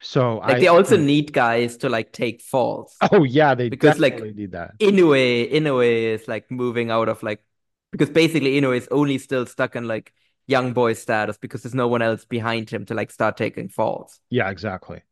So 0.00 0.38
Like 0.46 0.58
I 0.58 0.60
they 0.60 0.68
also 0.68 0.96
need 0.96 1.32
guys 1.32 1.76
to 1.78 1.88
like 1.88 2.12
take 2.12 2.40
falls. 2.40 2.96
Oh 3.00 3.24
yeah, 3.24 3.54
they 3.54 3.70
Because, 3.70 3.98
like, 3.98 4.14
definitely 4.14 4.32
need 4.32 4.52
that. 4.52 4.74
Inoue, 4.80 5.52
Inoue 5.52 6.14
is 6.14 6.28
like 6.28 6.50
moving 6.50 6.90
out 6.90 7.08
of 7.08 7.22
like 7.22 7.44
because 7.92 8.10
basically 8.10 8.60
Inoue 8.60 8.76
is 8.76 8.88
only 8.90 9.18
still 9.18 9.46
stuck 9.46 9.76
in 9.76 9.86
like 9.88 10.12
young 10.48 10.74
boy 10.74 10.94
status 10.94 11.38
because 11.38 11.62
there's 11.64 11.76
no 11.76 11.88
one 11.88 12.02
else 12.02 12.26
behind 12.26 12.70
him 12.70 12.86
to 12.86 12.94
like 12.94 13.12
start 13.12 13.38
taking 13.38 13.70
falls. 13.70 14.20
Yeah, 14.30 14.50
exactly. 14.50 15.02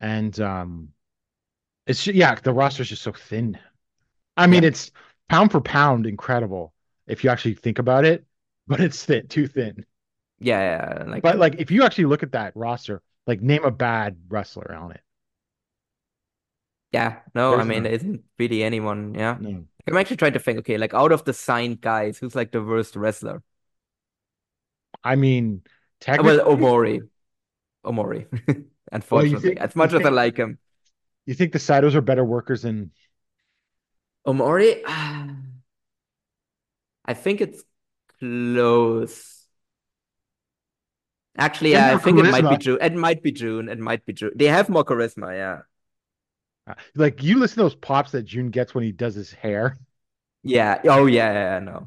And 0.00 0.38
um 0.40 0.90
it's 1.86 2.06
yeah, 2.06 2.34
the 2.36 2.52
roster's 2.52 2.88
just 2.90 3.02
so 3.02 3.12
thin. 3.12 3.58
I 4.36 4.48
mean, 4.48 4.64
Yeah. 4.64 4.68
it's 4.68 4.92
pound 5.28 5.52
for 5.52 5.60
pound 5.62 6.06
incredible 6.06 6.74
if 7.08 7.24
you 7.24 7.30
actually 7.30 7.54
think 7.54 7.78
about 7.80 8.04
it, 8.04 8.26
but 8.68 8.80
it's 8.80 9.04
thin, 9.04 9.28
too 9.28 9.48
thin. 9.48 9.86
Yeah, 10.38 10.60
yeah, 10.60 11.04
like 11.10 11.22
But 11.22 11.38
like 11.38 11.56
if 11.58 11.70
you 11.72 11.82
actually 11.84 12.04
look 12.06 12.22
at 12.22 12.32
that 12.32 12.54
roster, 12.56 13.02
like 13.26 13.40
name 13.42 13.64
a 13.64 13.70
bad 13.72 14.16
wrestler 14.28 14.74
on 14.74 14.92
it. 14.92 15.00
yeah, 16.92 17.20
no, 17.34 17.56
I 17.58 17.64
mean 17.64 17.86
isn't 17.86 18.24
really 18.38 18.62
anyone, 18.62 19.14
yeah. 19.14 19.38
No. 19.38 19.66
I'm 19.86 19.96
actually 19.96 20.16
trying 20.16 20.32
to 20.34 20.38
think, 20.38 20.58
okay, 20.60 20.78
like 20.78 20.94
out 20.94 21.12
of 21.12 21.24
the 21.24 21.32
signed 21.34 21.80
guys, 21.80 22.18
who's 22.18 22.34
like 22.34 22.52
the 22.52 22.62
worst 22.62 22.96
wrestler? 22.96 23.42
I 25.04 25.16
mean, 25.16 25.62
technically, 26.00 26.38
Well, 26.38 26.56
Omori. 26.56 27.08
Omori. 27.84 28.26
Unfortunately, 28.92 29.50
think- 29.50 29.60
as 29.60 29.76
much 29.76 29.92
as 29.92 30.04
I 30.04 30.08
like 30.08 30.36
him. 30.36 30.58
you 31.26 31.34
think 31.34 31.52
the 31.52 31.58
Satos 31.58 31.94
are 31.94 32.00
better 32.00 32.24
workers 32.24 32.62
than 32.62 32.90
Omori, 34.26 34.82
I 37.04 37.14
think 37.14 37.40
it's 37.42 37.62
close. 38.18 39.46
Actually, 41.36 41.72
yeah, 41.72 41.94
I 41.94 41.98
think 41.98 42.18
it 42.18 42.30
might 42.30 42.42
be 42.42 42.56
charisma. 42.56 42.58
Jun. 42.58 42.78
It 42.80 42.94
might 42.94 43.22
be 43.22 43.32
Jun. 43.32 43.68
It 43.68 43.78
might 43.78 44.06
be 44.06 44.12
Jun. 44.12 44.30
They 44.34 44.46
have 44.46 44.68
more 44.68 44.84
charisma, 44.84 45.34
yeah. 45.34 45.62
Uh, 46.66 46.74
like 46.94 47.22
you 47.22 47.38
listen 47.38 47.56
to 47.56 47.62
those 47.64 47.74
pops 47.74 48.12
that 48.12 48.22
Jun 48.22 48.48
gets 48.50 48.74
when 48.74 48.84
he 48.84 48.92
does 48.92 49.14
his 49.14 49.32
hair. 49.32 49.76
Yeah. 50.42 50.80
Oh 50.84 51.06
yeah, 51.06 51.60
yeah, 51.60 51.60
no. 51.60 51.86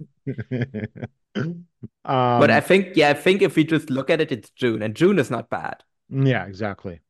um, 2.05 2.41
But 2.41 2.51
I 2.51 2.61
think, 2.61 2.95
yeah, 2.95 3.09
I 3.09 3.13
think 3.13 3.41
if 3.41 3.55
we 3.55 3.63
just 3.63 3.89
look 3.89 4.09
at 4.09 4.21
it, 4.21 4.31
it's 4.31 4.49
Jun, 4.51 4.81
and 4.81 4.95
Jun 4.95 5.19
is 5.19 5.31
not 5.31 5.49
bad. 5.49 5.83
yeah, 6.09 6.45
exactly. 6.45 7.01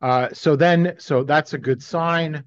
Uh, 0.00 0.28
so 0.32 0.56
then, 0.56 0.94
so 0.98 1.24
that's 1.24 1.54
a 1.54 1.58
good 1.58 1.82
sign. 1.82 2.44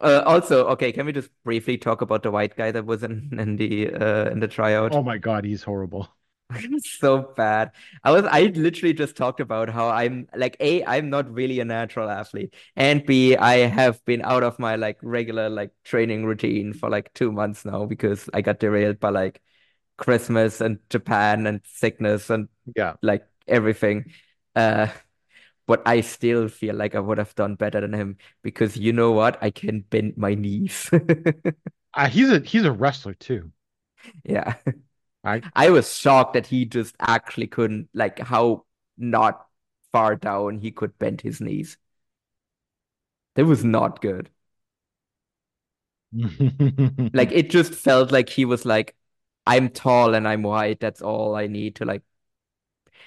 Uh, 0.00 0.22
also, 0.26 0.66
okay, 0.68 0.92
can 0.92 1.06
we 1.06 1.12
just 1.12 1.30
briefly 1.44 1.78
talk 1.78 2.00
about 2.02 2.22
the 2.22 2.30
white 2.30 2.56
guy 2.56 2.70
that 2.70 2.84
was 2.86 3.02
in 3.02 3.30
in 3.38 3.56
the 3.56 3.92
uh 3.92 4.30
in 4.30 4.40
the 4.40 4.48
tryout? 4.48 4.96
Oh 4.96 5.02
my 5.02 5.18
God, 5.18 5.44
he's 5.44 5.62
horrible. 5.62 6.08
So 6.84 7.32
bad. 7.36 7.72
I 8.04 8.12
was 8.12 8.24
I 8.24 8.42
literally 8.42 8.92
just 8.94 9.16
talked 9.16 9.40
about 9.40 9.68
how 9.70 9.88
I'm 9.88 10.28
like 10.36 10.56
A, 10.60 10.84
I'm 10.84 11.10
not 11.10 11.32
really 11.32 11.58
a 11.60 11.64
natural 11.64 12.08
athlete, 12.10 12.54
and 12.76 13.04
B, 13.04 13.34
I 13.36 13.56
have 13.66 14.04
been 14.04 14.22
out 14.22 14.42
of 14.42 14.58
my 14.58 14.76
like 14.76 14.98
regular 15.02 15.48
like 15.48 15.72
training 15.84 16.24
routine 16.26 16.72
for 16.72 16.90
like 16.90 17.12
two 17.14 17.32
months 17.32 17.64
now 17.64 17.86
because 17.86 18.28
I 18.32 18.42
got 18.42 18.60
derailed 18.60 19.00
by 19.00 19.08
like 19.10 19.40
Christmas 19.96 20.60
and 20.60 20.78
Japan 20.90 21.46
and 21.46 21.60
sickness 21.64 22.30
and 22.30 22.48
Yeah. 22.76 22.94
like 23.02 23.26
everything. 23.46 24.12
Uh, 24.56 24.88
but 25.66 25.82
I 25.86 26.02
still 26.02 26.48
feel 26.48 26.74
like 26.76 26.94
I 26.94 27.00
would 27.00 27.18
have 27.18 27.34
done 27.34 27.54
better 27.56 27.80
than 27.80 27.94
him 27.94 28.18
because 28.42 28.76
you 28.76 28.92
know 28.92 29.12
what? 29.12 29.38
I 29.42 29.50
can 29.50 29.80
bend 29.82 30.16
my 30.16 30.34
knees. 30.34 30.90
Uh, 31.96 32.08
he's 32.08 32.28
a 32.30 32.40
he's 32.40 32.64
a 32.64 32.72
wrestler 32.72 33.14
too. 33.14 33.52
Yeah. 34.24 34.56
I 35.24 35.42
I 35.54 35.70
was 35.70 35.96
shocked 35.96 36.34
that 36.34 36.46
he 36.46 36.64
just 36.66 36.94
actually 37.00 37.46
couldn't, 37.46 37.88
like, 37.94 38.18
how 38.18 38.66
not 38.98 39.46
far 39.92 40.16
down 40.16 40.58
he 40.58 40.70
could 40.70 40.98
bend 40.98 41.20
his 41.22 41.40
knees. 41.40 41.78
That 43.36 43.44
was 43.46 43.64
not 43.64 44.00
good. 44.00 44.30
Like, 47.12 47.32
it 47.32 47.50
just 47.50 47.74
felt 47.74 48.12
like 48.12 48.28
he 48.28 48.44
was 48.44 48.64
like, 48.64 48.96
I'm 49.46 49.68
tall 49.70 50.14
and 50.14 50.26
I'm 50.26 50.42
white. 50.42 50.80
That's 50.80 51.02
all 51.02 51.34
I 51.36 51.46
need 51.46 51.76
to, 51.76 51.84
like, 51.84 52.02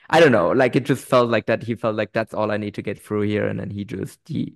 I 0.09 0.19
don't 0.19 0.31
know. 0.31 0.51
Like, 0.51 0.76
it 0.76 0.85
just 0.85 1.05
felt 1.05 1.30
like 1.30 1.47
that. 1.47 1.64
He 1.64 1.76
felt 1.76 1.95
like 1.95 2.14
that's 2.14 2.34
all 2.34 2.51
I 2.51 2.57
need 2.57 2.76
to 2.76 2.81
get 2.81 3.01
through 3.01 3.22
here. 3.22 3.47
And 3.47 3.59
then 3.59 3.69
he 3.69 3.85
just, 3.85 4.19
he, 4.26 4.55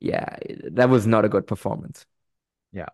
yeah, 0.00 0.36
that 0.72 0.88
was 0.88 1.06
not 1.06 1.24
a 1.24 1.28
good 1.28 1.46
performance. 1.46 2.06
Yeah. 2.72 2.88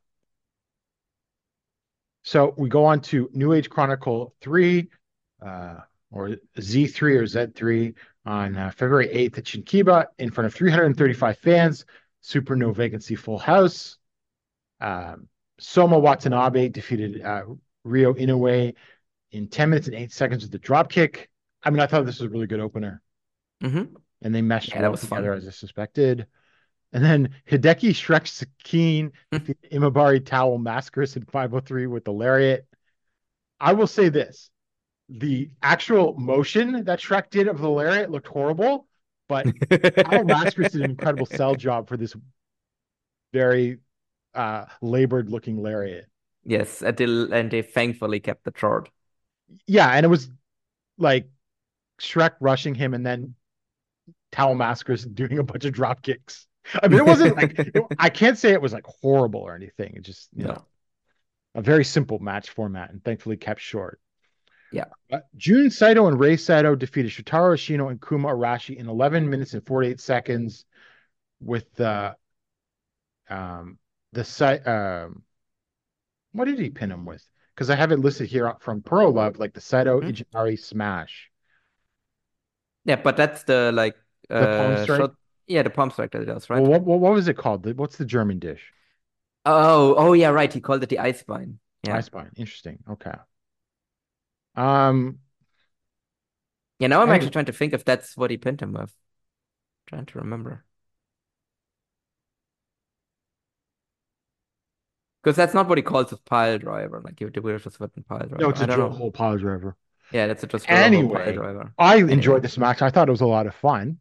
So 2.23 2.55
we 2.57 2.69
go 2.69 2.85
on 2.85 3.01
to 3.03 3.31
New 3.33 3.53
Age 3.53 3.71
Chronicle 3.71 4.35
3, 4.41 4.89
uh, 5.45 5.77
or 6.11 6.37
Z3 6.59 7.17
or 7.17 7.27
Z3 7.27 7.95
on 8.25 8.57
uh, 8.57 8.71
February 8.71 9.09
8th 9.09 9.39
at 9.39 9.45
Shinkiba 9.45 10.07
in 10.19 10.31
front 10.31 10.47
of 10.47 10.55
335 10.55 11.39
fans. 11.39 11.85
Super 12.21 12.57
no 12.57 12.73
vacancy 12.73 13.15
full 13.15 13.39
house. 13.39 13.99
Um, 14.81 15.29
Soma 15.59 15.99
Watanabe 15.99 16.69
defeated 16.69 17.23
uh, 17.23 17.43
Ryo 17.87 18.15
Inoue 18.15 18.75
in 19.33 19.49
10 19.49 19.71
minutes 19.71 19.87
and 19.89 19.97
8 19.97 20.13
seconds 20.13 20.43
with 20.43 20.53
the 20.53 20.59
drop 20.59 20.91
kick. 20.91 21.29
I 21.63 21.71
mean, 21.71 21.81
I 21.81 21.87
thought 21.87 22.07
this 22.07 22.21
was 22.21 22.27
a 22.29 22.31
really 22.31 22.47
good 22.47 22.61
opener, 22.61 23.03
hmm 23.61 23.97
and 24.23 24.35
they 24.35 24.43
meshed 24.43 24.75
Yeah, 24.75 24.83
well 24.83 24.93
was 24.93 25.05
fun. 25.05 25.19
together 25.19 25.33
as 25.33 25.47
I 25.47 25.51
suspected. 25.51 26.27
And 26.93 27.05
then 27.05 27.31
Hideki 27.51 27.91
Shrek 27.91 28.25
Sekine 28.27 29.13
Hmm. 29.33 29.39
defeated 29.39 29.71
Imabari 29.73 30.25
Towel 30.25 30.59
Mascaris 30.59 31.17
in 31.17 31.25
503 31.25 31.87
with 31.87 32.05
the 32.05 32.13
lariat. 32.13 32.67
I 33.61 33.73
will 33.75 33.87
say 33.87 34.09
this 34.09 34.51
the 35.09 35.51
actual 35.63 36.15
motion 36.15 36.85
that 36.85 37.01
Shrek 37.01 37.31
did 37.31 37.49
of 37.49 37.61
the 37.61 37.71
lariat 37.71 38.11
looked 38.11 38.29
horrible, 38.29 38.87
but 39.29 39.53
Al 40.05 40.25
Mascaris 40.25 40.73
did 40.73 40.83
an 40.83 40.91
incredible 40.91 41.27
sell 41.27 41.57
job 41.57 41.89
for 41.89 41.97
this 41.97 42.15
very 43.33 43.79
uh, 44.35 44.67
labored 44.81 45.31
looking 45.31 45.63
lariat. 45.63 46.07
Yes, 46.47 46.83
and 46.83 46.97
they, 46.97 47.05
and 47.05 47.51
they 47.51 47.63
thankfully 47.63 48.21
kept 48.21 48.45
the 48.45 48.53
short. 48.57 48.89
Yeah, 49.67 49.89
and 49.91 50.05
it 50.05 50.09
was 50.09 50.31
like 50.97 51.29
Shrek 52.01 52.33
rushing 52.41 52.75
him 52.75 52.95
and 52.95 53.05
then 53.05 53.35
Towel 54.33 54.55
Maskers 54.55 55.05
doing 55.05 55.39
a 55.39 55.43
bunch 55.43 55.65
of 55.65 55.73
drop 55.73 56.03
kicks. 56.03 56.47
I 56.83 56.89
mean, 56.89 57.01
it 57.01 57.07
wasn't 57.07 57.37
like 57.37 57.59
it- 57.59 57.77
I 57.99 58.09
can't 58.11 58.39
say 58.39 58.53
it 58.53 58.63
was 58.63 58.73
like 58.73 58.87
horrible 58.87 59.41
or 59.41 59.55
anything. 59.55 59.95
It 59.97 60.03
just 60.03 60.29
you 60.35 60.45
No. 60.45 60.53
know 60.53 60.65
a 61.55 61.63
very 61.63 61.85
simple 61.85 62.19
match 62.19 62.51
format 62.51 62.91
and 62.91 63.03
thankfully 63.03 63.37
kept 63.39 63.61
short. 63.61 63.99
Yeah. 64.73 64.85
Uh, 65.11 65.21
Jun 65.37 65.71
Saito 65.71 66.07
and 66.07 66.21
Rei 66.21 66.37
Saito 66.37 66.75
defeated 66.75 67.11
Shotaro 67.13 67.55
Ashino 67.55 67.91
and 67.91 68.01
Kuma 68.01 68.29
Arashi 68.29 68.77
in 68.77 68.89
11 68.89 69.31
minutes 69.31 69.55
and 69.55 69.65
48 69.65 69.99
seconds 70.01 70.65
with 71.41 71.81
uh, 71.81 72.15
um 73.29 73.79
the 74.13 74.25
site 74.25 74.67
um 74.67 75.23
what 76.37 76.47
did 76.47 76.59
he 76.59 76.71
pin 76.71 76.91
him 76.91 77.05
with? 77.05 77.27
Because 77.55 77.71
I 77.71 77.77
have 77.77 77.93
it 77.93 77.99
listed 77.99 78.29
here 78.29 78.55
from 78.61 78.83
Pro 78.83 79.09
Love, 79.11 79.39
like 79.39 79.55
the 79.55 79.61
Saito 79.61 80.01
Hmm. 80.01 80.09
Ijinari 80.09 80.59
smash. 80.59 81.31
Yeah, 82.85 82.97
but 82.97 83.17
that's 83.17 83.43
the 83.45 83.73
like 83.73 83.97
palm 84.37 84.77
uh 84.77 84.85
strike? 84.85 85.11
Yeah, 85.47 85.63
the 85.63 85.71
palm 85.71 85.91
strike 85.91 86.13
that 86.13 86.23
it 86.23 86.27
does, 86.27 86.49
right? 86.51 86.63
Well, 86.63 86.71
what, 86.73 86.83
what 86.83 87.01
what 87.01 87.13
was 87.13 87.29
it 87.29 87.37
called? 87.37 87.67
What's 87.79 87.97
the 87.97 88.05
German 88.05 88.39
dish? 88.39 88.73
Oh, 89.45 89.95
oh 89.97 90.13
yeah, 90.13 90.29
right. 90.29 90.53
He 90.53 90.61
called 90.61 90.83
it 90.83 90.89
the 90.89 90.99
ice 90.99 91.21
spine. 91.21 91.59
Yeah. 91.85 91.97
I 91.97 92.01
spine. 92.01 92.31
Interesting. 92.37 92.79
Okay. 92.91 93.13
Um, 94.57 95.21
Yeah, 96.79 96.89
now 96.89 97.01
I'm 97.03 97.11
actually 97.11 97.31
trying 97.31 97.47
to 97.47 97.53
think 97.53 97.73
if 97.73 97.85
that's 97.85 98.17
what 98.17 98.31
he 98.31 98.37
pinned 98.37 98.61
him 98.61 98.73
with. 98.73 98.93
Trying 99.87 100.07
to 100.07 100.19
remember. 100.19 100.66
Because 105.27 105.35
that's 105.37 105.55
not 105.55 105.69
what 105.69 105.77
he 105.77 105.83
calls 105.83 106.11
his 106.11 106.21
pile 106.21 106.57
driver. 106.57 107.01
Like 107.05 107.21
you 107.21 107.29
we're 107.43 107.59
just 107.59 107.81
with 107.81 107.93
pile 108.07 108.21
driver. 108.21 108.37
no, 108.39 108.51
it's 108.51 108.61
a 108.61 108.67
drill 108.69 108.91
hole 108.91 109.11
pile 109.11 109.37
driver. 109.37 109.77
Yeah, 110.13 110.29
that's 110.29 110.45
a 110.45 110.47
just 110.47 110.71
a 110.71 110.77
normal 110.77 111.05
pile 111.05 111.33
Anyway, 111.33 111.33
driver. 111.33 111.75
I 111.79 111.97
Anyway. 111.97 112.13
enjoyed 112.13 112.43
this 112.45 112.57
match. 112.59 112.81
I 112.81 112.91
thought 112.91 113.09
it 113.09 113.11
was 113.11 113.23
a 113.23 113.27
lot 113.27 113.49
of 113.49 113.55
fun. 113.57 113.99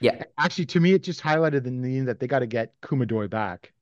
Yeah. 0.00 0.24
Actually, 0.38 0.66
to 0.66 0.80
me, 0.80 0.92
it 0.92 1.02
just 1.02 1.22
highlighted 1.22 1.64
the 1.64 1.70
need 1.70 2.00
that 2.06 2.20
they 2.20 2.26
got 2.26 2.40
to 2.40 2.46
get 2.46 2.78
Kumadoi 2.82 3.28
back. 3.30 3.72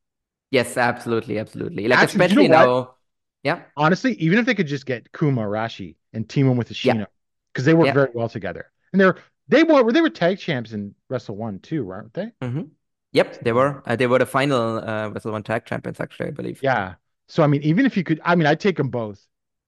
Yes, 0.50 0.76
absolutely, 0.76 1.38
absolutely. 1.38 1.88
Like 1.88 2.02
Actually, 2.02 2.24
you 2.24 2.34
especially 2.34 2.34
know 2.34 2.48
what? 2.48 2.70
now. 2.70 2.94
Yeah. 3.42 3.64
Honestly, 3.76 4.14
even 4.14 4.38
if 4.38 4.46
they 4.46 4.54
could 4.54 4.66
just 4.66 4.86
get 4.86 5.12
Kuma 5.12 5.42
Arashi 5.42 5.96
and 6.12 6.28
team 6.28 6.48
him 6.48 6.56
with 6.56 6.70
Yeah. 6.82 6.94
Ashino, 6.94 7.06
because 7.52 7.64
they 7.64 7.74
work 7.74 7.86
Yeah. 7.86 7.92
very 7.92 8.10
well 8.14 8.28
together, 8.28 8.70
and 8.92 9.00
they're 9.00 9.16
they 9.48 9.62
were 9.64 9.92
they 9.92 10.00
were 10.00 10.10
tag 10.10 10.38
champs 10.38 10.72
in 10.72 10.94
Wrestle 11.08 11.36
One 11.36 11.60
too, 11.60 11.84
weren't 11.84 12.14
they? 12.14 12.32
hmm 12.42 12.77
Yep, 13.18 13.42
they 13.42 13.52
were. 13.52 13.82
Uh, 13.84 13.96
they 13.96 14.06
were 14.06 14.18
the 14.18 14.26
final 14.26 14.78
uh, 14.78 15.08
Wrestle 15.10 15.32
One 15.32 15.42
Tag 15.42 15.64
Champions, 15.64 15.98
actually, 16.00 16.28
I 16.28 16.30
believe. 16.30 16.60
Yeah. 16.62 16.94
So 17.26 17.42
I 17.42 17.46
mean, 17.46 17.62
even 17.62 17.84
if 17.84 17.96
you 17.96 18.04
could, 18.04 18.20
I 18.24 18.34
mean, 18.36 18.46
I'd 18.46 18.60
take 18.60 18.76
them 18.76 18.90
both, 18.90 19.20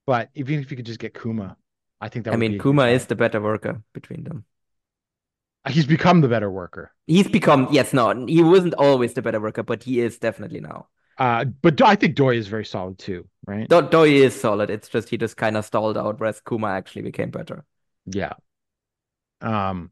but 0.06 0.31
even 0.35 0.60
if 0.60 0.70
you 0.70 0.77
could 0.77 0.86
just 0.86 1.01
get 1.01 1.20
Kuma, 1.20 1.56
I 2.01 2.09
think 2.09 2.24
that 2.24 2.35
I 2.35 2.36
mean, 2.36 2.59
Kuma 2.59 2.86
is 2.86 3.06
the 3.06 3.16
better 3.16 3.40
worker 3.40 3.82
between 3.93 4.24
them. 4.24 4.44
He's 5.68 5.85
become 5.85 6.22
the 6.22 6.28
better 6.28 6.51
worker. 6.51 6.93
He's 7.06 7.28
become, 7.28 7.68
yes, 7.70 7.93
no, 7.93 8.24
he 8.27 8.43
wasn't 8.43 8.74
always 8.74 9.12
the 9.12 9.20
better 9.20 9.40
worker, 9.40 9.62
but 9.62 9.82
he 9.82 10.01
is 10.01 10.18
definitely 10.18 10.60
now. 10.60 10.89
Uh, 11.18 11.44
but 11.44 11.82
I 11.82 11.97
think 11.97 12.14
Doi 12.14 12.36
is 12.36 12.48
very 12.48 12.64
solid 12.64 12.98
too, 12.98 13.28
right? 13.47 13.68
Do 13.68 13.82
Doi 13.82 14.09
is 14.09 14.40
solid. 14.40 14.70
It's 14.70 14.89
just 14.89 15.10
he 15.10 15.18
just 15.18 15.36
kind 15.36 15.59
of 15.59 15.66
stalled 15.66 15.98
out, 15.98 16.18
whereas 16.18 16.40
Kuma 16.40 16.68
actually 16.68 17.02
became 17.02 17.31
better. 17.31 17.66
Yeah. 18.06 18.32
Um. 19.43 19.90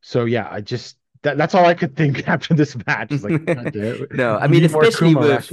So 0.00 0.24
yeah, 0.24 0.48
I 0.50 0.60
just 0.60 0.96
that, 1.22 1.36
that's 1.38 1.54
all 1.54 1.64
I 1.66 1.74
could 1.74 1.96
think 1.96 2.26
after 2.28 2.54
this 2.54 2.76
match. 2.86 3.20
Like, 3.22 3.38
God 3.52 3.72
damn 3.72 4.02
it. 4.02 4.12
No, 4.12 4.36
I 4.38 4.46
mean, 4.48 4.64
especially 4.64 5.14
Kuma 5.14 5.14
with 5.14 5.52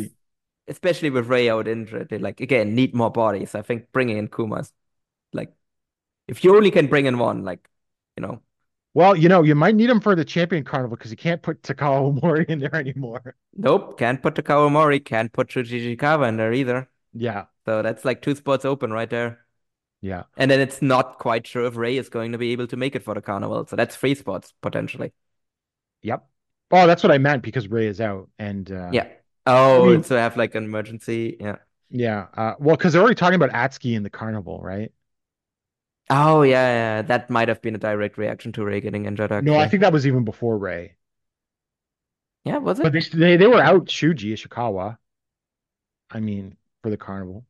especially 0.68 1.10
with 1.12 1.28
Rei 1.28 1.50
out 1.50 1.68
injured, 1.68 2.10
they 2.10 2.20
like 2.20 2.42
again 2.42 2.76
need 2.76 2.96
more 2.96 3.12
bodies. 3.12 3.56
I 3.56 3.62
think 3.64 3.92
bringing 3.94 4.18
in 4.18 4.28
Kuma's 4.30 4.74
like 5.34 5.54
if 6.28 6.44
you 6.44 6.56
only 6.58 6.72
can 6.72 6.88
bring 6.88 7.08
in 7.08 7.20
one, 7.20 7.44
like 7.46 7.70
you 8.18 8.24
know, 8.24 8.42
Well, 8.96 9.16
you 9.16 9.28
know, 9.30 9.42
you 9.44 9.56
might 9.56 9.76
need 9.76 9.90
him 9.90 10.00
for 10.02 10.16
the 10.16 10.26
champion 10.26 10.64
carnival 10.64 10.96
because 10.98 11.12
you 11.12 11.18
can't 11.18 11.42
put 11.42 11.62
Takao 11.64 12.20
Omori 12.20 12.46
in 12.50 12.60
there 12.60 12.76
anymore. 12.86 13.36
nope, 13.54 13.98
can't 13.98 14.22
put 14.22 14.36
Takao 14.36 14.70
Omori, 14.70 15.04
can't 15.04 15.32
put 15.32 15.50
Shuji 15.50 15.96
Ishikawa 15.98 16.30
in 16.30 16.38
there 16.38 16.54
either. 16.54 16.90
Yeah, 17.14 17.46
So 17.66 17.82
that's 17.82 18.06
like 18.06 18.22
two 18.22 18.36
spots 18.36 18.66
open 18.66 18.92
right 18.94 19.10
there. 19.10 19.46
yeah. 20.02 20.24
And 20.38 20.52
then 20.52 20.62
it's 20.62 20.82
not 20.82 21.20
quite 21.20 21.48
sure 21.48 21.66
if 21.66 21.78
Rei 21.78 21.98
is 21.98 22.10
going 22.10 22.34
to 22.34 22.38
be 22.38 22.52
able 22.54 22.68
to 22.68 22.78
make 22.78 22.96
it 22.96 23.04
for 23.04 23.16
the 23.16 23.22
carnival. 23.22 23.68
So 23.68 23.76
that's 23.78 23.96
three 23.96 24.16
spots 24.16 24.54
potentially. 24.62 25.14
Yep. 26.04 26.26
Oh, 26.72 26.88
that's 26.88 27.04
what 27.04 27.12
I 27.12 27.18
meant 27.18 27.44
because 27.44 27.68
Rei 27.68 27.88
is 27.88 28.00
out, 28.02 28.30
and 28.40 28.72
uh, 28.72 28.90
Yeah. 28.92 29.08
Oh, 29.46 29.86
I 29.86 29.88
mean- 29.90 30.04
so 30.04 30.16
have 30.16 30.38
like 30.38 30.56
an 30.56 30.64
emergency. 30.64 31.38
Yeah. 31.40 31.58
yeah. 31.90 32.28
Uh, 32.36 32.54
well, 32.60 32.76
because 32.76 32.94
they're 32.94 33.02
already 33.02 33.16
talking 33.16 33.36
about 33.36 33.52
Atsuki 33.52 33.96
in 33.96 34.04
the 34.04 34.10
carnival, 34.10 34.60
right? 34.62 34.92
Oh 36.10 36.42
yeah, 36.42 36.98
yeah. 36.98 37.02
That 37.02 37.30
might 37.30 37.48
have 37.48 37.62
been 37.62 37.76
a 37.76 37.80
direct 37.80 38.18
reaction 38.18 38.52
to 38.54 38.64
Rei 38.66 38.82
getting 38.82 39.06
injured, 39.06 39.32
No, 39.44 39.56
I 39.56 39.68
think 39.68 39.82
that 39.82 39.94
was 39.94 40.06
even 40.06 40.26
before 40.26 40.58
Rei. 40.58 40.96
Yeah, 42.44 42.58
was 42.58 42.80
But 42.80 42.94
it? 42.96 43.12
they 43.12 43.18
they, 43.18 43.38
they 43.38 43.48
were 43.48 43.62
out 43.62 43.86
Shuji 43.86 44.34
Ishikawa. 44.34 44.98
I 46.12 46.20
mean, 46.20 46.58
for 46.82 46.90
the 46.90 46.98
carnival. 46.98 47.46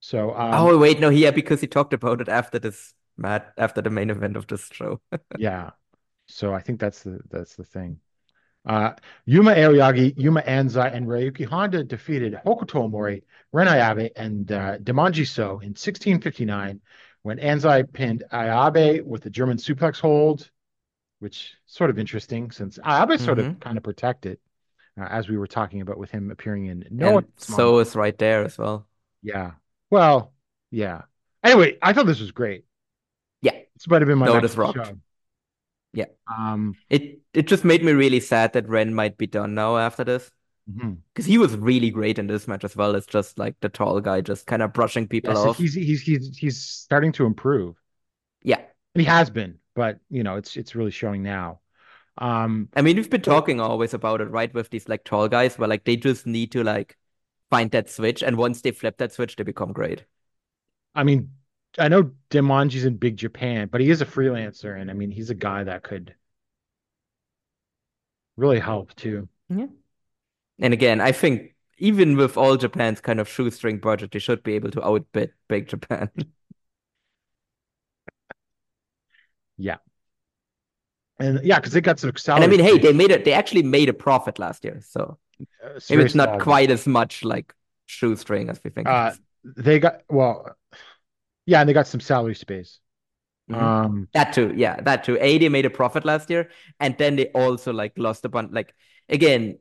So 0.00 0.30
um, 0.34 0.54
Oh 0.54 0.78
wait, 0.78 1.00
no, 1.00 1.08
yeah, 1.08 1.30
because 1.30 1.60
he 1.60 1.66
talked 1.66 1.92
about 1.92 2.20
it 2.20 2.28
after 2.28 2.58
this 2.58 2.94
mat 3.16 3.52
after 3.58 3.82
the 3.82 3.90
main 3.90 4.10
event 4.10 4.36
of 4.36 4.46
this 4.46 4.68
show. 4.72 5.00
yeah. 5.38 5.70
So 6.32 6.54
I 6.54 6.60
think 6.60 6.80
that's 6.80 7.02
the 7.02 7.20
that's 7.30 7.56
the 7.56 7.64
thing. 7.64 8.00
Uh, 8.64 8.92
Yuma 9.26 9.52
Aoyagi, 9.54 10.14
Yuma 10.16 10.40
Anzai, 10.42 10.94
and 10.94 11.06
Ryuki 11.06 11.44
Honda 11.44 11.82
defeated 11.82 12.38
Hokuto 12.46 12.88
Omori, 12.88 13.22
Ren 13.52 13.66
Ayabe, 13.66 14.10
and 14.16 14.50
uh, 14.52 14.78
Demonji 14.78 15.26
So 15.26 15.58
in 15.60 15.74
1659 15.74 16.80
when 17.22 17.38
Anzai 17.38 17.92
pinned 17.92 18.24
Ayabe 18.32 19.04
with 19.04 19.22
the 19.22 19.30
German 19.30 19.56
suplex 19.56 20.00
hold, 20.00 20.50
which 21.18 21.54
sort 21.66 21.90
of 21.90 21.98
interesting 21.98 22.50
since 22.50 22.78
Ayabe 22.78 23.18
sort 23.18 23.38
of 23.38 23.60
kind 23.60 23.76
of 23.76 23.84
protected, 23.84 24.38
uh, 24.98 25.04
as 25.04 25.28
we 25.28 25.36
were 25.36 25.46
talking 25.46 25.80
about 25.80 25.98
with 25.98 26.10
him 26.10 26.30
appearing 26.30 26.66
in 26.66 26.84
no 26.90 27.22
so 27.36 27.78
is 27.78 27.94
right 27.94 28.16
there 28.16 28.42
as 28.44 28.58
well. 28.58 28.86
yeah. 29.22 29.52
Well, 29.90 30.32
yeah. 30.70 31.02
Anyway, 31.44 31.78
I 31.82 31.92
thought 31.92 32.06
this 32.06 32.20
was 32.20 32.30
great. 32.32 32.64
Yeah. 33.42 33.52
This 33.74 33.88
might 33.88 34.00
have 34.00 34.08
been 34.08 34.18
my 34.18 34.26
No, 34.26 34.34
match 34.34 34.42
this 34.42 34.52
of 34.52 34.56
the 34.58 34.62
rocked. 34.62 34.86
show. 34.86 34.98
Yeah. 35.92 36.06
Um. 36.26 36.74
It 36.88 37.20
it 37.34 37.46
just 37.46 37.64
made 37.64 37.84
me 37.84 37.92
really 37.92 38.20
sad 38.20 38.52
that 38.54 38.68
Ren 38.68 38.94
might 38.94 39.18
be 39.18 39.26
done 39.26 39.54
now 39.54 39.76
after 39.76 40.04
this. 40.04 40.30
Because 41.14 41.26
he 41.26 41.38
was 41.38 41.56
really 41.56 41.90
great 41.90 42.18
in 42.18 42.28
this 42.28 42.46
match 42.46 42.64
as 42.64 42.76
well. 42.76 42.94
It's 42.94 43.06
just 43.06 43.38
like 43.38 43.56
the 43.60 43.68
tall 43.68 44.00
guy 44.00 44.20
just 44.20 44.46
kind 44.46 44.62
of 44.62 44.72
brushing 44.72 45.08
people 45.08 45.34
Yeah, 45.34 45.42
so 45.42 45.50
off. 45.50 45.58
he's 45.58 45.74
he's 45.74 46.02
he's 46.02 46.36
he's 46.36 46.62
starting 46.62 47.12
to 47.12 47.26
improve. 47.26 47.76
Yeah. 48.42 48.60
And 48.94 49.00
he 49.00 49.04
has 49.04 49.28
been, 49.30 49.58
but 49.74 49.98
you 50.08 50.22
know, 50.22 50.36
it's 50.36 50.56
it's 50.56 50.74
really 50.74 50.90
showing 50.90 51.22
now. 51.22 51.60
Um. 52.18 52.68
I 52.76 52.82
mean, 52.82 52.96
we've 52.96 53.10
been 53.10 53.22
talking 53.22 53.60
always 53.60 53.94
about 53.94 54.20
it, 54.20 54.30
right? 54.30 54.52
With 54.52 54.70
these 54.70 54.88
like 54.88 55.04
tall 55.04 55.28
guys, 55.28 55.58
where 55.58 55.68
like 55.68 55.84
they 55.84 55.96
just 55.96 56.26
need 56.26 56.52
to 56.52 56.62
like 56.62 56.96
find 57.50 57.70
that 57.72 57.90
switch, 57.90 58.22
and 58.22 58.36
once 58.36 58.60
they 58.60 58.70
flip 58.70 58.98
that 58.98 59.12
switch, 59.12 59.36
they 59.36 59.44
become 59.44 59.72
great. 59.72 60.04
I 60.94 61.04
mean, 61.04 61.30
I 61.78 61.88
know 61.88 62.10
Demonji's 62.30 62.84
in 62.84 62.96
Big 62.96 63.16
Japan, 63.16 63.68
but 63.70 63.80
he 63.80 63.90
is 63.90 64.00
a 64.00 64.06
freelancer, 64.06 64.78
and 64.78 64.90
I 64.90 64.94
mean, 64.94 65.10
he's 65.10 65.30
a 65.30 65.34
guy 65.34 65.64
that 65.64 65.82
could 65.82 66.14
really 68.36 68.58
help 68.58 68.94
too. 68.94 69.28
Yeah. 69.48 69.66
And 70.58 70.74
again, 70.74 71.00
I 71.00 71.12
think 71.12 71.54
even 71.78 72.16
with 72.16 72.36
all 72.36 72.56
Japan's 72.56 73.00
kind 73.00 73.20
of 73.20 73.28
shoestring 73.28 73.78
budget, 73.78 74.12
they 74.12 74.18
should 74.18 74.42
be 74.42 74.54
able 74.54 74.70
to 74.72 74.84
outbid 74.84 75.32
Big 75.48 75.68
Japan. 75.68 76.10
Yeah. 79.58 79.76
And 81.18 81.40
yeah, 81.44 81.60
because 81.60 81.72
they 81.72 81.80
got 81.80 82.00
some 82.00 82.10
And. 82.10 82.42
I 82.42 82.46
mean, 82.48 82.58
hey, 82.58 82.78
they 82.78 82.92
made 82.92 83.12
it. 83.12 83.24
They 83.24 83.32
actually 83.32 83.62
made 83.62 83.88
a 83.88 83.92
profit 83.92 84.38
last 84.40 84.64
year, 84.64 84.80
so 84.82 85.18
Uh, 85.64 85.78
maybe 85.88 86.02
it's 86.02 86.14
not 86.14 86.40
quite 86.40 86.70
as 86.70 86.86
much 86.86 87.22
like 87.22 87.54
shoestring 87.86 88.48
as 88.48 88.60
we 88.64 88.70
think. 88.70 88.88
Uh, 88.88 89.12
they 89.44 89.78
got 89.78 90.02
well, 90.08 90.56
yeah, 91.46 91.60
and 91.60 91.68
they 91.68 91.72
got 91.72 91.86
some 91.86 92.00
salary 92.00 92.34
space. 92.34 92.78
Mhm. 93.50 93.56
Um, 93.56 94.08
That 94.14 94.32
too, 94.32 94.52
yeah, 94.56 94.80
that 94.82 95.04
too. 95.04 95.18
A, 95.20 95.38
they 95.38 95.48
made 95.48 95.66
a 95.66 95.70
profit 95.70 96.04
last 96.04 96.30
year, 96.30 96.50
and 96.80 96.96
then 96.98 97.16
they 97.16 97.28
also 97.28 97.72
like 97.72 97.92
lost 97.96 98.24
a 98.24 98.28
bunch. 98.28 98.52
Like 98.52 98.74
again, 99.08 99.58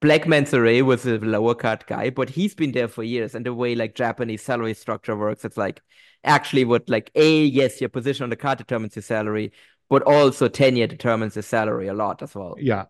Black 0.00 0.22
Menso-re 0.24 0.82
was 0.82 1.06
a 1.06 1.18
lower 1.18 1.54
card 1.54 1.86
guy, 1.86 2.10
but 2.10 2.28
he's 2.30 2.54
been 2.54 2.72
there 2.72 2.88
for 2.88 3.04
years. 3.04 3.34
And 3.34 3.46
the 3.46 3.54
way 3.54 3.74
like 3.74 3.94
Japanese 3.94 4.42
salary 4.42 4.74
structure 4.74 5.16
works, 5.16 5.44
it's 5.44 5.56
like 5.56 5.80
actually 6.24 6.64
what 6.64 6.88
like 6.88 7.10
A, 7.14 7.44
yes, 7.44 7.80
your 7.80 7.88
position 7.90 8.24
on 8.24 8.30
the 8.30 8.36
card 8.36 8.58
determines 8.58 8.96
your 8.96 9.02
salary, 9.04 9.52
but 9.88 10.02
also 10.02 10.48
tenure 10.48 10.88
determines 10.88 11.36
your 11.36 11.42
salary 11.44 11.86
a 11.86 11.94
lot 11.94 12.20
as 12.22 12.34
well. 12.34 12.56
yeah. 12.58 12.86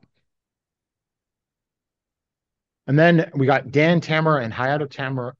And 2.86 2.98
then 2.98 3.30
we 3.34 3.46
got 3.46 3.70
Dan 3.70 4.00
Tamura 4.00 4.42
and 4.44 4.52
Hayato 4.52 4.86
Tamura, 4.88 5.32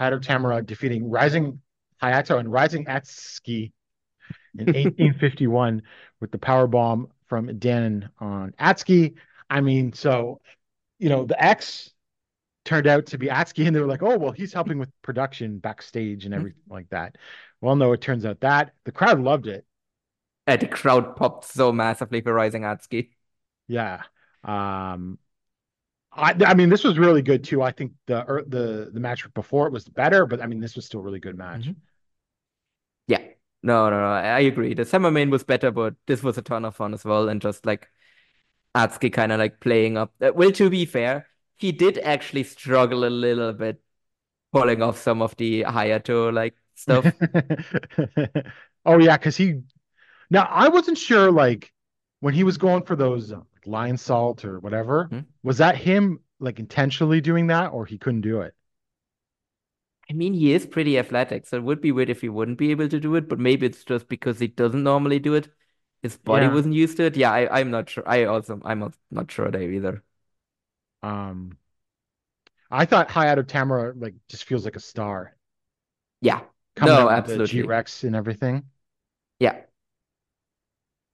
Hayato 0.00 0.22
Tamura 0.22 0.64
defeating 0.64 1.10
Rising 1.10 1.60
Hayato 2.02 2.38
and 2.38 2.50
Rising 2.50 2.84
Atsuki 2.86 3.72
in 4.58 4.66
1851 4.66 5.82
with 6.20 6.30
the 6.30 6.38
power 6.38 6.66
bomb 6.66 7.08
from 7.26 7.58
Dan 7.58 8.10
on 8.18 8.52
Atsuki. 8.58 9.14
I 9.48 9.60
mean, 9.60 9.92
so 9.92 10.40
you 10.98 11.08
know, 11.08 11.24
the 11.24 11.42
X 11.42 11.90
turned 12.64 12.86
out 12.86 13.06
to 13.06 13.18
be 13.18 13.26
Atsuki, 13.26 13.66
and 13.66 13.74
they 13.74 13.80
were 13.80 13.86
like, 13.86 14.02
"Oh, 14.02 14.18
well, 14.18 14.32
he's 14.32 14.52
helping 14.52 14.78
with 14.78 14.90
production 15.02 15.58
backstage 15.58 16.24
and 16.24 16.34
everything 16.34 16.62
like 16.68 16.88
that." 16.90 17.16
Well, 17.60 17.76
no, 17.76 17.92
it 17.92 18.00
turns 18.00 18.24
out 18.24 18.40
that 18.40 18.72
the 18.84 18.92
crowd 18.92 19.20
loved 19.20 19.46
it. 19.46 19.64
And 20.46 20.60
the 20.60 20.68
crowd 20.68 21.16
popped 21.16 21.44
so 21.44 21.72
massively 21.72 22.20
for 22.20 22.32
Rising 22.32 22.62
Atsuki. 22.62 23.10
Yeah. 23.68 24.02
Um, 24.44 25.18
I 26.16 26.34
I 26.44 26.54
mean, 26.54 26.68
this 26.68 26.84
was 26.84 26.98
really 26.98 27.22
good 27.22 27.44
too. 27.44 27.62
I 27.62 27.72
think 27.72 27.92
the 28.06 28.28
er, 28.28 28.44
the 28.46 28.90
the 28.92 29.00
match 29.00 29.32
before 29.34 29.66
it 29.66 29.72
was 29.72 29.88
better, 29.88 30.26
but 30.26 30.40
I 30.42 30.46
mean, 30.46 30.60
this 30.60 30.76
was 30.76 30.86
still 30.86 31.00
a 31.00 31.02
really 31.02 31.20
good 31.20 31.36
match. 31.36 31.62
Mhm. 31.66 31.76
Yeah. 33.08 33.22
No, 33.62 33.90
no, 33.90 33.98
no. 33.98 34.06
I 34.06 34.40
agree. 34.40 34.74
The 34.74 34.84
summer 34.84 35.10
main 35.10 35.30
was 35.30 35.44
better, 35.44 35.70
but 35.70 35.94
this 36.06 36.22
was 36.22 36.38
a 36.38 36.42
ton 36.42 36.64
of 36.64 36.76
fun 36.76 36.94
as 36.94 37.04
well. 37.04 37.28
And 37.28 37.40
just 37.40 37.66
like 37.66 37.88
Atsuki 38.76 39.12
kind 39.12 39.32
of 39.32 39.38
like 39.38 39.60
playing 39.60 39.96
up. 39.98 40.14
Uh, 40.20 40.32
well, 40.34 40.52
to 40.52 40.70
be 40.70 40.86
fair, 40.86 41.28
he 41.56 41.72
did 41.72 41.98
actually 41.98 42.44
struggle 42.44 43.04
a 43.06 43.10
little 43.10 43.52
bit 43.52 43.82
pulling 44.52 44.82
off 44.82 44.98
some 44.98 45.22
of 45.22 45.36
the 45.36 45.64
Hayato 45.64 46.32
like 46.32 46.56
stuff. 46.74 47.12
oh 48.86 48.98
yeah, 48.98 49.16
because 49.16 49.36
he 49.36 49.62
now 50.30 50.44
I 50.50 50.68
wasn't 50.68 50.98
sure 50.98 51.30
like 51.32 51.72
when 52.20 52.34
he 52.34 52.44
was 52.44 52.58
going 52.58 52.84
for 52.84 52.96
those 52.96 53.32
like 53.32 53.42
lionsault 53.66 54.44
or 54.44 54.60
whatever, 54.60 55.08
Mhm. 55.12 55.26
was 55.42 55.58
that 55.58 55.76
him 55.76 56.20
like 56.38 56.58
intentionally 56.58 57.20
doing 57.20 57.48
that 57.48 57.68
or 57.72 57.86
he 57.86 57.98
couldn't 57.98 58.20
do 58.22 58.40
it? 58.42 58.54
I 60.08 60.12
mean, 60.12 60.34
he 60.34 60.52
is 60.52 60.66
pretty 60.66 60.98
athletic, 60.98 61.46
so 61.46 61.56
it 61.56 61.64
would 61.64 61.80
be 61.80 61.90
weird 61.92 62.10
if 62.10 62.20
he 62.20 62.28
wouldn't 62.28 62.58
be 62.58 62.70
able 62.70 62.88
to 62.88 63.00
do 63.00 63.16
it, 63.16 63.28
but 63.28 63.40
maybe 63.40 63.66
it's 63.66 63.84
just 63.84 64.08
because 64.08 64.38
he 64.38 64.46
doesn't 64.46 64.82
normally 64.84 65.18
do 65.18 65.34
it. 65.34 65.48
His 66.02 66.16
body 66.16 66.46
Yeah. 66.46 66.52
wasn't 66.54 66.74
used 66.74 66.96
to 66.98 67.04
it. 67.04 67.16
Yeah, 67.16 67.32
I, 67.32 67.60
I'm 67.60 67.70
not 67.70 67.90
sure. 67.90 68.04
I 68.06 68.24
also, 68.24 68.60
I'm 68.64 68.92
not- 69.10 69.30
sure 69.30 69.50
there 69.50 69.70
either. 69.72 70.04
Um, 71.02 71.58
I 72.70 72.84
thought 72.84 73.08
Hayato 73.08 73.42
Tamura 73.42 74.00
like 74.00 74.14
just 74.28 74.44
feels 74.44 74.64
like 74.64 74.76
a 74.76 74.80
star 74.80 75.36
Yeah. 76.20 76.44
coming 76.76 76.94
No, 76.94 77.08
absolutely. 77.08 77.46
G-Rex 77.62 78.04
and 78.04 78.14
everything. 78.14 78.64
Yeah. 79.40 79.62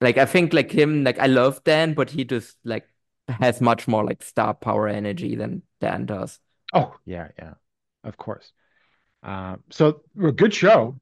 Like 0.02 0.18
I 0.18 0.26
think 0.26 0.52
like 0.52 0.70
him, 0.70 1.04
like 1.04 1.18
I 1.18 1.26
love 1.26 1.62
Dan, 1.64 1.94
but 1.94 2.10
he 2.10 2.24
just 2.24 2.56
like 2.64 2.88
has 3.28 3.60
much 3.60 3.88
more 3.88 4.04
like 4.04 4.22
star 4.22 4.54
power 4.54 4.88
energy 4.88 5.36
than 5.36 5.62
Dan 5.80 6.06
does. 6.06 6.38
Oh 6.74 6.94
yeah, 7.04 7.28
yeah, 7.38 7.54
of 8.04 8.16
course. 8.16 8.52
Uh, 9.22 9.56
so 9.70 10.02
we're 10.14 10.28
a 10.28 10.32
good 10.32 10.52
show. 10.52 11.00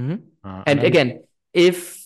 Mhm. 0.00 0.22
Uh, 0.44 0.62
And 0.66 0.80
again, 0.80 1.24
if 1.52 2.02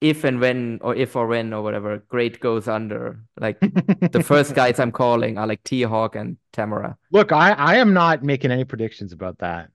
if 0.00 0.22
and 0.24 0.40
when 0.40 0.78
or 0.80 0.94
if 0.94 1.16
or 1.16 1.26
when 1.26 1.52
or 1.52 1.62
whatever, 1.62 1.98
Great 2.08 2.40
goes 2.40 2.68
under, 2.68 3.20
like 3.38 3.58
the 3.60 4.22
first 4.24 4.54
guys 4.54 4.78
I'm 4.78 4.92
calling 4.92 5.38
are 5.38 5.46
like 5.46 5.62
T-Hawk 5.64 6.14
and 6.14 6.36
Tamura. 6.52 6.96
Look, 7.10 7.32
I 7.32 7.52
I 7.52 7.76
am 7.76 7.92
not 7.92 8.22
making 8.22 8.50
any 8.50 8.64
predictions 8.64 9.12
about 9.12 9.38
that. 9.38 9.70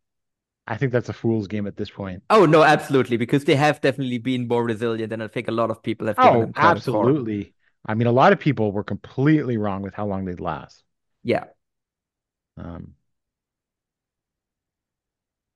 I 0.67 0.77
think 0.77 0.91
that's 0.91 1.09
a 1.09 1.13
fool's 1.13 1.47
game 1.47 1.67
at 1.67 1.77
this 1.77 1.89
point. 1.89 2.23
Oh 2.29 2.45
no, 2.45 2.63
absolutely, 2.63 3.15
because 3.17 3.45
they 3.45 3.55
have 3.55 3.79
definitely 3.81 4.17
been 4.17 4.47
more 4.47 4.63
resilient 4.63 5.09
than 5.09 5.21
I 5.21 5.27
think 5.27 5.47
a 5.47 5.51
lot 5.51 5.69
of 5.71 5.81
people 5.83 6.07
have 6.07 6.19
given 6.19 6.39
Oh, 6.39 6.41
them 6.41 6.53
credit 6.53 6.83
for. 6.85 7.15
absolutely. 7.15 7.53
I 7.85 7.93
mean, 7.95 8.07
a 8.07 8.11
lot 8.11 8.33
of 8.33 8.39
people 8.39 8.71
were 8.71 8.83
completely 8.83 9.57
wrong 9.57 9.81
with 9.81 9.93
how 9.93 10.05
long 10.07 10.25
they'd 10.25 10.39
last. 10.39 10.83
Yeah. 11.23 11.45
Um, 12.57 12.95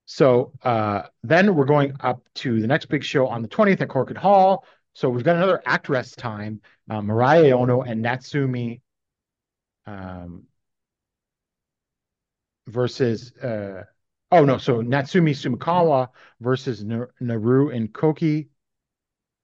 so 0.05 0.53
uh, 0.63 1.03
then 1.23 1.53
we're 1.55 1.65
going 1.65 1.95
up 1.99 2.21
to 2.35 2.61
the 2.61 2.67
next 2.67 2.85
big 2.85 3.03
show 3.03 3.27
on 3.27 3.41
the 3.41 3.47
20th 3.47 3.81
at 3.81 3.89
Korakuen 3.89 4.17
Hall. 4.17 4.65
So 4.93 5.09
we've 5.09 5.23
got 5.23 5.35
another 5.35 5.61
act 5.65 5.89
rest 5.89 6.17
time. 6.17 6.61
Uh, 6.89 7.01
Mariah 7.01 7.55
Ono 7.57 7.81
and 7.81 8.03
Natsumi 8.03 8.81
um, 9.85 10.47
versus 12.67 13.31
uh, 13.37 13.83
oh 14.31 14.45
no, 14.45 14.57
so 14.57 14.81
Natsumi 14.81 15.31
Sumikawa 15.31 16.09
versus 16.39 16.83
Naru 16.83 17.69
and 17.69 17.93
Koki. 17.93 18.49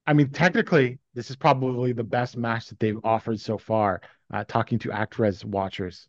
I 0.05 0.14
mean, 0.14 0.30
technically, 0.31 0.99
this 1.14 1.30
is 1.30 1.35
probably 1.35 1.93
the 1.93 2.03
best 2.03 2.38
match 2.38 2.68
that 2.68 2.80
they've 2.80 2.99
offered 3.03 3.39
so 3.39 3.57
far. 3.57 4.01
Uh, 4.34 4.43
talking 4.45 4.80
to 4.80 4.89
Actwres 4.89 5.45
watchers, 5.45 6.07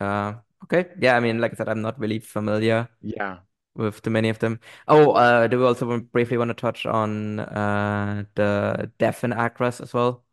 Uh, 0.00 0.34
okay. 0.64 0.90
Yeah, 1.00 1.16
I 1.16 1.20
mean, 1.20 1.40
like 1.40 1.52
I 1.52 1.56
said, 1.56 1.68
I'm 1.68 1.82
not 1.82 1.98
really 1.98 2.18
familiar 2.18 2.88
yeah. 3.02 3.38
with 3.74 4.02
too 4.02 4.10
many 4.10 4.28
of 4.30 4.38
them. 4.40 4.60
Oh, 4.88 5.12
uh, 5.12 5.48
do 5.48 5.58
we 5.60 5.66
also 5.66 6.00
briefly 6.00 6.38
want 6.38 6.50
to 6.50 6.54
touch 6.54 6.86
on 6.86 7.40
uh 7.40 8.24
the 8.36 8.92
Def 8.98 9.24
and 9.24 9.34
Actwres 9.34 9.80
as 9.82 9.94
well? 9.94 10.24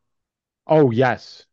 Oh 0.68 0.92
yes. 0.92 1.46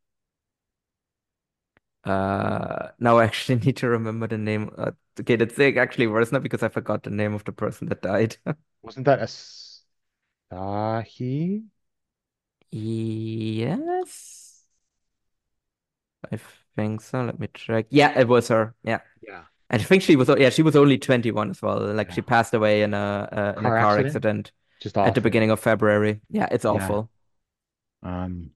Uh, 2.05 2.89
now 2.99 3.19
I 3.19 3.25
actually 3.25 3.59
need 3.65 3.77
to 3.79 3.89
remember 3.89 4.27
the 4.27 4.39
name. 4.39 4.71
Uh, 4.77 4.93
okay, 5.21 5.37
that's 5.37 5.59
actually 5.59 6.07
worse 6.07 6.33
now 6.33 6.39
because 6.39 6.63
I 6.63 6.69
forgot 6.69 7.03
the 7.03 7.11
name 7.11 7.35
of 7.35 7.45
the 7.45 7.53
person 7.53 7.89
that 7.89 8.03
died. 8.03 8.37
Wasn't 8.83 9.07
that 9.07 9.21
Asahi? 10.53 11.65
Yes, 12.73 14.65
I 16.33 16.39
think 16.77 17.01
so. 17.01 17.25
Let 17.25 17.39
me 17.39 17.49
check. 17.55 17.87
Yeah, 17.91 18.19
it 18.19 18.29
was 18.29 18.49
her. 18.49 18.75
Yeah. 18.85 19.01
Yeah. 19.27 19.45
And 19.71 19.81
I 19.83 19.85
think 19.85 20.03
she 20.03 20.17
was, 20.17 20.29
yeah, 20.39 20.51
she 20.51 20.63
was 20.63 20.77
only 20.77 20.99
21 20.99 21.51
as 21.51 21.63
well. 21.63 21.81
Like 21.95 22.13
she 22.13 22.23
passed 22.23 22.55
away 22.55 22.83
in 22.83 22.95
a, 22.95 23.29
uh, 23.33 23.59
in 23.59 23.67
a 23.67 23.73
Car 23.73 23.73
car 23.73 23.99
accident? 23.99 24.01
accident 24.01 24.53
Just 24.81 24.97
at 25.05 25.15
the 25.15 25.21
beginning 25.21 25.51
of 25.51 25.61
February. 25.61 26.21
Yeah, 26.31 26.49
it's 26.51 26.65
Yeah. 26.71 26.95
awful. 26.95 27.11
Um, 28.03 28.53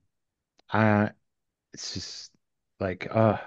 uh, 0.73 1.11
it's 1.75 1.95
just 1.95 2.33
like 2.81 3.07
uh, 3.11 3.39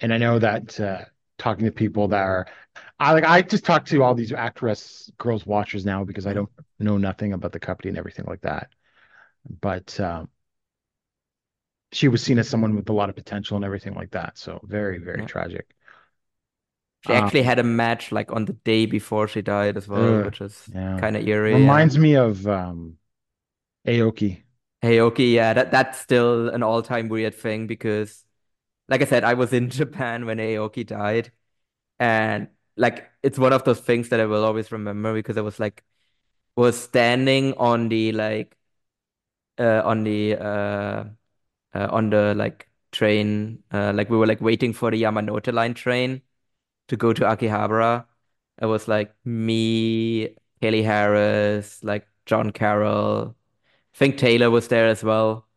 and 0.00 0.14
I 0.14 0.18
know 0.18 0.38
that 0.38 0.78
uh, 0.80 1.04
talking 1.38 1.66
to 1.66 1.72
people 1.72 2.08
that 2.08 2.22
are, 2.22 2.46
I 3.00 3.12
like 3.14 3.24
I 3.24 3.42
just 3.42 3.64
talk 3.64 3.86
to 3.86 4.02
all 4.02 4.14
these 4.14 4.32
Actwres 4.32 5.10
girls 5.18 5.46
watchers 5.46 5.86
now 5.86 6.04
because 6.04 6.26
I 6.26 6.34
don't 6.34 6.50
know 6.78 6.98
nothing 6.98 7.32
about 7.32 7.52
the 7.52 7.60
company 7.60 7.90
and 7.90 7.98
everything 7.98 8.26
like 8.26 8.42
that. 8.42 8.70
But 9.60 9.98
um, 10.00 10.30
she 11.92 12.08
was 12.08 12.22
seen 12.22 12.38
as 12.38 12.48
someone 12.48 12.74
with 12.74 12.88
a 12.88 12.92
lot 12.92 13.08
of 13.10 13.14
potential 13.16 13.56
and 13.56 13.64
everything 13.64 13.94
like 13.94 14.10
that. 14.12 14.38
So 14.38 14.60
very, 14.64 14.98
very 14.98 15.22
Yeah. 15.22 15.26
tragic. 15.26 15.74
She 17.00 17.12
Um, 17.12 17.30
actually 17.30 17.42
had 17.42 17.58
a 17.58 17.62
match 17.64 18.12
like 18.12 18.30
on 18.32 18.44
the 18.46 18.52
day 18.54 18.86
before 18.86 19.28
she 19.28 19.42
died 19.42 19.76
as 19.76 19.88
well, 19.88 20.18
Ugh, 20.18 20.22
which 20.22 20.40
is 20.40 20.72
yeah. 20.74 20.96
kind 20.96 21.16
of 21.16 21.26
eerie. 21.26 21.50
Reminds 21.50 21.98
me 21.98 22.14
of 22.16 22.46
um, 22.46 22.98
Aoki. 23.86 24.42
Okay, 24.84 25.26
yeah, 25.28 25.52
that 25.54 25.70
that's 25.70 26.00
still 26.00 26.48
an 26.48 26.62
all-time 26.62 27.08
weird 27.08 27.34
thing 27.34 27.66
because, 27.68 28.24
like 28.92 29.02
I 29.02 29.06
said, 29.06 29.24
I 29.24 29.34
was 29.34 29.54
in 29.54 29.70
Japan 29.80 30.26
when 30.26 30.38
Aoki 30.38 30.86
died, 30.86 31.32
and 32.00 32.48
like 32.76 33.10
it's 33.22 33.38
one 33.38 33.52
of 33.54 33.64
those 33.64 33.80
things 33.80 34.10
that 34.10 34.20
I 34.20 34.26
will 34.26 34.44
always 34.44 34.72
remember 34.72 35.14
because 35.14 35.38
I 35.38 35.42
was 35.42 35.60
like 35.60 35.84
was 36.56 36.80
standing 36.82 37.54
on 37.54 37.88
the 37.90 38.12
like 38.12 38.56
uh 39.58 39.82
on 39.84 40.04
the 40.04 40.34
uh, 40.36 41.04
uh 41.74 41.88
on 41.90 42.10
the 42.10 42.34
like 42.36 42.68
train 42.92 43.62
uh 43.72 43.92
like 43.94 44.10
we 44.10 44.16
were 44.16 44.26
like 44.26 44.40
waiting 44.40 44.72
for 44.72 44.90
the 44.90 45.02
Yamanote 45.02 45.52
line 45.52 45.74
train 45.74 46.22
to 46.88 46.96
go 46.98 47.12
to 47.12 47.22
Akihabara. 47.24 48.06
It 48.62 48.66
was 48.66 48.88
like 48.88 49.14
me, 49.26 50.36
Haley 50.60 50.82
Harris, 50.84 51.84
like 51.84 52.08
John 52.26 52.52
Carroll. 52.52 53.36
I 53.94 53.98
think 53.98 54.18
Taylor 54.18 54.50
was 54.50 54.68
there 54.68 54.88
as 54.88 55.04
well. 55.04 55.48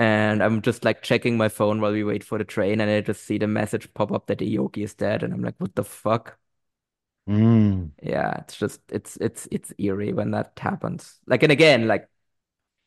And 0.00 0.42
I'm 0.42 0.62
just 0.62 0.84
like 0.84 1.02
checking 1.02 1.36
my 1.38 1.48
phone 1.50 1.80
while 1.82 1.92
we 1.92 2.04
wait 2.04 2.24
for 2.24 2.38
the 2.38 2.44
train, 2.44 2.80
and 2.80 2.90
I 2.90 3.02
just 3.02 3.24
see 3.24 3.38
the 3.38 3.46
message 3.48 3.92
pop 3.94 4.12
up 4.12 4.26
that 4.28 4.38
Aoki 4.40 4.84
is 4.84 4.94
dead, 4.94 5.22
and 5.24 5.34
I'm 5.34 5.42
like, 5.44 5.56
what 5.58 5.74
the 5.76 5.84
fuck? 5.84 6.38
Mm, 7.26 7.92
Yeah, 8.02 8.38
it's 8.40 8.56
just 8.56 8.80
it's 8.90 9.16
it's 9.18 9.46
it's 9.50 9.72
eerie 9.78 10.12
when 10.12 10.30
that 10.30 10.52
happens. 10.58 11.18
Like, 11.26 11.42
and 11.42 11.52
again, 11.52 11.86
like 11.86 12.08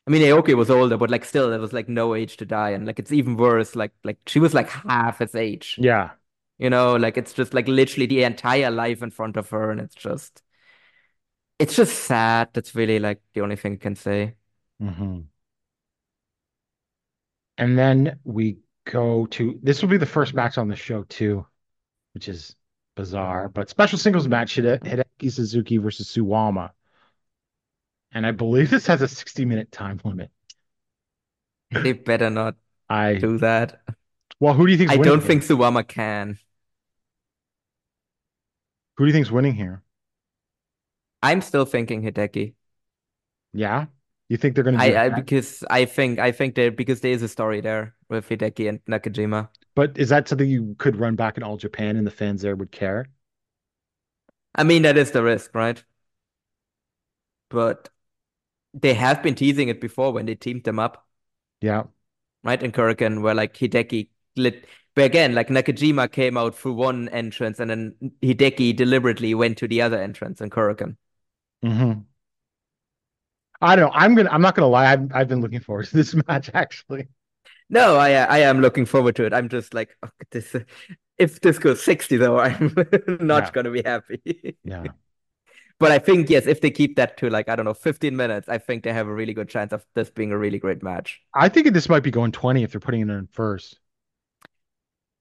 I 0.08 0.12
mean, 0.12 0.22
Aoki 0.24 0.56
was 0.58 0.72
older, 0.72 0.98
but 0.98 1.12
like 1.12 1.26
still, 1.26 1.50
there 1.52 1.60
was 1.60 1.74
like 1.74 1.90
no 1.90 2.16
age 2.16 2.38
to 2.38 2.46
die, 2.46 2.72
and 2.72 2.88
like 2.88 3.00
it's 3.00 3.12
even 3.14 3.38
worse. 3.38 3.76
Like 3.76 3.94
like 4.04 4.20
she 4.28 4.40
was 4.40 4.54
like 4.56 4.70
half 4.70 5.20
his 5.20 5.36
age. 5.36 5.82
yeah. 5.82 6.14
You 6.60 6.70
know, 6.72 6.96
like 6.98 7.18
it's 7.18 7.34
just 7.34 7.54
like 7.54 7.68
literally 7.68 8.08
the 8.08 8.24
entire 8.24 8.72
life 8.72 9.04
in 9.04 9.12
front 9.12 9.38
of 9.38 9.50
her, 9.52 9.72
and 9.72 9.82
it's 9.82 9.96
just 9.96 10.44
it's 11.60 11.76
just 11.76 11.96
sad. 12.04 12.50
That's 12.54 12.76
really 12.76 13.00
like 13.00 13.22
the 13.34 13.42
only 13.42 13.56
thing 13.56 13.74
I 13.74 13.76
can 13.78 13.96
say. 13.96 14.36
hmm 14.80 15.28
And 17.58 17.78
then 17.78 18.20
we 18.24 18.58
go 18.86 19.26
to 19.28 19.60
this 19.64 19.82
will 19.82 19.90
be 19.90 19.98
the 19.98 20.06
first 20.06 20.34
match 20.34 20.58
on 20.58 20.68
the 20.68 20.76
show 20.76 21.04
too, 21.04 21.46
which 22.14 22.28
is 22.28 22.56
bizarre, 22.96 23.50
but 23.50 23.70
special 23.70 23.98
singles 23.98 24.28
match 24.28 24.56
Hide- 24.56 24.82
Hideki 24.84 25.32
Suzuki 25.32 25.78
versus 25.78 26.08
Suwama. 26.14 26.72
And 28.14 28.26
I 28.26 28.32
believe 28.32 28.70
this 28.70 28.88
has 28.88 29.02
a 29.02 29.08
60 29.10 29.44
minute 29.46 29.72
time 29.72 30.00
limit. 30.06 30.32
They 31.72 31.94
better 31.94 32.30
not 32.30 32.56
I 32.90 33.16
do 33.16 33.38
that. 33.40 33.82
well, 34.40 34.54
who 34.54 34.66
do 34.66 34.72
you 34.72 34.78
think? 34.78 34.92
I 34.92 34.96
winning 34.96 35.04
don't 35.04 35.22
here? 35.22 35.28
think 35.28 35.44
Suwama 35.44 35.88
can. 35.88 36.40
Who 38.98 39.04
do 39.04 39.08
you 39.08 39.14
think's 39.14 39.30
winning 39.32 39.54
here? 39.54 39.84
I'm 41.24 41.42
still 41.42 41.66
thinking 41.66 42.04
Hideki. 42.04 42.54
Yeah, 43.54 43.86
you 44.34 44.38
think 44.38 44.56
they're 44.56 44.64
going 44.64 44.80
to 44.80 44.82
I, 44.82 44.96
I 45.06 45.10
because 45.10 45.64
I 45.70 45.86
think 45.86 46.20
I 46.20 46.32
think 46.32 46.56
there 46.56 46.72
because 46.72 47.02
there 47.02 47.12
is 47.12 47.22
a 47.22 47.28
story 47.28 47.62
there 47.62 47.96
with 48.10 48.28
Hideki 48.28 48.68
and 48.68 48.84
Nakajima. 48.86 49.50
But 49.76 50.00
is 50.00 50.10
that 50.10 50.28
something 50.28 50.50
you 50.50 50.74
could 50.80 50.96
run 50.96 51.16
back 51.16 51.38
in 51.38 51.44
all 51.44 51.58
Japan 51.58 51.96
and 51.96 52.08
the 52.08 52.12
fans 52.12 52.42
there 52.42 52.56
would 52.56 52.72
care? 52.72 53.08
I 54.56 54.64
mean, 54.64 54.82
that 54.84 54.98
is 54.98 55.12
the 55.12 55.22
risk, 55.24 55.54
right? 55.54 55.84
But 57.50 57.90
they 58.74 58.94
have 58.96 59.24
been 59.24 59.36
teasing 59.36 59.70
it 59.70 59.82
before 59.82 60.14
when 60.14 60.26
they 60.28 60.36
teamed 60.36 60.64
them 60.66 60.80
up, 60.80 61.08
Yeah. 61.62 61.86
right? 62.44 62.62
In 62.62 62.72
Korakuen, 62.72 63.22
where 63.22 63.36
like 63.36 63.54
Hideki 63.56 64.10
lit, 64.36 64.66
but 64.96 65.06
again, 65.06 65.34
like 65.36 65.50
Nakajima 65.50 66.12
came 66.12 66.38
out 66.38 66.56
through 66.56 66.74
one 66.74 67.10
entrance 67.10 67.60
and 67.60 67.70
then 67.70 67.96
Hideki 68.22 68.76
deliberately 68.76 69.34
went 69.34 69.58
to 69.60 69.68
the 69.68 69.82
other 69.82 69.98
entrance 70.02 70.42
in 70.42 70.50
Korakuen. 70.50 70.98
hmm 71.64 72.06
I 73.62 73.76
don't 73.76 73.86
know. 73.90 73.92
I'm 73.96 74.16
gonna. 74.16 74.30
I'm 74.30 74.42
not 74.42 74.56
gonna 74.56 74.68
lie. 74.68 74.92
I've 74.92 75.12
I've 75.14 75.28
been 75.28 75.42
looking 75.42 75.62
forward 75.62 75.88
to 75.88 75.96
this 75.96 76.14
match 76.28 76.50
actually. 76.54 77.08
No, 77.70 77.96
I 77.98 78.12
I 78.12 78.40
am 78.40 78.62
looking 78.62 78.86
forward 78.86 79.16
to 79.18 79.26
it. 79.26 79.34
I'm 79.34 79.50
just 79.50 79.74
like, 79.74 79.96
oh, 80.04 80.10
this, 80.32 80.56
if 81.18 81.40
this 81.42 81.60
goes 81.60 81.84
60 81.84 82.18
though, 82.18 82.40
I'm 82.42 82.76
not 83.22 83.52
Yeah. 83.52 83.54
gonna 83.54 83.72
be 83.72 83.82
happy. 83.84 84.58
Yeah. 84.64 84.94
But 85.80 85.92
I 85.92 86.00
think 86.00 86.30
yes, 86.30 86.48
if 86.48 86.62
they 86.62 86.72
keep 86.72 86.96
that 86.96 87.18
to 87.18 87.30
like 87.30 87.50
I 87.50 87.56
don't 87.56 87.66
know 87.66 87.74
15 87.74 88.16
minutes, 88.16 88.48
I 88.50 88.58
think 88.58 88.84
they 88.84 88.94
have 88.94 89.08
a 89.08 89.14
really 89.14 89.34
good 89.34 89.50
chance 89.50 89.74
of 89.74 89.86
this 89.96 90.10
being 90.10 90.32
a 90.32 90.38
really 90.38 90.60
great 90.60 90.82
match. 90.84 91.22
I 91.36 91.48
think 91.50 91.72
this 91.74 91.90
might 91.90 92.02
be 92.04 92.10
going 92.12 92.32
20 92.32 92.64
if 92.64 92.72
they're 92.72 92.80
putting 92.82 93.02
it 93.02 93.10
in 93.10 93.28
first. 93.28 93.80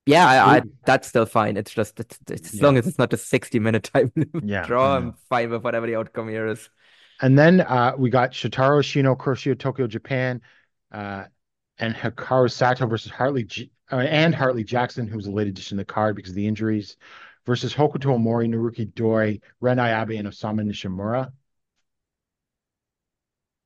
Yeah, 0.06 0.26
I, 0.26 0.56
I 0.58 0.62
that's 0.84 1.08
still 1.08 1.26
fine. 1.26 1.56
It's 1.56 1.70
just 1.72 2.00
it's, 2.00 2.18
it's 2.28 2.54
as 2.54 2.60
Yeah. 2.60 2.62
long 2.62 2.76
as 2.76 2.86
it's 2.86 2.98
not 2.98 3.12
a 3.12 3.16
60 3.16 3.58
minute 3.60 3.84
time 3.84 4.12
Yeah, 4.40 4.68
draw, 4.68 4.96
I'm 4.96 5.12
fine 5.28 5.50
with 5.50 5.62
whatever 5.62 5.86
the 5.86 5.96
outcome 5.96 6.28
here 6.28 6.48
is. 6.48 6.68
And 7.20 7.38
then 7.38 7.60
uh, 7.60 7.94
we 7.96 8.10
got 8.10 8.32
Shotaro 8.32 8.80
Ashino, 8.80 9.16
Kuroshio, 9.16 9.58
Tokyo, 9.58 9.86
Japan, 9.86 10.40
uh, 10.90 11.24
and 11.78 11.94
Hikaru 11.94 12.50
Sato 12.50 12.86
versus 12.86 13.12
Hartley 13.12 13.44
J- 13.44 13.70
uh, 13.90 13.96
and 13.96 14.34
Hartley 14.34 14.64
Jackson, 14.64 15.06
who 15.06 15.16
was 15.16 15.26
a 15.26 15.30
late 15.30 15.46
addition 15.46 15.78
to 15.78 15.82
the 15.82 15.92
card 15.92 16.16
because 16.16 16.30
of 16.30 16.36
the 16.36 16.46
injuries, 16.46 16.96
versus 17.46 17.74
Hokuto 17.74 18.16
Omori, 18.16 18.48
Naruki 18.48 18.92
Doi, 18.94 19.40
Ren 19.60 19.78
Ayabe, 19.78 20.18
and 20.18 20.28
Osamu 20.28 20.62
Nishimura. 20.62 21.32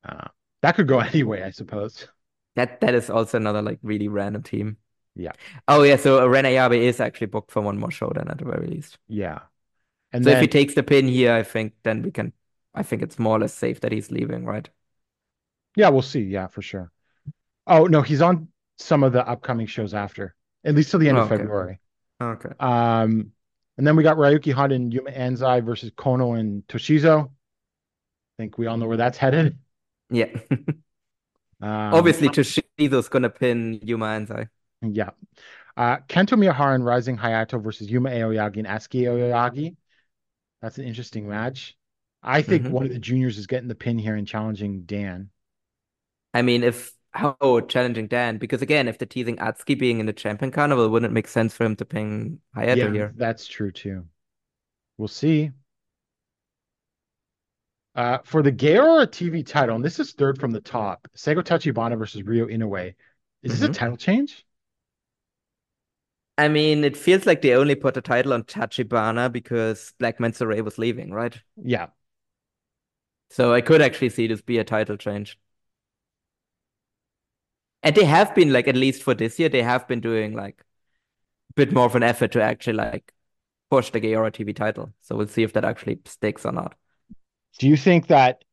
Uh, 0.03 0.27
that 0.61 0.75
could 0.75 0.87
go 0.87 0.99
anyway, 1.13 1.43
I 1.43 1.51
suppose. 1.51 2.07
That 2.55 2.81
that 2.81 2.95
is 2.95 3.09
also 3.09 3.37
another 3.37 3.61
like 3.61 3.79
really 3.83 4.07
random 4.07 4.43
team. 4.43 4.77
Yeah. 5.15 5.33
Oh 5.67 5.83
yeah, 5.83 5.95
so 5.97 6.25
Ren 6.27 6.45
Ayabe 6.45 6.77
is 6.77 6.99
actually 6.99 7.27
booked 7.27 7.51
for 7.51 7.61
one 7.61 7.77
more 7.77 7.91
show 7.91 8.11
then 8.15 8.29
at 8.29 8.37
the 8.39 8.45
very 8.45 8.67
least. 8.67 8.97
Yeah. 9.07 9.39
And 10.11 10.23
So 10.23 10.31
if 10.31 10.39
he 10.39 10.47
takes 10.47 10.73
the 10.73 10.83
pin 10.83 11.07
here, 11.07 11.33
I 11.33 11.43
think 11.43 11.73
then 11.83 12.01
we 12.01 12.11
can. 12.11 12.33
I 12.77 12.83
think 12.83 13.01
it's 13.01 13.19
more 13.19 13.35
or 13.37 13.39
less 13.39 13.53
safe 13.53 13.81
that 13.81 13.91
he's 13.91 14.11
leaving, 14.11 14.45
right? 14.45 14.69
yeah, 15.75 15.89
we'll 15.89 16.01
see. 16.01 16.21
Yeah, 16.21 16.47
for 16.47 16.61
sure. 16.61 16.91
Oh, 17.67 17.85
no, 17.85 18.01
he's 18.01 18.21
on 18.21 18.49
some 18.77 19.03
of 19.03 19.13
the 19.13 19.27
upcoming 19.27 19.67
shows 19.67 19.93
after, 19.93 20.35
at 20.63 20.75
least 20.75 20.91
till 20.91 20.99
the 20.99 21.09
end 21.09 21.17
of 21.17 21.25
Okay. 21.25 21.37
February. 21.37 21.79
Okay. 22.21 22.49
Um, 22.59 23.31
and 23.77 23.85
then 23.87 23.95
we 23.95 24.03
got 24.03 24.17
Ryuki 24.17 24.53
Honda 24.53 24.75
and 24.75 24.93
Yuma 24.93 25.11
Anzai 25.11 25.63
versus 25.63 25.91
Kono 25.91 26.39
and 26.39 26.65
Toshizo. 26.67 27.25
I 27.27 27.31
think 28.37 28.57
we 28.57 28.67
all 28.67 28.77
know 28.77 28.87
where 28.87 28.97
that's 28.97 29.17
headed. 29.17 29.57
Yeah. 30.09 30.29
Um, 31.61 31.91
Obviously, 31.91 32.29
Toshizo's 32.29 33.09
gonna 33.09 33.29
pin 33.29 33.79
Yuma 33.83 34.05
Anzai. 34.05 34.49
yeah. 34.81 35.11
Uh, 35.77 35.97
Kento 36.09 36.37
Miyahara 36.37 36.75
and 36.75 36.85
Rising 36.85 37.17
Hayato 37.17 37.61
versus 37.63 37.89
Yuma 37.89 38.09
Aoyagi 38.11 38.57
and 38.57 38.67
Atsuki 38.67 39.03
Aoyagi. 39.03 39.75
That's 40.61 40.79
an 40.79 40.85
interesting 40.85 41.29
match. 41.29 41.76
I 42.21 42.41
think 42.41 42.65
Mhm. 42.65 42.71
one 42.71 42.85
of 42.85 42.91
the 42.91 42.99
juniors 42.99 43.37
is 43.37 43.47
getting 43.47 43.67
the 43.69 43.75
pin 43.75 43.97
here 43.97 44.15
and 44.15 44.27
challenging 44.27 44.83
Dan. 44.83 45.31
I 46.33 46.41
mean, 46.41 46.63
if 46.63 46.93
how 47.11 47.61
challenging 47.67 48.07
Dan, 48.07 48.37
because 48.37 48.61
again, 48.61 48.87
if 48.87 48.97
they're 48.97 49.07
teasing 49.07 49.37
Atsuki 49.37 49.77
being 49.77 49.99
in 49.99 50.05
the 50.05 50.13
Champion 50.13 50.51
Carnival, 50.51 50.89
wouldn't 50.89 51.11
it 51.11 51.13
make 51.13 51.27
sense 51.27 51.53
for 51.53 51.63
him 51.65 51.75
to 51.77 51.85
pin 51.85 52.39
Hayato 52.55 52.77
yeah, 52.77 52.91
here? 52.91 53.15
that's 53.15 53.47
true 53.47 53.71
too. 53.71 54.07
We'll 54.97 55.07
see. 55.07 55.51
Uh, 57.95 58.19
for 58.23 58.43
the 58.43 58.51
Gaora 58.51 59.07
TV 59.07 59.41
title, 59.43 59.75
and 59.75 59.83
this 59.83 59.99
is 59.99 60.13
third 60.13 60.39
from 60.39 60.51
the 60.51 60.61
top, 60.61 61.07
Seigo 61.15 61.41
Tachibana 61.41 61.97
versus 61.97 62.21
Ryo 62.23 62.45
Inoue. 62.47 62.93
Is 63.41 63.53
this 63.59 63.63
a 63.63 63.69
Mhm. 63.69 63.73
title 63.73 63.97
change? 63.97 64.45
I 66.37 66.49
mean, 66.49 66.83
it 66.83 66.95
feels 66.95 67.25
like 67.25 67.41
they 67.41 67.53
only 67.55 67.75
put 67.75 67.93
the 67.95 68.01
title 68.01 68.33
on 68.33 68.43
Tachibana 68.43 69.31
because 69.31 69.93
Black 69.99 70.19
Menso-re 70.19 70.61
was 70.61 70.77
leaving, 70.77 71.11
right? 71.11 71.39
Yeah. 71.57 71.87
So 73.29 73.53
I 73.53 73.61
could 73.61 73.81
actually 73.81 74.09
see 74.09 74.27
this 74.27 74.41
be 74.41 74.57
a 74.57 74.63
title 74.63 74.97
change. 74.97 75.37
And 77.83 77.95
they 77.95 78.05
have 78.05 78.33
been 78.33 78.51
like, 78.51 78.67
at 78.67 78.75
least 78.75 79.03
for 79.03 79.13
this 79.13 79.39
year, 79.39 79.49
they 79.49 79.61
have 79.61 79.87
been 79.87 79.99
doing 79.99 80.33
like 80.33 80.63
a 81.51 81.53
bit 81.53 81.71
more 81.71 81.85
of 81.85 81.95
an 81.95 82.03
effort 82.03 82.31
to 82.33 82.41
actually 82.41 82.77
like 82.77 83.13
push 83.69 83.91
the 83.91 84.01
Gaora 84.01 84.31
TV 84.31 84.55
title. 84.55 84.93
So 85.01 85.15
we'll 85.15 85.27
see 85.27 85.43
if 85.43 85.53
that 85.53 85.65
actually 85.65 85.99
sticks 86.05 86.45
or 86.45 86.51
not. 86.51 86.75
Do 87.59 87.67
you 87.67 87.77
think 87.77 88.07
that 88.07 88.43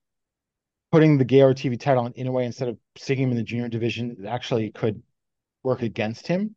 putting 0.92 1.18
the 1.18 1.24
Gaora 1.24 1.54
TV 1.54 1.78
title 1.78 2.04
on 2.04 2.32
way 2.32 2.44
instead 2.44 2.68
of 2.68 2.78
sticking 2.96 3.24
him 3.24 3.30
in 3.30 3.36
the 3.36 3.42
junior 3.42 3.68
division 3.68 4.24
actually 4.28 4.70
could 4.70 5.02
work 5.62 5.82
against 5.82 6.26
him? 6.26 6.54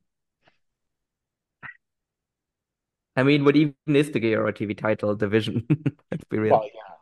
I 3.15 3.23
mean, 3.23 3.44
what 3.44 3.56
even 3.56 3.73
is 3.88 4.11
the 4.11 4.19
Gaora 4.19 4.53
TV 4.53 4.77
title 4.77 5.15
division? 5.15 5.65
Let's 6.11 6.23
be 6.26 6.38
real. 6.38 6.53
Well, 6.53 6.65
yeah. 6.65 6.97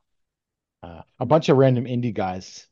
Uh, 0.85 1.01
a 1.19 1.25
bunch 1.25 1.49
of 1.49 1.57
random 1.57 1.85
indie 1.85 2.13
guys. 2.13 2.67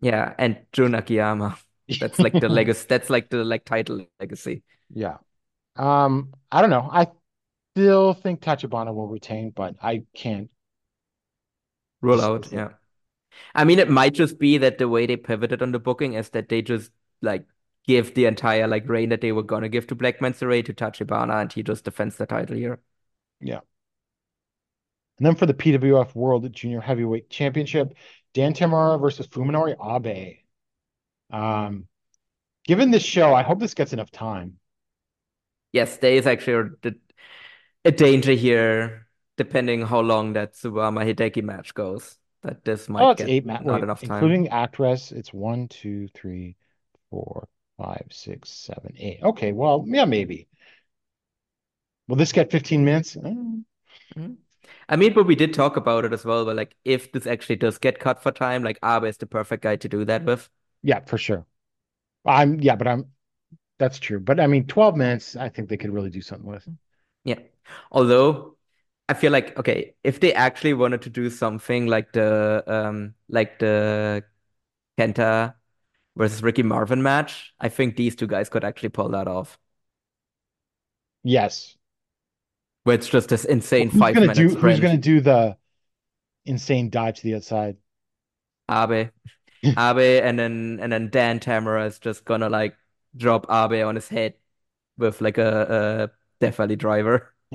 Yeah, 0.00 0.34
and 0.38 0.58
Jun 0.72 0.94
Akiyama. 0.94 1.58
That's 2.00 2.18
like 2.18 2.32
the 2.32 2.48
legacy. 2.48 2.86
That's 2.88 3.10
like 3.10 3.28
the 3.28 3.44
like 3.44 3.64
title 3.64 4.06
legacy. 4.20 4.62
Yeah. 4.92 5.18
Um, 5.76 6.34
I 6.50 6.60
don't 6.60 6.70
know. 6.70 6.88
I 6.90 7.08
still 7.74 8.14
think 8.14 8.40
Tachibana 8.40 8.94
will 8.94 9.08
retain, 9.08 9.50
but 9.50 9.74
I 9.82 10.04
can't. 10.14 10.50
Just- 12.04 12.24
out, 12.24 12.52
yeah. 12.52 12.68
I 13.54 13.64
mean, 13.64 13.78
it 13.78 13.90
might 13.90 14.14
just 14.14 14.38
be 14.38 14.58
that 14.58 14.78
the 14.78 14.88
way 14.88 15.06
they 15.06 15.16
pivoted 15.16 15.60
on 15.60 15.72
the 15.72 15.78
booking 15.78 16.14
is 16.14 16.30
that 16.30 16.48
they 16.48 16.62
just 16.62 16.90
like 17.20 17.44
give 17.86 18.14
the 18.14 18.26
entire 18.26 18.66
like 18.66 18.88
reign 18.88 19.10
that 19.10 19.20
they 19.20 19.32
were 19.32 19.42
gonna 19.42 19.68
give 19.68 19.86
to 19.88 19.94
Black 19.94 20.20
Menso-re 20.20 20.62
to 20.62 20.72
Tachibana, 20.72 21.40
and 21.42 21.52
he 21.52 21.62
just 21.62 21.84
defends 21.84 22.16
the 22.16 22.26
title 22.26 22.56
here. 22.56 22.80
And 25.18 25.26
then 25.26 25.34
for 25.34 25.46
the 25.46 25.54
PWF 25.54 26.14
World 26.14 26.50
Junior 26.52 26.80
Heavyweight 26.80 27.30
Championship, 27.30 27.94
Dan 28.34 28.52
Tamura 28.52 29.00
versus 29.00 29.26
Fuminori 29.26 29.74
Abe. 29.80 30.36
Um, 31.30 31.86
given 32.64 32.90
this 32.90 33.02
show, 33.02 33.34
I 33.34 33.42
hope 33.42 33.58
this 33.58 33.74
gets 33.74 33.92
enough 33.92 34.10
time. 34.10 34.58
Yes, 35.72 35.96
there 35.98 36.12
is 36.12 36.26
actually 36.26 36.70
a, 36.84 36.92
a 37.86 37.92
danger 37.92 38.32
here, 38.32 39.06
depending 39.36 39.82
how 39.82 40.00
long 40.00 40.34
that 40.34 40.54
Suwama 40.54 41.04
Hideki 41.04 41.42
match 41.42 41.74
goes. 41.74 42.16
That 42.42 42.64
this 42.64 42.88
might 42.88 43.02
Oh, 43.02 43.10
it's 43.10 43.20
get 43.20 43.28
eight 43.28 43.46
ma- 43.46 43.54
not 43.54 43.64
wait, 43.66 43.82
enough 43.82 44.00
time. 44.00 44.12
including 44.12 44.48
Actwres. 44.48 45.12
It's 45.12 45.32
one, 45.32 45.68
two, 45.68 46.08
three, 46.08 46.56
four, 47.10 47.48
five, 47.78 48.06
six, 48.10 48.50
seven, 48.50 48.94
eight. 48.98 49.20
Okay, 49.22 49.52
well, 49.52 49.84
yeah, 49.86 50.04
maybe. 50.04 50.48
Will 52.08 52.16
this 52.16 52.32
get 52.32 52.50
15 52.52 52.84
minutes? 52.84 53.16
Mm, 53.16 53.64
I 54.88 54.96
mean, 54.96 55.12
but 55.14 55.26
we 55.26 55.34
did 55.34 55.54
talk 55.54 55.76
about 55.76 56.04
it 56.04 56.12
as 56.12 56.24
well. 56.24 56.44
But 56.44 56.56
like, 56.56 56.76
if 56.84 57.12
this 57.12 57.26
actually 57.26 57.56
does 57.56 57.78
get 57.78 57.98
cut 57.98 58.22
for 58.22 58.32
time, 58.32 58.62
like 58.62 58.78
Abe 58.84 59.04
is 59.04 59.16
the 59.18 59.26
perfect 59.26 59.62
guy 59.62 59.76
to 59.76 59.88
do 59.88 60.04
that 60.04 60.24
with. 60.24 60.48
Yeah, 60.82 61.00
for 61.04 61.18
sure. 61.18 61.46
I'm 62.24 62.60
yeah, 62.60 62.76
but 62.76 62.88
I'm 62.88 63.12
that's 63.78 63.98
true. 63.98 64.20
But 64.20 64.40
I 64.40 64.46
mean, 64.46 64.66
12 64.66 64.96
minutes, 64.96 65.36
I 65.36 65.48
think 65.48 65.68
they 65.68 65.76
could 65.76 65.92
really 65.92 66.10
do 66.10 66.20
something 66.22 66.48
with. 66.50 66.68
Yeah. 67.24 67.40
Although 67.90 68.56
I 69.08 69.14
feel 69.14 69.32
like 69.32 69.56
okay, 69.58 69.94
if 70.04 70.20
they 70.20 70.32
actually 70.34 70.74
wanted 70.74 71.02
to 71.02 71.10
do 71.10 71.30
something 71.30 71.86
like 71.86 72.12
the 72.12 72.64
um 72.66 73.14
like 73.28 73.58
the 73.58 74.24
Kenta 74.98 75.54
versus 76.16 76.42
Ricky 76.42 76.62
Marvin 76.64 77.02
match, 77.02 77.54
I 77.60 77.68
think 77.68 77.96
these 77.96 78.16
two 78.16 78.26
guys 78.26 78.48
could 78.48 78.64
actually 78.64 78.90
pull 78.90 79.10
that 79.10 79.28
off. 79.28 79.58
Yes. 81.24 81.76
Where 82.86 82.94
it's 82.94 83.08
just 83.08 83.28
this 83.28 83.44
insane 83.44 83.90
Who's 83.90 84.00
five 84.00 84.14
gonna 84.14 84.28
minute 84.28 84.48
do 84.48 84.54
who's 84.54 84.78
gonna 84.78 84.96
do 84.96 85.20
the 85.20 85.56
insane 86.44 86.88
dive 86.88 87.16
to 87.16 87.22
the 87.24 87.34
outside? 87.34 87.78
Abe. 88.70 89.10
Abe 89.64 90.22
and 90.22 90.38
then 90.38 90.78
and 90.80 90.92
then 90.92 91.10
Dan 91.10 91.40
Tamura 91.40 91.88
is 91.88 91.98
just 91.98 92.24
gonna 92.24 92.48
like 92.48 92.76
drop 93.16 93.46
Abe 93.50 93.84
on 93.84 93.96
his 93.96 94.08
head 94.08 94.34
with 94.96 95.20
like 95.20 95.36
a, 95.36 96.10
a 96.12 96.16
Death 96.38 96.54
Valley 96.54 96.76
driver. 96.76 97.34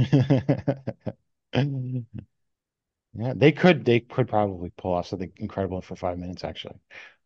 Yeah, 3.14 3.34
they 3.34 3.54
could 3.54 3.86
they 3.86 4.02
could 4.02 4.28
probably 4.28 4.72
pull 4.78 4.94
off 4.94 5.08
something 5.08 5.32
incredible 5.38 5.82
for 5.82 5.96
five 5.96 6.18
minutes 6.18 6.44
actually. 6.44 6.80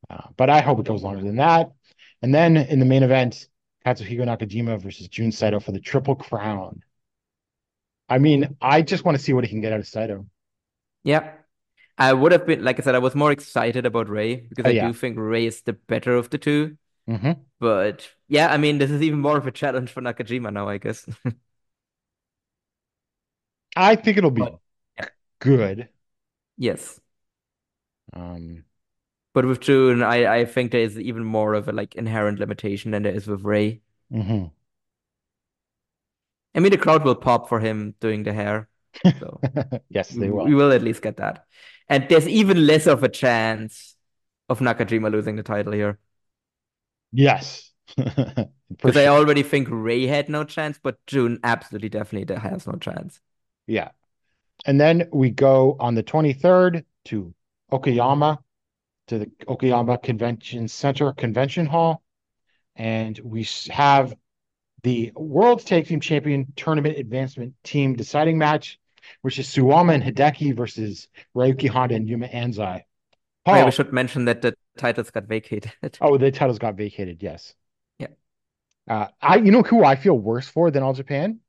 Uh, 0.09 0.27
but 0.37 0.51
I 0.51 0.61
hope 0.61 0.79
it 0.79 0.85
goes 0.85 1.01
longer 1.01 1.23
than 1.23 1.37
that. 1.37 1.71
And 2.21 2.33
then 2.33 2.55
in 2.57 2.79
the 2.79 2.85
main 2.85 3.01
event, 3.01 3.47
Katsuhiko 3.83 4.21
Nakajima 4.21 4.79
versus 4.79 5.07
Jun 5.07 5.31
Saito 5.31 5.59
for 5.59 5.71
the 5.71 5.79
Triple 5.79 6.15
Crown. 6.15 6.83
I 8.09 8.19
mean, 8.19 8.55
I 8.61 8.81
just 8.81 9.03
want 9.03 9.17
to 9.17 9.23
see 9.23 9.33
what 9.33 9.43
he 9.43 9.49
can 9.49 9.61
get 9.61 9.73
out 9.73 9.79
of 9.79 9.87
Saito. 9.87 10.25
Yeah. 11.03 11.33
I 11.97 12.11
would 12.13 12.31
have 12.33 12.45
been 12.45 12.63
like 12.63 12.79
I 12.79 12.83
said, 12.83 12.95
I 12.95 12.99
was 12.99 13.15
more 13.15 13.31
excited 13.31 13.85
about 13.85 14.09
Rei 14.09 14.35
because 14.37 14.65
Oh, 14.65 14.69
I 14.69 14.73
yeah. 14.73 14.87
do 14.87 14.93
think 14.93 15.17
Rei 15.17 15.45
is 15.45 15.61
the 15.61 15.73
better 15.73 16.15
of 16.15 16.29
the 16.29 16.37
two. 16.37 16.77
hmm 17.07 17.31
But 17.59 18.09
yeah, 18.27 18.51
I 18.51 18.57
mean, 18.57 18.79
this 18.79 18.91
is 18.91 19.01
even 19.01 19.19
more 19.21 19.37
of 19.37 19.47
a 19.47 19.51
challenge 19.51 19.91
for 19.91 20.01
Nakajima 20.01 20.51
now, 20.51 20.67
I 20.67 20.77
guess. 20.77 21.07
I 23.75 23.95
think 23.95 24.17
it'll 24.17 24.31
be 24.31 24.41
But- 24.41 24.59
yeah. 24.97 25.09
good. 25.39 25.89
Yes. 26.57 26.99
Um, 28.13 28.65
But 29.33 29.45
with 29.45 29.59
Jun, 29.61 30.01
I, 30.03 30.39
I 30.41 30.45
think 30.45 30.71
there 30.71 30.81
is 30.81 30.99
even 30.99 31.23
more 31.25 31.53
of 31.55 31.67
a 31.67 31.71
like 31.73 31.95
inherent 31.95 32.39
limitation 32.39 32.91
than 32.91 33.03
there 33.03 33.13
is 33.15 33.27
with 33.27 33.43
Rei. 33.43 33.81
mhm. 34.11 34.51
I 36.55 36.59
mean, 36.59 36.71
the 36.71 36.77
crowd 36.77 37.03
will 37.03 37.15
pop 37.15 37.49
for 37.49 37.59
him 37.59 37.95
doing 37.99 38.23
the 38.23 38.33
hair. 38.33 38.69
So 39.19 39.39
Yes, 39.89 40.09
they 40.09 40.29
will. 40.29 40.45
we 40.45 40.55
will 40.55 40.71
at 40.71 40.81
least 40.81 41.01
get 41.01 41.17
that. 41.17 41.45
And 41.89 42.07
there's 42.09 42.27
even 42.27 42.65
less 42.65 42.87
of 42.87 43.03
a 43.03 43.09
chance 43.09 43.95
of 44.49 44.59
Nakajima 44.59 45.11
losing 45.11 45.35
the 45.35 45.43
title 45.43 45.73
here. 45.73 45.99
Yes. 47.11 47.71
Because 48.69 48.97
I 48.97 49.07
already 49.07 49.43
think 49.43 49.67
Rei 49.69 50.07
had 50.07 50.27
no 50.27 50.43
chance, 50.43 50.79
but 50.81 50.97
Jun 51.05 51.39
absolutely 51.43 51.87
definitely 51.89 52.35
has 52.35 52.65
no 52.65 52.73
chance. 52.73 53.21
Yeah. 53.67 53.89
And 54.65 54.81
then 54.81 55.07
we 55.13 55.29
go 55.29 55.77
on 55.79 55.95
the 55.95 56.03
23rd 56.03 56.83
to 57.05 57.33
Okayama, 57.71 58.39
to 59.07 59.19
the 59.19 59.25
Okayama 59.47 60.01
Convention 60.01 60.67
Center 60.67 61.13
Convention 61.13 61.67
Hall. 61.67 62.01
And 62.75 63.17
we 63.23 63.47
have 63.69 64.13
the 64.85 65.11
World 65.15 65.65
Tag 65.65 65.87
Team 65.87 65.99
Champion 65.99 66.53
Tournament 66.55 66.99
Advancement 66.99 67.55
Team 67.63 67.95
deciding 67.95 68.37
match, 68.37 68.79
which 69.23 69.39
is 69.39 69.47
Suwama 69.47 69.95
and 69.95 70.03
Hideki 70.03 70.55
versus 70.55 71.07
Ryuki 71.35 71.67
Honda 71.67 71.95
and 71.95 72.07
Yuma 72.07 72.27
Anzai. 72.27 72.83
Oh, 73.47 73.55
yeah, 73.55 73.65
we 73.65 73.71
should 73.71 73.91
mention 73.91 74.25
that 74.25 74.43
the 74.43 74.55
titles 74.77 75.09
got 75.09 75.25
vacated. 75.25 75.71
oh, 76.01 76.17
the 76.17 76.31
titles 76.31 76.59
got 76.59 76.75
vacated, 76.75 77.23
yes. 77.23 77.55
Yeah. 77.97 78.07
Uh, 78.87 79.07
I, 79.19 79.37
you 79.37 79.51
know 79.51 79.63
who 79.63 79.83
I 79.83 79.95
feel 79.95 80.17
worse 80.17 80.47
for 80.47 80.69
than 80.69 80.83
All 80.83 80.93
Japan? 80.93 81.39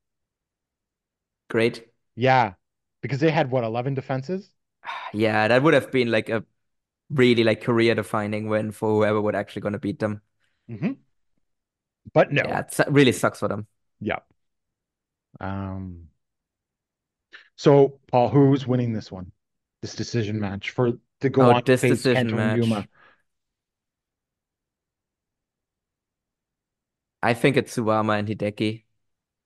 Great. 1.47 1.87
Yeah, 2.15 2.53
because 3.01 3.19
they 3.19 3.29
had 3.29 3.51
what, 3.51 3.63
11 3.63 3.93
defenses? 3.93 4.49
Yeah, 5.13 5.47
that 5.47 5.61
would 5.61 5.75
have 5.75 5.91
been 5.91 6.09
like 6.09 6.29
a 6.29 6.43
really 7.09 7.43
like 7.43 7.61
career 7.61 7.95
defining 7.95 8.49
win 8.49 8.71
for 8.71 8.89
whoever 8.89 9.21
would 9.21 9.35
actually 9.35 9.61
gonna 9.61 9.79
beat 9.79 9.99
them. 9.99 10.21
hmm 10.67 10.93
But 12.13 12.31
no. 12.31 12.43
Yeah, 12.43 12.59
it 12.59 12.79
really 12.89 13.11
sucks 13.11 13.39
for 13.39 13.47
them. 13.47 13.67
Yeah. 13.99 14.19
Um, 15.39 16.09
so 17.55 17.99
Paul, 18.11 18.29
who's 18.29 18.67
winning 18.67 18.93
this 18.93 19.11
one? 19.11 19.31
This 19.81 19.95
decision 19.95 20.39
match 20.39 20.71
for 20.71 20.93
to 21.21 21.29
go 21.29 21.41
Oh, 21.43 21.53
on 21.53 21.63
this 21.65 21.81
face 21.81 22.01
decision 22.03 22.35
match. 22.35 22.57
Yuma. 22.59 22.87
I 27.21 27.33
think 27.33 27.57
it's 27.57 27.75
Suwama 27.75 28.19
and 28.19 28.27
Hideki. 28.27 28.83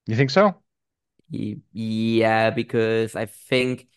You 0.07 0.15
think 0.15 0.29
so? 0.31 0.61
Yeah, 1.73 2.49
because 2.49 3.15
I 3.15 3.25
think 3.25 3.87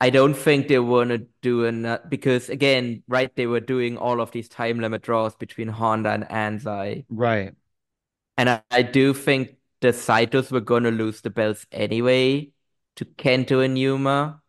I 0.00 0.10
don't 0.10 0.34
think 0.34 0.68
they 0.68 0.78
want 0.78 1.10
to 1.10 1.18
do 1.42 1.64
another 1.64 2.02
because 2.08 2.50
again, 2.50 3.02
right, 3.08 3.34
they 3.36 3.46
were 3.46 3.60
doing 3.60 3.96
all 3.96 4.20
of 4.20 4.32
these 4.32 4.48
time 4.48 4.80
limit 4.80 5.02
draws 5.02 5.34
between 5.36 5.68
Honda 5.68 6.10
and 6.10 6.24
Anzai. 6.24 7.06
Right. 7.08 7.54
And 8.36 8.50
I, 8.50 8.62
I 8.70 8.82
do 8.82 9.14
think 9.14 9.56
the 9.80 9.88
Saitos 9.88 10.50
were 10.50 10.60
gonna 10.60 10.90
lose 10.90 11.20
the 11.20 11.30
belts 11.30 11.66
anyway 11.70 12.50
to 12.96 13.04
Kento 13.04 13.64
and 13.64 13.78
Yuma. 13.78 14.40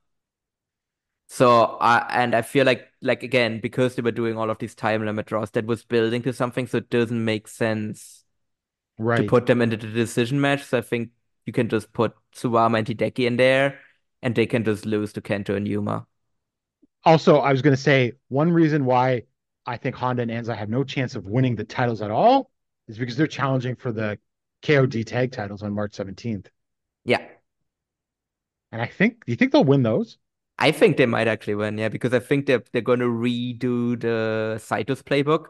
So 1.27 1.77
I 1.81 2.05
and 2.23 2.35
I 2.35 2.41
feel 2.41 2.65
like 2.65 2.87
like 3.01 3.23
again, 3.23 3.59
because 3.59 3.95
they 3.95 4.01
were 4.01 4.11
doing 4.11 4.37
all 4.37 4.49
of 4.49 4.59
these 4.59 4.75
time 4.75 5.05
limit 5.05 5.25
draws, 5.25 5.51
that 5.51 5.65
was 5.65 5.83
building 5.83 6.21
to 6.23 6.33
something, 6.33 6.67
so 6.67 6.77
it 6.77 6.89
doesn't 6.89 7.23
make 7.23 7.47
sense 7.47 8.23
right. 8.97 9.17
to 9.17 9.23
put 9.23 9.45
them 9.45 9.61
into 9.61 9.77
the 9.77 9.87
decision 9.87 10.39
match. 10.39 10.63
So 10.63 10.77
I 10.77 10.81
think 10.81 11.09
you 11.45 11.53
can 11.53 11.69
just 11.69 11.93
put 11.93 12.13
Suwama 12.35 12.79
and 12.79 12.87
Hideki 12.87 13.25
in 13.25 13.37
there, 13.37 13.79
and 14.21 14.35
they 14.35 14.45
can 14.45 14.63
just 14.63 14.85
lose 14.85 15.13
to 15.13 15.21
Kento 15.21 15.55
and 15.55 15.67
Yuma. 15.67 16.05
Also, 17.03 17.37
I 17.37 17.51
was 17.51 17.61
going 17.61 17.75
to 17.75 17.81
say 17.81 18.13
one 18.29 18.51
reason 18.51 18.85
why 18.85 19.23
I 19.65 19.77
think 19.77 19.95
Honda 19.95 20.23
and 20.23 20.31
Anzai 20.31 20.57
have 20.57 20.69
no 20.69 20.83
chance 20.83 21.15
of 21.15 21.27
winning 21.27 21.55
the 21.55 21.63
titles 21.63 22.01
at 22.01 22.09
all 22.09 22.49
is 22.87 22.97
because 22.97 23.17
they're 23.17 23.27
challenging 23.27 23.75
for 23.75 23.91
the 23.91 24.19
KOD 24.61 25.03
tag 25.03 25.31
titles 25.31 25.63
on 25.63 25.73
March 25.73 25.93
17th. 25.93 26.49
Yeah, 27.05 27.25
And 28.71 28.79
I 28.81 28.85
think, 28.87 29.25
do 29.25 29.31
you 29.31 29.35
think 29.37 29.51
they'll 29.51 29.63
win 29.63 29.81
those? 29.83 30.17
I 30.57 30.71
think 30.71 30.97
they 30.97 31.05
might 31.05 31.27
actually 31.27 31.55
win. 31.55 31.77
Yeah, 31.77 31.89
because 31.89 32.13
I 32.13 32.19
think 32.19 32.45
they're 32.45 32.63
they're 32.71 32.81
gonna 32.81 33.05
redo 33.05 33.99
the 33.99 34.55
Saitos 34.59 35.03
playbook. 35.03 35.47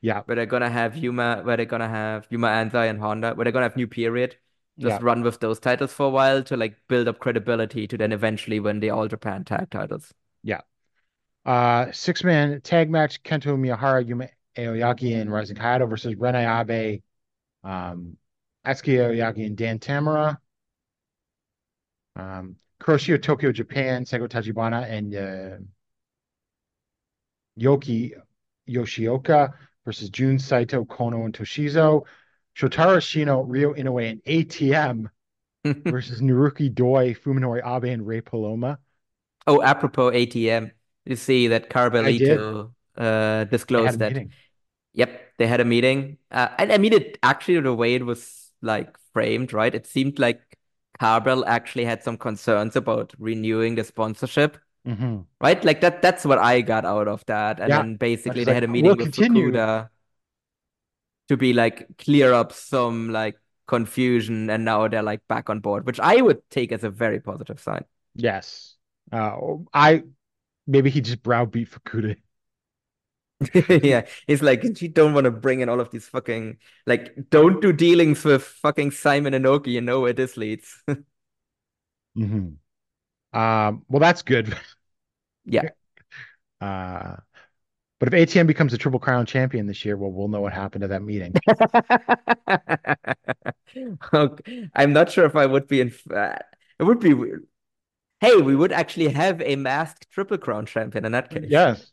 Yeah. 0.00 0.22
where 0.22 0.36
they're 0.36 0.46
gonna 0.46 0.70
have 0.70 0.96
Yuma, 0.96 1.42
where 1.42 1.56
they're 1.56 1.66
gonna 1.66 1.88
have 1.88 2.26
Yuma 2.30 2.48
Anzai 2.48 2.88
and 2.90 3.00
Honda, 3.00 3.34
where 3.34 3.44
they're 3.44 3.52
gonna 3.52 3.64
have 3.66 3.76
New 3.76 3.88
Period. 3.88 4.36
Just 4.78 5.00
Yeah. 5.00 5.00
run 5.00 5.22
with 5.22 5.40
those 5.40 5.58
titles 5.58 5.92
for 5.92 6.06
a 6.06 6.10
while 6.10 6.42
to 6.44 6.56
like 6.56 6.76
build 6.88 7.08
up 7.08 7.18
credibility 7.18 7.86
to 7.88 7.96
then 7.96 8.12
eventually 8.12 8.60
win 8.60 8.78
the 8.80 8.90
All 8.90 9.08
Japan 9.08 9.44
tag 9.44 9.70
titles. 9.70 10.14
Yeah. 10.42 10.60
Uh, 11.44 11.90
six 11.92 12.22
man 12.24 12.60
tag 12.60 12.90
match 12.90 13.22
Kento 13.22 13.56
Miyahara, 13.58 14.06
Yuma 14.06 14.28
Aoyagi, 14.58 15.20
and 15.20 15.32
Rising 15.32 15.56
Hayato 15.56 15.88
versus 15.88 16.14
Ren 16.16 16.34
Ayabe, 16.34 17.02
um, 17.64 18.16
Atsuki 18.66 18.98
Aoyagi, 18.98 19.46
and 19.46 19.56
Dan 19.56 19.78
Tamura. 19.78 20.38
Um, 22.16 22.56
Kuroshio 22.80 23.20
Tokyo, 23.20 23.52
Japan, 23.52 24.04
Seigo 24.04 24.28
Tachibana, 24.28 24.88
and 24.88 25.14
uh, 25.14 25.56
Yuki 27.56 28.14
Yoshioka 28.68 29.52
versus 29.84 30.10
Jun 30.10 30.38
Saito, 30.38 30.84
Kono, 30.84 31.24
and 31.24 31.34
Toshizo. 31.34 32.04
Shotaro 32.56 32.96
Ashino, 32.96 33.44
Ryo 33.46 33.74
Inoue, 33.74 34.10
and 34.10 34.24
ATM 34.24 35.06
versus 35.90 36.20
Naruki 36.20 36.74
Doi, 36.74 37.14
Fuminori 37.14 37.64
Abe, 37.64 37.92
and 37.92 38.06
Ray 38.06 38.20
Paloma. 38.20 38.78
Oh, 39.46 39.62
apropos 39.62 40.10
ATM, 40.10 40.72
you 41.04 41.16
see 41.16 41.48
that 41.48 41.70
Carbolito 41.70 42.72
uh, 42.96 43.44
disclosed 43.44 44.00
that. 44.00 44.12
meeting. 44.12 44.32
Yep, 44.98 45.38
they 45.38 45.46
had 45.46 45.60
a 45.60 45.64
meeting. 45.64 46.18
Uh, 46.30 46.48
and 46.58 46.72
I 46.72 46.78
mean, 46.78 46.92
it 46.92 47.18
actually 47.22 47.60
the 47.60 47.74
way 47.74 47.94
it 47.94 48.04
was 48.04 48.50
like 48.62 48.96
framed, 49.14 49.52
right? 49.52 49.74
It 49.74 49.86
seemed 49.86 50.18
like 50.18 50.42
Carbel 50.98 51.46
actually 51.46 51.84
had 51.84 52.02
some 52.02 52.18
concerns 52.18 52.74
about 52.74 53.14
renewing 53.18 53.76
the 53.76 53.84
sponsorship, 53.84 54.58
Mhm. 54.84 55.26
right? 55.40 55.62
Like 55.64 55.80
that. 55.82 56.02
That's 56.02 56.24
what 56.24 56.38
I 56.38 56.60
got 56.62 56.84
out 56.84 57.06
of 57.08 57.24
that. 57.26 57.60
And 57.60 57.68
Yeah, 57.70 57.78
then 57.82 57.96
basically 57.96 58.42
they 58.44 58.52
like, 58.52 58.54
had 58.54 58.64
a 58.64 58.66
"We'll 58.66 58.72
meeting 58.82 58.96
with 58.96 59.12
continue." 59.14 59.52
Fukuda 59.52 59.90
to 61.28 61.36
be 61.36 61.52
like 61.52 61.86
clear 61.98 62.32
up 62.32 62.52
some 62.52 63.10
like 63.10 63.38
confusion, 63.66 64.50
and 64.50 64.64
now 64.64 64.88
they're 64.88 65.02
like 65.02 65.26
back 65.28 65.50
on 65.50 65.60
board, 65.60 65.86
which 65.86 66.00
I 66.00 66.20
would 66.20 66.40
take 66.50 66.72
as 66.72 66.84
a 66.84 66.90
very 66.90 67.20
positive 67.20 67.60
sign. 67.60 67.84
Yes. 68.14 68.76
Uh, 69.12 69.36
I 69.72 70.02
maybe 70.66 70.90
he 70.90 71.00
just 71.00 71.22
browbeat 71.22 71.70
Fukuda. 71.70 72.16
Yeah, 73.68 74.06
it's 74.26 74.42
like 74.42 74.64
you 74.82 74.88
don't 74.88 75.14
want 75.14 75.24
to 75.24 75.30
bring 75.30 75.60
in 75.60 75.68
all 75.68 75.80
of 75.80 75.90
these 75.90 76.08
fucking 76.08 76.58
like 76.86 77.14
don't 77.30 77.60
do 77.62 77.72
dealings 77.72 78.24
with 78.24 78.42
fucking 78.42 78.90
Simon 78.90 79.32
Inoki. 79.32 79.68
You 79.68 79.80
know 79.80 80.00
where 80.00 80.12
this 80.12 80.36
leads. 80.36 80.82
Mhm. 82.16 82.56
Um, 83.32 83.84
well, 83.88 84.00
that's 84.00 84.22
good. 84.22 84.56
Yeah. 85.46 85.70
Uh, 86.60 87.16
but 88.00 88.08
if 88.08 88.14
ATM 88.14 88.46
becomes 88.46 88.72
a 88.74 88.78
Triple 88.78 89.00
Crown 89.00 89.26
champion 89.26 89.66
this 89.66 89.84
year, 89.84 89.96
well, 89.96 90.10
we'll 90.12 90.28
know 90.28 90.40
what 90.42 90.52
happened 90.52 90.82
to 90.82 90.88
that 90.88 91.02
meeting. 91.02 91.34
Okay. 94.14 94.70
I'm 94.74 94.92
not 94.92 95.10
sure 95.10 95.24
if 95.26 95.36
I 95.36 95.46
would 95.46 95.68
be 95.68 95.80
in. 95.80 95.92
Uh, 96.12 96.36
it 96.78 96.84
would 96.84 97.00
be 97.00 97.14
weird. 97.14 97.46
Hey, 98.20 98.36
we 98.36 98.56
would 98.56 98.72
actually 98.72 99.08
have 99.10 99.42
a 99.42 99.56
masked 99.56 100.10
Triple 100.10 100.38
Crown 100.38 100.66
champion 100.66 101.04
in 101.04 101.12
that 101.12 101.30
case. 101.30 101.46
Yes. 101.48 101.92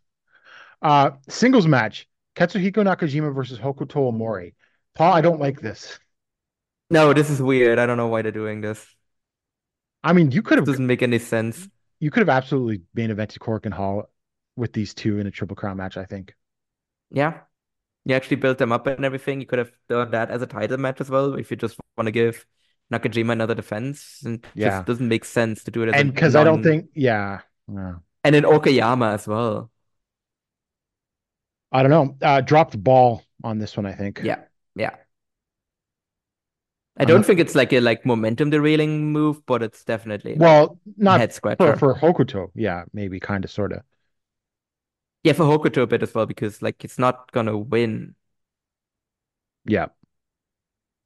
Uh, 0.81 1.11
singles 1.29 1.67
match: 1.67 2.07
Katsuhiko 2.35 2.83
Nakajima 2.83 3.33
versus 3.33 3.59
Hokuto 3.59 4.11
Omori. 4.11 4.53
Paul, 4.93 5.13
I 5.13 5.21
don't 5.21 5.39
like 5.39 5.59
this. 5.61 5.99
No, 6.89 7.13
this 7.13 7.29
is 7.29 7.41
weird. 7.41 7.79
I 7.79 7.85
don't 7.85 7.97
know 7.97 8.07
why 8.07 8.21
they're 8.21 8.31
doing 8.31 8.61
this. 8.61 8.85
I 10.03 10.13
mean, 10.13 10.31
you 10.31 10.41
could 10.41 10.57
have 10.57 10.65
Doesn't 10.65 10.85
make 10.85 11.01
any 11.01 11.19
sense. 11.19 11.67
you 11.99 12.11
could 12.11 12.21
have 12.21 12.29
absolutely 12.29 12.81
main 12.93 13.09
evented 13.09 13.39
Korakuen 13.39 13.73
Hall 13.73 14.09
with 14.55 14.71
these 14.73 14.93
two 14.93 15.19
in 15.19 15.27
a 15.27 15.31
Triple 15.31 15.55
Crown 15.55 15.77
match. 15.77 15.97
I 15.97 16.05
think. 16.05 16.33
Yeah. 17.11 17.39
You 18.05 18.13
actually 18.13 18.37
built 18.37 18.59
them 18.59 18.71
up 18.71 18.85
and 18.85 19.03
everything. 19.03 19.41
You 19.41 19.47
could 19.47 19.57
have 19.59 19.71
done 19.89 20.11
that 20.11 20.29
as 20.29 20.41
a 20.43 20.45
title 20.47 20.77
match 20.77 21.01
as 21.01 21.09
well 21.09 21.33
if 21.33 21.49
you 21.49 21.57
just 21.57 21.75
want 21.97 22.05
to 22.05 22.11
give 22.11 22.45
Nakajima 22.93 23.31
another 23.31 23.55
defense. 23.55 24.21
And 24.23 24.45
Yeah. 24.53 24.69
just 24.69 24.85
doesn't 24.85 25.07
make 25.07 25.25
sense 25.25 25.63
to 25.63 25.71
do 25.71 25.81
it 25.81 25.89
as 25.89 25.99
And 25.99 26.13
because 26.13 26.35
I 26.35 26.43
don't 26.43 26.61
think, 26.61 26.91
yeah, 26.93 27.41
yeah. 27.67 27.95
And 28.23 28.35
in 28.35 28.43
Okayama 28.43 29.13
as 29.13 29.27
well. 29.27 29.71
I 31.75 31.83
don't 31.83 31.91
know. 31.91 32.17
Uh, 32.25 32.41
dropped 32.41 32.71
the 32.71 32.77
ball 32.77 33.21
on 33.43 33.59
this 33.59 33.75
one. 33.75 33.85
I 33.85 33.91
think. 33.91 34.21
Yeah, 34.23 34.39
yeah. 34.75 34.95
I 36.97 37.03
don't 37.03 37.25
think 37.25 37.41
it's 37.41 37.55
like 37.55 37.73
a 37.73 37.81
like 37.81 38.05
momentum 38.05 38.49
derailing 38.49 39.11
move, 39.11 39.45
but 39.45 39.61
it's 39.61 39.83
definitely 39.83 40.35
Well, 40.37 40.79
a 40.85 41.03
not 41.03 41.19
head 41.19 41.31
for, 41.31 41.35
scratcher. 41.35 41.75
for 41.75 41.95
Hokuto. 41.95 42.51
Yeah, 42.55 42.85
maybe 42.93 43.19
kind 43.19 43.43
of, 43.43 43.51
sort 43.51 43.73
of. 43.73 43.81
Yeah, 45.23 45.33
for 45.33 45.43
Hokuto 45.43 45.81
a 45.81 45.87
bit 45.87 46.01
as 46.01 46.15
well, 46.15 46.25
because 46.25 46.61
like 46.61 46.85
it's 46.85 46.97
not 46.97 47.29
gonna 47.33 47.57
win. 47.57 48.15
Yeah. 49.65 49.87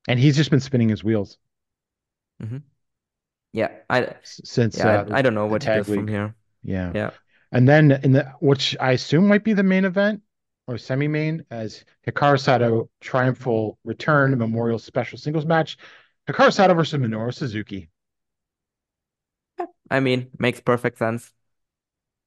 And 0.07 0.19
he's 0.19 0.35
just 0.35 0.51
been 0.51 0.59
spinning 0.59 0.89
his 0.89 1.03
wheels 1.03 1.37
Yeah, 3.53 3.71
I 3.89 4.15
since 4.23 4.77
yeah, 4.77 5.01
uh, 5.01 5.05
I, 5.09 5.19
I 5.19 5.21
don't 5.23 5.33
know 5.33 5.47
what 5.47 5.63
he 5.63 5.69
does 5.69 5.87
from 5.87 6.07
here. 6.07 6.35
Yeah. 6.63 6.91
Yeah. 6.93 7.11
And 7.51 7.67
then 7.67 7.91
in 8.03 8.11
the 8.11 8.31
which 8.39 8.77
I 8.79 8.91
assume 8.91 9.27
might 9.27 9.43
be 9.43 9.53
the 9.53 9.63
main 9.63 9.85
event 9.85 10.21
or 10.69 10.77
semi-main 10.77 11.43
as 11.49 11.83
Hikaru 12.07 12.39
Sato 12.39 12.89
triumphal 13.01 13.79
return 13.83 14.37
memorial 14.37 14.77
special 14.77 15.17
singles 15.17 15.45
match. 15.45 15.77
Hikaru 16.27 16.53
Sato 16.53 16.75
versus 16.75 16.99
Minoru 16.99 17.33
Suzuki. 17.33 17.89
I 19.89 19.99
mean, 19.99 20.29
makes 20.37 20.59
perfect 20.61 20.99
sense. 20.99 21.33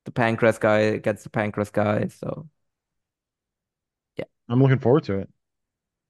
The 0.06 0.10
Pancrase 0.10 0.58
guy 0.58 0.96
gets 0.96 1.22
the 1.22 1.30
Pancrase 1.30 1.70
guy, 1.72 2.08
so 2.08 2.48
yeah. 4.16 4.24
I'm 4.48 4.60
looking 4.60 4.80
forward 4.80 5.04
to 5.04 5.18
it. 5.20 5.30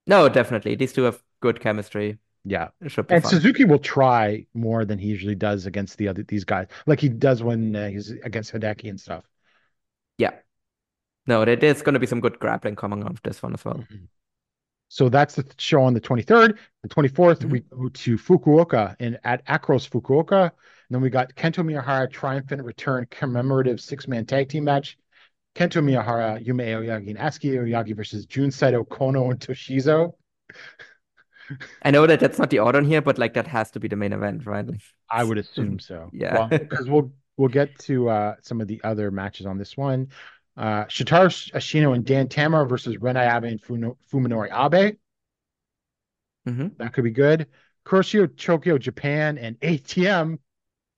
no, 0.06 0.28
definitely. 0.30 0.74
These 0.76 0.94
two 0.94 1.02
have 1.02 1.22
good 1.40 1.60
chemistry. 1.60 2.18
Yeah. 2.44 2.68
It 2.80 2.90
should 2.90 3.06
be 3.06 3.16
And 3.16 3.22
fun. 3.22 3.30
Suzuki 3.30 3.64
will 3.64 3.78
try 3.78 4.46
more 4.54 4.84
than 4.86 4.98
he 4.98 5.08
usually 5.08 5.34
does 5.34 5.66
against 5.66 5.98
the 5.98 6.08
other 6.08 6.22
these 6.22 6.44
guys. 6.44 6.68
Like 6.86 7.00
he 7.00 7.10
does 7.10 7.42
when 7.42 7.76
uh, 7.76 7.88
he's 7.88 8.10
against 8.10 8.52
Hideki 8.52 8.88
and 8.88 8.98
stuff. 8.98 9.24
Yeah. 10.18 10.32
No, 11.26 11.44
there, 11.44 11.56
there's 11.56 11.82
gonna 11.82 11.98
be 11.98 12.06
some 12.06 12.20
good 12.20 12.38
grappling 12.38 12.76
coming 12.76 13.04
off 13.04 13.22
this 13.22 13.42
one 13.42 13.54
as 13.54 13.64
well. 13.64 13.84
So 14.88 15.08
that's 15.08 15.36
the 15.36 15.46
show 15.56 15.82
on 15.84 15.94
the 15.94 16.00
23rd. 16.00 16.58
The 16.82 16.88
24th, 16.88 17.40
Mhm. 17.40 17.50
we 17.50 17.60
go 17.60 17.88
to 17.88 18.18
Fukuoka 18.18 18.94
and 19.00 19.18
at 19.24 19.44
Acros 19.46 19.88
Fukuoka. 19.88 20.42
And 20.44 20.50
then 20.90 21.00
we 21.00 21.08
got 21.08 21.34
Kento 21.34 21.64
Miyahara 21.64 22.10
triumphant 22.10 22.62
return 22.62 23.06
commemorative 23.10 23.80
six 23.80 24.06
man 24.06 24.26
tag 24.26 24.48
team 24.50 24.64
match. 24.64 24.98
Kento 25.54 25.82
Miyahara, 25.82 26.44
Yuma 26.44 26.62
Aoyagi, 26.64 27.08
and 27.10 27.18
Atsuki 27.18 27.52
Aoyagi 27.54 27.94
versus 27.96 28.26
Jun 28.26 28.50
Saito, 28.50 28.84
Kono, 28.84 29.30
and 29.30 29.38
Toshizo. 29.40 30.12
I 31.82 31.90
know 31.90 32.06
that 32.06 32.20
that's 32.20 32.38
not 32.38 32.50
the 32.50 32.60
order 32.60 32.80
here, 32.82 33.02
but 33.02 33.18
like 33.18 33.34
that 33.34 33.46
has 33.46 33.70
to 33.72 33.80
be 33.80 33.88
the 33.88 33.96
main 33.96 34.12
event, 34.12 34.46
right? 34.46 34.66
Like, 34.66 34.80
I 35.10 35.24
would 35.24 35.38
assume 35.38 35.78
so. 35.78 36.10
Yeah. 36.12 36.46
because 36.46 36.88
we'll 36.90 37.12
we'll 37.36 37.48
get 37.48 37.78
to 37.80 38.08
uh, 38.08 38.34
some 38.42 38.60
of 38.60 38.68
the 38.68 38.80
other 38.84 39.10
matches 39.10 39.46
on 39.46 39.58
this 39.58 39.76
one. 39.76 40.08
Uh, 40.56 40.84
Shotaro 40.84 41.26
Ashino 41.52 41.94
and 41.94 42.04
Dan 42.04 42.28
Tamura 42.28 42.68
versus 42.68 42.96
Ren 42.98 43.16
Ayabe 43.16 43.48
and 43.48 43.62
Fuminori 43.62 44.50
Abe. 44.52 44.96
Mhm. 46.46 46.76
That 46.78 46.92
could 46.92 47.04
be 47.04 47.10
good. 47.10 47.46
Kuroshio 47.86 48.26
Tokyo 48.36 48.78
Japan 48.78 49.38
and 49.38 49.58
ATM. 49.60 50.38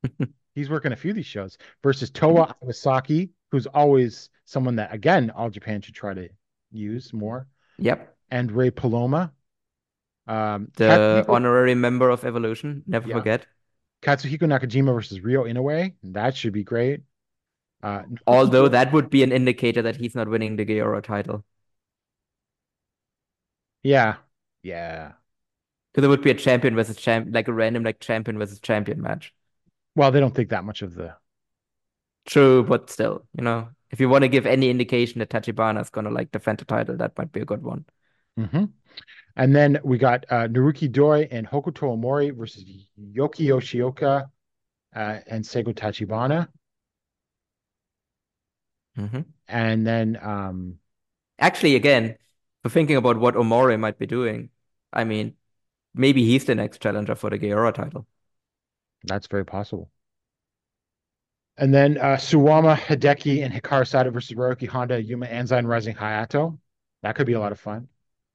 He's 0.54 0.70
working 0.70 0.92
a 0.92 0.96
few 0.96 1.10
of 1.10 1.16
these 1.16 1.26
shows 1.26 1.58
versus 1.82 2.10
Toa 2.10 2.54
Iwasaki, 2.62 3.30
who's 3.50 3.66
always 3.66 4.30
someone 4.44 4.76
that 4.76 4.92
again 4.92 5.30
all 5.30 5.50
Japan 5.50 5.80
should 5.82 5.94
try 5.94 6.14
to 6.14 6.28
use 6.70 7.12
more, 7.12 7.46
Yep. 7.78 8.16
and 8.30 8.50
Ray 8.52 8.70
Paloma. 8.70 9.32
Um, 10.26 10.68
The 10.76 10.84
Katsuhiko, 10.84 11.28
honorary 11.28 11.74
member 11.74 12.10
of 12.10 12.24
Evolution. 12.24 12.82
Never 12.86 13.08
Yeah. 13.08 13.16
forget. 13.16 13.46
Katsuhiko 14.02 14.40
Nakajima 14.46 14.94
versus 14.94 15.20
Ryo 15.20 15.44
Inoue. 15.44 15.94
That 16.04 16.36
should 16.36 16.52
be 16.52 16.64
great. 16.64 17.02
Uh, 17.84 18.02
Although 18.26 18.68
that 18.68 18.92
would 18.92 19.10
be 19.10 19.22
an 19.22 19.30
indicator 19.30 19.82
that 19.82 19.96
he's 19.96 20.14
not 20.14 20.28
winning 20.28 20.56
the 20.56 20.64
GAORA 20.64 21.02
title. 21.02 21.44
yeah, 23.82 24.16
yeah. 24.62 25.12
Because 25.92 26.06
it 26.06 26.08
would 26.08 26.22
be 26.22 26.30
a 26.30 26.34
champion 26.34 26.74
versus 26.74 26.96
champ, 26.96 27.28
like 27.30 27.48
a 27.48 27.52
random 27.52 27.84
like 27.84 28.00
champion 28.00 28.38
versus 28.38 28.60
champion 28.60 29.00
match. 29.00 29.32
Well, 29.94 30.10
they 30.10 30.20
don't 30.20 30.34
think 30.34 30.50
that 30.50 30.64
much 30.64 30.82
of 30.82 30.94
the. 30.94 31.16
True, 32.26 32.64
but 32.64 32.90
still, 32.90 33.26
you 33.36 33.44
know, 33.44 33.68
if 33.90 34.00
you 34.00 34.08
want 34.08 34.22
to 34.22 34.28
give 34.28 34.46
any 34.46 34.70
indication 34.70 35.18
that 35.18 35.28
Tachibana 35.28 35.80
is 35.82 35.90
gonna 35.90 36.10
like 36.10 36.32
defend 36.32 36.58
the 36.58 36.64
title, 36.64 36.96
that 36.96 37.16
might 37.18 37.32
be 37.32 37.40
a 37.40 37.44
good 37.44 37.62
one. 37.62 37.84
Mhm. 38.38 38.72
And 39.36 39.54
then 39.54 39.78
we 39.84 39.98
got 39.98 40.24
uh, 40.30 40.48
Naruki 40.48 40.90
Doi 40.90 41.28
and 41.30 41.46
Hokuto 41.46 41.96
Omori 41.96 42.36
versus 42.36 42.64
Yoki 42.98 43.48
Yoshioka 43.48 44.30
uh, 44.94 45.18
and 45.26 45.44
Seigo 45.44 45.74
Tachibana. 45.74 46.48
Hmm 48.96 49.20
And 49.48 49.86
then, 49.86 50.18
um, 50.22 50.78
Actually, 51.38 51.76
again, 51.76 52.18
for 52.62 52.70
thinking 52.70 52.96
about 52.96 53.18
what 53.18 53.34
Omori 53.34 53.78
might 53.78 53.98
be 53.98 54.06
doing, 54.06 54.50
I 54.92 55.04
mean, 55.04 55.36
maybe 55.94 56.24
he's 56.24 56.44
the 56.46 56.54
next 56.54 56.82
challenger 56.82 57.14
for 57.16 57.30
the 57.30 57.38
GAORA 57.38 57.72
title. 57.74 58.06
that's 59.04 59.26
very 59.28 59.44
possible. 59.44 59.90
And 61.56 61.72
then 61.72 61.98
uh, 61.98 62.16
Suwama 62.16 62.76
Hideki 62.76 63.44
and 63.44 63.54
Hikaru 63.54 63.86
Sato 63.86 64.10
versus 64.10 64.36
Ryuki 64.36 64.66
Honda, 64.66 65.00
Yuma 65.02 65.26
Anzai, 65.26 65.58
and 65.58 65.68
Rising 65.68 65.94
Hayato. 65.94 66.58
That 67.02 67.14
could 67.14 67.26
be 67.26 67.34
a 67.34 67.40
lot 67.40 67.52
of 67.52 67.60
fun. 67.60 67.88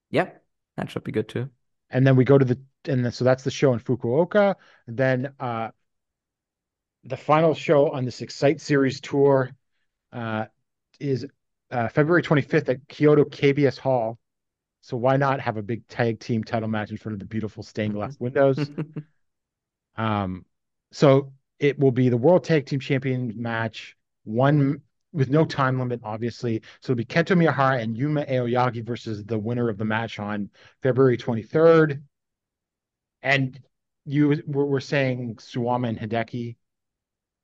Yeah, 0.10 0.30
that 0.78 0.90
should 0.90 1.04
be 1.04 1.12
good 1.12 1.28
too. 1.28 1.50
And 1.90 2.06
then 2.06 2.16
we 2.16 2.24
go 2.24 2.38
to 2.38 2.46
the 2.46 2.60
and 2.86 3.04
then, 3.04 3.12
so 3.12 3.26
that's 3.26 3.44
the 3.44 3.52
show 3.52 3.74
in 3.74 3.80
Fukuoka. 3.80 4.56
And 4.88 4.98
then 4.98 5.34
uh 5.40 5.72
the 7.04 7.18
final 7.18 7.54
show 7.54 7.92
on 7.92 8.06
this 8.06 8.22
Excite 8.22 8.62
Series 8.62 9.02
tour 9.02 9.52
is 11.00 11.26
uh 11.72 11.88
February 11.90 12.24
25th 12.24 12.70
at 12.70 12.88
Kyoto 12.88 13.24
KBS 13.24 13.78
Hall. 13.78 14.18
So 14.82 14.98
why 14.98 15.18
not 15.18 15.40
have 15.42 15.58
a 15.58 15.62
big 15.62 15.88
tag 15.88 16.20
team 16.20 16.44
title 16.44 16.70
match 16.70 16.90
in 16.92 16.98
front 16.98 17.14
of 17.14 17.20
the 17.20 17.26
beautiful 17.26 17.64
stained 17.64 17.94
glass 17.94 18.18
windows? 18.20 18.70
Um 19.98 20.46
so 20.92 21.34
it 21.60 21.78
will 21.78 21.92
be 21.92 22.08
the 22.10 22.18
World 22.18 22.46
Tag 22.46 22.66
Team 22.66 22.80
Champion 22.80 23.34
match, 23.36 23.98
one 24.24 24.82
with 25.12 25.30
no 25.30 25.44
time 25.44 25.78
limit, 25.78 26.00
obviously. 26.04 26.62
So 26.82 26.94
it'll 26.94 26.98
be 26.98 27.06
Kento 27.06 27.36
Miyahara 27.36 27.82
and 27.82 27.98
Yuma 27.98 28.24
Aoyagi 28.26 28.86
versus 28.86 29.26
the 29.26 29.38
winner 29.38 29.68
of 29.70 29.78
the 29.78 29.86
match 29.86 30.20
on 30.20 30.50
February 30.82 31.18
23rd. 31.18 32.02
And 33.22 33.60
you 34.06 34.42
were, 34.48 34.66
were 34.66 34.80
saying 34.80 35.36
Suwama 35.36 35.90
and 35.90 36.00
Hideki. 36.00 36.56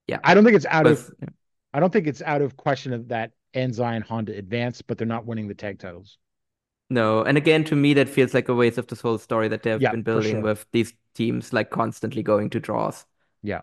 Yeah. 0.07 0.19
I 0.23 0.33
don't 0.33 0.43
think 0.45 0.55
it's 0.55 0.65
out 0.67 0.87
of 0.87 1.11
But- 1.19 1.29
I 1.76 1.81
don't 1.81 1.91
think 1.91 2.07
it's 2.07 2.22
out 2.22 2.41
of 2.41 2.56
question 2.56 2.93
of 2.93 3.10
that 3.10 3.34
and 3.53 3.76
Honda 4.02 4.34
advance, 4.38 4.81
but 4.81 4.97
they're 4.97 5.06
not 5.06 5.26
winning 5.26 5.49
the 5.49 5.53
tag 5.53 5.77
titles. 5.77 6.18
No, 6.89 7.23
and 7.23 7.38
again, 7.38 7.64
to 7.65 7.76
me, 7.76 7.93
that 7.95 8.07
feels 8.10 8.34
like 8.34 8.47
a 8.47 8.53
waste 8.56 8.77
of 8.77 8.88
this 8.88 9.02
whole 9.02 9.18
story 9.18 9.47
that 9.49 9.64
they've 9.64 9.81
Yeah, 9.81 9.89
been 9.89 10.03
building 10.03 10.39
sure. 10.39 10.41
with 10.41 10.65
these 10.72 10.93
teams 11.15 11.52
like 11.52 11.69
constantly 11.69 12.23
going 12.23 12.49
to 12.52 12.60
draws. 12.60 13.06
Yeah. 13.41 13.61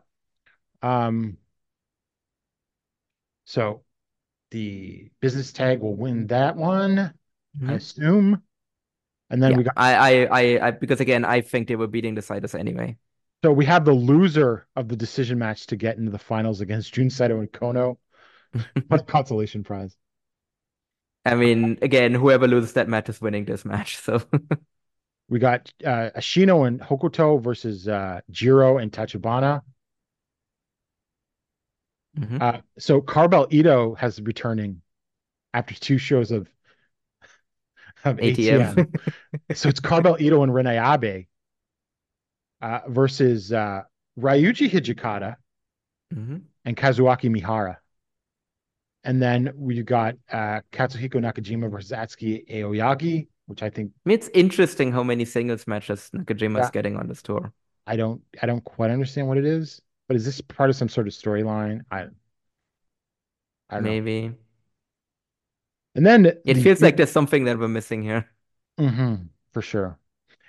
Um, 0.82 1.38
so 3.44 3.82
the 4.52 5.10
business 5.20 5.52
tag 5.52 5.80
will 5.80 5.96
win 5.96 6.28
that 6.28 6.56
one, 6.56 7.14
I 7.66 7.74
Mhm. 7.74 7.76
assume. 7.76 8.42
And 9.30 9.42
then 9.42 9.54
Yeah, 9.54 9.56
we 9.56 9.64
got 9.64 9.76
I, 9.76 9.94
I, 9.94 10.40
I, 10.40 10.66
I, 10.68 10.70
because 10.72 11.00
again, 11.00 11.24
I 11.24 11.40
think 11.40 11.68
they 11.68 11.76
were 11.76 11.86
beating 11.88 12.14
the 12.14 12.22
Citus 12.22 12.54
anyway. 12.58 12.96
so 13.44 13.52
we 13.52 13.64
have 13.66 13.84
the 13.84 13.92
loser 13.92 14.66
of 14.76 14.88
the 14.88 14.96
decision 14.96 15.38
match 15.38 15.66
to 15.66 15.76
get 15.76 15.96
into 15.96 16.10
the 16.10 16.18
finals 16.18 16.60
against 16.60 16.94
Jun 16.94 17.10
Saito 17.10 17.40
and 17.40 17.50
Kono. 17.52 17.98
Consolation 19.06 19.62
prize. 19.64 19.96
I 21.24 21.34
mean, 21.36 21.78
again, 21.82 22.14
whoever 22.14 22.48
loses 22.48 22.72
that 22.74 22.88
match 22.88 23.08
is 23.08 23.20
winning 23.20 23.44
this 23.44 23.64
match. 23.64 23.96
So 23.98 24.20
We 25.28 25.38
got 25.38 25.72
uh, 25.84 26.10
Ashino 26.16 26.66
and 26.66 26.80
Hokuto 26.80 27.40
versus 27.42 27.88
uh, 27.88 28.20
Jiro 28.30 28.78
and 28.78 28.92
Tachibana. 28.92 29.62
Mhm. 32.18 32.42
Uh, 32.42 32.60
so 32.78 33.00
Carbell 33.00 33.46
Ito 33.50 33.94
has 33.94 34.20
returning 34.20 34.82
after 35.54 35.74
two 35.74 35.96
shows 35.96 36.30
of 36.32 36.48
of 38.04 38.18
ATM. 38.18 38.74
ATM. 38.74 39.56
so 39.56 39.68
it's 39.70 39.80
Carbell 39.80 40.16
Ito 40.20 40.42
and 40.42 40.52
Ren 40.52 40.66
Ayabe 40.66 41.28
uh, 42.60 42.80
versus 42.88 43.52
uh, 43.52 43.82
Ryuji 44.18 44.68
Hijikata 44.70 45.36
Mhm. 46.12 46.42
and 46.66 46.76
Kazuaki 46.76 47.30
Mihara. 47.30 47.78
And 49.04 49.20
then 49.20 49.52
we 49.56 49.82
got 49.82 50.14
uh, 50.30 50.60
Katsuhiko 50.72 51.14
Nakajima 51.14 51.70
versus 51.70 51.90
Atsuki 51.90 52.48
Aoyagi, 52.48 53.26
which 53.46 53.62
I 53.62 53.70
think 53.70 53.92
I 54.06 54.08
mean, 54.08 54.18
it's 54.18 54.30
interesting 54.32 54.92
how 54.92 55.02
many 55.02 55.24
singles 55.24 55.66
matches 55.66 56.10
Nakajima 56.14 56.60
is 56.60 56.66
Yeah. 56.66 56.70
getting 56.70 56.96
on 56.96 57.08
this 57.08 57.22
tour. 57.22 57.52
I 57.86 57.96
don't 57.96 58.22
I 58.40 58.46
don't 58.46 58.62
quite 58.64 58.90
understand 58.90 59.26
what 59.26 59.38
it 59.38 59.44
is. 59.44 59.80
But 60.08 60.16
is 60.16 60.24
this 60.24 60.40
part 60.40 60.70
of 60.70 60.76
some 60.76 60.88
sort 60.88 61.06
of 61.06 61.12
storyline? 61.12 61.80
I 61.90 62.06
I 63.70 63.76
don't 63.76 63.84
know. 63.84 63.90
Maybe. 63.90 64.34
And 65.94 66.06
then 66.06 66.26
It 66.44 66.58
feels 66.62 66.80
like 66.80 66.96
there's 66.96 67.10
something 67.10 67.44
that 67.44 67.58
we're 67.58 67.68
missing 67.68 68.02
here. 68.02 68.28
Mhm, 68.78 69.28
for 69.52 69.62
sure. 69.62 69.98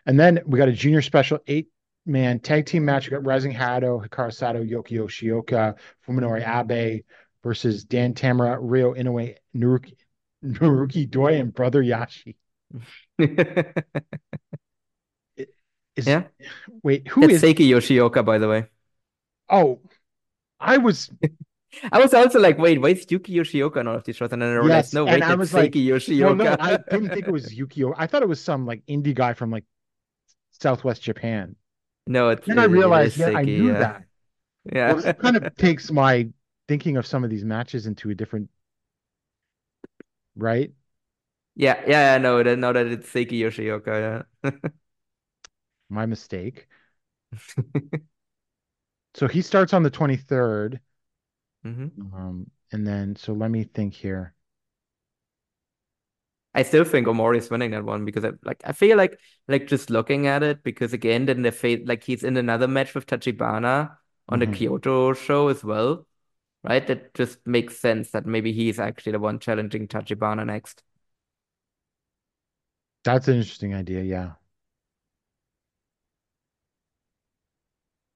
And 0.05 0.19
then 0.19 0.41
we 0.45 0.57
got 0.59 0.69
a 0.69 0.73
junior 0.73 1.01
special 1.01 1.39
eight 1.47 1.69
man 2.05 2.39
tag 2.39 2.65
team 2.65 2.85
match. 2.85 3.07
We 3.07 3.11
got 3.11 3.25
Rising 3.25 3.53
Hayato, 3.53 4.05
Hikaru 4.05 4.33
Sato, 4.33 4.63
Yoki 4.63 4.97
Yoshioka, 4.99 5.77
Fuminori 6.05 6.43
Abe 6.45 7.03
versus 7.43 7.83
Dan 7.85 8.13
Tamura, 8.13 8.57
Ryo 8.59 8.93
Inoue, 8.95 9.35
Naruki, 9.55 9.95
Naruki 10.43 11.09
Doi, 11.09 11.35
and 11.39 11.53
Brother 11.53 11.83
Yashi. 11.83 12.35
Is 15.95 16.07
Yeah. 16.07 16.23
wait, 16.83 17.07
who 17.07 17.21
That's 17.21 17.33
is 17.33 17.41
Seiki 17.43 17.67
Yoshioka, 17.69 18.25
by 18.25 18.37
the 18.39 18.47
way. 18.49 18.67
oh 19.49 19.79
I 20.59 20.77
was 20.77 21.11
I 21.91 21.99
was 21.99 22.13
also 22.13 22.39
like, 22.39 22.57
wait, 22.59 22.81
why 22.81 22.89
is 22.89 23.05
Yuki 23.09 23.33
Yoshioka 23.35 23.77
on 23.77 23.87
all 23.87 23.95
of 23.95 24.03
these 24.03 24.15
shows? 24.15 24.31
And 24.31 24.41
then 24.41 24.49
I 24.49 24.53
realized, 24.53 24.89
Yes, 24.89 24.93
no, 24.93 25.07
and 25.07 25.23
wait, 25.23 25.23
I 25.23 25.35
that's 25.35 25.39
was 25.39 25.53
like, 25.53 25.73
Seiki 25.73 25.87
well, 26.19 26.35
Yoshioka. 26.35 26.37
no, 26.37 26.55
I 26.59 26.77
didn't 26.89 27.11
think 27.11 27.27
it 27.27 27.31
was 27.31 27.53
Yukio. 27.55 27.93
I 27.97 28.07
thought 28.07 28.23
it 28.23 28.29
was 28.29 28.41
some 28.43 28.65
like 28.65 28.85
indie 28.87 29.15
guy 29.15 29.33
from 29.33 29.51
like 29.51 29.65
Southwest 30.51 31.01
Japan. 31.03 31.55
No, 32.07 32.29
it's 32.29 32.47
Then 32.47 32.59
I 32.59 32.65
it- 32.65 32.71
it 32.71 32.71
realized, 32.71 33.17
yeah, 33.17 33.31
I 33.33 33.45
knew 33.45 33.73
yeah. 33.73 33.79
that. 33.79 34.03
Yeah. 34.71 34.93
Well, 34.93 35.01
that 35.03 35.19
kind 35.19 35.37
of 35.37 35.55
takes 35.55 35.91
my 35.91 36.29
thinking 36.67 36.97
of 36.97 37.05
some 37.05 37.23
of 37.23 37.29
these 37.29 37.45
matches 37.45 37.87
into 37.87 38.09
a 38.09 38.15
different, 38.15 38.49
right? 40.35 40.71
Yeah, 41.55 41.83
yeah, 41.87 42.15
I 42.15 42.17
know 42.17 42.41
that 42.41 42.57
now 42.57 42.71
that 42.73 42.87
it's 42.87 43.07
Seiki 43.09 43.39
Yoshioka, 43.39 44.25
yeah. 44.43 44.51
My 45.89 46.05
mistake. 46.05 46.67
So 49.15 49.27
he 49.27 49.41
starts 49.41 49.73
on 49.73 49.81
the 49.81 49.89
23rd. 49.89 50.79
hmm 51.63 51.91
Um, 52.13 52.51
and 52.71 52.85
then, 52.87 53.15
so 53.15 53.33
let 53.33 53.51
me 53.51 53.63
think 53.63 53.93
here. 53.95 54.35
I 56.55 56.63
still 56.63 56.83
think 56.83 57.07
Omori 57.07 57.37
is 57.37 57.49
winning 57.49 57.71
that 57.71 57.83
one 57.83 58.05
because 58.05 58.23
I 58.25 58.31
like 58.43 58.61
I 58.65 58.73
feel 58.73 58.95
like 58.97 59.19
like 59.47 59.67
just 59.67 59.89
looking 59.89 60.27
at 60.27 60.43
it 60.43 60.63
because 60.63 60.93
again 60.93 61.25
then 61.25 61.41
the 61.41 61.51
fate 61.51 61.87
like 61.87 62.03
he's 62.03 62.23
in 62.23 62.37
another 62.37 62.67
match 62.67 62.93
with 62.93 63.07
Tachibana 63.07 63.97
on 64.29 64.39
the 64.39 64.45
Mhm. 64.45 64.47
Kyoto 64.47 65.13
show 65.13 65.47
as 65.47 65.63
well, 65.63 66.05
right? 66.63 66.85
That 66.87 67.13
just 67.13 67.45
makes 67.45 67.77
sense 67.77 68.11
that 68.11 68.25
maybe 68.25 68.53
he's 68.53 68.79
actually 68.79 69.13
the 69.13 69.19
one 69.19 69.39
challenging 69.39 69.87
Tachibana 69.87 70.45
next. 70.45 70.83
That's 73.03 73.27
an 73.27 73.35
interesting 73.35 73.73
idea. 73.73 74.01
Yeah. 74.01 74.31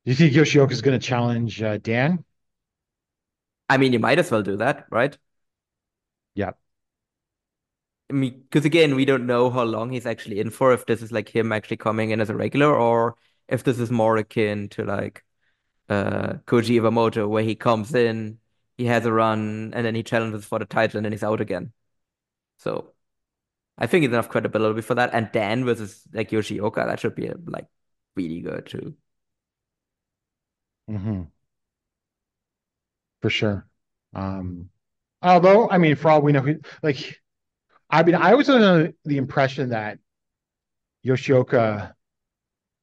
Do 0.06 0.11
you 0.11 0.15
think 0.15 0.34
Yoshioka 0.34 0.72
is 0.72 0.82
going 0.82 0.98
to 0.98 1.06
challenge 1.06 1.61
uh, 1.61 1.78
Dan? 1.78 2.24
I 3.69 3.78
mean, 3.78 3.91
you 3.91 3.99
might 3.99 4.19
as 4.19 4.32
well 4.32 4.41
do 4.41 4.56
that, 4.57 4.86
right? 4.90 5.18
Yeah. 6.36 6.52
I 8.10 8.14
mean, 8.14 8.41
because 8.41 8.64
again, 8.64 8.95
we 8.95 9.03
don't 9.03 9.26
know 9.26 9.49
how 9.49 9.64
long 9.64 9.91
he's 9.91 10.06
actually 10.06 10.40
in 10.40 10.49
for, 10.49 10.72
if 10.72 10.86
this 10.86 11.02
is 11.02 11.11
like 11.11 11.28
him 11.28 11.52
actually 11.52 11.78
coming 11.78 12.11
in 12.11 12.22
as 12.22 12.30
a 12.30 12.36
regular, 12.36 12.74
or 12.74 13.18
if 13.49 13.64
this 13.64 13.80
is 13.80 13.91
more 13.91 14.15
akin 14.15 14.69
to 14.69 14.86
like 14.86 15.26
uh 15.89 16.35
Koji 16.45 16.80
Iwamoto, 16.81 17.27
where 17.30 17.43
he 17.43 17.55
comes 17.55 17.93
in, 17.95 18.39
he 18.77 18.85
has 18.85 19.05
a 19.05 19.14
run, 19.14 19.73
and 19.73 19.85
then 19.85 19.95
he 19.95 20.03
challenges 20.03 20.45
for 20.45 20.59
the 20.59 20.65
title, 20.65 20.97
and 20.97 21.05
then 21.05 21.11
he's 21.14 21.23
out 21.23 21.41
again. 21.41 21.73
So 22.59 22.93
I 23.77 23.88
think 23.88 24.05
it's 24.05 24.14
enough 24.14 24.30
credibility 24.30 24.81
for 24.81 24.95
that. 24.95 25.11
And 25.14 25.31
Dan 25.31 25.65
versus 25.65 26.03
like 26.14 26.31
Yoshioka, 26.31 26.88
that 26.88 26.99
should 26.99 27.15
be 27.15 27.31
like 27.47 27.68
really 28.15 28.41
good 28.41 28.68
too. 28.68 28.95
hmm 30.88 31.30
For 33.22 33.30
sure. 33.30 33.68
Um, 34.14 34.69
although, 35.22 35.69
I 35.69 35.77
mean, 35.77 35.95
for 35.95 36.09
all 36.11 36.22
we 36.22 36.31
know, 36.31 36.45
like, 36.84 37.19
I 37.89 38.03
mean, 38.03 38.15
I 38.15 38.35
was 38.35 38.49
under 38.49 38.93
the 39.05 39.18
impression 39.18 39.69
that 39.69 39.99
Yoshioka 41.03 41.95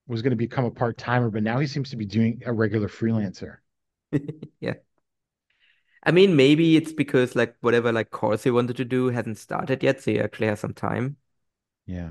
was 0.06 0.22
going 0.22 0.31
to 0.32 0.36
become 0.36 0.64
a 0.64 0.70
part 0.70 0.98
timer, 0.98 1.31
but 1.31 1.43
now 1.43 1.59
he 1.59 1.66
seems 1.66 1.90
to 1.90 1.97
be 1.97 2.06
doing 2.06 2.43
a 2.47 2.52
regular 2.52 2.89
freelancer. 2.89 3.59
Yeah. 4.60 4.74
I 6.05 6.10
mean, 6.12 6.36
maybe 6.36 6.76
it's 6.76 6.93
because 6.93 7.35
like 7.35 7.56
whatever 7.60 7.93
like 7.93 8.10
course 8.10 8.44
he 8.44 8.51
wanted 8.51 8.76
to 8.76 8.85
do 8.85 9.09
hasn't 9.09 9.39
started 9.39 9.82
yet, 9.82 10.01
so 10.02 10.10
he 10.12 10.20
actually 10.20 10.48
has 10.48 10.60
some 10.60 10.74
time. 10.74 11.16
Yeah. 11.86 12.10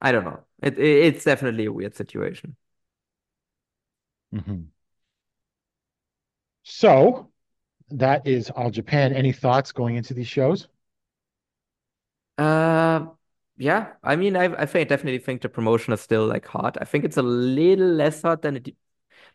I 0.00 0.12
don't 0.12 0.24
know. 0.24 0.44
It, 0.62 0.78
it 0.78 0.84
it's 1.14 1.24
definitely 1.24 1.66
a 1.66 1.72
weird 1.72 1.94
situation. 1.94 2.56
hmm 4.32 4.70
So 6.62 7.32
that 7.90 8.26
is 8.26 8.50
all 8.50 8.70
Japan. 8.70 9.12
Any 9.14 9.32
thoughts 9.32 9.72
going 9.72 9.96
into 9.96 10.14
these 10.14 10.28
shows? 10.28 10.68
Uh, 12.38 13.06
yeah. 13.58 13.94
I 14.02 14.16
mean, 14.16 14.36
I 14.36 14.44
I 14.62 14.66
think 14.66 14.88
definitely 14.88 15.18
think 15.20 15.42
the 15.42 15.48
promotion 15.48 15.92
is 15.92 16.00
still 16.00 16.26
like 16.26 16.46
hot. 16.46 16.78
I 16.80 16.84
think 16.84 17.04
it's 17.04 17.16
a 17.16 17.22
little 17.22 17.88
less 17.88 18.22
hot 18.22 18.42
than 18.42 18.56
it. 18.56 18.76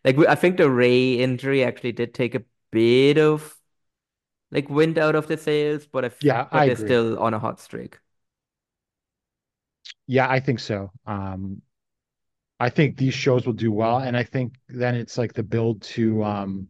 Like 0.04 0.18
I 0.28 0.34
think 0.36 0.58
the 0.58 0.70
Ray 0.70 1.14
injury 1.20 1.64
actually 1.64 1.92
did 1.92 2.14
take 2.14 2.34
a 2.34 2.44
bit 2.72 3.18
of 3.18 3.56
like 4.50 4.68
wind 4.70 4.98
out 4.98 5.14
of 5.16 5.26
the 5.28 5.36
sails, 5.36 5.86
but 5.86 6.04
I 6.04 6.08
f- 6.08 6.20
Yeah, 6.20 6.48
but 6.52 6.64
I 6.64 6.66
they're 6.66 6.76
agree. 6.76 6.96
still 6.96 7.18
on 7.18 7.34
a 7.34 7.38
hot 7.38 7.60
streak. 7.60 7.98
Yeah, 10.06 10.28
I 10.28 10.40
think 10.40 10.60
so. 10.60 10.90
Um, 11.06 11.62
I 12.60 12.70
think 12.70 12.96
these 12.96 13.14
shows 13.14 13.46
will 13.46 13.52
do 13.54 13.72
well, 13.72 13.98
and 13.98 14.16
I 14.16 14.24
think 14.24 14.54
then 14.68 14.94
it's 14.96 15.18
like 15.18 15.34
the 15.34 15.42
build 15.42 15.82
to 15.82 16.24
um 16.24 16.68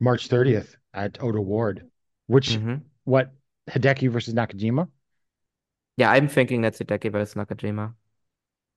March 0.00 0.26
30th 0.26 0.74
at 0.92 1.22
Ota 1.22 1.40
Ward, 1.40 1.86
which 2.26 2.60
hmm 2.60 2.82
what 3.04 3.32
Hideki 3.68 4.10
versus 4.10 4.34
Nakajima? 4.34 4.88
Yeah, 5.96 6.10
I'm 6.10 6.28
thinking 6.28 6.62
that's 6.62 6.78
Hideki 6.80 7.12
versus 7.12 7.34
Nakajima. 7.34 7.94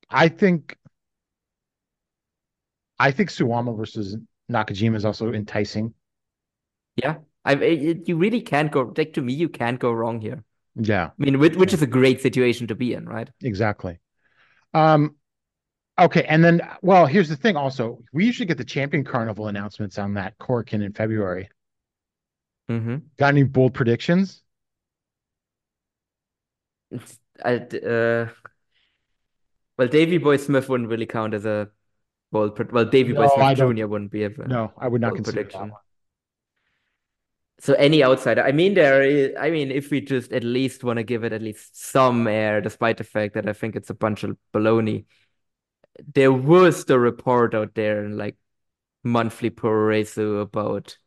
I 0.09 0.29
think 0.29 0.77
I 2.97 3.11
think 3.11 3.29
Suwama 3.29 3.77
versus 3.77 4.17
Nakajima 4.51 4.95
is 4.95 5.05
also 5.05 5.31
enticing. 5.31 5.93
Yeah, 6.95 7.19
I 7.45 7.53
it, 7.55 8.07
you 8.07 8.17
really 8.17 8.41
can't 8.41 8.71
go 8.71 8.93
like 8.97 9.13
to 9.13 9.21
me 9.21 9.33
you 9.33 9.49
can't 9.49 9.79
go 9.79 9.91
wrong 9.91 10.21
here. 10.21 10.43
Yeah, 10.75 11.11
I 11.21 11.25
mean, 11.25 11.39
which, 11.39 11.55
which 11.55 11.73
is 11.73 11.81
a 11.83 11.87
great 11.87 12.21
situation 12.21 12.67
to 12.67 12.75
be 12.75 12.93
in, 12.93 13.07
right? 13.07 13.29
exactly. 13.41 13.99
Um, 14.73 15.15
okay, 15.99 16.25
and 16.25 16.43
then 16.43 16.61
well, 16.83 17.05
here's 17.05 17.29
the 17.29 17.37
thing 17.37 17.57
also. 17.57 17.99
We 18.13 18.25
usually 18.25 18.47
get 18.47 18.57
the 18.59 18.65
Champion 18.65 19.03
Carnival 19.03 19.47
announcements 19.47 19.99
on 19.99 20.15
that 20.15 20.37
Korakuen 20.39 20.83
in 20.85 20.93
February. 20.93 21.49
hmm 22.67 23.11
Got 23.17 23.29
any 23.29 23.41
bold 23.43 23.73
predictions? 23.73 24.42
Uh, 27.43 28.27
well, 29.77 29.87
Davy 29.87 30.17
Boy 30.17 30.37
Smith 30.37 30.69
wouldn't 30.69 30.89
really 30.89 31.05
count 31.05 31.33
as 31.33 31.45
a 31.45 31.69
bold. 32.31 32.55
Pre 32.55 32.65
well, 32.71 32.85
Davy 32.85 33.13
Boy 33.13 33.27
Smith 33.35 33.57
Jr. 33.57 33.87
wouldn't 33.87 34.11
be 34.11 34.23
a 34.23 34.29
No, 34.29 34.71
I 34.77 34.87
would 34.87 35.01
not 35.01 35.15
consider 35.15 35.43
that 35.43 35.59
one. 35.59 35.71
So 37.59 37.73
any 37.75 38.03
outsider, 38.03 38.43
I 38.43 38.51
mean, 38.51 38.73
there 38.73 39.01
is, 39.01 39.31
I 39.39 39.49
mean, 39.49 39.71
if 39.71 39.89
we 39.89 40.01
just 40.01 40.33
at 40.33 40.43
least 40.43 40.83
want 40.83 40.97
to 40.97 41.03
give 41.03 41.23
it 41.23 41.31
at 41.31 41.41
least 41.41 41.81
some 41.81 42.27
air, 42.27 42.59
despite 42.59 42.97
the 42.97 43.05
fact 43.05 43.35
that 43.35 43.47
I 43.47 43.53
think 43.53 43.77
it's 43.77 43.89
a 43.89 43.93
bunch 43.93 44.25
of 44.25 44.35
baloney, 44.53 45.05
there 46.13 46.33
was 46.33 46.83
the 46.83 46.99
report 46.99 47.55
out 47.55 47.73
there 47.73 48.03
in 48.03 48.17
like 48.17 48.35
monthly 49.01 49.49
Puroresu 49.49 50.41
about 50.41 50.97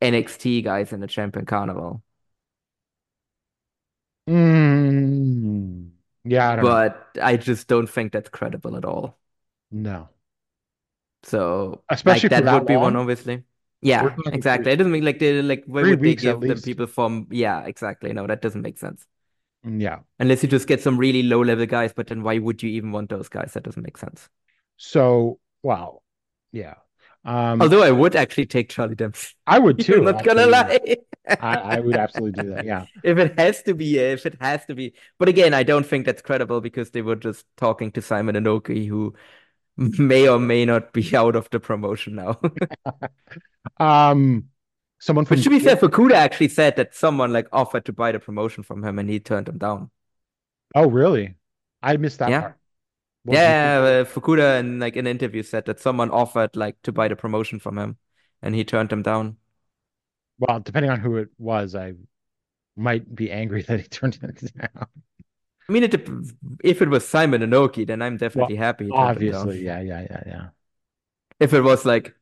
NXT 0.00 0.62
guys 0.62 0.92
in 0.92 1.00
the 1.00 1.08
Champion 1.08 1.44
Carnival. 1.44 2.03
Mm, 4.26 5.90
yeah, 6.24 6.50
I 6.50 6.56
don't 6.56 6.68
know. 6.68 6.72
But 6.72 7.08
I 7.22 7.36
just 7.36 7.68
don't 7.68 7.86
think 7.88 8.12
that's 8.12 8.28
credible 8.30 8.76
at 8.76 8.84
all. 8.84 9.18
No. 9.70 10.08
So 11.22 11.82
Especially 11.88 12.28
like 12.28 12.30
that 12.30 12.44
that 12.44 12.52
would 12.52 12.66
be 12.66 12.76
one, 12.76 12.94
long? 12.94 12.96
obviously. 12.96 13.44
We're 13.90 13.90
Yeah, 13.90 14.16
exactly. 14.32 14.72
It 14.72 14.76
doesn't 14.76 14.92
make 14.92 15.02
like 15.02 15.18
they 15.18 15.42
like 15.42 15.64
where 15.66 15.86
would 15.86 16.02
they 16.02 16.14
give 16.14 16.46
them 16.46 16.60
least. 16.60 16.64
people 16.64 16.86
from? 16.86 17.28
Yeah, 17.30 17.64
exactly. 17.64 18.12
No, 18.12 18.26
that 18.26 18.40
doesn't 18.42 18.62
make 18.62 18.78
sense. 18.78 19.06
Yeah. 19.64 20.00
Unless 20.18 20.42
you 20.42 20.48
just 20.48 20.66
get 20.68 20.80
some 20.82 20.98
really 20.98 21.22
low 21.22 21.42
level 21.42 21.66
guys, 21.66 21.92
but 21.92 22.06
then 22.08 22.22
why 22.22 22.38
would 22.38 22.62
you 22.62 22.70
even 22.70 22.92
want 22.92 23.10
those 23.10 23.28
guys? 23.28 23.52
That 23.54 23.64
doesn't 23.64 23.82
make 23.82 23.96
sense. 23.98 24.28
So, 24.76 25.40
wow. 25.62 26.02
Yeah. 26.52 26.74
Um, 27.24 27.60
Although 27.60 27.82
I 27.82 27.90
would 27.90 28.16
actually 28.16 28.46
take 28.46 28.68
Charlie 28.68 28.94
Dempsey. 28.94 29.34
I 29.46 29.58
would 29.58 29.78
too. 29.80 29.94
I'm 29.98 30.04
not 30.04 30.24
gonna 30.24 30.46
lie. 30.46 30.96
I, 31.40 31.56
I 31.56 31.80
would 31.80 31.96
absolutely 31.96 32.42
do 32.44 32.50
that. 32.50 32.64
Yeah. 32.64 32.86
If 33.02 33.18
it 33.18 33.38
has 33.38 33.62
to 33.64 33.74
be, 33.74 33.98
if 33.98 34.26
it 34.26 34.36
has 34.40 34.64
to 34.66 34.74
be. 34.74 34.94
But 35.18 35.28
again, 35.28 35.54
I 35.54 35.62
don't 35.62 35.86
think 35.86 36.06
that's 36.06 36.22
credible 36.22 36.60
because 36.60 36.90
they 36.90 37.02
were 37.02 37.16
just 37.16 37.46
talking 37.56 37.92
to 37.92 38.02
Simon 38.02 38.34
Inoki, 38.36 38.86
who 38.88 39.14
may 39.76 40.28
or 40.28 40.38
may 40.38 40.64
not 40.64 40.92
be 40.92 41.16
out 41.22 41.36
of 41.36 41.50
the 41.50 41.60
promotion 41.60 42.16
now. 42.16 42.40
Um, 43.78 44.50
someone 45.00 45.24
from 45.24 45.36
But 45.38 45.44
to 45.44 45.50
be 45.50 45.58
fair, 45.58 45.76
Fukuda 45.76 46.12
actually 46.14 46.48
said 46.48 46.76
that 46.76 46.94
someone 46.94 47.32
like 47.32 47.48
offered 47.52 47.84
to 47.86 47.92
buy 47.92 48.12
the 48.12 48.20
promotion 48.20 48.62
from 48.62 48.84
him 48.84 48.98
and 48.98 49.08
he 49.08 49.20
turned 49.20 49.46
them 49.46 49.58
down. 49.58 49.90
Oh, 50.74 50.88
really? 50.88 51.36
I 51.82 51.96
missed 51.96 52.18
that 52.18 52.30
Yeah. 52.30 52.40
part. 52.40 52.58
What 53.24 53.36
Yeah, 53.36 54.02
uh, 54.02 54.04
Fukuda 54.04 54.60
in 54.60 54.78
like 54.80 54.96
an 54.96 55.06
interview 55.06 55.42
said 55.42 55.64
that 55.66 55.80
someone 55.80 56.10
offered 56.10 56.56
like 56.56 56.80
to 56.82 56.92
buy 56.92 57.08
the 57.08 57.16
promotion 57.16 57.58
from 57.58 57.78
him 57.78 57.98
and 58.42 58.54
he 58.54 58.64
turned 58.64 58.90
them 58.90 59.02
down. 59.02 59.38
Well, 60.46 60.60
depending 60.60 60.90
on 60.90 61.00
who 61.00 61.16
it 61.16 61.28
was, 61.38 61.74
I 61.74 61.94
might 62.76 63.14
be 63.14 63.30
angry 63.30 63.62
that 63.68 63.80
he 63.80 63.86
turned 63.88 64.18
it 64.22 64.54
down. 64.56 64.86
I 65.68 65.72
mean, 65.72 65.84
it, 65.84 65.94
if 66.62 66.82
it 66.82 66.88
was 66.88 67.08
Simon 67.08 67.40
Inoki, 67.40 67.86
then 67.86 68.02
I'm 68.02 68.16
definitely 68.18 68.56
happy 68.56 68.86
turned 68.86 68.96
them 68.96 69.00
Obviously, 69.06 69.64
down. 69.64 69.64
yeah, 69.64 69.80
yeah, 69.80 70.22
yeah, 70.26 70.48
If 71.40 71.54
it 71.54 71.62
was 71.62 71.84
like, 71.84 72.14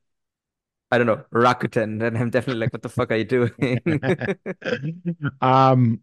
I 0.90 0.98
don't 0.98 1.06
know, 1.06 1.24
Rakuten, 1.32 1.98
then 2.00 2.16
I'm 2.16 2.30
definitely 2.30 2.60
like, 2.60 2.72
what 2.72 2.82
the 2.82 2.88
fuck 2.88 3.10
are 3.10 3.16
you 3.16 3.24
doing? 3.24 3.52
yeah. 3.86 4.34
um, 5.40 6.00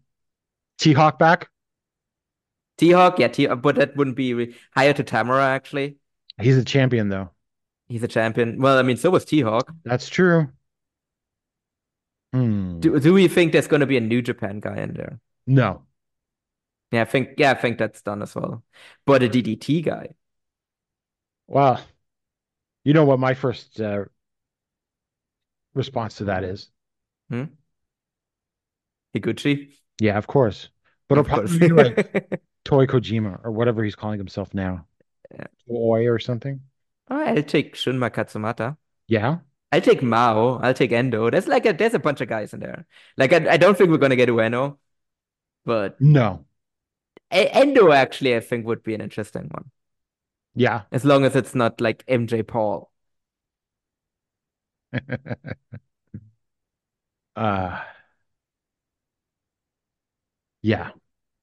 T-Hawk 0.78 1.18
back. 1.18 1.50
T-Hawk, 2.78 3.18
yeah, 3.18 3.28
T 3.28 3.46
but 3.46 3.76
that 3.76 3.96
wouldn't 3.96 4.16
be 4.16 4.34
re- 4.34 4.54
higher 4.74 4.92
to 4.94 5.04
Tamura 5.04 5.42
actually. 5.42 5.98
He's 6.40 6.56
a 6.56 6.64
champion 6.64 7.08
though. 7.08 7.30
He's 7.88 8.02
a 8.02 8.08
champion. 8.08 8.60
Well, 8.60 8.78
I 8.78 8.82
mean, 8.82 8.96
so 8.96 9.10
was 9.10 9.24
T-Hawk. 9.24 9.74
That's 9.84 10.08
true. 10.08 10.48
Hmm. 12.32 12.80
Do 12.80 12.98
do 13.00 13.12
we 13.14 13.28
think 13.28 13.52
there's 13.52 13.66
gonna 13.68 13.86
be 13.86 13.96
a 13.96 14.00
New 14.00 14.22
Japan 14.22 14.60
guy 14.60 14.76
in 14.78 14.94
there? 14.94 15.20
No. 15.46 15.86
Yeah, 16.92 17.02
I 17.02 17.04
think 17.04 17.30
yeah, 17.38 17.52
I 17.52 17.54
think 17.54 17.78
that's 17.78 18.02
done 18.02 18.22
as 18.22 18.34
well. 18.34 18.64
But 19.06 19.22
a 19.22 19.28
DDT 19.28 19.82
guy. 19.82 20.14
Well, 21.46 21.80
you 22.84 22.92
know 22.94 23.04
what 23.04 23.18
my 23.20 23.34
first 23.34 23.80
uh, 23.80 24.04
response 25.74 26.16
to 26.16 26.24
that 26.24 26.44
is? 26.44 26.70
Hmm? 27.30 27.44
Higuchi? 29.14 29.78
Yeah, 30.00 30.18
of 30.18 30.26
course. 30.26 30.68
But 31.08 31.18
it'll 31.18 31.24
Of 31.24 31.28
course. 31.28 31.50
probably 31.50 31.58
be 31.60 31.72
like 31.72 32.00
Toy 32.64 32.86
Kojima 32.86 33.40
or 33.44 33.52
whatever 33.52 33.84
he's 33.84 33.96
calling 33.96 34.18
himself 34.18 34.54
now. 34.54 34.86
Yeah. 35.32 35.46
Toy 35.66 36.06
or 36.08 36.18
something. 36.18 36.60
Oh, 37.10 37.16
I'll 37.20 37.42
take 37.42 37.74
Shunma 37.74 38.10
Katsumata. 38.10 38.76
Yeah. 39.08 39.40
I'll 39.72 39.80
take 39.80 40.02
Mao. 40.02 40.58
I'll 40.58 40.74
take 40.74 40.92
Endo. 40.92 41.30
There's 41.30 41.46
like 41.46 41.66
a 41.66 41.72
there's 41.72 41.94
a 41.94 41.98
bunch 41.98 42.20
of 42.20 42.28
guys 42.28 42.52
in 42.52 42.60
there. 42.60 42.86
Like 43.16 43.32
I, 43.32 43.52
I 43.52 43.56
don't 43.56 43.76
think 43.78 43.90
we're 43.90 43.98
gonna 43.98 44.16
get 44.16 44.28
Ueno, 44.28 44.78
but 45.64 46.00
No. 46.00 46.46
Endo 47.30 47.92
actually 47.92 48.36
I 48.36 48.40
think 48.40 48.66
would 48.66 48.82
be 48.82 48.94
an 48.94 49.00
interesting 49.00 49.48
one. 49.50 49.70
Yeah. 50.54 50.82
As 50.92 51.04
long 51.04 51.24
as 51.24 51.36
it's 51.36 51.54
not 51.54 51.80
like 51.80 52.04
MJ 52.08 52.42
Paul. 52.42 52.90
uh 57.36 57.80
yeah. 60.62 60.90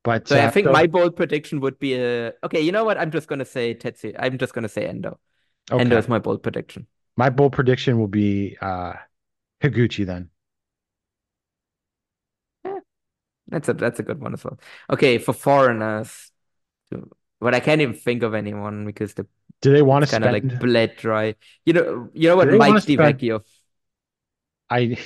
But 0.03 0.27
So 0.27 0.39
uh, 0.39 0.45
I 0.47 0.49
think 0.49 0.67
so- 0.67 0.73
my 0.73 0.87
bold 0.87 1.15
prediction 1.15 1.59
would 1.61 1.79
be 1.79 1.95
a 1.95 2.33
okay, 2.43 2.61
you 2.61 2.71
know 2.71 2.83
what? 2.83 2.97
I'm 2.97 3.11
just 3.11 3.27
gonna 3.27 3.45
say 3.45 3.73
Tetsu. 3.75 4.15
I'm 4.19 4.37
just 4.37 4.53
gonna 4.53 4.69
say 4.69 4.87
Endo. 4.87 5.19
Okay. 5.71 5.81
Endo 5.81 5.97
is 5.97 6.07
my 6.07 6.19
bold 6.19 6.43
prediction. 6.43 6.87
My 7.17 7.29
bold 7.29 7.53
prediction 7.53 7.99
will 7.99 8.07
be 8.07 8.57
uh 8.61 8.93
Higuchi 9.61 10.05
then. 10.05 10.29
That's 13.47 13.69
a 13.69 13.73
that's 13.73 13.99
a 13.99 14.03
good 14.03 14.21
one 14.21 14.33
as 14.33 14.43
well. 14.43 14.59
Okay, 14.89 15.17
for 15.17 15.33
foreigners, 15.33 16.31
but 17.39 17.55
I 17.55 17.59
can't 17.59 17.81
even 17.81 17.95
think 17.95 18.23
of 18.23 18.33
anyone 18.33 18.85
because 18.85 19.13
the 19.13 19.25
Do 19.61 19.71
they 19.71 19.81
want 19.81 20.05
to 20.05 20.11
kind 20.11 20.25
of 20.25 20.31
like 20.31 20.59
bled 20.59 20.97
dry. 20.97 21.35
You 21.65 21.73
know, 21.73 22.09
you 22.13 22.27
know 22.29 22.35
what, 22.35 22.51
Mike 22.51 22.81
spend- 22.81 23.41
I 24.69 24.97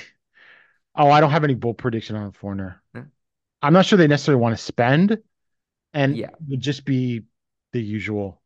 oh, 0.95 1.09
I 1.09 1.21
don't 1.21 1.31
have 1.31 1.43
any 1.43 1.53
bold 1.53 1.77
prediction 1.77 2.15
on 2.15 2.27
a 2.27 2.31
foreigner. 2.31 2.81
Yeah. 2.95 3.03
I'm 3.61 3.73
not 3.73 3.85
sure 3.85 3.97
they 3.97 4.07
necessarily 4.07 4.41
want 4.41 4.57
to 4.57 4.63
spend, 4.63 5.19
and 5.93 6.17
Yeah. 6.17 6.27
it 6.29 6.49
would 6.49 6.61
just 6.61 6.83
be 6.83 7.23
the 7.73 7.81
usual. 7.81 8.40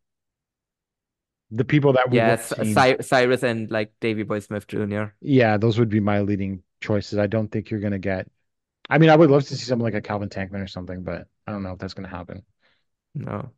The 1.55 1.65
people 1.65 1.93
that 1.93 2.09
we 2.11 2.19
Cy- 2.37 2.63
Cy- 2.63 2.97
Cyrus 3.01 3.43
and 3.43 3.71
like 3.71 3.93
Davy 3.99 4.23
Boy 4.23 4.39
Smith 4.39 4.67
Jr. 4.67 5.15
Yeah, 5.21 5.57
those 5.57 5.79
would 5.79 5.89
be 5.89 5.99
my 5.99 6.21
leading 6.21 6.63
choices. 6.81 7.17
I 7.19 7.27
don't 7.27 7.49
think 7.51 7.69
you're 7.69 7.79
gonna 7.79 7.99
get. 7.99 8.29
I 8.89 8.97
mean, 8.99 9.09
I 9.09 9.15
would 9.15 9.31
love 9.31 9.43
to 9.45 9.55
see 9.57 9.65
something 9.65 9.83
like 9.83 9.95
a 9.95 10.01
Calvin 10.01 10.29
Tankman 10.29 10.63
or 10.63 10.67
something, 10.67 11.03
but 11.03 11.27
I 11.47 11.51
don't 11.51 11.63
know 11.63 11.73
if 11.73 11.79
that's 11.79 11.93
gonna 11.93 12.09
happen. 12.09 12.43
No, 13.13 13.51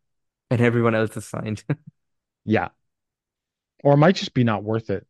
and 0.51 0.61
everyone 0.61 0.95
else 0.95 1.17
is 1.17 1.27
signed. 1.27 1.63
Yeah, 2.45 2.69
or 3.83 3.93
it 3.93 3.97
might 3.97 4.15
just 4.15 4.33
be 4.33 4.43
not 4.43 4.63
worth 4.63 4.89
it. 4.89 5.07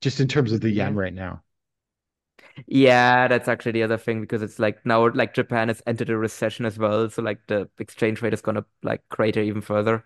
Just 0.00 0.18
in 0.18 0.26
terms 0.26 0.50
of 0.50 0.60
the 0.60 0.70
yen 0.70 0.94
Yeah. 0.94 0.96
right 0.96 1.14
now. 1.14 1.44
Yeah, 2.66 3.28
that's 3.28 3.48
actually 3.48 3.72
the 3.72 3.82
other 3.84 3.98
thing 3.98 4.20
because 4.20 4.42
it's 4.42 4.58
like 4.58 4.84
now 4.84 5.08
like 5.10 5.34
Japan 5.34 5.68
has 5.68 5.82
entered 5.86 6.10
a 6.10 6.16
recession 6.16 6.64
as 6.66 6.78
well, 6.78 7.08
so 7.10 7.22
like 7.22 7.46
the 7.46 7.68
exchange 7.78 8.20
rate 8.22 8.34
is 8.34 8.40
gonna 8.42 8.64
like 8.82 9.08
crater 9.08 9.40
even 9.42 9.60
further. 9.62 10.04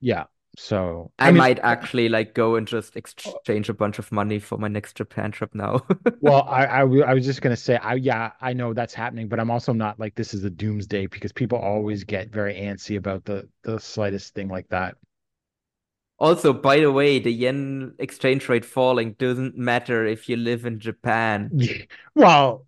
Yeah, 0.00 0.26
so 0.56 1.12
I, 1.18 1.32
mean, 1.32 1.38
might 1.38 1.58
actually 1.60 2.08
like 2.08 2.34
go 2.34 2.56
and 2.56 2.66
just 2.66 2.96
exchange 2.96 3.68
a 3.68 3.74
bunch 3.74 3.98
of 3.98 4.10
money 4.12 4.38
for 4.38 4.58
my 4.58 4.68
next 4.68 4.96
Japan 4.96 5.30
trip 5.32 5.54
now. 5.54 5.80
Well, 6.20 6.42
I, 6.48 6.66
I, 6.66 6.78
w- 6.80 7.02
I 7.02 7.12
was 7.12 7.24
just 7.26 7.42
gonna 7.42 7.56
say, 7.56 7.76
I 7.76 7.94
yeah, 7.94 8.32
I 8.40 8.54
know 8.54 8.72
that's 8.72 8.94
happening, 8.94 9.28
but 9.28 9.38
I'm 9.38 9.50
also 9.50 9.72
not 9.74 10.00
like 10.00 10.14
this 10.14 10.32
is 10.32 10.42
a 10.44 10.50
doomsday 10.50 11.06
because 11.06 11.32
people 11.32 11.58
always 11.58 12.04
get 12.04 12.30
very 12.30 12.54
antsy 12.54 12.96
about 12.96 13.24
the 13.26 13.48
the 13.62 13.78
slightest 13.78 14.34
thing 14.34 14.48
like 14.48 14.68
that. 14.70 14.96
Also, 16.18 16.52
by 16.52 16.80
the 16.80 16.90
way, 16.92 17.18
the 17.18 17.32
yen 17.32 17.94
exchange 17.98 18.48
rate 18.48 18.64
falling 18.64 19.12
doesn't 19.14 19.58
matter 19.58 20.06
if 20.06 20.28
you 20.28 20.36
live 20.36 20.64
in 20.64 20.78
Japan. 20.80 21.50
Yeah, 21.58 21.84
Well, 22.14 22.66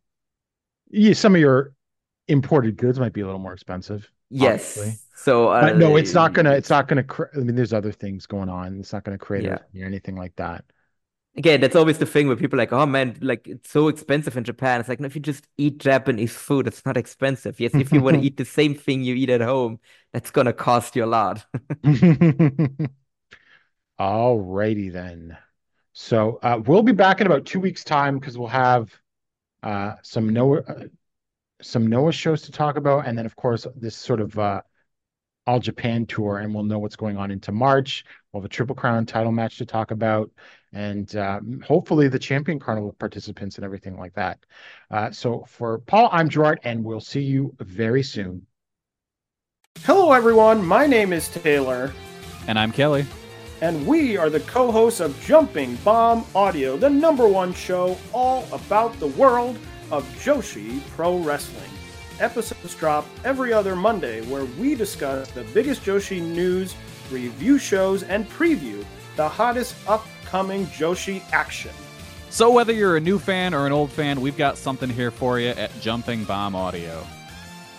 yeah, 0.90 1.14
some 1.14 1.34
of 1.34 1.40
your 1.40 1.72
imported 2.28 2.76
goods 2.76 2.98
might 3.00 3.12
be 3.12 3.20
a 3.20 3.24
little 3.26 3.40
more 3.40 3.54
expensive. 3.54 4.10
Yes. 4.30 4.76
obviously. 4.76 5.05
So 5.16 5.48
uh, 5.48 5.72
no, 5.72 5.96
it's 5.96 6.12
not 6.14 6.34
gonna. 6.34 6.52
It's 6.52 6.70
not 6.70 6.88
gonna. 6.88 7.02
Cr- 7.02 7.24
I 7.34 7.38
mean, 7.38 7.56
there's 7.56 7.72
other 7.72 7.90
things 7.92 8.26
going 8.26 8.48
on. 8.48 8.80
It's 8.80 8.92
not 8.92 9.02
gonna 9.02 9.18
create 9.18 9.44
Yeah. 9.44 9.58
or 9.74 9.86
anything 9.86 10.14
like 10.14 10.36
that. 10.36 10.64
Again, 11.36 11.60
that's 11.60 11.76
always 11.76 11.98
the 11.98 12.06
thing 12.06 12.28
where 12.28 12.36
people 12.36 12.58
are 12.58 12.62
like, 12.62 12.72
oh 12.72 12.86
man, 12.86 13.16
like 13.20 13.46
it's 13.46 13.70
so 13.70 13.88
expensive 13.88 14.36
in 14.36 14.44
Japan. 14.44 14.80
It's 14.80 14.88
like, 14.88 15.00
no, 15.00 15.06
if 15.06 15.14
you 15.14 15.20
just 15.20 15.46
eat 15.58 15.78
Japanese 15.78 16.34
food, 16.34 16.66
it's 16.66 16.84
not 16.86 16.96
expensive. 16.96 17.60
Yes, 17.60 17.74
if 17.74 17.92
you 17.92 18.00
want 18.02 18.16
to 18.16 18.22
eat 18.26 18.36
the 18.36 18.44
same 18.44 18.74
thing 18.74 19.02
you 19.02 19.14
eat 19.14 19.30
at 19.30 19.40
home, 19.40 19.80
that's 20.12 20.30
gonna 20.30 20.52
cost 20.52 20.96
you 20.96 21.04
a 21.04 21.06
lot. 21.06 21.44
Alrighty 23.98 24.92
then. 24.92 25.36
So 25.92 26.38
uh, 26.42 26.60
we'll 26.64 26.82
be 26.82 26.92
back 26.92 27.20
in 27.20 27.26
about 27.26 27.46
two 27.46 27.60
weeks' 27.60 27.84
time 27.84 28.18
because 28.18 28.36
we'll 28.36 28.48
have 28.48 28.94
uh, 29.62 29.94
some 30.02 30.28
Noah 30.30 30.60
uh, 30.60 30.84
some 31.62 31.86
Noah 31.86 32.12
shows 32.12 32.42
to 32.42 32.52
talk 32.52 32.76
about, 32.76 33.06
and 33.06 33.16
then 33.16 33.26
of 33.26 33.34
course 33.36 33.66
this 33.76 33.96
sort 33.96 34.20
of 34.20 34.38
uh, 34.38 34.60
All 35.46 35.60
Japan 35.60 36.06
tour, 36.06 36.38
and 36.38 36.52
we'll 36.54 36.64
know 36.64 36.78
what's 36.78 36.96
going 36.96 37.16
on 37.16 37.30
into 37.30 37.52
March. 37.52 38.04
We'll 38.32 38.40
have 38.42 38.46
a 38.46 38.52
Triple 38.52 38.74
Crown 38.74 39.06
title 39.06 39.30
match 39.32 39.58
to 39.58 39.66
talk 39.66 39.92
about, 39.92 40.30
and 40.72 41.14
uh, 41.14 41.40
hopefully 41.64 42.08
the 42.08 42.18
Champion 42.18 42.58
Carnival 42.58 42.94
participants 42.98 43.56
and 43.56 43.64
everything 43.64 43.96
like 43.96 44.14
that. 44.14 44.38
Uh, 44.90 45.10
so 45.12 45.44
for 45.48 45.78
Paul, 45.78 46.08
I'm 46.10 46.28
Gerard, 46.28 46.58
and 46.64 46.82
we'll 46.82 47.00
see 47.00 47.22
you 47.22 47.54
very 47.60 48.02
soon. 48.02 48.46
Hello, 49.82 50.12
everyone. 50.12 50.64
My 50.66 50.86
name 50.86 51.12
is 51.12 51.28
Taylor, 51.28 51.92
And 52.48 52.58
I'm 52.58 52.72
Kelly. 52.72 53.06
and 53.60 53.86
we 53.86 54.16
are 54.16 54.30
the 54.30 54.40
co 54.40 54.72
hosts 54.72 55.00
of 55.00 55.18
Jumping 55.22 55.76
Bomb 55.76 56.24
Audio, 56.34 56.76
the 56.76 56.90
number 56.90 57.28
one 57.28 57.52
show 57.54 57.96
all 58.12 58.46
about 58.52 58.98
the 58.98 59.06
world 59.08 59.58
of 59.92 60.04
Joshi 60.18 60.80
Pro 60.96 61.18
Wrestling. 61.18 61.70
Episodes 62.20 62.74
drop 62.74 63.06
every 63.24 63.52
other 63.52 63.76
Monday 63.76 64.22
where 64.26 64.44
we 64.58 64.74
discuss 64.74 65.30
the 65.30 65.44
biggest 65.54 65.82
Joshi 65.82 66.20
news, 66.20 66.74
review 67.10 67.58
shows, 67.58 68.02
and 68.02 68.28
preview 68.30 68.84
the 69.16 69.28
hottest 69.28 69.74
upcoming 69.88 70.66
Joshi 70.66 71.22
action. 71.32 71.72
So, 72.30 72.50
whether 72.50 72.72
you're 72.72 72.96
a 72.96 73.00
new 73.00 73.18
fan 73.18 73.54
or 73.54 73.66
an 73.66 73.72
old 73.72 73.90
fan, 73.90 74.20
we've 74.20 74.36
got 74.36 74.58
something 74.58 74.90
here 74.90 75.10
for 75.10 75.40
you 75.40 75.48
at 75.48 75.70
Jumping 75.80 76.24
Bomb 76.24 76.54
Audio. 76.54 77.06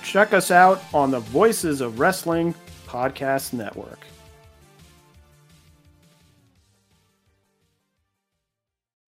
Check 0.03 0.33
us 0.33 0.51
out 0.51 0.81
on 0.93 1.11
the 1.11 1.19
Voices 1.19 1.81
of 1.81 1.99
Wrestling 1.99 2.55
Podcast 2.87 3.53
Network. 3.53 4.06